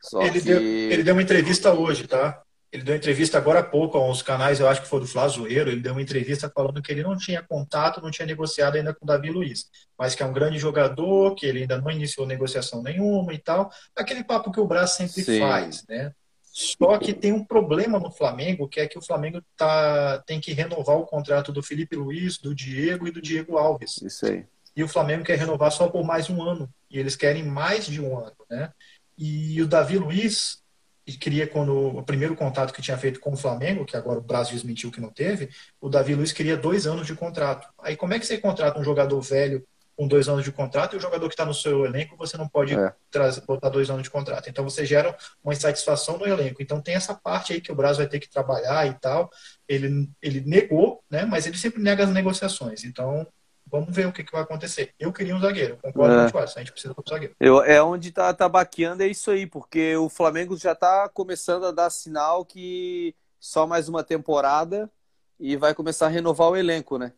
Só 0.00 0.22
Ele, 0.22 0.40
que. 0.40 0.46
deu, 0.46 0.60
ele 0.62 1.02
deu 1.02 1.14
uma 1.14 1.22
entrevista 1.22 1.72
hoje, 1.72 2.06
tá? 2.06 2.40
Ele 2.70 2.82
deu 2.82 2.94
entrevista 2.94 3.38
agora 3.38 3.60
há 3.60 3.64
pouco 3.64 3.96
aos 3.96 4.20
canais, 4.20 4.60
eu 4.60 4.68
acho 4.68 4.82
que 4.82 4.88
foi 4.88 5.00
do 5.00 5.06
Flazoeiro. 5.06 5.70
Ele 5.70 5.80
deu 5.80 5.92
uma 5.92 6.02
entrevista 6.02 6.50
falando 6.54 6.82
que 6.82 6.92
ele 6.92 7.02
não 7.02 7.16
tinha 7.16 7.42
contato, 7.42 8.00
não 8.02 8.10
tinha 8.10 8.26
negociado 8.26 8.76
ainda 8.76 8.92
com 8.92 9.04
o 9.04 9.08
Davi 9.08 9.30
Luiz, 9.30 9.70
mas 9.98 10.14
que 10.14 10.22
é 10.22 10.26
um 10.26 10.32
grande 10.32 10.58
jogador, 10.58 11.34
que 11.34 11.46
ele 11.46 11.62
ainda 11.62 11.80
não 11.80 11.90
iniciou 11.90 12.26
negociação 12.26 12.82
nenhuma 12.82 13.32
e 13.32 13.38
tal. 13.38 13.70
Aquele 13.96 14.22
papo 14.22 14.52
que 14.52 14.60
o 14.60 14.66
Braz 14.66 14.90
sempre 14.92 15.22
Sim. 15.22 15.40
faz, 15.40 15.84
né? 15.88 16.12
Só 16.58 16.98
que 16.98 17.14
tem 17.14 17.32
um 17.32 17.44
problema 17.44 17.98
no 17.98 18.10
Flamengo, 18.10 18.68
que 18.68 18.80
é 18.80 18.88
que 18.88 18.98
o 18.98 19.02
Flamengo 19.02 19.40
tá, 19.56 20.18
tem 20.26 20.40
que 20.40 20.52
renovar 20.52 20.96
o 20.96 21.06
contrato 21.06 21.52
do 21.52 21.62
Felipe 21.62 21.94
Luiz, 21.94 22.36
do 22.36 22.54
Diego 22.54 23.06
e 23.06 23.12
do 23.12 23.22
Diego 23.22 23.56
Alves 23.56 24.02
Isso 24.02 24.26
aí. 24.26 24.44
e 24.74 24.82
o 24.82 24.88
Flamengo 24.88 25.24
quer 25.24 25.38
renovar 25.38 25.70
só 25.70 25.88
por 25.88 26.04
mais 26.04 26.28
um 26.28 26.42
ano. 26.42 26.68
E 26.90 26.98
eles 26.98 27.14
querem 27.14 27.44
mais 27.44 27.86
de 27.86 28.00
um 28.00 28.18
ano, 28.18 28.36
né? 28.50 28.72
E 29.16 29.62
o 29.62 29.68
Davi 29.68 29.98
Luiz 29.98 30.60
e 31.08 31.12
queria 31.16 31.46
quando 31.46 31.74
o 31.74 32.02
primeiro 32.02 32.36
contato 32.36 32.72
que 32.72 32.82
tinha 32.82 32.98
feito 32.98 33.18
com 33.18 33.32
o 33.32 33.36
Flamengo, 33.36 33.86
que 33.86 33.96
agora 33.96 34.18
o 34.18 34.22
Brasil 34.22 34.52
desmentiu 34.54 34.90
que 34.90 35.00
não 35.00 35.08
teve, 35.10 35.48
o 35.80 35.88
Davi 35.88 36.14
Luiz 36.14 36.32
queria 36.32 36.54
dois 36.56 36.86
anos 36.86 37.06
de 37.06 37.14
contrato. 37.14 37.66
Aí 37.82 37.96
como 37.96 38.12
é 38.12 38.18
que 38.18 38.26
você 38.26 38.36
contrata 38.36 38.78
um 38.78 38.84
jogador 38.84 39.18
velho 39.22 39.64
com 39.96 40.06
dois 40.06 40.28
anos 40.28 40.44
de 40.44 40.52
contrato 40.52 40.94
e 40.94 40.96
o 40.98 41.00
jogador 41.00 41.26
que 41.28 41.32
está 41.34 41.44
no 41.46 41.54
seu 41.54 41.84
elenco 41.84 42.14
você 42.16 42.36
não 42.36 42.46
pode 42.46 42.72
É. 42.78 42.92
trazer, 43.10 43.40
botar 43.46 43.70
dois 43.70 43.88
anos 43.90 44.02
de 44.02 44.10
contrato. 44.10 44.48
Então 44.50 44.62
você 44.62 44.84
gera 44.84 45.16
uma 45.42 45.52
insatisfação 45.54 46.18
no 46.18 46.26
elenco. 46.26 46.62
Então 46.62 46.80
tem 46.80 46.94
essa 46.94 47.14
parte 47.14 47.54
aí 47.54 47.60
que 47.60 47.72
o 47.72 47.74
Brasil 47.74 47.96
vai 48.04 48.06
ter 48.06 48.20
que 48.20 48.28
trabalhar 48.30 48.86
e 48.86 48.92
tal. 49.00 49.30
Ele, 49.66 50.08
ele 50.22 50.42
negou, 50.42 51.02
né? 51.10 51.24
Mas 51.24 51.46
ele 51.46 51.56
sempre 51.56 51.82
nega 51.82 52.04
as 52.04 52.10
negociações. 52.10 52.84
Então 52.84 53.26
vamos 53.70 53.94
ver 53.94 54.06
o 54.06 54.12
que, 54.12 54.24
que 54.24 54.32
vai 54.32 54.42
acontecer. 54.42 54.94
Eu 54.98 55.12
queria 55.12 55.34
um 55.34 55.40
zagueiro, 55.40 55.78
concordo 55.82 56.14
É. 56.14 56.30
com 56.30 56.38
o 56.38 56.40
a 56.40 56.46
gente 56.46 56.72
precisa 56.72 56.94
de 56.94 57.00
um 57.00 57.08
zagueiro. 57.08 57.34
Eu, 57.38 57.62
é 57.62 57.82
onde 57.82 58.10
tá, 58.10 58.32
tá 58.32 58.48
baqueando, 58.48 59.02
é 59.02 59.06
isso 59.06 59.30
aí, 59.30 59.46
porque 59.46 59.96
o 59.96 60.08
Flamengo 60.08 60.56
já 60.56 60.74
tá 60.74 61.08
começando 61.08 61.66
a 61.66 61.70
dar 61.70 61.90
sinal 61.90 62.44
que 62.44 63.14
só 63.38 63.66
mais 63.66 63.88
uma 63.88 64.02
temporada 64.02 64.90
e 65.38 65.56
vai 65.56 65.74
começar 65.74 66.06
a 66.06 66.10
renovar 66.10 66.48
o 66.50 66.56
elenco, 66.56 66.98
né? 66.98 67.12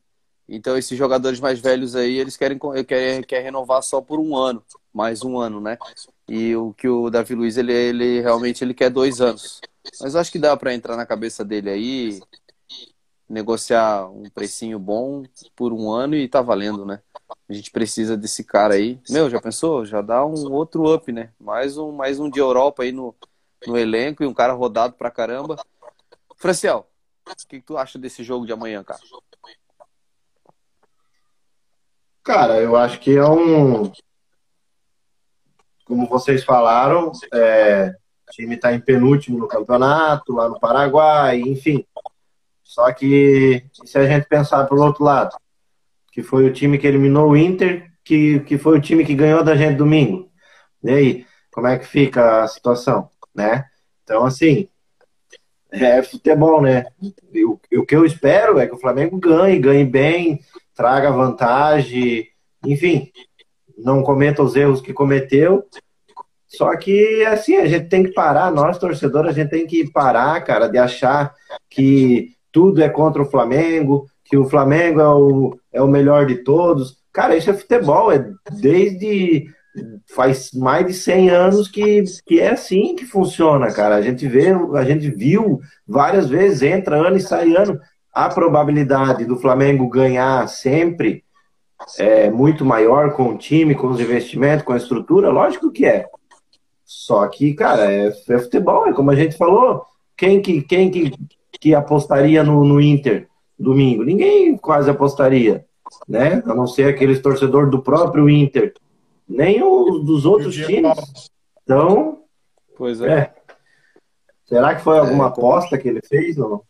Então 0.48 0.76
esses 0.76 0.98
jogadores 0.98 1.38
mais 1.38 1.60
velhos 1.60 1.94
aí, 1.94 2.18
eles 2.18 2.36
querem, 2.36 2.58
querem, 2.86 3.22
querem 3.22 3.44
renovar 3.44 3.82
só 3.82 4.00
por 4.00 4.18
um 4.18 4.36
ano, 4.36 4.62
mais 4.92 5.22
um 5.22 5.38
ano, 5.38 5.60
né? 5.60 5.78
E 6.28 6.54
o 6.56 6.74
que 6.74 6.88
o 6.88 7.08
Davi 7.08 7.34
Luiz, 7.34 7.56
ele, 7.56 7.72
ele 7.72 8.20
realmente 8.20 8.62
ele 8.64 8.74
quer 8.74 8.90
dois 8.90 9.20
anos. 9.20 9.60
Mas 10.00 10.14
acho 10.16 10.30
que 10.30 10.38
dá 10.38 10.56
para 10.56 10.74
entrar 10.74 10.96
na 10.96 11.06
cabeça 11.06 11.44
dele 11.44 11.70
aí, 11.70 12.20
negociar 13.30 14.10
um 14.10 14.28
precinho 14.28 14.76
bom 14.78 15.22
por 15.54 15.72
um 15.72 15.90
ano 15.90 16.16
e 16.16 16.28
tá 16.28 16.42
valendo, 16.42 16.84
né? 16.84 17.00
A 17.48 17.52
gente 17.52 17.70
precisa 17.70 18.16
desse 18.16 18.42
cara 18.42 18.74
aí. 18.74 19.00
Meu, 19.08 19.30
já 19.30 19.40
pensou? 19.40 19.86
Já 19.86 20.02
dá 20.02 20.26
um 20.26 20.52
outro 20.52 20.92
up, 20.92 21.10
né? 21.12 21.30
Mais 21.38 21.78
um, 21.78 21.92
mais 21.92 22.18
um 22.18 22.28
de 22.28 22.40
Europa 22.40 22.82
aí 22.82 22.90
no, 22.90 23.14
no 23.66 23.78
elenco 23.78 24.24
e 24.24 24.26
um 24.26 24.34
cara 24.34 24.52
rodado 24.52 24.94
pra 24.94 25.12
caramba. 25.12 25.56
Franciel, 26.36 26.88
o 27.24 27.46
que, 27.46 27.60
que 27.60 27.66
tu 27.66 27.78
acha 27.78 27.98
desse 27.98 28.24
jogo 28.24 28.44
de 28.44 28.52
amanhã, 28.52 28.82
cara? 28.82 29.00
Cara, 32.24 32.60
eu 32.60 32.74
acho 32.76 32.98
que 32.98 33.16
é 33.16 33.24
um. 33.24 33.92
Como 35.84 36.08
vocês 36.08 36.44
falaram, 36.44 37.12
é, 37.32 37.94
o 38.28 38.32
time 38.32 38.56
está 38.56 38.72
em 38.72 38.80
penúltimo 38.80 39.38
no 39.38 39.48
campeonato, 39.48 40.34
lá 40.34 40.48
no 40.48 40.58
Paraguai, 40.58 41.40
enfim. 41.40 41.84
Só 42.70 42.92
que 42.92 43.64
se 43.84 43.98
a 43.98 44.06
gente 44.06 44.28
pensar 44.28 44.64
pelo 44.66 44.84
outro 44.84 45.02
lado, 45.02 45.36
que 46.12 46.22
foi 46.22 46.44
o 46.44 46.52
time 46.52 46.78
que 46.78 46.86
eliminou 46.86 47.30
o 47.30 47.36
Inter, 47.36 47.90
que, 48.04 48.38
que 48.40 48.56
foi 48.56 48.78
o 48.78 48.80
time 48.80 49.04
que 49.04 49.12
ganhou 49.12 49.42
da 49.42 49.56
gente 49.56 49.76
domingo. 49.76 50.30
E 50.84 50.88
aí, 50.88 51.26
como 51.50 51.66
é 51.66 51.76
que 51.76 51.84
fica 51.84 52.44
a 52.44 52.46
situação, 52.46 53.10
né? 53.34 53.64
Então, 54.04 54.24
assim, 54.24 54.68
é 55.72 56.00
futebol, 56.00 56.62
né? 56.62 56.86
O, 57.44 57.58
o 57.80 57.84
que 57.84 57.96
eu 57.96 58.04
espero 58.04 58.60
é 58.60 58.68
que 58.68 58.74
o 58.76 58.80
Flamengo 58.80 59.18
ganhe, 59.18 59.58
ganhe 59.58 59.84
bem, 59.84 60.38
traga 60.72 61.10
vantagem, 61.10 62.28
enfim, 62.64 63.10
não 63.76 64.00
cometa 64.00 64.44
os 64.44 64.54
erros 64.54 64.80
que 64.80 64.92
cometeu. 64.92 65.64
Só 66.46 66.76
que, 66.76 67.24
assim, 67.26 67.56
a 67.56 67.66
gente 67.66 67.88
tem 67.88 68.04
que 68.04 68.12
parar, 68.12 68.52
nós 68.52 68.78
torcedores, 68.78 69.32
a 69.32 69.34
gente 69.34 69.50
tem 69.50 69.66
que 69.66 69.90
parar, 69.90 70.40
cara, 70.44 70.68
de 70.68 70.78
achar 70.78 71.34
que 71.68 72.38
tudo 72.52 72.82
é 72.82 72.88
contra 72.88 73.22
o 73.22 73.30
Flamengo, 73.30 74.06
que 74.24 74.36
o 74.36 74.48
Flamengo 74.48 75.00
é 75.00 75.08
o, 75.08 75.58
é 75.72 75.82
o 75.82 75.88
melhor 75.88 76.26
de 76.26 76.36
todos. 76.36 76.98
Cara, 77.12 77.36
isso 77.36 77.50
é 77.50 77.54
futebol, 77.54 78.12
é 78.12 78.30
desde 78.60 79.48
faz 80.14 80.52
mais 80.52 80.86
de 80.86 80.92
100 80.92 81.30
anos 81.30 81.68
que, 81.68 82.02
que 82.26 82.40
é 82.40 82.50
assim 82.50 82.94
que 82.94 83.06
funciona, 83.06 83.72
cara. 83.72 83.96
A 83.96 84.02
gente 84.02 84.26
vê, 84.26 84.48
a 84.74 84.84
gente 84.84 85.10
viu 85.10 85.60
várias 85.86 86.28
vezes, 86.28 86.62
entra 86.62 86.96
ano 86.96 87.16
e 87.16 87.20
sai 87.20 87.54
ano. 87.54 87.78
A 88.12 88.28
probabilidade 88.28 89.24
do 89.24 89.36
Flamengo 89.36 89.88
ganhar 89.88 90.48
sempre 90.48 91.24
é 91.98 92.30
muito 92.30 92.64
maior 92.64 93.12
com 93.14 93.30
o 93.30 93.38
time, 93.38 93.74
com 93.74 93.88
os 93.88 94.00
investimentos, 94.00 94.64
com 94.64 94.72
a 94.72 94.76
estrutura, 94.76 95.30
lógico 95.30 95.70
que 95.70 95.86
é. 95.86 96.06
Só 96.84 97.26
que, 97.28 97.54
cara, 97.54 97.90
é, 97.90 98.08
é 98.08 98.38
futebol, 98.38 98.88
é 98.88 98.92
como 98.92 99.10
a 99.10 99.14
gente 99.14 99.36
falou. 99.36 99.84
Quem 100.16 100.42
que, 100.42 100.60
quem 100.62 100.90
que, 100.90 101.12
que 101.60 101.74
apostaria 101.74 102.42
no, 102.42 102.64
no 102.64 102.80
Inter 102.80 103.28
domingo? 103.58 104.02
Ninguém 104.02 104.56
quase 104.56 104.88
apostaria, 104.90 105.66
né? 106.08 106.42
A 106.46 106.54
não 106.54 106.66
ser 106.66 106.88
aqueles 106.92 107.20
torcedores 107.20 107.70
do 107.70 107.82
próprio 107.82 108.28
Inter. 108.30 108.74
Nem 109.28 109.62
os 109.62 110.04
dos 110.04 110.24
outros 110.26 110.56
o 110.58 110.66
times. 110.66 111.30
Então, 111.62 112.22
Pois 112.76 113.00
é. 113.00 113.12
é. 113.18 113.34
Será 114.46 114.74
que 114.74 114.82
foi 114.82 114.98
alguma 114.98 115.26
aposta 115.26 115.78
que 115.78 115.86
ele 115.88 116.00
fez 116.02 116.36
no- 116.36 116.64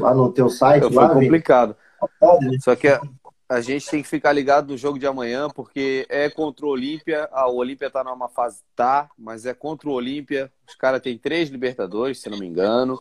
lá 0.00 0.12
no 0.14 0.32
teu 0.32 0.48
site? 0.48 0.82
Foi 0.82 0.92
lá, 0.92 1.10
complicado. 1.10 1.76
Pode, 2.18 2.46
né? 2.46 2.56
Só 2.60 2.74
que 2.74 2.88
a, 2.88 3.00
a 3.48 3.60
gente 3.60 3.88
tem 3.88 4.02
que 4.02 4.08
ficar 4.08 4.32
ligado 4.32 4.68
no 4.70 4.76
jogo 4.76 4.98
de 4.98 5.06
amanhã, 5.06 5.48
porque 5.48 6.04
é 6.08 6.28
contra 6.28 6.66
o 6.66 6.70
Olímpia. 6.70 7.28
A 7.30 7.48
Olímpia 7.48 7.88
tá 7.90 8.02
numa 8.02 8.28
fase, 8.28 8.62
tá, 8.74 9.08
mas 9.16 9.46
é 9.46 9.54
contra 9.54 9.88
o 9.88 9.92
Olímpia. 9.92 10.50
Os 10.66 10.74
caras 10.74 11.00
têm 11.00 11.16
três 11.16 11.48
Libertadores, 11.50 12.20
se 12.20 12.28
não 12.28 12.38
me 12.38 12.46
engano. 12.46 13.00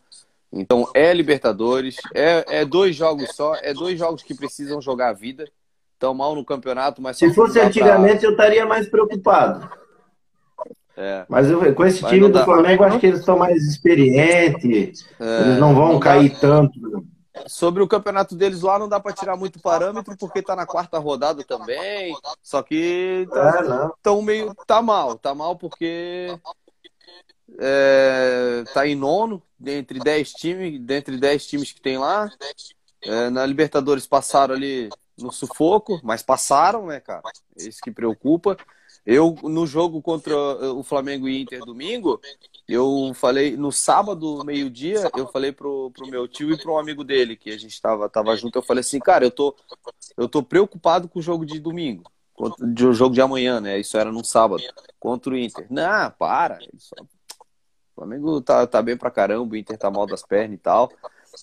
Então 0.51 0.89
é 0.93 1.13
Libertadores, 1.13 1.97
é, 2.15 2.59
é 2.61 2.65
dois 2.65 2.95
jogos 2.95 3.35
só, 3.35 3.55
é 3.55 3.73
dois 3.73 3.99
jogos 3.99 4.23
que 4.23 4.33
precisam 4.33 4.81
jogar 4.81 5.09
a 5.09 5.13
vida. 5.13 5.45
Estão 5.93 6.13
mal 6.13 6.35
no 6.35 6.45
campeonato, 6.45 7.01
mas 7.01 7.17
Se 7.17 7.33
fosse 7.33 7.55
não 7.55 7.63
dá 7.63 7.67
antigamente, 7.67 8.23
eu 8.23 8.31
estaria 8.31 8.65
mais 8.65 8.87
preocupado. 8.87 9.67
pra- 9.67 9.77
é, 10.95 11.25
Mas 11.27 11.49
eu- 11.49 11.73
com 11.75 11.85
esse 11.85 12.03
time 12.05 12.21
não 12.21 12.29
do 12.31 12.39
dá. 12.39 12.45
Flamengo, 12.45 12.83
acho 12.83 12.99
que 12.99 13.07
eles 13.07 13.19
estão 13.19 13.37
mais 13.37 13.63
experientes. 13.63 15.05
é, 15.19 15.41
eles 15.41 15.59
não 15.59 15.73
vão 15.75 15.99
dá- 15.99 16.05
cair 16.05 16.37
tanto. 16.39 16.79
Sobre 17.45 17.83
o 17.83 17.87
campeonato 17.87 18.35
deles 18.35 18.61
lá, 18.61 18.79
não 18.79 18.89
dá 18.89 18.99
pra 18.99 19.13
tirar 19.13 19.35
muito 19.35 19.59
parâmetro, 19.59 20.15
porque 20.17 20.41
tá 20.41 20.55
na 20.55 20.65
quarta 20.65 20.97
rodada 20.97 21.43
também. 21.43 22.15
Só 22.41 22.63
que 22.63 23.27
tá, 23.31 23.59
É, 23.59 23.63
não. 23.67 23.93
tão 24.01 24.21
meio. 24.23 24.55
Tá 24.65 24.81
mal, 24.81 25.15
tá 25.19 25.35
mal 25.35 25.55
porque 25.55 26.35
é, 27.59 28.63
tá 28.73 28.87
em 28.87 28.95
nono, 28.95 29.41
dentre 29.59 29.99
10 29.99 30.33
times, 30.33 30.79
dentre 30.79 31.17
10 31.17 31.45
times 31.47 31.71
que 31.71 31.81
tem 31.81 31.97
lá. 31.97 32.31
É, 33.01 33.29
na 33.29 33.45
Libertadores 33.45 34.05
passaram 34.07 34.55
ali 34.55 34.89
no 35.17 35.31
sufoco, 35.31 35.99
mas 36.03 36.21
passaram, 36.21 36.87
né, 36.87 36.99
cara? 36.99 37.21
É 37.57 37.63
isso 37.67 37.81
que 37.81 37.91
preocupa. 37.91 38.57
Eu, 39.05 39.35
no 39.43 39.65
jogo 39.65 40.01
contra 40.01 40.35
o 40.73 40.83
Flamengo 40.83 41.29
e 41.29 41.41
Inter 41.41 41.63
domingo, 41.63 42.19
eu 42.67 43.13
falei, 43.15 43.55
no 43.55 43.71
sábado, 43.71 44.43
meio-dia, 44.43 45.09
eu 45.15 45.27
falei 45.27 45.53
pro, 45.53 45.89
pro 45.91 46.07
meu 46.07 46.27
tio 46.27 46.51
e 46.51 46.57
pro 46.57 46.73
um 46.73 46.77
amigo 46.77 47.03
dele, 47.05 47.37
que 47.37 47.49
a 47.49 47.57
gente 47.57 47.81
tava, 47.81 48.09
tava 48.09 48.35
junto, 48.35 48.57
eu 48.57 48.63
falei 48.63 48.81
assim, 48.81 48.99
cara, 48.99 49.23
eu 49.23 49.31
tô, 49.31 49.55
eu 50.17 50.27
tô 50.27 50.43
preocupado 50.43 51.07
com 51.07 51.19
o 51.19 51.21
jogo 51.21 51.45
de 51.45 51.57
domingo, 51.59 52.03
contra- 52.33 52.67
de- 52.67 52.85
o 52.85 52.93
jogo 52.93 53.15
de 53.15 53.21
amanhã, 53.21 53.61
né? 53.61 53.79
Isso 53.79 53.97
era 53.97 54.11
no 54.11 54.25
sábado, 54.25 54.61
contra 54.99 55.33
o 55.33 55.37
Inter. 55.37 55.67
Não, 55.69 56.11
para. 56.11 56.59
O 57.97 58.01
Flamengo 58.01 58.39
tá, 58.41 58.67
tá 58.67 58.79
bem 58.79 58.95
pra 58.95 59.09
caramba, 59.09 59.53
o 59.53 59.57
Inter 59.57 59.75
tá 59.75 59.89
mal 59.89 60.05
das 60.05 60.21
pernas 60.21 60.55
e 60.55 60.61
tal. 60.61 60.91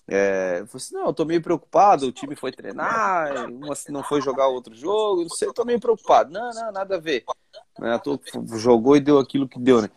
É, 0.06 0.60
eu 0.60 0.66
falei 0.68 0.76
assim, 0.76 0.94
não, 0.94 1.06
eu 1.06 1.12
tô 1.12 1.24
meio 1.24 1.42
preocupado, 1.42 2.06
o 2.06 2.12
time 2.12 2.36
foi 2.36 2.52
treinar, 2.52 3.32
não 3.88 4.04
foi 4.04 4.20
jogar 4.20 4.46
outro 4.46 4.72
jogo, 4.72 5.22
não 5.22 5.28
sei, 5.30 5.48
eu 5.48 5.52
tô 5.52 5.64
meio 5.64 5.80
preocupado. 5.80 6.32
Não, 6.32 6.50
não, 6.54 6.70
nada 6.70 6.94
a 6.94 7.00
ver. 7.00 7.24
Né, 7.76 7.98
tô- 7.98 8.20
jogou 8.56 8.96
e 8.96 9.00
deu 9.00 9.18
aquilo 9.18 9.48
que 9.48 9.58
deu, 9.58 9.82
né? 9.82 9.90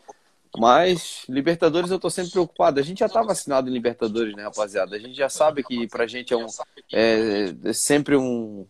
Mas 0.57 1.25
Libertadores 1.29 1.91
eu 1.91 1.99
tô 1.99 2.09
sempre 2.09 2.31
preocupado. 2.31 2.79
A 2.79 2.83
gente 2.83 2.99
já 2.99 3.09
tá 3.09 3.21
vacinado 3.21 3.69
em 3.69 3.73
Libertadores, 3.73 4.35
né, 4.35 4.43
rapaziada? 4.43 4.95
A 4.95 4.99
gente 4.99 5.13
já 5.13 5.29
sabe 5.29 5.63
que 5.63 5.87
pra 5.87 6.07
gente 6.07 6.33
é 6.33 6.37
um 6.37 6.47
é, 6.91 7.53
é 7.65 7.73
sempre 7.73 8.15
um 8.17 8.65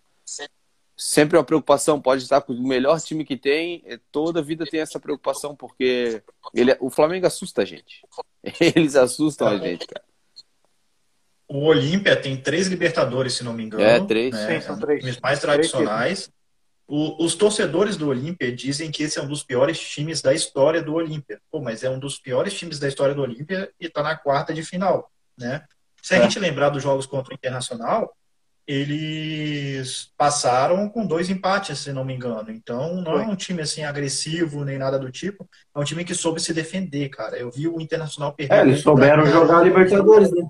sempre 0.98 1.38
uma 1.38 1.43
preocupação. 1.43 2.02
Pode 2.02 2.24
estar 2.24 2.41
com 2.41 2.54
o 2.54 2.68
melhor 2.68 3.00
time 3.00 3.24
que 3.24 3.38
tem, 3.38 3.84
é, 3.86 4.00
toda 4.12 4.41
vida 4.41 4.66
tem 4.66 4.80
essa 4.80 5.00
preocupação 5.00 5.56
porque 5.56 6.24
ele, 6.54 6.76
o 6.80 6.89
Flamengo 6.89 7.28
assusta 7.28 7.62
a 7.62 7.66
gente. 7.66 8.02
Eles 8.60 8.95
assustam 8.95 9.48
a 9.48 9.58
gente, 9.58 9.86
cara. 9.86 10.04
O 11.48 11.66
Olímpia 11.66 12.16
tem 12.16 12.36
três 12.36 12.68
Libertadores, 12.68 13.34
se 13.34 13.43
não 13.43 13.54
me 13.54 13.64
engano. 13.64 13.84
É, 13.84 14.06
três. 14.06 14.34
Né? 14.34 14.60
Sim, 14.60 14.66
são 14.66 14.80
três. 14.80 15.06
Os 15.06 15.20
mais 15.22 15.39
tradicionais. 15.39 16.30
O, 16.86 17.24
os 17.24 17.36
torcedores 17.36 17.98
do 17.98 18.08
Olímpia 18.08 18.52
dizem 18.54 18.89
que 18.91 19.04
esse 19.04 19.20
é 19.20 19.22
um 19.22 19.28
dos 19.28 19.43
piores 19.43 19.80
times 19.80 20.22
da 20.22 20.34
história 20.34 20.82
do 20.82 20.93
Olímpia. 20.93 21.39
Pô, 21.52 21.62
mas 21.62 21.84
é 21.84 21.89
um 21.89 22.00
dos 22.00 22.18
piores 22.18 22.54
times 22.54 22.80
da 22.80 22.88
história 22.88 23.14
do 23.14 23.22
Olímpia 23.22 23.70
e 23.80 23.88
está 23.88 24.02
na 24.02 24.16
quarta 24.16 24.54
de 24.54 24.64
final, 24.64 25.12
né? 25.38 25.66
Se 26.02 26.16
a 26.16 26.18
é. 26.18 26.22
gente 26.24 26.39
lembrar 26.39 26.70
dos 26.70 26.82
jogos 26.82 27.06
contra 27.06 27.34
o 27.34 27.36
Internacional, 27.36 28.16
eles 28.68 30.11
passaram 30.18 30.89
com 30.89 31.07
dois 31.07 31.30
empates, 31.30 31.80
se 31.80 31.93
não 31.93 32.03
me 32.03 32.13
engano. 32.13 32.51
Então, 32.51 33.01
não 33.01 33.18
é 33.18 33.26
um 33.26 33.36
time 33.36 33.61
assim 33.61 33.86
agressivo 33.86 34.65
nem 34.65 34.78
nada 34.78 34.99
do 34.99 35.09
tipo. 35.09 35.47
É 35.74 35.80
um 35.80 35.86
time 35.86 36.03
que 36.03 36.13
soube 36.13 36.41
se 36.41 36.53
defender, 36.53 37.07
cara. 37.07 37.38
Eu 37.38 37.49
vi 37.49 37.68
o 37.68 37.80
Internacional 37.80 38.34
perder. 38.34 38.55
É, 38.55 38.61
eles 38.61 38.82
souberam 38.82 39.26
jogar 39.26 39.63
Libertadores, 39.63 40.30
né? 40.32 40.43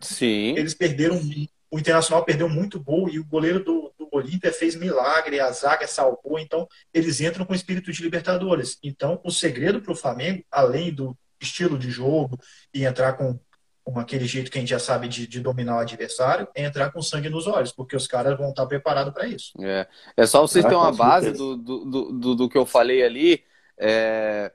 Sim. 0.00 0.56
Eles 0.56 0.72
perderam. 0.72 1.20
O 1.68 1.78
Internacional 1.78 2.24
perdeu 2.24 2.48
muito 2.48 2.78
gol 2.78 3.08
e 3.10 3.18
o 3.18 3.24
goleiro 3.24 3.58
do, 3.58 3.92
do 3.98 4.08
Olímpia 4.12 4.52
fez 4.52 4.76
milagre, 4.76 5.40
a 5.40 5.50
zaga 5.50 5.88
salvou. 5.88 6.38
Então, 6.38 6.68
eles 6.92 7.20
entram 7.20 7.44
com 7.44 7.52
espírito 7.52 7.90
de 7.90 8.02
Libertadores. 8.04 8.78
Então, 8.84 9.20
o 9.24 9.32
segredo 9.32 9.82
para 9.82 9.92
o 9.92 9.96
Flamengo, 9.96 10.44
além 10.48 10.94
do 10.94 11.16
estilo 11.40 11.76
de 11.76 11.90
jogo 11.90 12.38
e 12.72 12.84
entrar 12.84 13.14
com 13.14 13.36
com 13.84 14.00
aquele 14.00 14.24
jeito 14.24 14.50
que 14.50 14.56
a 14.56 14.60
gente 14.60 14.70
já 14.70 14.78
sabe 14.78 15.06
de, 15.08 15.26
de, 15.26 15.40
dominar 15.40 15.76
o 15.76 15.80
adversário, 15.80 16.48
é 16.54 16.64
entrar 16.64 16.90
com 16.90 17.02
sangue 17.02 17.28
nos 17.28 17.46
olhos, 17.46 17.70
porque 17.70 17.94
os 17.94 18.06
caras 18.06 18.36
vão 18.36 18.48
estar 18.48 18.64
preparados 18.66 19.12
para 19.12 19.26
isso. 19.26 19.52
É. 19.60 19.86
é 20.16 20.26
só 20.26 20.40
vocês 20.40 20.64
terem 20.64 20.78
uma 20.78 20.92
base 20.92 21.32
do, 21.32 21.56
do, 21.56 21.84
do, 22.12 22.34
do, 22.34 22.48
que 22.48 22.56
eu 22.56 22.64
falei 22.64 23.04
ali, 23.04 23.44
é, 23.78 24.50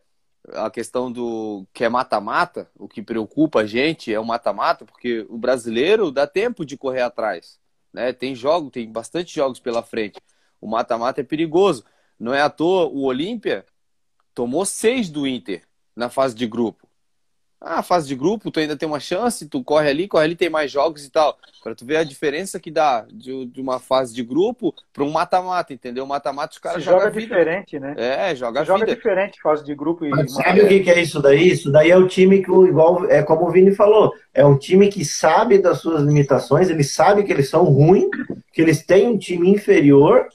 a 0.53 0.71
questão 0.71 1.11
do 1.11 1.65
que 1.71 1.83
é 1.83 1.89
mata-mata, 1.89 2.67
o 2.75 2.87
que 2.87 3.03
preocupa 3.03 3.59
a 3.59 3.65
gente 3.65 4.11
é 4.11 4.19
o 4.19 4.25
mata-mata, 4.25 4.83
porque 4.83 5.25
o 5.29 5.37
brasileiro 5.37 6.11
dá 6.11 6.25
tempo 6.25 6.65
de 6.65 6.75
correr 6.75 7.01
atrás. 7.01 7.59
Né? 7.93 8.11
Tem 8.11 8.33
jogo, 8.33 8.71
tem 8.71 8.91
bastante 8.91 9.35
jogos 9.35 9.59
pela 9.59 9.83
frente. 9.83 10.19
O 10.59 10.67
mata-mata 10.67 11.21
é 11.21 11.23
perigoso. 11.23 11.85
Não 12.19 12.33
é 12.33 12.41
à 12.41 12.49
toa, 12.49 12.87
o 12.87 13.03
Olímpia 13.03 13.63
tomou 14.33 14.65
seis 14.65 15.09
do 15.09 15.27
Inter 15.27 15.63
na 15.95 16.09
fase 16.09 16.33
de 16.33 16.47
grupo. 16.47 16.88
Ah, 17.61 17.83
fase 17.83 18.07
de 18.07 18.15
grupo, 18.15 18.49
tu 18.49 18.59
ainda 18.59 18.77
tem 18.77 18.87
uma 18.87 19.01
chance, 19.01 19.45
tu 19.45 19.61
corre 19.61 19.89
ali, 19.89 20.07
corre 20.07 20.23
ali, 20.23 20.35
tem 20.35 20.49
mais 20.49 20.71
jogos 20.71 21.03
e 21.03 21.11
tal. 21.11 21.37
Para 21.61 21.75
tu 21.75 21.85
ver 21.85 21.97
a 21.97 22.05
diferença 22.05 22.57
que 22.57 22.71
dá 22.71 23.05
de, 23.11 23.47
de 23.47 23.59
uma 23.59 23.79
fase 23.79 24.15
de 24.15 24.23
grupo 24.23 24.73
para 24.93 25.03
um 25.03 25.11
mata-mata, 25.11 25.73
entendeu? 25.73 26.05
Mata-mata 26.05 26.53
os 26.53 26.57
caras 26.57 26.81
jogam. 26.81 27.01
Joga 27.01 27.19
diferente, 27.19 27.77
né? 27.77 27.95
É, 27.97 28.33
joga 28.33 28.63
Joga 28.63 28.85
diferente 28.85 29.41
fase 29.41 29.65
de 29.65 29.75
grupo 29.75 30.05
e. 30.05 30.09
Mas 30.09 30.31
sabe 30.31 30.61
o 30.61 30.67
que 30.69 30.89
é 30.89 31.01
isso 31.01 31.21
daí? 31.21 31.49
Isso 31.49 31.69
daí 31.69 31.91
é 31.91 31.97
o 31.97 32.07
time 32.07 32.41
que, 32.41 32.49
igual, 32.49 33.05
é 33.09 33.21
como 33.23 33.45
o 33.45 33.51
Vini 33.51 33.75
falou, 33.75 34.13
é 34.33 34.45
um 34.45 34.57
time 34.57 34.87
que 34.87 35.03
sabe 35.03 35.59
das 35.59 35.79
suas 35.81 36.01
limitações, 36.01 36.69
eles 36.69 36.93
sabem 36.93 37.25
que 37.25 37.33
eles 37.33 37.49
são 37.49 37.65
ruins, 37.65 38.09
que 38.53 38.61
eles 38.61 38.85
têm 38.85 39.07
um 39.09 39.17
time 39.17 39.49
inferior, 39.49 40.27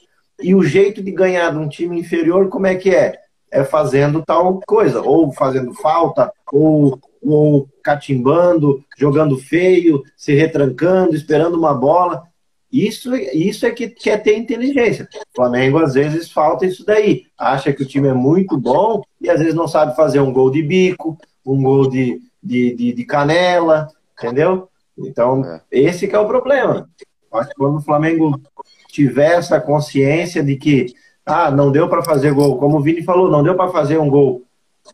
e 0.43 0.55
o 0.55 0.63
jeito 0.63 1.03
de 1.03 1.11
ganhar 1.11 1.53
de 1.53 1.59
um 1.59 1.69
time 1.69 1.99
inferior, 1.99 2.51
como 2.51 2.67
é 2.67 2.75
que 2.75 2.95
é? 2.95 3.15
É 3.51 3.65
fazendo 3.65 4.23
tal 4.23 4.61
coisa, 4.67 5.01
ou 5.01 5.33
fazendo 5.33 5.73
falta, 5.75 6.31
ou 6.53 7.01
ou 7.25 7.69
catimbando, 7.83 8.85
jogando 8.97 9.39
feio, 9.39 10.03
se 10.17 10.35
retrancando, 10.35 11.15
esperando 11.15 11.57
uma 11.57 11.75
bola. 11.75 12.25
Isso, 12.71 13.15
isso 13.15 13.65
é 13.67 13.71
que 13.71 13.89
quer 13.89 14.23
ter 14.23 14.37
inteligência. 14.37 15.09
O 15.15 15.37
Flamengo, 15.37 15.79
às 15.79 15.95
vezes, 15.95 16.31
falta 16.31 16.67
isso 16.67 16.85
daí. 16.85 17.27
Acha 17.39 17.73
que 17.73 17.83
o 17.83 17.87
time 17.87 18.09
é 18.09 18.13
muito 18.13 18.59
bom 18.59 19.03
e, 19.21 19.31
às 19.31 19.39
vezes, 19.39 19.55
não 19.55 19.69
sabe 19.69 19.95
fazer 19.95 20.21
um 20.21 20.33
gol 20.33 20.51
de 20.51 20.63
bico, 20.63 21.17
um 21.47 21.63
gol 21.63 21.89
de, 21.89 22.21
de, 22.43 22.75
de, 22.75 22.93
de 22.93 23.05
canela, 23.05 23.89
entendeu? 24.19 24.69
Então, 24.99 25.45
é. 25.45 25.61
esse 25.71 26.09
que 26.09 26.17
é 26.17 26.19
o 26.19 26.27
problema. 26.27 26.89
Acho 27.33 27.49
que 27.51 27.57
quando 27.57 27.79
o 27.79 27.83
Flamengo 27.83 28.41
tiver 28.89 29.39
essa 29.39 29.61
consciência 29.61 30.43
de 30.43 30.57
que, 30.57 30.95
ah, 31.27 31.51
não 31.51 31.73
deu 31.73 31.89
para 31.89 32.03
fazer 32.03 32.33
gol, 32.33 32.59
como 32.59 32.79
o 32.79 32.83
Vini 32.83 33.03
falou, 33.03 33.31
não 33.31 33.43
deu 33.43 33.57
para 33.57 33.71
fazer 33.71 33.99
um 33.99 34.09
gol 34.09 34.44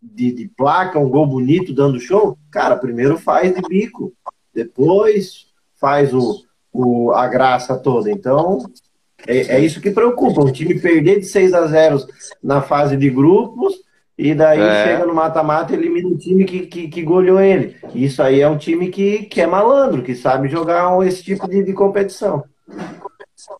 de, 0.03 0.33
de, 0.33 0.49
placa, 0.49 0.99
um 0.99 1.09
gol 1.09 1.27
bonito 1.27 1.73
dando 1.73 2.01
show, 2.01 2.39
cara, 2.51 2.77
primeiro 2.77 3.19
faz 3.19 3.55
de 3.55 3.61
bico, 3.63 4.13
depois 4.55 5.47
faz 5.81 6.13
o, 6.15 6.45
o, 6.73 7.13
a 7.13 7.27
graça 7.27 7.77
toda. 7.77 8.11
Então, 8.11 8.59
é, 9.27 9.57
é 9.57 9.61
isso 9.61 9.81
que 9.81 9.91
preocupa. 9.91 10.43
O 10.43 10.53
time 10.53 10.79
perder 10.79 11.21
de 11.21 11.27
6 11.27 11.55
a 11.55 11.67
0 11.67 12.07
na 12.43 12.63
fase 12.63 12.97
de 12.97 13.11
grupos 13.11 13.75
e 14.17 14.35
daí 14.35 14.61
é. 14.61 14.85
chega 14.85 15.07
no 15.07 15.15
mata-mata 15.15 15.73
e 15.73 15.77
elimina 15.77 16.09
o 16.09 16.19
time 16.19 16.45
que, 16.45 16.67
que, 16.67 16.89
que 16.89 17.03
goleou 17.03 17.41
ele. 17.41 17.77
Isso 17.95 18.23
aí 18.23 18.41
é 18.41 18.49
um 18.49 18.59
time 18.59 18.91
que, 18.91 19.25
que 19.25 19.41
é 19.41 19.47
malandro, 19.47 20.03
que 20.03 20.15
sabe 20.15 20.49
jogar 20.49 20.95
esse 21.07 21.23
tipo 21.23 21.49
de, 21.49 21.65
de 21.65 21.73
competição. 21.73 22.45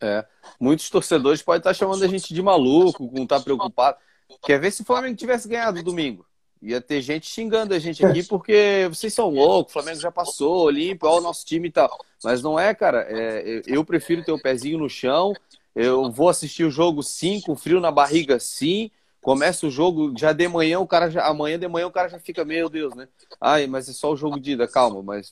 É. 0.03 0.25
Muitos 0.61 0.91
torcedores 0.91 1.41
podem 1.41 1.61
estar 1.61 1.73
chamando 1.73 2.05
a 2.05 2.07
gente 2.07 2.35
de 2.35 2.43
maluco, 2.43 3.11
não 3.15 3.23
estar 3.23 3.39
tá 3.39 3.45
preocupado. 3.45 3.97
Quer 4.43 4.61
ver 4.61 4.71
se 4.71 4.83
o 4.83 4.85
Flamengo 4.85 5.17
tivesse 5.17 5.49
ganhado 5.49 5.83
domingo? 5.83 6.27
Ia 6.63 6.81
ter 6.81 7.01
gente 7.01 7.27
xingando 7.27 7.73
a 7.73 7.79
gente 7.79 8.05
aqui 8.05 8.23
porque 8.23 8.87
vocês 8.89 9.15
são 9.15 9.31
loucos, 9.31 9.71
o 9.71 9.81
Flamengo 9.81 10.01
já 10.01 10.13
passou, 10.13 10.69
limpo, 10.69 11.07
olha 11.07 11.21
o 11.21 11.23
nosso 11.23 11.45
time 11.47 11.69
e 11.69 11.73
tal. 11.73 11.91
Mas 12.23 12.43
não 12.43 12.59
é, 12.59 12.75
cara. 12.75 13.07
É, 13.09 13.63
eu 13.67 13.85
prefiro 13.85 14.23
ter 14.23 14.33
o 14.33 14.41
pezinho 14.41 14.79
no 14.79 14.89
chão. 14.89 15.33
Eu 15.75 16.11
vou 16.11 16.29
assistir 16.29 16.65
o 16.65 16.71
jogo 16.71 17.03
sim, 17.03 17.41
com 17.41 17.57
frio 17.57 17.81
na 17.81 17.91
barriga 17.91 18.39
sim. 18.39 18.91
Começa 19.23 19.67
o 19.67 19.71
jogo 19.71 20.13
já 20.19 20.33
de 20.33 20.49
manhã, 20.49 20.81
o 20.81 20.87
cara 20.87 21.11
já. 21.11 21.27
Amanhã 21.27 21.59
de 21.59 21.69
manhã 21.69 21.87
o 21.87 21.93
cara 21.93 22.09
já 22.09 22.19
fica, 22.19 22.45
meu 22.45 22.69
Deus, 22.69 22.95
né? 22.95 23.09
Ai, 23.41 23.67
mas 23.67 23.89
é 23.89 23.93
só 23.93 24.13
o 24.13 24.17
jogo 24.17 24.39
de 24.39 24.53
ida, 24.53 24.69
calma, 24.69 25.03
mas 25.03 25.31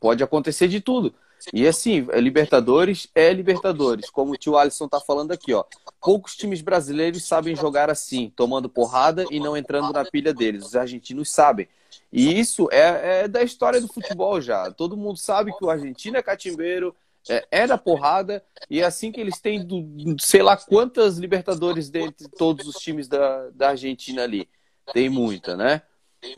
pode 0.00 0.22
acontecer 0.22 0.68
de 0.68 0.80
tudo. 0.80 1.14
E 1.52 1.66
assim, 1.66 2.06
é 2.10 2.20
Libertadores 2.20 3.08
é 3.14 3.32
Libertadores, 3.32 4.10
como 4.10 4.32
o 4.32 4.36
tio 4.36 4.56
Alisson 4.56 4.88
tá 4.88 5.00
falando 5.00 5.32
aqui, 5.32 5.52
ó. 5.52 5.64
Poucos 6.00 6.36
times 6.36 6.60
brasileiros 6.60 7.24
sabem 7.24 7.56
jogar 7.56 7.90
assim, 7.90 8.32
tomando 8.34 8.68
porrada 8.68 9.24
e 9.30 9.40
não 9.40 9.56
entrando 9.56 9.92
na 9.92 10.04
pilha 10.04 10.34
deles. 10.34 10.66
Os 10.66 10.76
argentinos 10.76 11.30
sabem. 11.30 11.68
E 12.12 12.38
isso 12.38 12.68
é, 12.70 13.22
é 13.22 13.28
da 13.28 13.42
história 13.42 13.80
do 13.80 13.88
futebol 13.88 14.40
já. 14.40 14.70
Todo 14.70 14.96
mundo 14.96 15.18
sabe 15.18 15.56
que 15.56 15.64
o 15.64 15.70
argentino 15.70 16.16
é 16.16 16.22
catimbeiro, 16.22 16.94
é, 17.28 17.46
é 17.50 17.66
da 17.66 17.78
porrada, 17.78 18.44
e 18.68 18.80
é 18.80 18.84
assim 18.84 19.12
que 19.12 19.20
eles 19.20 19.40
têm, 19.40 19.64
do, 19.64 20.16
sei 20.20 20.42
lá 20.42 20.56
quantas 20.56 21.18
Libertadores 21.18 21.88
dentre 21.88 22.28
todos 22.28 22.66
os 22.66 22.76
times 22.76 23.08
da, 23.08 23.50
da 23.50 23.68
Argentina 23.70 24.22
ali. 24.22 24.48
Tem 24.92 25.08
muita, 25.08 25.56
né? 25.56 25.82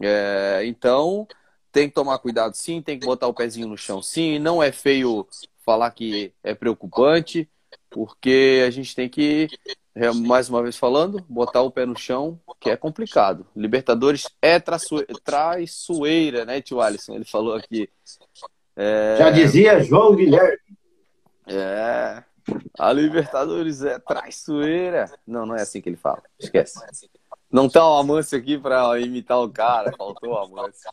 É, 0.00 0.62
então, 0.64 1.26
tem 1.74 1.88
que 1.88 1.94
tomar 1.94 2.18
cuidado 2.20 2.54
sim, 2.54 2.80
tem 2.80 2.96
que 2.96 3.04
botar 3.04 3.26
o 3.26 3.34
pezinho 3.34 3.66
no 3.66 3.76
chão 3.76 4.00
sim. 4.00 4.38
Não 4.38 4.62
é 4.62 4.70
feio 4.70 5.26
falar 5.66 5.90
que 5.90 6.32
é 6.42 6.54
preocupante, 6.54 7.50
porque 7.90 8.62
a 8.64 8.70
gente 8.70 8.94
tem 8.94 9.08
que, 9.08 9.48
é, 9.92 10.12
mais 10.12 10.48
uma 10.48 10.62
vez 10.62 10.76
falando, 10.76 11.20
botar 11.28 11.62
o 11.62 11.70
pé 11.72 11.84
no 11.84 11.98
chão, 11.98 12.38
que 12.60 12.70
é 12.70 12.76
complicado. 12.76 13.44
Libertadores 13.56 14.28
é 14.40 14.60
traiçoeira, 15.24 16.44
né, 16.44 16.60
tio 16.60 16.80
Alisson? 16.80 17.16
Ele 17.16 17.24
falou 17.24 17.54
aqui. 17.54 17.90
É... 18.76 19.16
Já 19.18 19.30
dizia 19.30 19.82
João 19.82 20.14
Guilherme. 20.14 20.58
É. 21.48 22.22
A 22.78 22.92
Libertadores 22.92 23.82
é 23.82 23.98
traiçoeira. 23.98 25.10
Não, 25.26 25.44
não 25.44 25.56
é 25.56 25.62
assim 25.62 25.80
que 25.80 25.88
ele 25.88 25.96
fala. 25.96 26.22
Esquece. 26.38 26.78
Não 27.50 27.68
tá 27.68 27.84
o 27.88 27.98
Amâncio 27.98 28.38
aqui 28.38 28.58
para 28.58 29.00
imitar 29.00 29.40
o 29.40 29.48
cara, 29.48 29.92
faltou 29.96 30.30
o 30.30 30.38
Amâncio. 30.38 30.88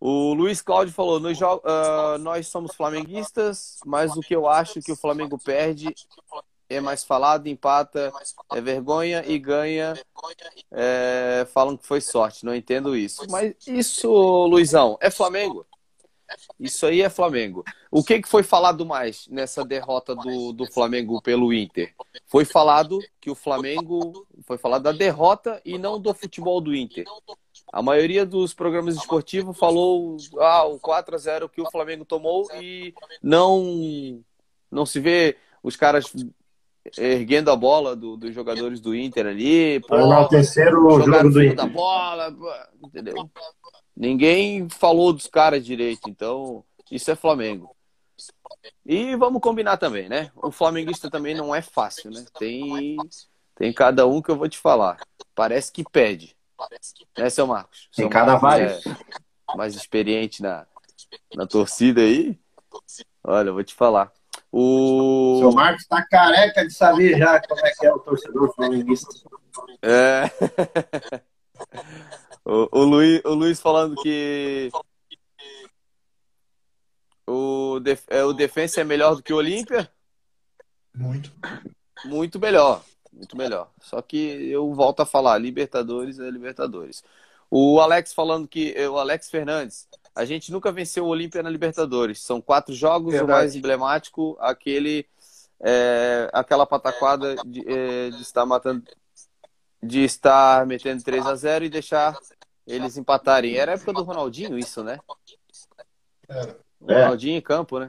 O 0.00 0.32
Luiz 0.32 0.62
Cláudio 0.62 0.94
falou: 0.94 1.20
nós, 1.20 1.38
uh, 1.40 2.18
nós 2.20 2.48
somos 2.48 2.74
flamenguistas, 2.74 3.78
mas 3.84 4.16
o 4.16 4.20
que 4.20 4.34
eu 4.34 4.48
acho 4.48 4.80
que 4.80 4.90
o 4.90 4.96
Flamengo 4.96 5.38
perde 5.38 5.94
é 6.70 6.80
mais 6.80 7.04
falado, 7.04 7.48
empata, 7.48 8.12
é 8.52 8.60
vergonha 8.60 9.24
e 9.26 9.38
ganha. 9.38 9.92
É, 10.70 11.46
falam 11.52 11.76
que 11.76 11.84
foi 11.84 12.00
sorte, 12.00 12.44
não 12.44 12.54
entendo 12.54 12.96
isso. 12.96 13.26
Mas 13.28 13.54
isso, 13.66 14.08
Luizão, 14.46 14.96
é 15.00 15.10
Flamengo. 15.10 15.66
Isso 16.58 16.86
aí 16.86 17.02
é 17.02 17.10
Flamengo. 17.10 17.64
O 17.90 18.04
que, 18.04 18.22
que 18.22 18.28
foi 18.28 18.44
falado 18.44 18.86
mais 18.86 19.26
nessa 19.28 19.64
derrota 19.64 20.14
do, 20.14 20.52
do 20.52 20.64
Flamengo 20.70 21.20
pelo 21.20 21.52
Inter? 21.52 21.92
Foi 22.26 22.44
falado 22.44 23.00
que 23.20 23.30
o 23.30 23.34
Flamengo. 23.34 24.24
Foi 24.42 24.56
falado 24.56 24.84
da 24.84 24.92
derrota 24.92 25.60
e 25.64 25.76
não 25.76 26.00
do 26.00 26.14
futebol 26.14 26.60
do 26.60 26.72
Inter. 26.72 27.04
A 27.72 27.80
maioria 27.80 28.26
dos 28.26 28.52
programas 28.52 28.96
esportivos 28.96 29.56
falou 29.56 30.16
ah, 30.38 30.64
o 30.64 30.78
4 30.78 31.14
a 31.14 31.18
0 31.18 31.48
que 31.48 31.60
o 31.60 31.70
Flamengo 31.70 32.04
tomou 32.04 32.48
e 32.60 32.92
não 33.22 34.22
não 34.70 34.84
se 34.84 34.98
vê 34.98 35.36
os 35.62 35.76
caras 35.76 36.12
erguendo 36.98 37.50
a 37.50 37.56
bola 37.56 37.94
do, 37.94 38.16
dos 38.16 38.34
jogadores 38.34 38.80
do 38.80 38.94
Inter 38.94 39.26
ali. 39.26 39.80
Pô, 39.80 39.96
o 39.96 40.28
terceiro 40.28 40.80
jogo 40.80 41.30
do 41.30 41.42
Inter. 41.42 41.54
Da 41.54 41.66
bola, 41.66 42.34
entendeu? 42.82 43.30
Ninguém 43.96 44.68
falou 44.68 45.12
dos 45.12 45.26
caras 45.26 45.64
direito, 45.64 46.08
então 46.08 46.64
isso 46.90 47.10
é 47.10 47.14
Flamengo. 47.14 47.74
E 48.84 49.14
vamos 49.16 49.40
combinar 49.40 49.76
também, 49.76 50.08
né? 50.08 50.30
O 50.36 50.50
flamenguista 50.50 51.10
também 51.10 51.34
não 51.34 51.54
é 51.54 51.62
fácil, 51.62 52.10
né? 52.10 52.24
Tem, 52.38 52.96
tem 53.54 53.72
cada 53.72 54.06
um 54.06 54.20
que 54.20 54.30
eu 54.30 54.36
vou 54.36 54.48
te 54.48 54.58
falar. 54.58 54.98
Parece 55.34 55.70
que 55.70 55.84
pede. 55.84 56.36
Né, 57.16 57.30
seu 57.30 57.46
Marcos? 57.46 57.88
Tem 57.94 58.04
seu 58.04 58.10
cada 58.10 58.38
Marcos 58.38 58.42
vários. 58.42 58.86
É 58.86 59.56
mais 59.56 59.74
experiente 59.74 60.42
na, 60.42 60.66
na 61.34 61.46
torcida 61.46 62.00
aí. 62.00 62.38
Olha, 63.24 63.48
eu 63.48 63.54
vou 63.54 63.64
te 63.64 63.74
falar. 63.74 64.12
O 64.52 65.38
seu 65.40 65.52
Marcos 65.52 65.86
tá 65.86 66.04
careca 66.06 66.66
de 66.66 66.72
saber 66.72 67.18
já 67.18 67.40
como 67.46 67.64
é 67.64 67.70
que 67.72 67.86
é 67.86 67.92
o 67.92 67.98
torcedor 67.98 68.52
flamenguista. 68.54 69.08
É. 69.82 70.24
o, 72.44 72.78
o, 72.78 72.84
Luiz, 72.84 73.20
o 73.24 73.34
Luiz 73.34 73.60
falando 73.60 73.94
que 73.96 74.70
o, 77.26 77.78
def, 77.80 78.04
é, 78.08 78.24
o 78.24 78.32
Defensa 78.32 78.80
é 78.80 78.84
melhor 78.84 79.14
do 79.14 79.22
que 79.22 79.32
o 79.32 79.36
Olímpia? 79.36 79.90
Muito. 80.94 81.32
Muito 82.04 82.40
melhor. 82.40 82.82
Muito 83.12 83.36
melhor. 83.36 83.70
Só 83.80 84.00
que 84.00 84.16
eu 84.50 84.72
volto 84.72 85.00
a 85.00 85.06
falar, 85.06 85.38
Libertadores 85.38 86.18
é 86.18 86.30
Libertadores. 86.30 87.02
O 87.50 87.80
Alex 87.80 88.12
falando 88.12 88.46
que. 88.46 88.74
O 88.86 88.98
Alex 88.98 89.28
Fernandes, 89.28 89.88
a 90.14 90.24
gente 90.24 90.52
nunca 90.52 90.70
venceu 90.70 91.04
o 91.04 91.08
Olímpia 91.08 91.42
na 91.42 91.50
Libertadores. 91.50 92.22
São 92.22 92.40
quatro 92.40 92.72
jogos, 92.72 93.12
Verdade. 93.12 93.30
o 93.30 93.34
mais 93.34 93.56
emblemático, 93.56 94.36
aquele. 94.40 95.06
É, 95.62 96.30
aquela 96.32 96.64
pataquada 96.64 97.36
de, 97.44 97.60
é, 97.68 98.10
de, 98.10 98.22
estar 98.22 98.46
matando. 98.46 98.84
De 99.82 100.04
estar 100.04 100.64
metendo 100.66 101.02
3 101.02 101.26
a 101.26 101.34
0 101.34 101.64
e 101.64 101.68
deixar 101.68 102.16
eles 102.66 102.96
empatarem. 102.96 103.56
Era 103.56 103.72
a 103.72 103.74
época 103.74 103.92
do 103.92 104.04
Ronaldinho, 104.04 104.58
isso, 104.58 104.84
né? 104.84 105.00
Era. 106.28 106.56
É. 106.86 107.02
Ronaldinho 107.02 107.36
em 107.36 107.42
campo, 107.42 107.78
né? 107.78 107.88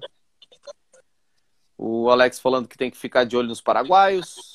O 1.77 2.09
Alex 2.09 2.39
falando 2.39 2.67
que 2.67 2.77
tem 2.77 2.91
que 2.91 2.97
ficar 2.97 3.23
de 3.23 3.37
olho 3.37 3.47
nos 3.47 3.61
paraguaios. 3.61 4.50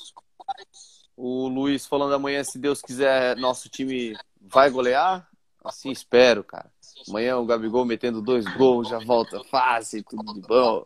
O 1.17 1.47
Luiz 1.47 1.87
falando 1.87 2.13
amanhã, 2.13 2.43
se 2.43 2.59
Deus 2.59 2.79
quiser, 2.79 3.35
nosso 3.37 3.67
time 3.69 4.15
vai 4.39 4.69
golear. 4.69 5.27
Assim 5.65 5.89
espero, 5.89 6.43
cara. 6.43 6.71
Amanhã 7.09 7.37
o 7.37 7.45
Gabigol 7.45 7.83
metendo 7.85 8.21
dois 8.21 8.45
gols, 8.55 8.87
já 8.87 8.99
volta 8.99 9.43
fácil, 9.45 10.03
tudo 10.03 10.35
de 10.35 10.41
bom. 10.41 10.85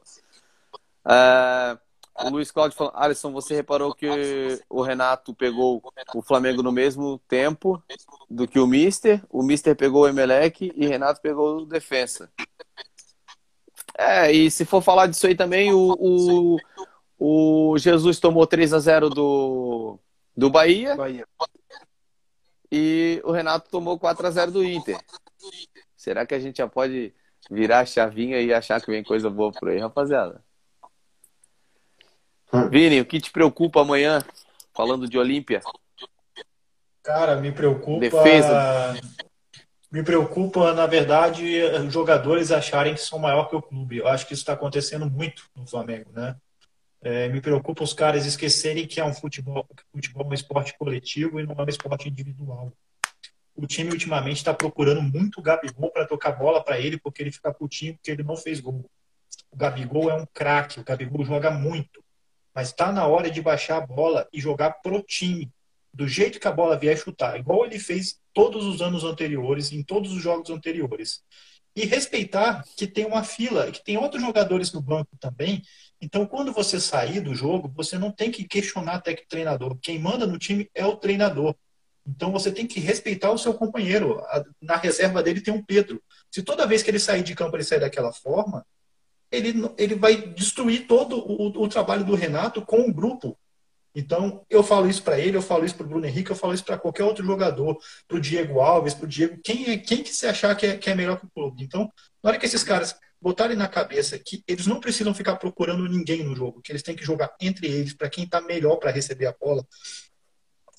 É, 1.06 1.78
o 2.24 2.30
Luiz 2.30 2.50
Cláudio 2.50 2.78
falando, 2.78 2.96
Alisson, 2.96 3.34
você 3.34 3.54
reparou 3.54 3.94
que 3.94 4.08
o 4.70 4.82
Renato 4.82 5.34
pegou 5.36 5.84
o 6.16 6.22
Flamengo 6.22 6.64
no 6.64 6.72
mesmo 6.72 7.20
tempo 7.28 7.84
do 8.30 8.48
que 8.48 8.58
o 8.58 8.66
Mister. 8.66 9.22
O 9.30 9.44
Mister 9.44 9.76
pegou 9.76 10.04
o 10.04 10.08
Emelec 10.08 10.72
e 10.74 10.88
Renato 10.88 11.22
pegou 11.22 11.58
o 11.58 11.66
Defensa. 11.66 12.32
É, 13.98 14.32
e 14.32 14.50
se 14.50 14.64
for 14.64 14.82
falar 14.82 15.08
disso 15.08 15.28
aí 15.28 15.36
também, 15.36 15.74
o, 15.74 15.98
o, 16.00 16.58
o 17.20 17.78
Jesus 17.78 18.18
tomou 18.18 18.48
3 18.48 18.74
a 18.74 18.80
0 18.80 19.10
do, 19.10 20.00
do 20.36 20.50
Bahia, 20.50 20.96
Bahia. 20.96 21.28
E 22.72 23.22
o 23.26 23.32
Renato 23.32 23.70
tomou 23.70 24.00
4 24.00 24.26
a 24.26 24.32
0 24.32 24.52
do 24.52 24.64
Inter. 24.64 24.98
Será 25.96 26.26
que 26.26 26.34
a 26.34 26.40
gente 26.40 26.58
já 26.58 26.68
pode 26.68 27.14
virar 27.50 27.80
a 27.80 27.86
chavinha 27.86 28.40
e 28.40 28.54
achar 28.54 28.82
que 28.82 28.90
vem 28.90 29.04
coisa 29.04 29.30
boa 29.30 29.52
por 29.52 29.70
aí, 29.70 29.80
rapaziada? 29.80 30.44
Hum. 32.54 32.70
Vini, 32.70 33.02
o 33.02 33.06
que 33.06 33.20
te 33.20 33.32
preocupa 33.32 33.82
amanhã, 33.82 34.20
falando 34.74 35.08
de 35.08 35.18
Olímpia? 35.18 35.62
Cara, 37.04 37.36
me 37.38 37.52
preocupa. 37.52 38.00
Defesa 38.00 38.94
me 39.92 40.02
preocupa, 40.02 40.74
na 40.74 40.88
verdade, 40.88 41.62
os 41.86 41.92
jogadores 41.92 42.50
acharem 42.50 42.94
que 42.94 43.02
são 43.02 43.20
maior 43.20 43.50
que 43.50 43.56
o 43.56 43.62
clube. 43.62 43.98
Eu 43.98 44.08
acho 44.08 44.26
que 44.26 44.34
isso 44.34 44.42
está 44.42 44.54
acontecendo 44.54 45.10
muito 45.10 45.44
no 45.54 45.68
Flamengo, 45.68 46.10
né? 46.14 46.38
É, 47.04 47.28
me 47.30 47.42
preocupa 47.42 47.84
os 47.84 47.94
caras 47.94 48.26
esquecerem 48.26 48.86
que 48.86 49.00
é 49.00 49.06
um 49.06 49.14
futebol, 49.14 49.68
futebol 49.92 50.24
é 50.24 50.30
um 50.30 50.34
esporte 50.34 50.78
coletivo 50.78 51.40
e 51.40 51.46
não 51.46 51.56
é 51.56 51.64
um 51.64 51.70
esporte 51.70 52.08
individual. 52.08 52.72
O 53.56 53.66
time 53.66 53.92
ultimamente 53.92 54.38
está 54.38 54.54
procurando 54.54 55.02
muito 55.02 55.40
o 55.40 55.42
Gabigol 55.42 55.92
para 55.92 56.06
tocar 56.06 56.32
bola 56.32 56.64
para 56.64 56.80
ele, 56.80 57.00
porque 57.00 57.24
ele 57.24 57.32
fica 57.32 57.54
putinho 57.54 57.96
porque 57.96 58.12
ele 58.12 58.24
não 58.24 58.36
fez 58.36 58.60
gol. 58.60 58.86
O 59.50 59.58
Gabigol 59.58 60.10
é 60.10 60.16
um 60.16 60.26
craque, 60.34 60.80
o 60.80 60.84
Gabigol 60.84 61.26
joga 61.26 61.52
muito, 61.52 62.04
mas 62.54 62.68
está 62.68 62.92
na 62.92 63.06
hora 63.08 63.30
de 63.30 63.42
baixar 63.42 63.78
a 63.78 63.86
bola 63.86 64.28
e 64.32 64.40
jogar 64.40 64.72
pro 64.82 65.02
time 65.02 65.52
do 65.94 66.08
jeito 66.08 66.40
que 66.40 66.48
a 66.48 66.52
bola 66.52 66.78
vier 66.78 66.98
chutar, 66.98 67.38
igual 67.38 67.66
ele 67.66 67.78
fez 67.78 68.20
todos 68.34 68.66
os 68.66 68.82
anos 68.82 69.04
anteriores, 69.04 69.72
em 69.72 69.84
todos 69.84 70.14
os 70.14 70.22
jogos 70.22 70.50
anteriores. 70.50 71.22
E 71.76 71.86
respeitar 71.86 72.64
que 72.76 72.88
tem 72.88 73.06
uma 73.06 73.24
fila, 73.24 73.72
que 73.72 73.84
tem 73.84 73.98
outros 73.98 74.22
jogadores 74.22 74.72
no 74.74 74.82
banco 74.82 75.18
também. 75.20 75.62
Então, 76.02 76.26
quando 76.26 76.52
você 76.52 76.80
sair 76.80 77.22
do 77.22 77.36
jogo, 77.36 77.72
você 77.76 77.98
não 77.98 78.12
tem 78.12 78.32
que 78.32 78.44
questionar 78.44 78.96
até 78.96 79.14
que 79.14 79.28
treinador. 79.28 79.78
Quem 79.80 80.00
manda 80.00 80.26
no 80.26 80.40
time 80.40 80.68
é 80.74 80.84
o 80.84 80.96
treinador. 80.96 81.56
Então, 82.06 82.32
você 82.32 82.52
tem 82.52 82.66
que 82.66 82.80
respeitar 82.80 83.32
o 83.32 83.38
seu 83.38 83.54
companheiro. 83.54 84.20
Na 84.60 84.76
reserva 84.76 85.22
dele 85.22 85.42
tem 85.42 85.54
um 85.54 85.64
Pedro. 85.64 86.02
Se 86.32 86.42
toda 86.42 86.66
vez 86.66 86.82
que 86.82 86.90
ele 86.90 87.00
sair 87.00 87.22
de 87.22 87.36
campo 87.36 87.56
ele 87.56 87.64
sair 87.64 87.80
daquela 87.80 88.12
forma, 88.12 88.66
ele, 89.32 89.54
ele 89.78 89.94
vai 89.94 90.16
destruir 90.16 90.88
todo 90.88 91.20
o, 91.20 91.64
o 91.64 91.68
trabalho 91.68 92.04
do 92.04 92.16
Renato 92.16 92.64
com 92.64 92.82
o 92.82 92.94
grupo. 92.94 93.38
Então, 93.94 94.44
eu 94.50 94.64
falo 94.64 94.90
isso 94.90 95.04
para 95.04 95.20
ele, 95.20 95.38
eu 95.38 95.42
falo 95.42 95.66
isso 95.66 95.76
para 95.76 95.86
o 95.86 95.90
Bruno 95.90 96.06
Henrique, 96.06 96.32
eu 96.32 96.36
falo 96.36 96.54
isso 96.54 96.64
para 96.64 96.78
qualquer 96.78 97.04
outro 97.04 97.26
jogador, 97.26 97.78
para 98.08 98.18
o 98.18 98.22
Diego 98.22 98.60
Alves, 98.60 98.94
para 98.94 99.06
o 99.06 99.08
Diego, 99.08 99.40
quem, 99.44 99.70
é, 99.70 99.78
quem 99.78 100.02
que 100.02 100.14
se 100.14 100.26
achar 100.26 100.56
que 100.56 100.66
é, 100.66 100.78
que 100.78 100.90
é 100.90 100.96
melhor 100.96 101.20
que 101.20 101.26
o 101.26 101.30
clube. 101.30 101.62
Então, 101.64 101.92
na 102.24 102.30
hora 102.30 102.40
que 102.40 102.46
esses 102.46 102.64
caras 102.64 102.96
botarem 103.22 103.56
na 103.56 103.68
cabeça 103.68 104.18
que 104.18 104.44
eles 104.48 104.66
não 104.66 104.80
precisam 104.80 105.14
ficar 105.14 105.36
procurando 105.36 105.88
ninguém 105.88 106.24
no 106.24 106.36
jogo, 106.36 106.62
que 106.62 106.72
eles 106.72 106.82
têm 106.82 106.96
que 106.96 107.06
jogar 107.06 107.34
entre 107.40 107.68
eles 107.68 107.94
para 107.94 108.10
quem 108.10 108.24
está 108.24 108.42
melhor 108.42 108.78
para 108.78 108.92
receber 108.92 109.28
a 109.28 109.36
bola 109.40 109.66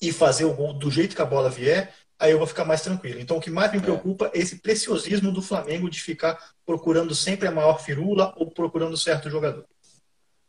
e 0.01 0.11
fazer 0.11 0.45
o 0.45 0.53
gol 0.53 0.73
do 0.73 0.91
jeito 0.91 1.15
que 1.15 1.21
a 1.21 1.25
bola 1.25 1.49
vier, 1.49 1.93
aí 2.19 2.31
eu 2.31 2.37
vou 2.37 2.47
ficar 2.47 2.65
mais 2.65 2.81
tranquilo. 2.81 3.19
Então, 3.19 3.37
o 3.37 3.41
que 3.41 3.49
mais 3.49 3.71
me 3.71 3.77
é. 3.77 3.81
preocupa 3.81 4.29
é 4.33 4.39
esse 4.39 4.57
preciosismo 4.59 5.31
do 5.31 5.41
Flamengo 5.41 5.89
de 5.89 6.01
ficar 6.01 6.37
procurando 6.65 7.15
sempre 7.15 7.47
a 7.47 7.51
maior 7.51 7.81
firula 7.81 8.33
ou 8.35 8.51
procurando 8.51 8.97
certo 8.97 9.29
jogador. 9.29 9.65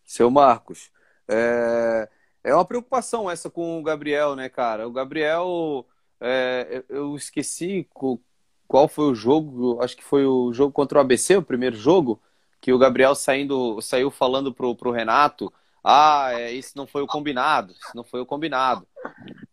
Seu 0.04 0.30
Marcos, 0.30 0.90
é 1.28 2.08
é 2.44 2.54
uma 2.54 2.64
preocupação 2.64 3.30
essa 3.30 3.48
com 3.48 3.80
o 3.80 3.82
Gabriel, 3.82 4.36
né, 4.36 4.50
cara? 4.50 4.86
O 4.86 4.92
Gabriel, 4.92 5.86
é, 6.20 6.84
eu 6.90 7.16
esqueci 7.16 7.88
qual 8.68 8.88
foi 8.88 9.04
o 9.10 9.14
jogo, 9.14 9.80
acho 9.82 9.96
que 9.96 10.04
foi 10.04 10.26
o 10.26 10.52
jogo 10.52 10.72
contra 10.72 10.98
o 10.98 11.00
ABC, 11.00 11.36
o 11.36 11.42
primeiro 11.42 11.76
jogo, 11.76 12.20
que 12.60 12.72
o 12.72 12.78
Gabriel 12.78 13.14
saindo, 13.14 13.80
saiu 13.80 14.10
falando 14.10 14.52
pro, 14.52 14.74
pro 14.74 14.90
Renato, 14.90 15.52
ah, 15.86 16.30
é, 16.32 16.50
isso 16.52 16.72
não 16.76 16.86
foi 16.86 17.02
o 17.02 17.06
combinado, 17.06 17.72
isso 17.72 17.94
não 17.94 18.02
foi 18.02 18.20
o 18.20 18.26
combinado. 18.26 18.86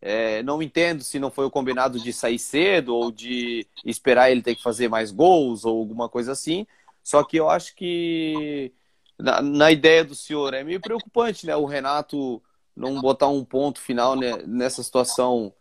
É, 0.02 0.42
não 0.44 0.64
entendo 0.64 1.04
se 1.04 1.20
não 1.20 1.30
foi 1.30 1.46
o 1.46 1.52
combinado 1.52 2.00
de 2.00 2.14
sair 2.14 2.40
cedo 2.40 2.96
ou 2.96 3.12
de 3.12 3.68
esperar 3.86 4.32
ele 4.32 4.42
ter 4.42 4.56
que 4.56 4.64
fazer 4.64 4.88
mais 4.88 5.12
gols 5.12 5.66
ou 5.66 5.78
alguma 5.78 6.08
coisa 6.08 6.32
assim. 6.32 6.66
Só 7.04 7.24
que 7.24 7.36
eu 7.38 7.50
acho 7.50 7.76
que 7.76 8.72
na, 9.20 9.42
na 9.42 9.72
ideia 9.72 10.06
do 10.06 10.16
senhor 10.16 10.54
é 10.54 10.64
meio 10.64 10.80
preocupante, 10.80 11.46
né? 11.46 11.56
O 11.56 11.66
Renato 11.66 12.42
não 12.76 13.02
botar 13.02 13.28
um 13.28 13.44
ponto 13.44 13.80
final 13.82 14.16
né, 14.16 14.38
nessa 14.48 14.82
situação 14.82 15.54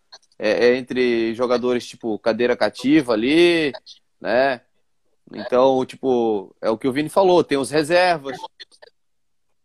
é, 0.43 0.69
é, 0.69 0.77
entre 0.77 1.35
jogadores 1.35 1.87
tipo 1.87 2.19
cadeira 2.19 2.57
cativa 2.57 3.13
ali, 3.13 3.73
né? 4.19 4.63
Então, 5.31 5.85
tipo, 5.85 6.57
é 6.63 6.71
o 6.71 6.79
que 6.79 6.89
o 6.89 6.93
Vini 6.93 7.11
falou, 7.11 7.45
tem 7.45 7.59
os 7.59 7.71
reservas. 7.71 8.39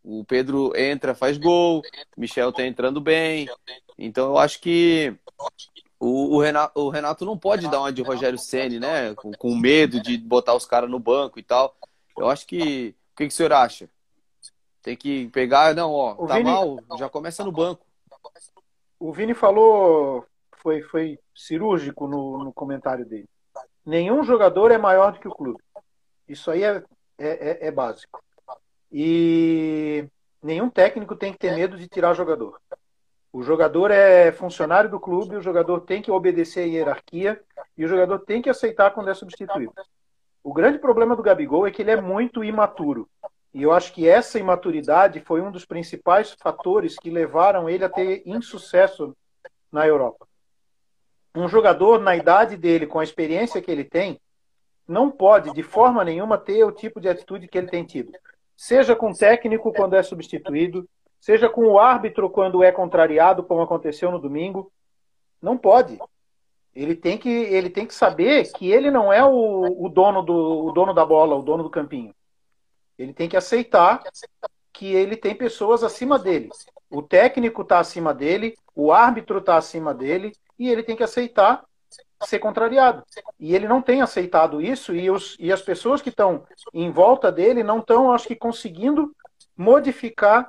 O 0.04 0.26
Pedro 0.26 0.74
entra, 0.76 1.16
faz 1.16 1.38
gol, 1.38 1.82
Michel 2.18 2.52
tá 2.52 2.64
entrando 2.66 3.00
bem. 3.00 3.48
Então 3.98 4.28
eu 4.28 4.38
acho 4.38 4.60
que 4.60 5.16
o, 5.98 6.36
o, 6.36 6.42
Renato, 6.42 6.80
o 6.80 6.90
Renato, 6.90 7.26
não 7.26 7.38
pode 7.38 7.70
dar 7.70 7.80
uma 7.80 7.94
de 7.94 8.02
Rogério 8.02 8.38
Ceni, 8.38 8.78
né? 8.78 9.16
Com, 9.16 9.32
com 9.32 9.56
medo 9.56 10.02
de 10.02 10.18
botar 10.18 10.54
os 10.54 10.66
caras 10.66 10.90
no 10.90 11.00
banco 11.00 11.40
e 11.40 11.44
tal. 11.44 11.74
Eu 12.18 12.30
acho 12.30 12.46
que. 12.46 12.94
O 13.14 13.18
que, 13.18 13.28
que 13.28 13.28
o 13.28 13.32
senhor 13.32 13.54
acha? 13.54 13.90
Tem 14.84 14.98
que 14.98 15.30
pegar, 15.30 15.74
não, 15.74 15.94
ó, 15.94 16.16
o 16.22 16.28
tá 16.28 16.36
Vini... 16.36 16.52
mal, 16.52 16.78
já 16.98 17.08
começa 17.08 17.46
no 17.46 17.52
banco. 17.52 17.86
O 19.00 19.14
Vini 19.14 19.34
falou, 19.34 20.28
foi, 20.62 20.82
foi 20.82 21.20
cirúrgico 21.34 22.08
no, 22.08 22.44
no 22.44 22.54
comentário 22.54 23.06
dele. 23.06 23.28
Nenhum 23.86 24.24
jogador 24.24 24.72
é 24.72 24.78
maior 24.78 25.12
do 25.12 25.20
que 25.20 25.28
o 25.28 25.36
clube. 25.36 25.62
Isso 26.28 26.50
aí 26.50 26.64
é, 26.64 26.84
é, 27.18 27.28
é, 27.28 27.68
é 27.68 27.72
básico. 27.72 28.24
E 28.92 30.08
nenhum 30.42 30.70
técnico 30.70 31.16
tem 31.16 31.32
que 31.32 31.40
ter 31.40 31.56
medo 31.56 31.78
de 31.78 31.88
tirar 31.88 32.14
jogador. 32.14 32.60
O 33.32 33.44
jogador 33.44 33.92
é 33.92 34.32
funcionário 34.32 34.90
do 34.90 35.00
clube, 35.00 35.36
o 35.36 35.42
jogador 35.42 35.82
tem 35.82 36.02
que 36.02 36.10
obedecer 36.10 36.62
a 36.62 36.68
hierarquia 36.68 37.42
e 37.78 37.84
o 37.84 37.88
jogador 37.88 38.20
tem 38.20 38.42
que 38.42 38.50
aceitar 38.50 38.92
quando 38.92 39.10
é 39.10 39.14
substituído. 39.14 39.74
O 40.42 40.54
grande 40.54 40.80
problema 40.80 41.16
do 41.16 41.24
Gabigol 41.24 41.68
é 41.68 41.72
que 41.72 41.82
ele 41.82 41.92
é 41.92 42.00
muito 42.00 42.44
imaturo. 42.44 43.10
E 43.54 43.62
eu 43.62 43.72
acho 43.72 43.94
que 43.94 44.08
essa 44.08 44.40
imaturidade 44.40 45.20
foi 45.20 45.42
um 45.42 45.52
dos 45.52 45.66
principais 45.66 46.36
fatores 46.40 46.96
que 46.98 47.10
levaram 47.10 47.70
ele 47.70 47.84
a 47.84 47.90
ter 47.90 48.22
insucesso 48.26 49.16
na 49.72 49.88
Europa. 49.88 50.28
Um 51.36 51.48
jogador 51.48 52.00
na 52.00 52.16
idade 52.16 52.56
dele, 52.56 52.88
com 52.88 53.00
a 53.00 53.04
experiência 53.04 53.62
que 53.62 53.70
ele 53.70 53.84
tem, 53.84 54.20
não 54.88 55.10
pode 55.10 55.52
de 55.54 55.64
forma 55.64 56.04
nenhuma 56.04 56.38
ter 56.38 56.64
o 56.64 56.72
tipo 56.72 57.02
de 57.02 57.10
atitude 57.10 57.48
que 57.48 57.58
ele 57.58 57.68
tem 57.68 57.84
tido. 57.84 58.12
Seja 58.56 58.96
com 58.96 59.12
o 59.12 59.16
técnico 59.16 59.74
quando 59.74 59.96
é 59.96 60.04
substituído, 60.04 60.88
seja 61.20 61.50
com 61.50 61.66
o 61.66 61.80
árbitro 61.80 62.30
quando 62.30 62.64
é 62.64 62.72
contrariado, 62.72 63.44
como 63.44 63.62
aconteceu 63.62 64.12
no 64.12 64.20
domingo. 64.20 64.72
Não 65.42 65.58
pode. 65.58 66.00
Ele 66.74 66.96
tem 66.96 67.18
que, 67.18 67.30
ele 67.30 67.70
tem 67.70 67.86
que 67.86 67.94
saber 67.94 68.52
que 68.54 68.72
ele 68.72 68.92
não 68.92 69.12
é 69.12 69.24
o, 69.24 69.86
o, 69.86 69.90
dono 69.90 70.22
do, 70.22 70.66
o 70.66 70.72
dono 70.72 70.94
da 70.94 71.06
bola, 71.06 71.36
o 71.36 71.42
dono 71.42 71.64
do 71.64 71.70
campinho. 71.70 72.14
Ele 72.98 73.14
tem 73.14 73.28
que 73.28 73.38
aceitar 73.38 74.04
que 74.72 74.94
ele 74.94 75.16
tem 75.16 75.34
pessoas 75.34 75.84
acima 75.84 76.20
dele. 76.20 76.50
O 76.90 77.02
técnico 77.02 77.62
está 77.62 77.80
acima 77.80 78.14
dele, 78.14 78.56
o 78.76 78.92
árbitro 78.92 79.40
está 79.40 79.58
acima 79.58 79.94
dele, 79.94 80.34
e 80.58 80.70
ele 80.70 80.84
tem 80.84 80.96
que 80.96 81.04
aceitar 81.04 81.64
ser 82.24 82.40
contrariado. 82.40 83.04
E 83.40 83.54
ele 83.54 83.68
não 83.68 83.82
tem 83.82 84.02
aceitado 84.02 84.62
isso, 84.62 84.96
e, 84.96 85.10
os, 85.10 85.36
e 85.40 85.52
as 85.52 85.62
pessoas 85.62 86.02
que 86.02 86.10
estão 86.10 86.44
em 86.74 86.92
volta 86.92 87.32
dele 87.32 87.64
não 87.64 87.80
estão, 87.80 88.12
acho 88.12 88.28
que, 88.28 88.36
conseguindo 88.36 89.16
modificar 89.56 90.48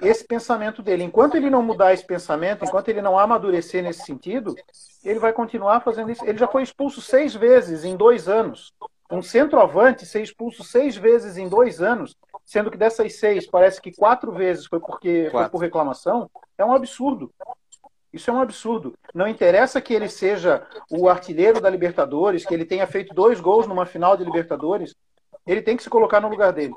esse 0.00 0.26
pensamento 0.26 0.82
dele. 0.82 1.04
Enquanto 1.04 1.36
ele 1.36 1.48
não 1.48 1.62
mudar 1.62 1.92
esse 1.92 2.04
pensamento, 2.04 2.64
enquanto 2.64 2.88
ele 2.88 3.00
não 3.00 3.18
amadurecer 3.18 3.82
nesse 3.82 4.04
sentido, 4.04 4.54
ele 5.04 5.18
vai 5.18 5.32
continuar 5.32 5.80
fazendo 5.80 6.10
isso. 6.10 6.24
Ele 6.24 6.38
já 6.38 6.48
foi 6.48 6.62
expulso 6.62 7.00
seis 7.00 7.34
vezes 7.34 7.84
em 7.84 7.96
dois 7.96 8.28
anos. 8.28 8.72
Um 9.10 9.22
centroavante 9.22 10.06
ser 10.06 10.22
expulso 10.22 10.64
seis 10.64 10.96
vezes 10.96 11.36
em 11.36 11.48
dois 11.48 11.80
anos, 11.80 12.16
sendo 12.44 12.70
que 12.70 12.76
dessas 12.76 13.14
seis, 13.16 13.46
parece 13.46 13.80
que 13.80 13.92
quatro 13.92 14.32
vezes 14.32 14.66
foi 14.66 14.80
porque 14.80 15.28
foi 15.30 15.48
por 15.48 15.58
reclamação, 15.58 16.28
é 16.58 16.64
um 16.64 16.72
absurdo. 16.72 17.32
Isso 18.14 18.30
é 18.30 18.32
um 18.32 18.40
absurdo. 18.40 18.96
Não 19.12 19.26
interessa 19.26 19.80
que 19.80 19.92
ele 19.92 20.08
seja 20.08 20.64
o 20.88 21.08
artilheiro 21.08 21.60
da 21.60 21.68
Libertadores, 21.68 22.46
que 22.46 22.54
ele 22.54 22.64
tenha 22.64 22.86
feito 22.86 23.12
dois 23.12 23.40
gols 23.40 23.66
numa 23.66 23.84
final 23.84 24.16
de 24.16 24.22
Libertadores. 24.22 24.94
Ele 25.44 25.60
tem 25.60 25.76
que 25.76 25.82
se 25.82 25.90
colocar 25.90 26.20
no 26.20 26.28
lugar 26.28 26.52
dele. 26.52 26.72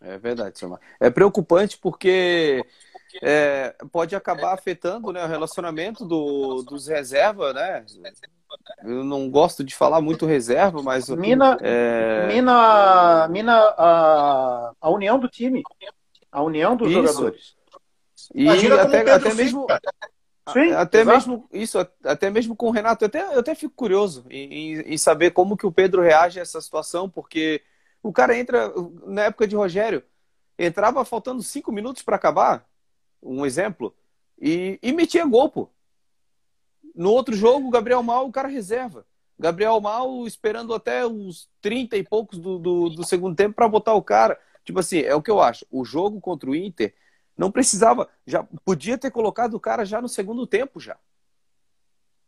É 0.00 0.16
verdade, 0.16 0.56
Samar. 0.56 0.78
É 1.00 1.10
preocupante 1.10 1.76
porque 1.76 2.64
é, 3.20 3.74
pode 3.90 4.14
acabar 4.14 4.54
afetando 4.54 5.12
né, 5.12 5.24
o 5.24 5.28
relacionamento 5.28 6.04
do, 6.04 6.62
dos 6.62 6.86
reservas, 6.86 7.52
né? 7.52 7.84
Eu 8.84 9.02
não 9.02 9.28
gosto 9.28 9.64
de 9.64 9.74
falar 9.74 10.00
muito 10.00 10.24
reserva, 10.24 10.80
mas. 10.84 11.08
Mina, 11.08 11.58
é... 11.60 12.28
mina, 12.28 13.26
mina 13.28 13.56
a, 13.76 14.72
a 14.80 14.88
união 14.88 15.18
do 15.18 15.28
time. 15.28 15.64
A 16.30 16.42
união 16.44 16.76
dos 16.76 16.88
Isso. 16.88 17.02
jogadores. 17.02 17.55
E 18.34 18.48
até, 18.48 19.10
até 19.10 19.34
mesmo. 19.34 19.66
Sim, 20.52 20.70
até 20.72 21.00
exato. 21.00 21.16
mesmo 21.16 21.48
isso, 21.52 21.78
até 22.04 22.30
mesmo 22.30 22.54
com 22.54 22.68
o 22.68 22.70
Renato, 22.70 23.04
eu 23.04 23.06
até, 23.06 23.34
eu 23.34 23.40
até 23.40 23.54
fico 23.54 23.74
curioso 23.74 24.24
em, 24.30 24.74
em, 24.80 24.96
saber 24.96 25.32
como 25.32 25.56
que 25.56 25.66
o 25.66 25.72
Pedro 25.72 26.02
reage 26.02 26.38
a 26.38 26.42
essa 26.42 26.60
situação, 26.60 27.10
porque 27.10 27.62
o 28.00 28.12
cara 28.12 28.38
entra, 28.38 28.72
na 29.06 29.24
época 29.24 29.48
de 29.48 29.56
Rogério, 29.56 30.04
entrava 30.56 31.04
faltando 31.04 31.42
cinco 31.42 31.72
minutos 31.72 32.02
para 32.02 32.14
acabar, 32.14 32.64
um 33.20 33.44
exemplo, 33.44 33.92
e, 34.40 34.78
e 34.80 34.92
metia 34.92 35.24
gol, 35.24 35.50
pô. 35.50 35.68
No 36.94 37.10
outro 37.10 37.34
jogo, 37.34 37.68
Gabriel 37.68 38.02
Mal, 38.02 38.26
o 38.26 38.32
cara 38.32 38.46
reserva. 38.46 39.04
Gabriel 39.38 39.80
Mal 39.80 40.26
esperando 40.26 40.72
até 40.72 41.04
os 41.04 41.48
30 41.60 41.96
e 41.96 42.04
poucos 42.04 42.38
do, 42.38 42.58
do, 42.58 42.88
do 42.90 43.04
segundo 43.04 43.36
tempo 43.36 43.54
para 43.54 43.68
botar 43.68 43.94
o 43.94 44.02
cara. 44.02 44.38
Tipo 44.64 44.78
assim, 44.78 45.00
é 45.00 45.14
o 45.14 45.20
que 45.20 45.30
eu 45.30 45.40
acho. 45.40 45.66
O 45.70 45.84
jogo 45.84 46.20
contra 46.20 46.48
o 46.48 46.54
Inter 46.54 46.94
não 47.36 47.50
precisava, 47.50 48.08
já 48.26 48.44
podia 48.64 48.96
ter 48.96 49.10
colocado 49.10 49.54
o 49.54 49.60
cara 49.60 49.84
já 49.84 50.00
no 50.00 50.08
segundo 50.08 50.46
tempo 50.46 50.80
já. 50.80 50.96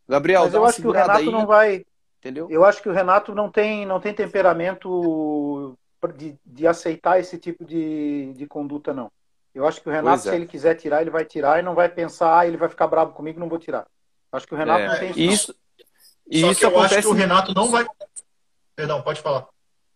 Gabriel, 0.09 0.45
Mas 0.45 0.55
eu 0.55 0.65
acho 0.65 0.81
que 0.81 0.89
o 0.89 0.93
Renato 0.93 1.19
aí. 1.19 1.31
não 1.31 1.47
vai, 1.47 1.85
entendeu? 2.19 2.49
Eu 2.51 2.65
acho 2.65 2.83
que 2.83 2.89
o 2.89 2.93
Renato 2.93 3.35
não 3.35 3.51
tem, 3.51 3.85
não 3.85 4.01
tem 4.01 4.15
temperamento 4.15 5.77
de, 6.17 6.39
de 6.45 6.67
aceitar 6.67 7.19
esse 7.19 7.39
tipo 7.39 7.65
de, 7.65 8.33
de 8.35 8.47
conduta 8.47 8.95
não. 8.95 9.11
Eu 9.55 9.67
acho 9.67 9.81
que 9.83 9.89
o 9.89 9.93
Renato, 9.93 10.29
é. 10.29 10.31
se 10.31 10.37
ele 10.37 10.47
quiser 10.47 10.75
tirar, 10.77 11.01
ele 11.01 11.11
vai 11.11 11.25
tirar 11.25 11.59
e 11.59 11.63
não 11.63 11.75
vai 11.75 11.89
pensar, 11.89 12.39
ah, 12.39 12.47
ele 12.47 12.57
vai 12.57 12.69
ficar 12.69 12.87
bravo 12.87 13.13
comigo, 13.13 13.41
não 13.41 13.49
vou 13.49 13.59
tirar. 13.59 13.87
Acho 14.31 14.47
que 14.47 14.55
o 14.55 14.57
Renato 14.57 14.83
é, 14.83 14.89
não 14.89 14.99
tem 14.99 15.11
isso. 15.11 15.55
Isso, 16.31 16.41
Só 16.41 16.51
isso 16.51 16.61
que 16.61 16.65
eu 16.67 16.71
acontece... 16.71 16.95
acho 16.95 17.09
que 17.09 17.15
o 17.15 17.17
Renato 17.17 17.55
não 17.55 17.71
vai. 17.71 17.87
Perdão, 18.77 19.03
pode 19.03 19.21
falar. 19.21 19.49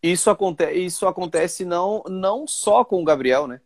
Isso 0.02 0.30
acontece, 0.30 0.78
isso 0.78 1.06
acontece 1.06 1.64
não, 1.64 2.02
não 2.08 2.46
só 2.46 2.84
com 2.84 3.00
o 3.00 3.04
Gabriel, 3.04 3.46
né? 3.46 3.60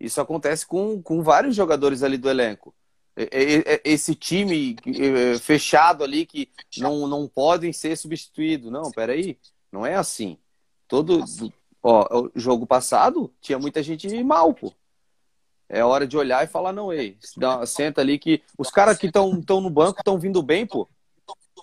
Isso 0.00 0.20
acontece 0.20 0.66
com, 0.66 1.02
com 1.02 1.22
vários 1.22 1.54
jogadores 1.54 2.02
ali 2.02 2.16
do 2.16 2.30
elenco. 2.30 2.74
Esse 3.84 4.14
time 4.14 4.74
fechado 5.40 6.02
ali 6.02 6.24
que 6.24 6.48
não, 6.78 7.06
não 7.06 7.28
podem 7.28 7.72
ser 7.72 7.96
substituídos. 7.96 8.72
Não, 8.72 8.90
peraí. 8.90 9.38
Não 9.70 9.84
é 9.84 9.94
assim. 9.94 10.38
Todo. 10.88 11.22
Ó, 11.82 12.28
jogo 12.34 12.66
passado 12.66 13.32
tinha 13.40 13.58
muita 13.58 13.82
gente 13.82 14.08
mal, 14.24 14.54
pô. 14.54 14.72
É 15.68 15.84
hora 15.84 16.06
de 16.06 16.16
olhar 16.16 16.42
e 16.42 16.48
falar, 16.48 16.72
não, 16.72 16.92
ei, 16.92 17.16
senta 17.66 18.00
ali 18.00 18.18
que 18.18 18.42
os 18.58 18.70
caras 18.70 18.98
que 18.98 19.06
estão 19.06 19.32
no 19.60 19.70
banco 19.70 20.00
estão 20.00 20.18
vindo 20.18 20.42
bem, 20.42 20.66
pô. 20.66 20.88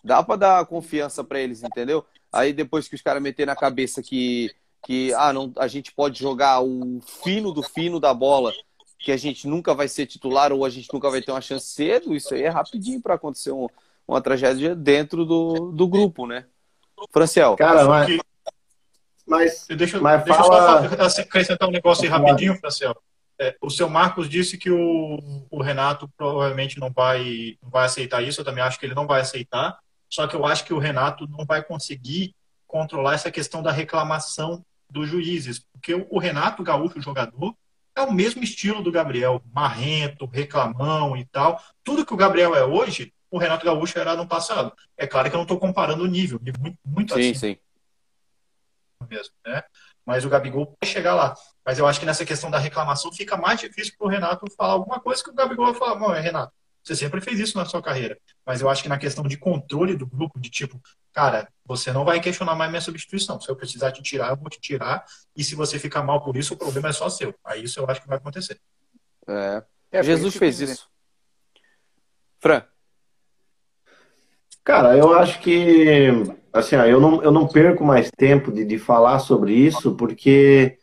Dá 0.04 0.24
para 0.24 0.38
dar 0.38 0.66
confiança 0.66 1.24
para 1.24 1.40
eles, 1.40 1.64
entendeu? 1.64 2.06
Aí 2.32 2.54
depois 2.54 2.88
que 2.88 2.96
os 2.96 3.02
caras 3.02 3.22
meter 3.22 3.46
na 3.46 3.56
cabeça 3.56 4.02
que 4.02 4.54
que 4.86 5.14
ah, 5.14 5.34
não, 5.34 5.52
a 5.58 5.68
gente 5.68 5.92
pode 5.92 6.20
jogar 6.20 6.62
o 6.62 7.02
fino 7.24 7.52
do 7.52 7.64
fino 7.64 8.00
da 8.00 8.14
bola, 8.14 8.54
que 9.00 9.12
a 9.12 9.18
gente 9.18 9.48
nunca 9.48 9.74
vai 9.74 9.88
ser 9.88 10.06
titular 10.06 10.52
ou 10.52 10.66
a 10.66 10.70
gente 10.70 10.92
nunca 10.94 11.10
vai 11.10 11.22
ter 11.22 11.32
uma 11.32 11.42
chance 11.42 11.68
cedo, 11.68 12.16
isso 12.16 12.34
aí 12.34 12.44
é 12.44 12.50
rapidinho 12.50 13.02
para 13.02 13.16
acontecer 13.16 13.52
um, 13.52 13.68
uma 14.08 14.22
tragédia 14.22 14.76
dentro 14.76 15.26
do, 15.26 15.72
do 15.72 15.88
grupo, 15.88 16.26
né? 16.26 16.46
Franciel. 17.12 17.56
Cara, 17.56 17.86
mas. 17.86 18.18
Mas, 19.26 19.68
deixa, 19.68 20.00
mas 20.00 20.24
deixa 20.24 20.42
fala... 20.42 20.86
eu 20.86 21.10
só 21.10 21.22
acrescentar 21.22 21.68
um 21.68 21.72
negócio 21.72 22.06
aí 22.06 22.10
rapidinho, 22.10 22.56
Franciel. 22.56 22.96
É, 23.40 23.56
o 23.62 23.70
seu 23.70 23.90
Marcos 23.90 24.30
disse 24.30 24.58
que 24.58 24.72
o, 24.72 25.20
o 25.52 25.62
Renato 25.62 26.10
provavelmente 26.18 26.80
não 26.80 26.92
vai, 26.92 27.58
não 27.62 27.70
vai 27.70 27.86
aceitar 27.86 28.24
isso, 28.24 28.42
eu 28.42 28.46
também 28.46 28.64
acho 28.64 28.80
que 28.80 28.86
ele 28.86 28.96
não 28.96 29.06
vai 29.06 29.22
aceitar, 29.22 29.78
só 30.10 30.26
que 30.26 30.36
eu 30.36 30.46
acho 30.46 30.64
que 30.64 30.74
o 30.74 30.80
Renato 30.80 31.28
não 31.28 31.46
vai 31.46 31.62
conseguir 31.62 32.34
controlar 32.78 33.16
essa 33.16 33.32
questão 33.32 33.64
da 33.64 33.72
reclamação 33.72 34.64
dos 34.90 35.10
juízes, 35.10 35.66
porque 35.74 35.94
o 35.94 36.20
Renato 36.20 36.64
Gaúcho, 36.64 37.00
o 37.00 37.02
jogador, 37.02 37.56
é 37.96 38.02
o 38.02 38.12
mesmo 38.12 38.44
estilo 38.44 38.84
do 38.84 38.92
Gabriel, 38.92 39.42
marrento, 39.52 40.28
reclamão 40.28 41.18
e 41.18 41.26
tal. 41.26 41.60
Tudo 41.84 42.06
que 42.06 42.14
o 42.14 42.18
Gabriel 42.18 42.56
é 42.56 42.64
hoje, 42.64 43.12
o 43.32 43.40
Renato 43.40 43.66
Gaúcho 43.66 43.98
era 43.98 44.16
no 44.16 44.28
passado. 44.28 44.72
É 44.96 45.08
claro 45.08 45.28
que 45.28 45.36
eu 45.36 45.40
não 45.40 45.44
estou 45.44 45.60
comparando 45.60 46.04
o 46.04 46.08
nível, 46.08 46.40
muito, 46.60 46.78
muito 46.86 47.14
sim, 47.16 47.32
assim. 47.32 47.34
Sim, 47.34 47.58
mesmo, 49.10 49.34
né? 49.46 49.64
Mas 50.06 50.24
o 50.24 50.30
Gabigol 50.30 50.78
vai 50.80 50.90
chegar 50.90 51.16
lá. 51.16 51.36
Mas 51.66 51.80
eu 51.80 51.88
acho 51.88 52.00
que 52.00 52.06
nessa 52.06 52.26
questão 52.26 52.52
da 52.52 52.60
reclamação 52.60 53.12
fica 53.12 53.36
mais 53.36 53.60
difícil 53.60 53.96
para 53.98 54.08
o 54.08 54.10
Renato 54.10 54.46
falar 54.56 54.74
alguma 54.74 55.00
coisa 55.00 55.24
que 55.24 55.32
o 55.32 55.34
Gabigol 55.34 55.66
vai 55.66 55.76
falar, 55.76 56.00
não, 56.00 56.14
é 56.14 56.22
Renato, 56.22 56.54
você 56.88 56.96
sempre 56.96 57.20
fez 57.20 57.38
isso 57.38 57.58
na 57.58 57.66
sua 57.66 57.82
carreira. 57.82 58.18
Mas 58.46 58.62
eu 58.62 58.70
acho 58.70 58.82
que 58.82 58.88
na 58.88 58.98
questão 58.98 59.26
de 59.26 59.38
controle 59.38 59.96
do 59.96 60.08
grupo, 60.08 60.40
de 60.40 60.50
tipo, 60.50 60.82
cara, 61.12 61.50
você 61.66 61.92
não 61.92 62.06
vai 62.06 62.22
questionar 62.22 62.56
mais 62.56 62.70
minha 62.70 62.82
substituição. 62.82 63.42
Se 63.42 63.50
eu 63.50 63.56
precisar 63.58 63.92
te 63.92 64.02
tirar, 64.02 64.30
eu 64.30 64.38
vou 64.38 64.50
te 64.50 64.60
tirar. 64.62 65.04
E 65.36 65.44
se 65.44 65.54
você 65.54 65.78
ficar 65.78 66.02
mal 66.02 66.24
por 66.24 66.38
isso, 66.38 66.54
o 66.54 66.58
problema 66.58 66.88
é 66.88 66.94
só 66.94 67.10
seu. 67.10 67.36
Aí 67.44 67.66
isso 67.66 67.78
eu 67.80 67.90
acho 67.90 68.02
que 68.02 68.08
vai 68.08 68.18
acontecer. 68.18 68.58
É. 69.28 69.64
é 69.92 70.04
Jesus 70.04 70.36
fez 70.36 70.62
isso. 70.62 70.88
Fran. 72.40 72.64
Cara, 74.64 74.98
eu 74.98 75.14
acho 75.14 75.40
que 75.40 76.10
assim, 76.54 76.76
eu 76.76 77.02
não, 77.02 77.22
eu 77.22 77.32
não 77.32 77.48
perco 77.48 77.84
mais 77.84 78.10
tempo 78.12 78.52
de, 78.52 78.64
de 78.64 78.80
falar 78.80 79.20
sobre 79.20 79.54
isso, 79.54 79.96
porque 79.96 80.78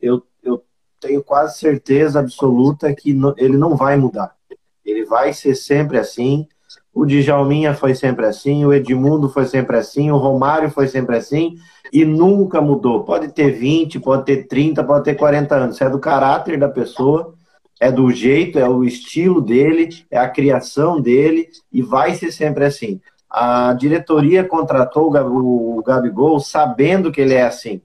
eu, 0.00 0.26
eu 0.42 0.64
tenho 0.98 1.22
quase 1.22 1.58
certeza 1.58 2.18
absoluta 2.18 2.92
que 2.94 3.12
no, 3.12 3.34
ele 3.38 3.56
não 3.56 3.76
vai 3.76 3.96
mudar. 3.96 4.36
Ele 4.84 5.04
vai 5.04 5.32
ser 5.32 5.54
sempre 5.54 5.98
assim. 5.98 6.46
O 6.92 7.06
Djalminha 7.06 7.72
foi 7.72 7.94
sempre 7.94 8.26
assim, 8.26 8.64
o 8.64 8.72
Edmundo 8.72 9.28
foi 9.28 9.46
sempre 9.46 9.76
assim, 9.76 10.10
o 10.10 10.16
Romário 10.16 10.70
foi 10.70 10.88
sempre 10.88 11.16
assim 11.16 11.54
e 11.92 12.04
nunca 12.04 12.60
mudou. 12.60 13.04
Pode 13.04 13.28
ter 13.28 13.52
20, 13.52 14.00
pode 14.00 14.24
ter 14.24 14.48
30, 14.48 14.82
pode 14.82 15.04
ter 15.04 15.14
40 15.14 15.54
anos. 15.54 15.74
Isso 15.76 15.84
é 15.84 15.90
do 15.90 16.00
caráter 16.00 16.58
da 16.58 16.68
pessoa, 16.68 17.34
é 17.80 17.92
do 17.92 18.10
jeito, 18.10 18.58
é 18.58 18.68
o 18.68 18.84
estilo 18.84 19.40
dele, 19.40 19.88
é 20.10 20.18
a 20.18 20.28
criação 20.28 21.00
dele 21.00 21.48
e 21.72 21.80
vai 21.80 22.14
ser 22.14 22.32
sempre 22.32 22.64
assim. 22.64 23.00
A 23.30 23.72
diretoria 23.72 24.42
contratou 24.42 25.08
o 25.08 25.82
Gabigol 25.82 26.40
sabendo 26.40 27.12
que 27.12 27.20
ele 27.20 27.34
é 27.34 27.44
assim. 27.44 27.80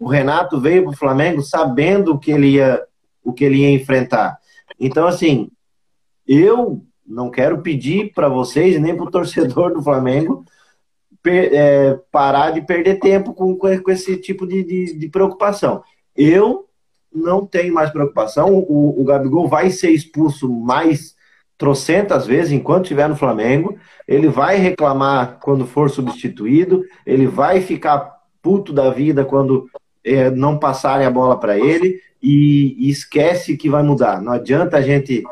O 0.00 0.08
Renato 0.08 0.58
veio 0.58 0.84
para 0.84 0.92
o 0.92 0.96
Flamengo 0.96 1.42
sabendo 1.42 2.18
que 2.18 2.30
ele 2.30 2.52
ia, 2.52 2.82
o 3.22 3.32
que 3.32 3.44
ele 3.44 3.58
ia 3.58 3.70
enfrentar. 3.70 4.38
Então, 4.80 5.06
assim, 5.06 5.50
eu 6.26 6.82
não 7.06 7.30
quero 7.30 7.62
pedir 7.62 8.12
para 8.14 8.28
vocês, 8.28 8.80
nem 8.80 8.94
para 8.94 9.04
o 9.04 9.10
torcedor 9.10 9.72
do 9.72 9.82
Flamengo, 9.82 10.44
per, 11.22 11.52
é, 11.54 11.98
parar 12.10 12.50
de 12.50 12.60
perder 12.60 12.98
tempo 12.98 13.32
com, 13.32 13.56
com 13.56 13.90
esse 13.90 14.16
tipo 14.16 14.46
de, 14.46 14.64
de, 14.64 14.98
de, 14.98 15.08
preocupação. 15.08 15.82
Eu 16.16 16.66
não 17.14 17.46
tenho 17.46 17.74
mais 17.74 17.90
preocupação. 17.90 18.54
O, 18.54 19.00
o 19.00 19.04
Gabigol 19.04 19.48
vai 19.48 19.70
ser 19.70 19.90
expulso 19.90 20.50
mais 20.50 21.14
trocentas 21.56 22.26
vezes 22.26 22.52
enquanto 22.52 22.84
estiver 22.84 23.08
no 23.08 23.16
Flamengo. 23.16 23.76
Ele 24.08 24.28
vai 24.28 24.56
reclamar 24.56 25.38
quando 25.40 25.66
for 25.66 25.90
substituído. 25.90 26.84
Ele 27.06 27.26
vai 27.26 27.60
ficar 27.60 28.20
puto 28.40 28.72
da 28.72 28.90
vida 28.90 29.24
quando 29.24 29.68
é, 30.04 30.30
não 30.30 30.58
passarem 30.58 31.06
a 31.06 31.10
bola 31.10 31.38
para 31.38 31.58
ele. 31.58 32.00
E, 32.20 32.76
e, 32.78 32.90
esquece 32.90 33.56
que 33.56 33.68
vai 33.68 33.82
mudar. 33.82 34.20
Não 34.22 34.32
adianta 34.32 34.76
a 34.76 34.80
gente 34.80 35.22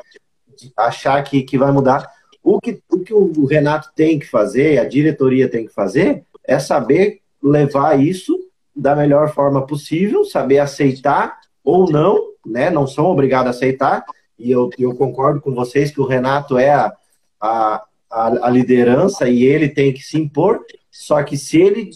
achar 0.76 1.22
que, 1.22 1.42
que 1.42 1.58
vai 1.58 1.72
mudar 1.72 2.10
o 2.42 2.60
que, 2.60 2.82
o 2.90 2.98
que 3.00 3.12
o 3.12 3.44
Renato 3.44 3.90
tem 3.94 4.18
que 4.18 4.26
fazer, 4.26 4.78
a 4.78 4.88
diretoria 4.88 5.48
tem 5.48 5.66
que 5.66 5.72
fazer, 5.72 6.24
é 6.46 6.58
saber 6.58 7.20
levar 7.42 8.00
isso 8.00 8.38
da 8.74 8.96
melhor 8.96 9.32
forma 9.32 9.66
possível, 9.66 10.24
saber 10.24 10.58
aceitar 10.58 11.38
ou 11.62 11.90
não, 11.90 12.30
né? 12.46 12.70
Não 12.70 12.86
são 12.86 13.06
obrigados 13.06 13.48
a 13.48 13.50
aceitar, 13.50 14.04
e 14.38 14.50
eu, 14.50 14.70
eu 14.78 14.94
concordo 14.94 15.40
com 15.40 15.54
vocês 15.54 15.90
que 15.90 16.00
o 16.00 16.06
Renato 16.06 16.56
é 16.56 16.70
a, 16.70 16.92
a, 17.40 17.84
a, 18.10 18.50
liderança 18.50 19.28
e 19.28 19.44
ele 19.44 19.68
tem 19.68 19.92
que 19.92 20.02
se 20.02 20.18
impor. 20.18 20.64
Só 20.90 21.22
que 21.22 21.36
se 21.36 21.60
ele 21.60 21.90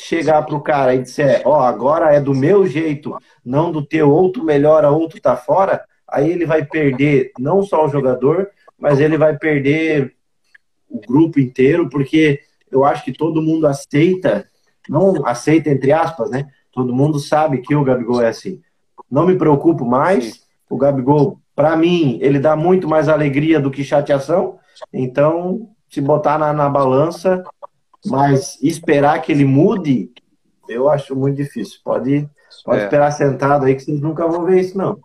chegar 0.00 0.42
para 0.42 0.54
o 0.54 0.62
cara 0.62 0.94
e 0.94 1.02
disser, 1.02 1.42
ó, 1.44 1.58
oh, 1.58 1.62
agora 1.62 2.14
é 2.14 2.20
do 2.20 2.34
meu 2.34 2.66
jeito, 2.66 3.16
não 3.44 3.72
do 3.72 3.84
teu, 3.84 4.10
outro 4.10 4.44
melhora, 4.44 4.90
outro 4.90 5.20
tá 5.20 5.36
fora, 5.36 5.84
aí 6.08 6.30
ele 6.30 6.46
vai 6.46 6.64
perder 6.64 7.32
não 7.38 7.62
só 7.62 7.84
o 7.84 7.88
jogador, 7.88 8.50
mas 8.78 9.00
ele 9.00 9.18
vai 9.18 9.36
perder 9.36 10.14
o 10.88 11.00
grupo 11.00 11.38
inteiro, 11.38 11.88
porque 11.88 12.40
eu 12.70 12.84
acho 12.84 13.04
que 13.04 13.12
todo 13.12 13.42
mundo 13.42 13.66
aceita, 13.66 14.48
não 14.88 15.26
aceita 15.26 15.68
entre 15.68 15.92
aspas, 15.92 16.30
né? 16.30 16.48
Todo 16.72 16.94
mundo 16.94 17.18
sabe 17.18 17.58
que 17.58 17.74
o 17.74 17.84
Gabigol 17.84 18.22
é 18.22 18.28
assim. 18.28 18.60
Não 19.10 19.26
me 19.26 19.36
preocupo 19.36 19.84
mais. 19.84 20.46
O 20.70 20.76
Gabigol, 20.76 21.40
para 21.54 21.76
mim, 21.76 22.18
ele 22.22 22.38
dá 22.38 22.54
muito 22.54 22.86
mais 22.86 23.08
alegria 23.08 23.58
do 23.58 23.70
que 23.70 23.82
chateação. 23.82 24.58
Então, 24.92 25.70
se 25.90 26.00
botar 26.00 26.38
na, 26.38 26.52
na 26.52 26.68
balança, 26.68 27.42
mas 28.06 28.58
esperar 28.62 29.20
que 29.20 29.32
ele 29.32 29.44
mude, 29.44 30.10
eu 30.68 30.88
acho 30.88 31.16
muito 31.16 31.36
difícil. 31.36 31.80
Pode, 31.82 32.28
pode 32.64 32.80
é. 32.80 32.84
esperar 32.84 33.10
sentado 33.10 33.64
aí 33.64 33.74
que 33.74 33.82
vocês 33.82 34.00
nunca 34.00 34.26
vão 34.28 34.44
ver 34.44 34.60
isso, 34.60 34.76
não. 34.76 34.98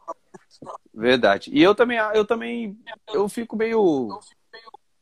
Verdade. 0.94 1.50
E 1.54 1.62
eu 1.62 1.74
também, 1.74 1.98
eu 2.14 2.26
também, 2.26 2.78
eu 3.12 3.28
fico 3.28 3.56
meio 3.56 4.20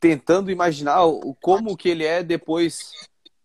tentando 0.00 0.50
imaginar 0.50 1.04
o, 1.04 1.34
como 1.40 1.76
que 1.76 1.88
ele 1.88 2.04
é 2.04 2.22
depois 2.22 2.92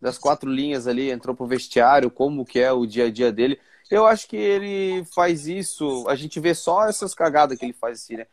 das 0.02 0.18
quatro 0.18 0.50
linhas 0.50 0.88
ali, 0.88 1.12
entrou 1.12 1.36
pro 1.36 1.46
vestiário, 1.46 2.10
como 2.10 2.46
que 2.46 2.60
é 2.60 2.72
o 2.72 2.86
dia 2.86 3.06
a 3.06 3.12
dia 3.12 3.32
dele. 3.32 3.60
Eu 3.92 4.06
acho 4.06 4.28
que 4.28 4.36
ele 4.36 5.06
faz 5.14 5.48
isso, 5.48 6.06
a 6.08 6.16
gente 6.16 6.40
vê 6.40 6.54
só 6.54 6.86
essas 6.86 7.14
cagadas 7.14 7.58
que 7.58 7.66
ele 7.66 7.74
faz 7.74 8.00
assim, 8.00 8.18
né? 8.18 8.28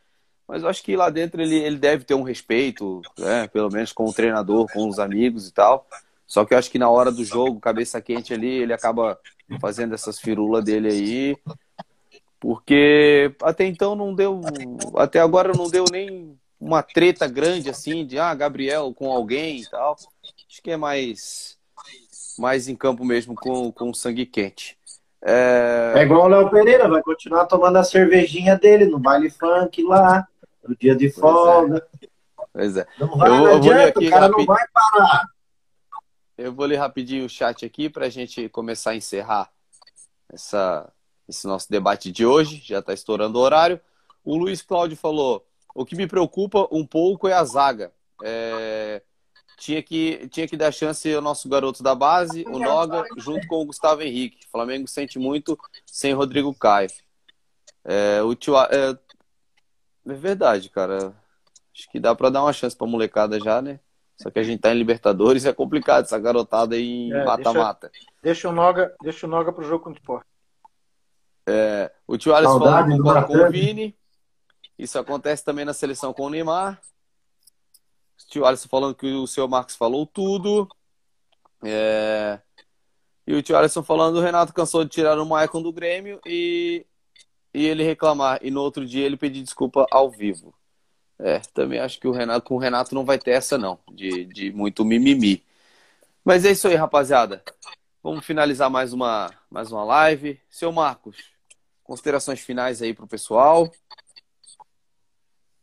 Mas 0.47 0.61
eu 0.61 0.69
acho 0.69 0.83
que 0.83 0.95
lá 0.95 1.09
dentro 1.09 1.41
ele, 1.41 1.55
ele 1.55 1.77
deve 1.77 2.03
ter 2.03 2.13
um 2.13 2.21
respeito, 2.21 3.01
né? 3.17 3.47
pelo 3.47 3.71
menos 3.71 3.91
com 3.91 4.05
o 4.05 4.13
treinador, 4.13 4.67
com 4.71 4.87
os 4.87 4.99
amigos 4.99 5.47
e 5.47 5.51
tal. 5.51 5.87
Só 6.27 6.45
que 6.45 6.53
eu 6.53 6.57
acho 6.57 6.69
que 6.69 6.79
na 6.79 6.89
hora 6.89 7.11
do 7.11 7.23
jogo, 7.23 7.59
cabeça 7.59 8.01
quente 8.01 8.33
ali, 8.33 8.47
ele 8.47 8.73
acaba 8.73 9.19
fazendo 9.59 9.93
essas 9.93 10.19
firulas 10.19 10.63
dele 10.63 10.87
aí. 10.87 11.37
Porque 12.39 13.33
até 13.41 13.65
então 13.65 13.95
não 13.95 14.13
deu. 14.13 14.41
Até 14.95 15.19
agora 15.19 15.53
não 15.55 15.69
deu 15.69 15.85
nem 15.91 16.37
uma 16.59 16.81
treta 16.81 17.27
grande 17.27 17.69
assim 17.69 18.05
de 18.05 18.19
ah, 18.19 18.33
Gabriel 18.33 18.93
com 18.93 19.11
alguém 19.11 19.61
e 19.61 19.69
tal. 19.69 19.95
Acho 20.49 20.61
que 20.61 20.71
é 20.71 20.77
mais, 20.77 21.57
mais 22.37 22.67
em 22.67 22.75
campo 22.75 23.03
mesmo 23.03 23.35
com, 23.35 23.71
com 23.71 23.93
sangue 23.93 24.25
quente. 24.25 24.77
É... 25.27 25.93
é 25.95 26.01
igual 26.03 26.25
o 26.25 26.27
Léo 26.27 26.49
Pereira, 26.51 26.87
vai 26.87 27.01
continuar 27.01 27.45
tomando 27.45 27.77
a 27.77 27.83
cervejinha 27.83 28.55
dele 28.55 28.85
no 28.85 28.99
baile 28.99 29.29
funk 29.29 29.81
lá, 29.83 30.27
no 30.63 30.75
dia 30.75 30.95
de 30.95 31.09
folga. 31.09 31.85
Pois 32.53 32.77
é. 32.77 32.85
Não 32.99 33.17
vai, 33.17 33.29
eu, 33.29 33.37
não 33.37 33.55
adianta, 33.55 33.99
o 33.99 34.09
cara 34.09 34.29
não 34.29 34.45
vai 34.45 34.63
parar. 34.71 35.27
Eu 36.37 36.53
vou 36.53 36.65
ler 36.65 36.75
rapidinho 36.75 37.25
o 37.25 37.29
chat 37.29 37.65
aqui 37.65 37.89
para 37.89 38.05
a 38.05 38.09
gente 38.09 38.47
começar 38.49 38.91
a 38.91 38.95
encerrar 38.95 39.49
essa, 40.31 40.91
esse 41.27 41.47
nosso 41.47 41.69
debate 41.69 42.11
de 42.11 42.25
hoje, 42.25 42.61
já 42.63 42.79
está 42.79 42.93
estourando 42.93 43.39
o 43.39 43.41
horário. 43.41 43.79
O 44.23 44.35
Luiz 44.35 44.61
Cláudio 44.61 44.97
falou: 44.97 45.45
o 45.73 45.85
que 45.85 45.95
me 45.95 46.07
preocupa 46.07 46.67
um 46.71 46.85
pouco 46.85 47.27
é 47.27 47.33
a 47.33 47.43
zaga. 47.43 47.91
É... 48.23 49.01
Tinha, 49.57 49.81
que, 49.81 50.27
tinha 50.27 50.47
que 50.47 50.57
dar 50.57 50.71
chance 50.71 51.13
ao 51.13 51.21
nosso 51.21 51.47
garoto 51.47 51.81
da 51.81 51.95
base, 51.95 52.43
o 52.47 52.59
Noga, 52.59 53.05
junto 53.17 53.47
com 53.47 53.61
o 53.61 53.65
Gustavo 53.65 54.01
Henrique. 54.01 54.45
O 54.45 54.51
Flamengo 54.51 54.85
sente 54.85 55.17
muito 55.17 55.57
sem 55.85 56.13
Rodrigo 56.13 56.53
Caio. 56.53 56.89
É, 57.85 58.21
o 58.21 58.35
tio, 58.35 58.57
é... 58.57 58.97
é 60.07 60.13
verdade, 60.13 60.69
cara. 60.69 61.15
Acho 61.73 61.89
que 61.89 61.99
dá 61.99 62.13
para 62.13 62.29
dar 62.29 62.43
uma 62.43 62.51
chance 62.51 62.75
pra 62.75 62.85
molecada 62.85 63.39
já, 63.39 63.61
né? 63.61 63.79
Só 64.17 64.29
que 64.29 64.39
a 64.39 64.43
gente 64.43 64.61
tá 64.61 64.73
em 64.73 64.77
Libertadores 64.77 65.45
é 65.45 65.53
complicado 65.53 66.05
essa 66.05 66.17
garotada 66.17 66.75
aí 66.75 67.09
em 67.09 67.25
mata-mata. 67.25 67.87
É, 67.87 67.89
deixa, 67.91 68.07
deixa, 68.23 68.49
o 68.49 68.51
Noga, 68.51 68.95
deixa 69.01 69.25
o 69.25 69.29
Noga 69.29 69.51
pro 69.51 69.63
jogo 69.63 69.83
contra 69.83 69.99
o 69.99 70.01
Sport. 70.01 70.25
É, 71.47 71.91
o 72.07 72.17
tio 72.17 72.33
Alisson 72.33 72.59
falou 72.59 72.97
concorda 72.97 73.27
com 73.27 73.37
o 73.37 73.51
Vini. 73.51 73.95
Isso 74.77 74.99
acontece 74.99 75.43
também 75.43 75.63
na 75.63 75.73
seleção 75.73 76.13
com 76.13 76.23
o 76.23 76.29
Neymar. 76.29 76.81
O 78.19 78.27
tio 78.27 78.45
Alisson 78.45 78.67
falando 78.67 78.95
que 78.95 79.05
o 79.05 79.27
seu 79.27 79.47
Marcos 79.47 79.75
falou 79.75 80.05
tudo. 80.05 80.67
É... 81.63 82.39
E 83.27 83.33
o 83.33 83.41
tio 83.41 83.57
Alisson 83.57 83.83
falando 83.83 84.17
o 84.17 84.21
Renato 84.21 84.53
cansou 84.53 84.83
de 84.83 84.89
tirar 84.89 85.17
o 85.17 85.25
Maicon 85.25 85.61
do 85.61 85.71
Grêmio 85.71 86.19
e... 86.25 86.85
e 87.53 87.65
ele 87.65 87.83
reclamar. 87.83 88.39
E 88.41 88.51
no 88.51 88.61
outro 88.61 88.85
dia 88.85 89.05
ele 89.05 89.17
pedir 89.17 89.43
desculpa 89.43 89.85
ao 89.91 90.09
vivo. 90.09 90.53
É, 91.17 91.39
também 91.53 91.79
acho 91.79 91.99
que 91.99 92.07
o 92.07 92.11
Renato, 92.11 92.45
com 92.45 92.55
o 92.55 92.59
Renato 92.59 92.93
não 92.93 93.05
vai 93.05 93.17
ter 93.17 93.31
essa, 93.31 93.57
não, 93.57 93.79
de, 93.89 94.25
de 94.25 94.51
muito 94.51 94.83
mimimi. 94.83 95.41
Mas 96.25 96.43
é 96.43 96.51
isso 96.51 96.67
aí, 96.67 96.75
rapaziada. 96.75 97.41
Vamos 98.03 98.25
finalizar 98.25 98.69
mais 98.69 98.91
uma, 98.91 99.31
mais 99.49 99.71
uma 99.71 99.83
live. 99.85 100.39
Seu 100.49 100.71
Marcos, 100.73 101.34
Considerações 101.85 102.39
finais 102.39 102.81
aí 102.81 102.95
para 102.95 103.05
o 103.05 103.07
pessoal. 103.07 103.71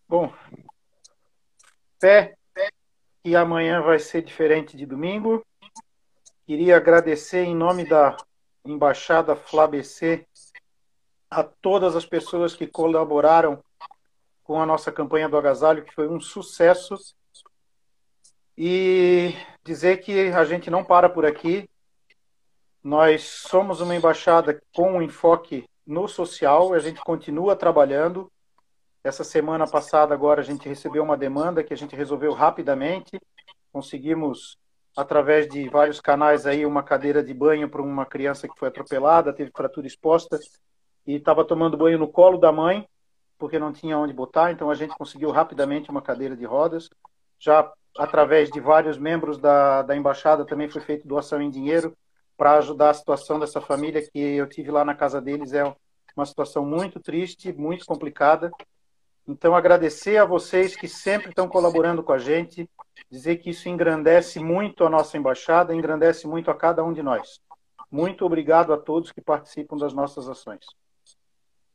Bom, 0.08 0.32
fé 2.00 2.36
que 3.24 3.34
amanhã 3.34 3.82
vai 3.82 3.98
ser 3.98 4.22
diferente 4.22 4.76
de 4.76 4.86
domingo. 4.86 5.44
Queria 6.46 6.76
agradecer 6.76 7.42
em 7.42 7.56
nome 7.56 7.84
da 7.84 8.16
Embaixada 8.64 9.34
FlaBC 9.34 10.24
a 11.28 11.42
todas 11.42 11.96
as 11.96 12.06
pessoas 12.06 12.54
que 12.54 12.68
colaboraram 12.68 13.60
com 14.44 14.62
a 14.62 14.66
nossa 14.66 14.92
campanha 14.92 15.28
do 15.28 15.36
agasalho, 15.36 15.84
que 15.84 15.92
foi 15.92 16.06
um 16.06 16.20
sucesso. 16.20 16.94
E 18.56 19.34
dizer 19.64 19.96
que 19.98 20.28
a 20.30 20.44
gente 20.44 20.70
não 20.70 20.84
para 20.84 21.08
por 21.08 21.26
aqui. 21.26 21.68
Nós 22.80 23.24
somos 23.24 23.80
uma 23.80 23.96
embaixada 23.96 24.62
com 24.72 24.98
um 24.98 25.02
enfoque 25.02 25.64
no 25.86 26.06
social, 26.08 26.72
a 26.72 26.78
gente 26.78 27.00
continua 27.00 27.56
trabalhando. 27.56 28.30
Essa 29.04 29.24
semana 29.24 29.66
passada, 29.66 30.14
agora, 30.14 30.40
a 30.40 30.44
gente 30.44 30.68
recebeu 30.68 31.02
uma 31.02 31.16
demanda 31.16 31.64
que 31.64 31.74
a 31.74 31.76
gente 31.76 31.96
resolveu 31.96 32.32
rapidamente. 32.32 33.20
Conseguimos, 33.72 34.56
através 34.96 35.48
de 35.48 35.68
vários 35.68 36.00
canais, 36.00 36.46
aí 36.46 36.64
uma 36.64 36.82
cadeira 36.82 37.22
de 37.22 37.34
banho 37.34 37.68
para 37.68 37.82
uma 37.82 38.06
criança 38.06 38.46
que 38.46 38.58
foi 38.58 38.68
atropelada, 38.68 39.32
teve 39.32 39.50
fratura 39.54 39.86
exposta 39.86 40.38
e 41.06 41.16
estava 41.16 41.44
tomando 41.44 41.76
banho 41.76 41.98
no 41.98 42.06
colo 42.06 42.38
da 42.38 42.52
mãe, 42.52 42.86
porque 43.36 43.58
não 43.58 43.72
tinha 43.72 43.98
onde 43.98 44.12
botar. 44.12 44.52
Então, 44.52 44.70
a 44.70 44.74
gente 44.74 44.94
conseguiu 44.96 45.30
rapidamente 45.30 45.90
uma 45.90 46.00
cadeira 46.00 46.36
de 46.36 46.44
rodas. 46.44 46.88
Já 47.40 47.72
através 47.98 48.50
de 48.50 48.60
vários 48.60 48.96
membros 48.96 49.36
da, 49.36 49.82
da 49.82 49.96
embaixada 49.96 50.46
também 50.46 50.68
foi 50.68 50.80
feita 50.80 51.08
doação 51.08 51.42
em 51.42 51.50
dinheiro 51.50 51.94
para 52.36 52.58
ajudar 52.58 52.90
a 52.90 52.94
situação 52.94 53.38
dessa 53.38 53.60
família 53.60 54.02
que 54.02 54.18
eu 54.18 54.48
tive 54.48 54.70
lá 54.70 54.84
na 54.84 54.94
casa 54.94 55.20
deles. 55.20 55.52
É 55.52 55.64
uma 56.16 56.26
situação 56.26 56.64
muito 56.64 57.00
triste, 57.00 57.52
muito 57.52 57.86
complicada. 57.86 58.50
Então, 59.26 59.54
agradecer 59.54 60.16
a 60.16 60.24
vocês 60.24 60.74
que 60.74 60.88
sempre 60.88 61.28
estão 61.28 61.48
colaborando 61.48 62.02
com 62.02 62.12
a 62.12 62.18
gente, 62.18 62.68
dizer 63.08 63.36
que 63.36 63.50
isso 63.50 63.68
engrandece 63.68 64.40
muito 64.40 64.84
a 64.84 64.90
nossa 64.90 65.16
embaixada, 65.16 65.74
engrandece 65.74 66.26
muito 66.26 66.50
a 66.50 66.54
cada 66.54 66.82
um 66.82 66.92
de 66.92 67.02
nós. 67.02 67.40
Muito 67.90 68.24
obrigado 68.24 68.72
a 68.72 68.78
todos 68.78 69.12
que 69.12 69.20
participam 69.20 69.76
das 69.76 69.92
nossas 69.92 70.28
ações. 70.28 70.64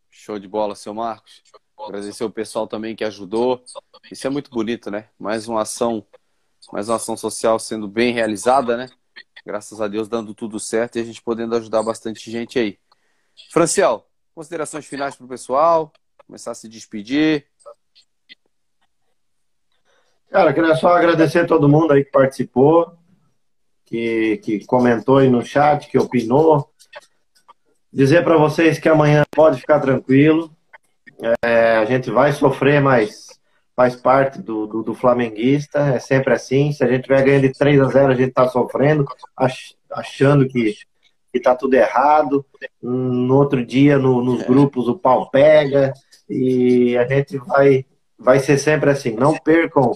Show 0.09 0.39
de 0.39 0.47
bola, 0.47 0.75
seu 0.75 0.93
Marcos. 0.93 1.43
Agradecer 1.79 2.23
o 2.23 2.29
pessoal 2.29 2.67
também 2.67 2.95
que 2.95 3.03
ajudou. 3.03 3.63
Isso 4.11 4.25
é 4.25 4.29
muito 4.29 4.49
bonito, 4.49 4.89
né? 4.89 5.09
Mais 5.17 5.47
uma 5.47 5.61
ação, 5.61 6.05
mais 6.73 6.89
uma 6.89 6.95
ação 6.95 7.15
social 7.15 7.59
sendo 7.59 7.87
bem 7.87 8.11
realizada, 8.11 8.75
né? 8.75 8.89
Graças 9.45 9.79
a 9.79 9.87
Deus 9.87 10.07
dando 10.07 10.33
tudo 10.33 10.59
certo 10.59 10.97
e 10.97 11.01
a 11.01 11.03
gente 11.03 11.21
podendo 11.21 11.55
ajudar 11.55 11.81
bastante 11.83 12.29
gente 12.29 12.59
aí. 12.59 12.77
Franciel, 13.51 14.05
considerações 14.35 14.85
finais 14.85 15.15
para 15.15 15.25
o 15.25 15.29
pessoal, 15.29 15.91
começar 16.25 16.51
a 16.51 16.55
se 16.55 16.67
despedir. 16.67 17.45
Cara, 20.29 20.53
queria 20.53 20.75
só 20.75 20.89
agradecer 20.89 21.39
a 21.39 21.47
todo 21.47 21.69
mundo 21.69 21.93
aí 21.93 22.03
que 22.03 22.11
participou. 22.11 22.97
que, 23.85 24.37
que 24.37 24.65
comentou 24.65 25.17
aí 25.17 25.29
no 25.29 25.43
chat, 25.45 25.87
que 25.87 25.97
opinou. 25.97 26.69
Dizer 27.91 28.23
para 28.23 28.37
vocês 28.37 28.77
que 28.77 28.89
amanhã 28.89 29.23
pode 29.31 29.61
ficar 29.61 29.79
tranquilo. 29.79 30.53
É, 31.41 31.77
a 31.77 31.85
gente 31.85 32.11
vai 32.11 32.33
sofrer, 32.33 32.81
mas 32.81 33.26
faz 33.77 33.95
parte 33.95 34.41
do, 34.41 34.65
do, 34.65 34.81
do, 34.81 34.95
flamenguista, 34.95 35.77
é 35.93 35.99
sempre 35.99 36.33
assim. 36.33 36.71
Se 36.71 36.83
a 36.83 36.87
gente 36.87 37.03
tiver 37.03 37.23
ganhando 37.23 37.43
de 37.43 37.53
3 37.53 37.79
a 37.79 37.85
0 37.85 38.11
a 38.11 38.15
gente 38.15 38.29
está 38.29 38.49
sofrendo, 38.49 39.05
ach, 39.37 39.75
achando 39.91 40.47
que 40.47 40.75
está 41.31 41.55
tudo 41.55 41.75
errado. 41.75 42.43
No 42.81 43.37
outro 43.37 43.63
dia, 43.63 43.99
no, 43.99 44.23
nos 44.23 44.41
grupos, 44.41 44.87
o 44.87 44.97
pau 44.97 45.29
pega. 45.29 45.93
E 46.27 46.97
a 46.97 47.07
gente 47.07 47.37
vai, 47.37 47.85
vai 48.17 48.39
ser 48.39 48.57
sempre 48.57 48.89
assim. 48.89 49.11
Não 49.11 49.37
percam, 49.37 49.91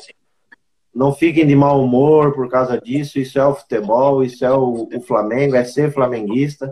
não 0.93 1.11
fiquem 1.11 1.47
de 1.47 1.55
mau 1.55 1.83
humor 1.83 2.35
por 2.35 2.47
causa 2.49 2.79
disso. 2.79 3.17
Isso 3.17 3.39
é 3.39 3.45
o 3.47 3.55
futebol, 3.55 4.23
isso 4.23 4.45
é 4.45 4.53
o, 4.53 4.89
o 4.93 5.01
Flamengo, 5.01 5.55
é 5.55 5.63
ser 5.63 5.91
flamenguista. 5.91 6.71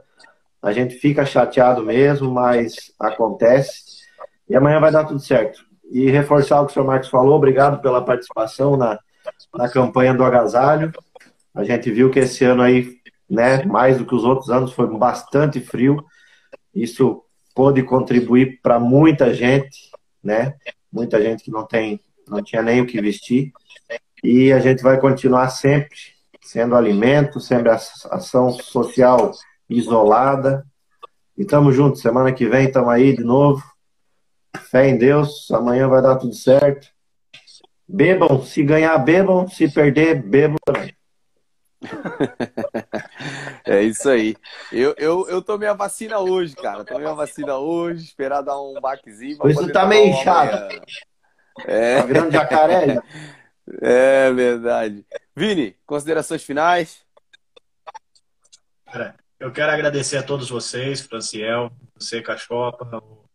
A 0.62 0.72
gente 0.72 0.94
fica 0.94 1.26
chateado 1.26 1.82
mesmo, 1.84 2.30
mas 2.30 2.94
acontece. 3.00 3.98
E 4.48 4.56
amanhã 4.56 4.80
vai 4.80 4.92
dar 4.92 5.06
tudo 5.06 5.20
certo 5.20 5.69
e 5.90 6.10
reforçar 6.10 6.62
o 6.62 6.66
que 6.66 6.72
o 6.72 6.74
senhor 6.74 6.86
Marcos 6.86 7.10
falou. 7.10 7.36
Obrigado 7.36 7.82
pela 7.82 8.04
participação 8.04 8.78
na, 8.78 9.00
na 9.54 9.70
campanha 9.70 10.14
do 10.14 10.24
agasalho. 10.24 10.92
A 11.54 11.64
gente 11.64 11.92
viu 11.92 12.12
que 12.12 12.20
esse 12.20 12.46
ano 12.46 12.62
aí, 12.62 12.98
né, 13.30 13.64
mais 13.66 13.98
do 13.98 14.06
que 14.06 14.16
os 14.16 14.24
outros 14.24 14.50
anos, 14.50 14.72
foi 14.72 14.88
bastante 14.88 15.60
frio. 15.60 16.04
Isso 16.74 17.24
pôde 17.56 17.84
contribuir 17.84 18.60
para 18.62 18.80
muita 18.80 19.34
gente, 19.34 19.92
né? 20.24 20.56
Muita 20.92 21.22
gente 21.22 21.44
que 21.44 21.52
não 21.52 21.66
tem, 21.66 22.00
não 22.28 22.42
tinha 22.42 22.62
nem 22.62 22.82
o 22.82 22.86
que 22.86 23.02
vestir. 23.02 23.52
E 24.24 24.52
a 24.52 24.60
gente 24.60 24.84
vai 24.84 25.00
continuar 25.00 25.50
sempre 25.50 25.96
sendo 26.42 26.76
alimento, 26.76 27.40
sempre 27.40 27.70
ação 27.70 28.52
social 28.52 29.32
isolada. 29.70 30.66
E 31.38 31.42
estamos 31.42 31.76
juntos. 31.76 32.02
Semana 32.02 32.32
que 32.32 32.48
vem 32.48 32.68
estamos 32.68 32.90
aí 32.90 33.16
de 33.16 33.24
novo. 33.24 33.64
Fé 34.60 34.88
em 34.88 34.98
Deus, 34.98 35.50
amanhã 35.52 35.88
vai 35.88 36.02
dar 36.02 36.16
tudo 36.18 36.34
certo. 36.34 36.88
Bebam, 37.88 38.44
se 38.44 38.64
ganhar, 38.64 38.98
bebam, 39.00 39.48
se 39.48 39.68
perder, 39.68 40.22
bebam 40.22 40.58
também. 40.66 40.96
é 43.66 43.82
isso 43.82 44.10
aí. 44.10 44.36
Eu, 44.72 44.94
eu, 44.98 45.28
eu 45.30 45.42
tomei 45.42 45.68
a 45.68 45.74
vacina 45.74 46.20
hoje, 46.20 46.56
cara. 46.56 46.84
Tomei 46.84 47.08
a 47.08 47.14
vacina 47.14 47.58
hoje, 47.58 48.04
esperar 48.04 48.42
dar 48.42 48.62
um 48.62 48.80
baquezinho. 48.80 49.38
Isso 49.48 49.72
tá 49.72 49.86
meio 49.86 50.08
inchado. 50.08 50.82
É. 51.66 52.02
Tá 52.02 52.06
virando 52.06 52.32
jacaré. 52.32 53.02
É 53.84 54.32
verdade. 54.34 55.06
Vini, 55.36 55.76
considerações 55.86 56.44
finais? 56.44 57.06
eu 59.40 59.52
quero 59.52 59.72
agradecer 59.72 60.18
a 60.18 60.24
todos 60.24 60.50
vocês, 60.50 61.02
Franciel, 61.02 61.72
você, 61.96 62.20
Cachopa, 62.20 62.84
o 62.98 63.29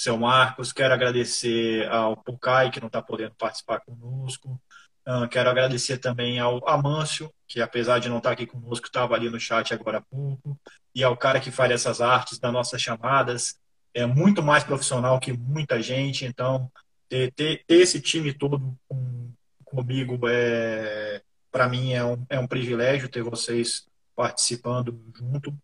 seu 0.00 0.16
Marcos, 0.16 0.72
quero 0.72 0.94
agradecer 0.94 1.86
ao 1.90 2.16
Pucai, 2.16 2.70
que 2.70 2.80
não 2.80 2.86
está 2.86 3.02
podendo 3.02 3.34
participar 3.34 3.80
conosco. 3.80 4.58
Uh, 5.06 5.28
quero 5.28 5.50
agradecer 5.50 5.98
também 5.98 6.38
ao 6.38 6.66
Amâncio, 6.66 7.30
que 7.46 7.60
apesar 7.60 7.98
de 7.98 8.08
não 8.08 8.16
estar 8.16 8.30
tá 8.30 8.32
aqui 8.32 8.46
conosco, 8.46 8.86
estava 8.86 9.14
ali 9.14 9.28
no 9.28 9.38
chat 9.38 9.74
agora 9.74 9.98
há 9.98 10.00
pouco. 10.00 10.58
E 10.94 11.04
ao 11.04 11.14
cara 11.18 11.38
que 11.38 11.50
faz 11.50 11.70
essas 11.70 12.00
artes 12.00 12.38
das 12.38 12.50
nossas 12.50 12.80
chamadas. 12.80 13.58
É 13.92 14.06
muito 14.06 14.42
mais 14.42 14.64
profissional 14.64 15.20
que 15.20 15.34
muita 15.34 15.82
gente, 15.82 16.24
então 16.24 16.72
ter, 17.06 17.30
ter, 17.32 17.62
ter 17.66 17.74
esse 17.74 18.00
time 18.00 18.32
todo 18.32 18.74
com, 18.88 19.30
comigo 19.64 20.18
é 20.28 21.20
para 21.52 21.68
mim 21.68 21.92
é 21.92 22.02
um, 22.02 22.24
é 22.30 22.38
um 22.38 22.46
privilégio 22.46 23.08
ter 23.08 23.22
vocês 23.22 23.86
participando 24.16 24.98
junto. 25.14 25.54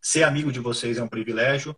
Ser 0.00 0.24
amigo 0.24 0.50
de 0.50 0.58
vocês 0.58 0.98
é 0.98 1.02
um 1.02 1.08
privilégio. 1.08 1.76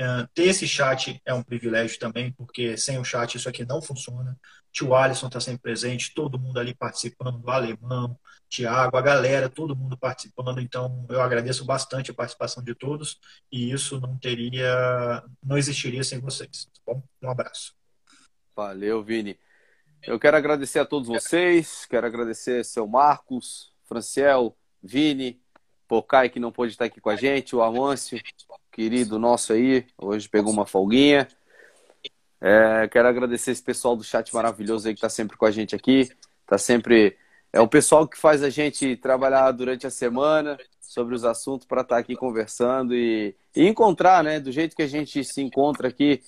Uh, 0.00 0.26
ter 0.32 0.44
esse 0.44 0.66
chat 0.66 1.20
é 1.26 1.34
um 1.34 1.42
privilégio 1.42 1.98
também, 1.98 2.32
porque 2.32 2.74
sem 2.74 2.96
o 2.96 3.04
chat 3.04 3.34
isso 3.34 3.50
aqui 3.50 3.66
não 3.66 3.82
funciona. 3.82 4.34
Tio 4.72 4.94
Alisson 4.94 5.26
está 5.26 5.38
sempre 5.40 5.60
presente, 5.60 6.14
todo 6.14 6.38
mundo 6.38 6.58
ali 6.58 6.74
participando, 6.74 7.44
o 7.44 7.50
Alemão, 7.50 8.18
Tiago, 8.48 8.96
a 8.96 9.02
galera, 9.02 9.50
todo 9.50 9.76
mundo 9.76 9.98
participando. 9.98 10.58
Então, 10.58 11.04
eu 11.10 11.20
agradeço 11.20 11.66
bastante 11.66 12.10
a 12.10 12.14
participação 12.14 12.64
de 12.64 12.74
todos 12.74 13.20
e 13.52 13.70
isso 13.70 14.00
não 14.00 14.16
teria, 14.16 15.22
não 15.44 15.58
existiria 15.58 16.02
sem 16.02 16.18
vocês. 16.18 16.64
Tá 16.64 16.94
bom? 16.94 17.02
Um 17.20 17.28
abraço. 17.28 17.74
Valeu, 18.56 19.02
Vini. 19.02 19.38
Eu 20.02 20.18
quero 20.18 20.38
agradecer 20.38 20.78
a 20.78 20.86
todos 20.86 21.08
vocês, 21.08 21.84
quero 21.84 22.06
agradecer 22.06 22.64
seu 22.64 22.86
Marcos, 22.86 23.70
Franciel, 23.84 24.56
Vini, 24.82 25.42
Pocai, 25.86 26.30
que 26.30 26.40
não 26.40 26.50
pôde 26.50 26.72
estar 26.72 26.86
aqui 26.86 27.00
com 27.00 27.10
a 27.10 27.16
gente, 27.16 27.54
o 27.54 27.60
Amâncio, 27.60 28.18
querido 28.80 29.18
nosso 29.18 29.52
aí, 29.52 29.84
hoje 29.98 30.26
pegou 30.26 30.50
uma 30.50 30.64
folguinha. 30.64 31.28
É, 32.40 32.88
quero 32.88 33.08
agradecer 33.08 33.50
esse 33.50 33.62
pessoal 33.62 33.94
do 33.94 34.02
chat 34.02 34.34
maravilhoso 34.34 34.88
aí 34.88 34.94
que 34.94 34.98
está 34.98 35.10
sempre 35.10 35.36
com 35.36 35.44
a 35.44 35.50
gente 35.50 35.76
aqui. 35.76 36.08
Tá 36.46 36.56
sempre. 36.56 37.18
É 37.52 37.60
o 37.60 37.68
pessoal 37.68 38.08
que 38.08 38.16
faz 38.16 38.42
a 38.42 38.48
gente 38.48 38.96
trabalhar 38.96 39.50
durante 39.52 39.86
a 39.86 39.90
semana 39.90 40.56
sobre 40.80 41.14
os 41.14 41.26
assuntos 41.26 41.66
para 41.66 41.82
estar 41.82 41.96
tá 41.96 42.00
aqui 42.00 42.16
conversando 42.16 42.94
e, 42.94 43.36
e, 43.54 43.66
encontrar, 43.68 44.24
né? 44.24 44.40
Do 44.40 44.50
jeito 44.50 44.74
que 44.74 44.82
a 44.82 44.88
gente 44.88 45.22
se 45.24 45.42
encontra 45.42 45.88
aqui, 45.88 46.22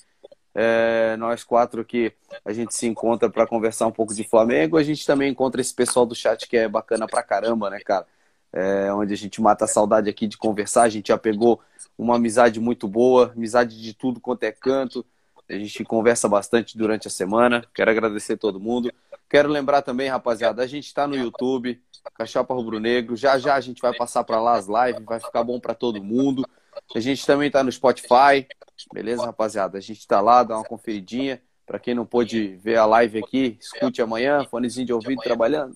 é, 0.54 1.16
nós 1.16 1.42
quatro 1.42 1.80
aqui, 1.80 2.12
a 2.44 2.52
gente 2.52 2.74
se 2.74 2.86
encontra 2.86 3.30
para 3.30 3.46
conversar 3.46 3.86
um 3.86 3.92
pouco 3.92 4.12
de 4.12 4.28
Flamengo. 4.28 4.76
A 4.76 4.82
gente 4.82 5.06
também 5.06 5.30
encontra 5.30 5.58
esse 5.62 5.74
pessoal 5.74 6.04
do 6.04 6.14
chat 6.14 6.46
que 6.46 6.58
é 6.58 6.68
bacana 6.68 7.06
pra 7.06 7.22
caramba, 7.22 7.70
né, 7.70 7.80
cara? 7.80 8.06
É, 8.52 8.92
onde 8.92 9.14
a 9.14 9.16
gente 9.16 9.40
mata 9.40 9.64
a 9.64 9.68
saudade 9.68 10.10
aqui 10.10 10.26
de 10.26 10.36
conversar. 10.36 10.82
A 10.82 10.88
gente 10.88 11.08
já 11.08 11.18
pegou 11.18 11.60
uma 11.96 12.16
amizade 12.16 12.60
muito 12.60 12.86
boa, 12.86 13.32
amizade 13.34 13.80
de 13.80 13.94
tudo 13.94 14.20
quanto 14.20 14.42
é 14.44 14.52
canto. 14.52 15.04
A 15.48 15.54
gente 15.54 15.84
conversa 15.84 16.28
bastante 16.28 16.76
durante 16.76 17.08
a 17.08 17.10
semana. 17.10 17.64
Quero 17.74 17.90
agradecer 17.90 18.36
todo 18.36 18.60
mundo. 18.60 18.92
Quero 19.28 19.48
lembrar 19.48 19.82
também, 19.82 20.08
rapaziada, 20.08 20.62
a 20.62 20.66
gente 20.66 20.86
está 20.86 21.06
no 21.06 21.16
YouTube, 21.16 21.80
Cachapa 22.14 22.52
Rubro 22.52 22.78
Negro. 22.78 23.16
Já 23.16 23.38
já 23.38 23.54
a 23.54 23.60
gente 23.60 23.80
vai 23.80 23.94
passar 23.94 24.24
para 24.24 24.40
lá 24.40 24.56
as 24.56 24.66
lives, 24.66 25.04
vai 25.04 25.18
ficar 25.20 25.42
bom 25.42 25.58
para 25.58 25.74
todo 25.74 26.02
mundo. 26.02 26.46
A 26.94 27.00
gente 27.00 27.24
também 27.24 27.46
está 27.46 27.62
no 27.62 27.72
Spotify, 27.72 28.46
beleza, 28.92 29.24
rapaziada? 29.24 29.78
A 29.78 29.80
gente 29.80 30.00
está 30.00 30.20
lá, 30.20 30.42
dá 30.42 30.56
uma 30.56 30.64
conferidinha. 30.64 31.40
Para 31.64 31.78
quem 31.78 31.94
não 31.94 32.04
pôde 32.04 32.56
ver 32.56 32.76
a 32.76 32.84
live 32.84 33.20
aqui, 33.20 33.56
escute 33.58 34.02
amanhã, 34.02 34.44
fonezinho 34.50 34.86
de 34.86 34.92
ouvido 34.92 35.22
trabalhando, 35.22 35.72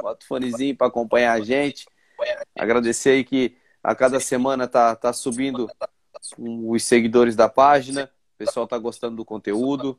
bota 0.00 0.24
o 0.24 0.28
fonezinho 0.28 0.76
para 0.76 0.86
acompanhar 0.86 1.32
a 1.32 1.40
gente. 1.40 1.86
Agradecer 2.56 3.10
aí 3.10 3.24
que 3.24 3.56
a 3.82 3.94
cada 3.94 4.18
semana 4.20 4.66
tá, 4.66 4.96
tá 4.96 5.12
subindo 5.12 5.68
os 6.38 6.84
seguidores 6.84 7.36
da 7.36 7.48
página. 7.48 8.10
O 8.34 8.38
pessoal 8.38 8.66
tá 8.66 8.78
gostando 8.78 9.16
do 9.16 9.24
conteúdo. 9.24 9.96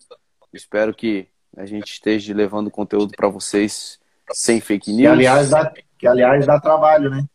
Espero 0.53 0.93
que 0.93 1.27
a 1.55 1.65
gente 1.65 1.91
esteja 1.91 2.33
levando 2.33 2.71
conteúdo 2.71 3.13
para 3.15 3.27
vocês 3.27 3.99
sem 4.31 4.59
fake 4.59 4.91
news. 4.91 5.01
Que 5.01 5.07
aliás, 5.07 5.49
dá, 5.49 5.73
que 5.97 6.07
aliás 6.07 6.45
dá 6.45 6.59
trabalho, 6.59 7.09
né? 7.09 7.25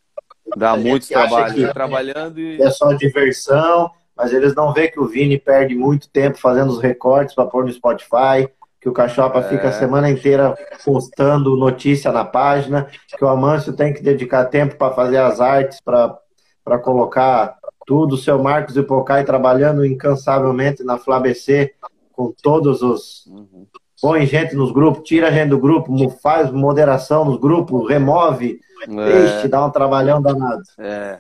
Dá 0.57 0.77
muito 0.77 1.07
trabalho. 1.09 1.55
Que, 1.55 1.73
trabalhando 1.73 2.41
e... 2.41 2.61
É 2.61 2.71
só 2.71 2.93
diversão, 2.93 3.91
mas 4.17 4.33
eles 4.33 4.55
não 4.55 4.73
vê 4.73 4.89
que 4.89 4.99
o 4.99 5.07
Vini 5.07 5.39
perde 5.39 5.75
muito 5.75 6.09
tempo 6.09 6.39
fazendo 6.39 6.71
os 6.71 6.81
recortes 6.81 7.35
para 7.35 7.47
pôr 7.47 7.65
no 7.65 7.73
Spotify 7.73 8.49
que 8.81 8.89
o 8.89 8.93
Cachopa 8.93 9.41
é. 9.41 9.49
fica 9.49 9.69
a 9.69 9.73
semana 9.73 10.11
inteira 10.11 10.55
postando 10.85 11.57
notícia 11.57 12.11
na 12.11 12.25
página, 12.25 12.89
que 13.17 13.25
o 13.25 13.29
Amâncio 13.29 13.75
tem 13.75 13.93
que 13.93 14.03
dedicar 14.03 14.47
tempo 14.47 14.77
para 14.77 14.95
fazer 14.95 15.19
as 15.19 15.41
artes, 15.41 15.81
para 15.81 16.79
colocar 16.83 17.59
tudo, 17.87 18.15
o 18.15 18.19
seu 18.19 18.43
Marcos 18.43 18.77
e 18.77 18.83
Pocai 18.83 19.25
trabalhando 19.25 19.85
incansavelmente 19.85 20.83
na 20.83 20.97
FlaBC, 20.97 21.75
com 22.13 22.33
todos 22.43 22.83
os. 22.83 23.27
Uhum. 23.27 23.67
Põe 24.01 24.25
gente 24.25 24.55
nos 24.55 24.73
grupos, 24.73 25.03
tira 25.07 25.29
a 25.29 25.31
gente 25.31 25.51
do 25.51 25.59
grupo, 25.59 25.93
faz 26.23 26.51
moderação 26.51 27.25
nos 27.25 27.39
grupos, 27.39 27.87
remove. 27.87 28.61
É. 28.89 29.47
dá 29.47 29.67
um 29.67 29.71
trabalhão 29.71 30.23
danado. 30.23 30.63
É. 30.79 31.19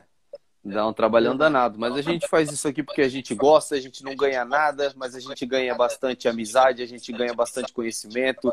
Dá 0.62 0.87
um 0.87 0.93
trabalhão 0.93 1.35
danado. 1.35 1.78
Mas 1.78 1.97
a 1.97 2.03
gente 2.03 2.28
faz 2.28 2.53
isso 2.53 2.69
aqui 2.69 2.82
porque 2.82 3.01
a 3.01 3.09
gente 3.09 3.35
gosta, 3.35 3.74
a 3.74 3.81
gente 3.81 4.05
não 4.05 4.15
ganha 4.15 4.45
nada, 4.45 4.93
mas 4.95 5.15
a 5.15 5.20
gente 5.20 5.47
ganha 5.47 5.74
bastante 5.74 6.28
amizade, 6.28 6.82
a 6.82 6.87
gente 6.87 7.11
ganha 7.12 7.32
bastante 7.32 7.73
conhecimento. 7.73 8.53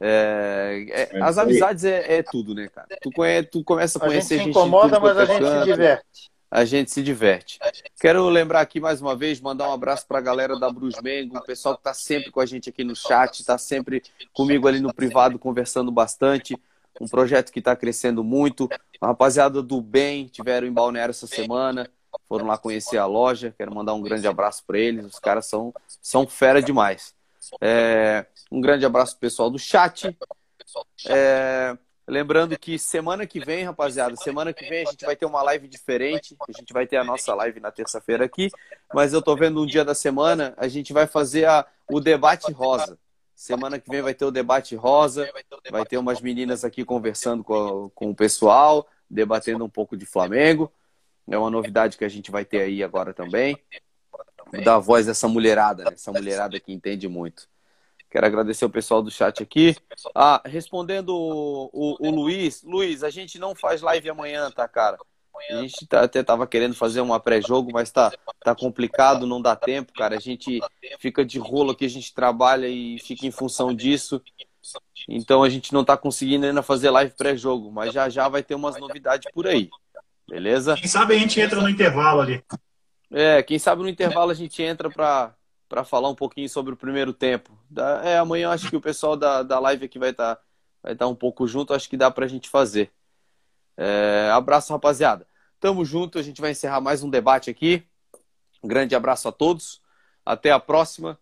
É, 0.00 1.08
é, 1.12 1.22
as 1.22 1.38
amizades 1.38 1.84
é, 1.84 2.18
é, 2.18 2.22
tudo, 2.22 2.52
né, 2.52 2.68
cara? 2.68 2.88
Tu, 3.00 3.12
conhece, 3.12 3.48
tu 3.48 3.62
começa 3.62 3.98
a 3.98 4.00
conhecer 4.00 4.34
a 4.34 4.38
gente. 4.38 4.42
A 4.42 4.44
gente 4.46 4.54
se 4.54 4.60
incomoda, 4.60 4.98
mas 4.98 5.16
a 5.16 5.22
é 5.22 5.26
gente 5.26 5.46
se 5.46 5.64
diverte. 5.64 6.30
A 6.50 6.64
gente 6.64 6.90
se 6.90 7.02
diverte. 7.02 7.58
Quero 8.00 8.28
lembrar 8.28 8.60
aqui 8.60 8.80
mais 8.80 9.00
uma 9.00 9.14
vez, 9.14 9.40
mandar 9.40 9.68
um 9.68 9.72
abraço 9.72 10.06
para 10.06 10.18
a 10.18 10.22
galera 10.22 10.58
da 10.58 10.70
Brus 10.70 11.00
Mengo, 11.00 11.38
o 11.38 11.42
pessoal 11.42 11.74
que 11.74 11.80
está 11.80 11.94
sempre 11.94 12.30
com 12.30 12.40
a 12.40 12.46
gente 12.46 12.68
aqui 12.68 12.82
no 12.82 12.94
chat, 12.94 13.40
está 13.40 13.58
sempre 13.58 14.02
comigo 14.32 14.66
ali 14.66 14.80
no 14.80 14.92
privado 14.92 15.38
conversando 15.38 15.92
bastante 15.92 16.56
um 17.00 17.08
projeto 17.08 17.52
que 17.52 17.58
está 17.58 17.74
crescendo 17.74 18.22
muito. 18.22 18.68
A 19.00 19.08
rapaziada 19.08 19.62
do 19.62 19.80
bem 19.80 20.26
tiveram 20.26 20.66
em 20.66 20.72
Balneário 20.72 21.10
essa 21.10 21.26
semana, 21.26 21.88
foram 22.28 22.46
lá 22.46 22.56
conhecer 22.58 22.98
a 22.98 23.06
loja. 23.06 23.54
Quero 23.56 23.74
mandar 23.74 23.94
um 23.94 24.02
grande 24.02 24.26
abraço 24.26 24.64
para 24.66 24.78
eles. 24.78 25.04
Os 25.04 25.18
caras 25.18 25.46
são, 25.46 25.72
são 26.00 26.26
fera 26.26 26.62
demais. 26.62 27.14
É, 27.60 28.26
um 28.50 28.60
grande 28.60 28.84
abraço 28.84 29.16
pessoal 29.18 29.50
do 29.50 29.58
chat. 29.58 30.16
É, 31.08 31.76
Lembrando 32.08 32.56
que 32.56 32.78
semana 32.78 33.26
que 33.26 33.40
vem, 33.40 33.64
rapaziada, 33.64 34.14
semana 34.14 34.52
que 34.52 34.64
vem 34.68 34.86
a 34.86 34.90
gente 34.90 35.04
vai 35.04 35.16
ter 35.16 35.26
uma 35.26 35.42
live 35.42 35.66
diferente. 35.66 36.36
A 36.48 36.52
gente 36.52 36.72
vai 36.72 36.86
ter 36.86 36.98
a 36.98 37.04
nossa 37.04 37.34
live 37.34 37.58
na 37.58 37.72
terça-feira 37.72 38.24
aqui, 38.24 38.48
mas 38.94 39.12
eu 39.12 39.20
tô 39.20 39.34
vendo 39.34 39.60
um 39.60 39.66
dia 39.66 39.84
da 39.84 39.94
semana, 39.94 40.54
a 40.56 40.68
gente 40.68 40.92
vai 40.92 41.08
fazer 41.08 41.46
a, 41.46 41.66
o 41.90 41.98
debate 41.98 42.52
rosa. 42.52 42.96
Semana 43.36 43.78
que 43.78 43.90
vem 43.90 44.00
vai 44.00 44.14
ter 44.14 44.24
o 44.24 44.30
debate 44.30 44.74
rosa, 44.74 45.30
vai 45.70 45.84
ter 45.84 45.98
umas 45.98 46.22
meninas 46.22 46.64
aqui 46.64 46.86
conversando 46.86 47.44
com, 47.44 47.90
com 47.94 48.08
o 48.08 48.14
pessoal, 48.14 48.88
debatendo 49.10 49.62
um 49.62 49.68
pouco 49.68 49.94
de 49.94 50.06
Flamengo. 50.06 50.72
É 51.28 51.36
uma 51.36 51.50
novidade 51.50 51.98
que 51.98 52.04
a 52.04 52.08
gente 52.08 52.30
vai 52.30 52.46
ter 52.46 52.62
aí 52.62 52.82
agora 52.82 53.12
também. 53.12 53.62
Dar 54.64 54.78
voz 54.78 55.04
dessa 55.04 55.28
mulherada, 55.28 55.84
né? 55.84 55.90
essa 55.92 56.10
mulherada 56.10 56.58
que 56.58 56.72
entende 56.72 57.06
muito. 57.08 57.46
Quero 58.08 58.24
agradecer 58.24 58.64
o 58.64 58.70
pessoal 58.70 59.02
do 59.02 59.10
chat 59.10 59.42
aqui. 59.42 59.76
Ah, 60.14 60.40
respondendo 60.46 61.10
o, 61.10 61.68
o, 61.74 62.08
o, 62.08 62.10
Luiz. 62.10 62.62
Luiz, 62.62 63.04
a 63.04 63.10
gente 63.10 63.38
não 63.38 63.54
faz 63.54 63.82
live 63.82 64.08
amanhã, 64.08 64.50
tá, 64.50 64.66
cara? 64.66 64.96
A 65.50 65.62
gente 65.62 65.86
tá, 65.86 66.02
até 66.02 66.22
tava 66.22 66.46
querendo 66.46 66.74
fazer 66.74 67.00
uma 67.00 67.20
pré-jogo, 67.20 67.70
mas 67.72 67.90
tá, 67.90 68.12
tá 68.42 68.54
complicado, 68.54 69.26
não 69.26 69.40
dá 69.40 69.54
tempo, 69.54 69.92
cara. 69.92 70.16
A 70.16 70.20
gente 70.20 70.60
fica 70.98 71.24
de 71.24 71.38
rolo 71.38 71.72
aqui, 71.72 71.84
a 71.84 71.90
gente 71.90 72.14
trabalha 72.14 72.68
e 72.68 72.98
fica 72.98 73.26
em 73.26 73.30
função 73.30 73.74
disso. 73.74 74.20
Então 75.08 75.42
a 75.42 75.48
gente 75.48 75.72
não 75.72 75.84
tá 75.84 75.96
conseguindo 75.96 76.46
ainda 76.46 76.62
fazer 76.62 76.90
live 76.90 77.12
pré-jogo, 77.14 77.70
mas 77.70 77.92
já 77.92 78.08
já 78.08 78.28
vai 78.28 78.42
ter 78.42 78.54
umas 78.54 78.78
novidades 78.78 79.30
por 79.32 79.46
aí. 79.46 79.70
Beleza? 80.28 80.74
Quem 80.74 80.88
sabe 80.88 81.14
a 81.14 81.18
gente 81.18 81.40
entra 81.40 81.60
no 81.60 81.68
intervalo 81.68 82.20
ali. 82.20 82.42
É, 83.12 83.42
quem 83.42 83.58
sabe 83.58 83.82
no 83.82 83.88
intervalo 83.88 84.30
a 84.30 84.34
gente 84.34 84.62
entra 84.62 84.90
para 84.90 85.34
para 85.68 85.82
falar 85.82 86.08
um 86.08 86.14
pouquinho 86.14 86.48
sobre 86.48 86.74
o 86.74 86.76
primeiro 86.76 87.12
tempo. 87.12 87.50
É, 88.04 88.18
amanhã 88.18 88.50
acho 88.50 88.70
que 88.70 88.76
o 88.76 88.80
pessoal 88.80 89.16
da, 89.16 89.42
da 89.42 89.58
live 89.58 89.86
aqui 89.86 89.98
vai 89.98 90.10
estar 90.10 90.36
tá, 90.36 90.42
vai 90.80 90.94
tá 90.94 91.08
um 91.08 91.14
pouco 91.14 91.46
junto, 91.46 91.74
acho 91.74 91.88
que 91.88 91.96
dá 91.96 92.08
para 92.08 92.24
a 92.24 92.28
gente 92.28 92.48
fazer. 92.48 92.90
É, 93.76 94.30
abraço, 94.32 94.72
rapaziada. 94.72 95.26
Tamo 95.60 95.84
junto, 95.84 96.18
a 96.18 96.22
gente 96.22 96.40
vai 96.40 96.50
encerrar 96.50 96.80
mais 96.80 97.02
um 97.02 97.10
debate 97.10 97.50
aqui. 97.50 97.82
Um 98.62 98.68
grande 98.68 98.94
abraço 98.94 99.28
a 99.28 99.32
todos. 99.32 99.80
Até 100.24 100.50
a 100.50 100.58
próxima. 100.58 101.18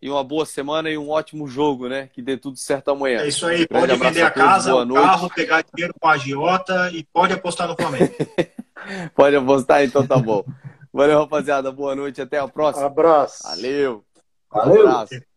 E 0.00 0.10
uma 0.10 0.24
boa 0.24 0.44
semana 0.44 0.90
e 0.90 0.98
um 0.98 1.10
ótimo 1.10 1.46
jogo, 1.46 1.88
né? 1.88 2.08
Que 2.12 2.20
dê 2.20 2.36
tudo 2.36 2.56
certo 2.56 2.90
amanhã. 2.90 3.20
É 3.20 3.28
isso 3.28 3.46
aí. 3.46 3.62
Um 3.62 3.66
pode 3.66 3.96
vender 3.96 4.22
a, 4.22 4.28
a 4.28 4.30
casa, 4.30 4.74
o 4.74 4.94
carro, 4.94 5.30
pegar 5.30 5.62
dinheiro 5.62 5.94
com 6.00 6.08
a 6.08 6.12
agiota 6.12 6.90
e 6.92 7.04
pode 7.04 7.32
apostar 7.32 7.68
no 7.68 7.76
Flamengo. 7.76 8.12
pode 9.14 9.36
apostar, 9.36 9.84
então 9.84 10.04
tá 10.04 10.18
bom. 10.18 10.44
Valeu, 10.92 11.20
rapaziada. 11.20 11.70
Boa 11.70 11.94
noite. 11.94 12.20
Até 12.20 12.38
a 12.38 12.48
próxima. 12.48 12.86
Abraço. 12.86 13.44
Valeu. 13.44 14.04
Valeu. 14.50 14.86
Um 14.86 14.88
abraço. 14.88 15.31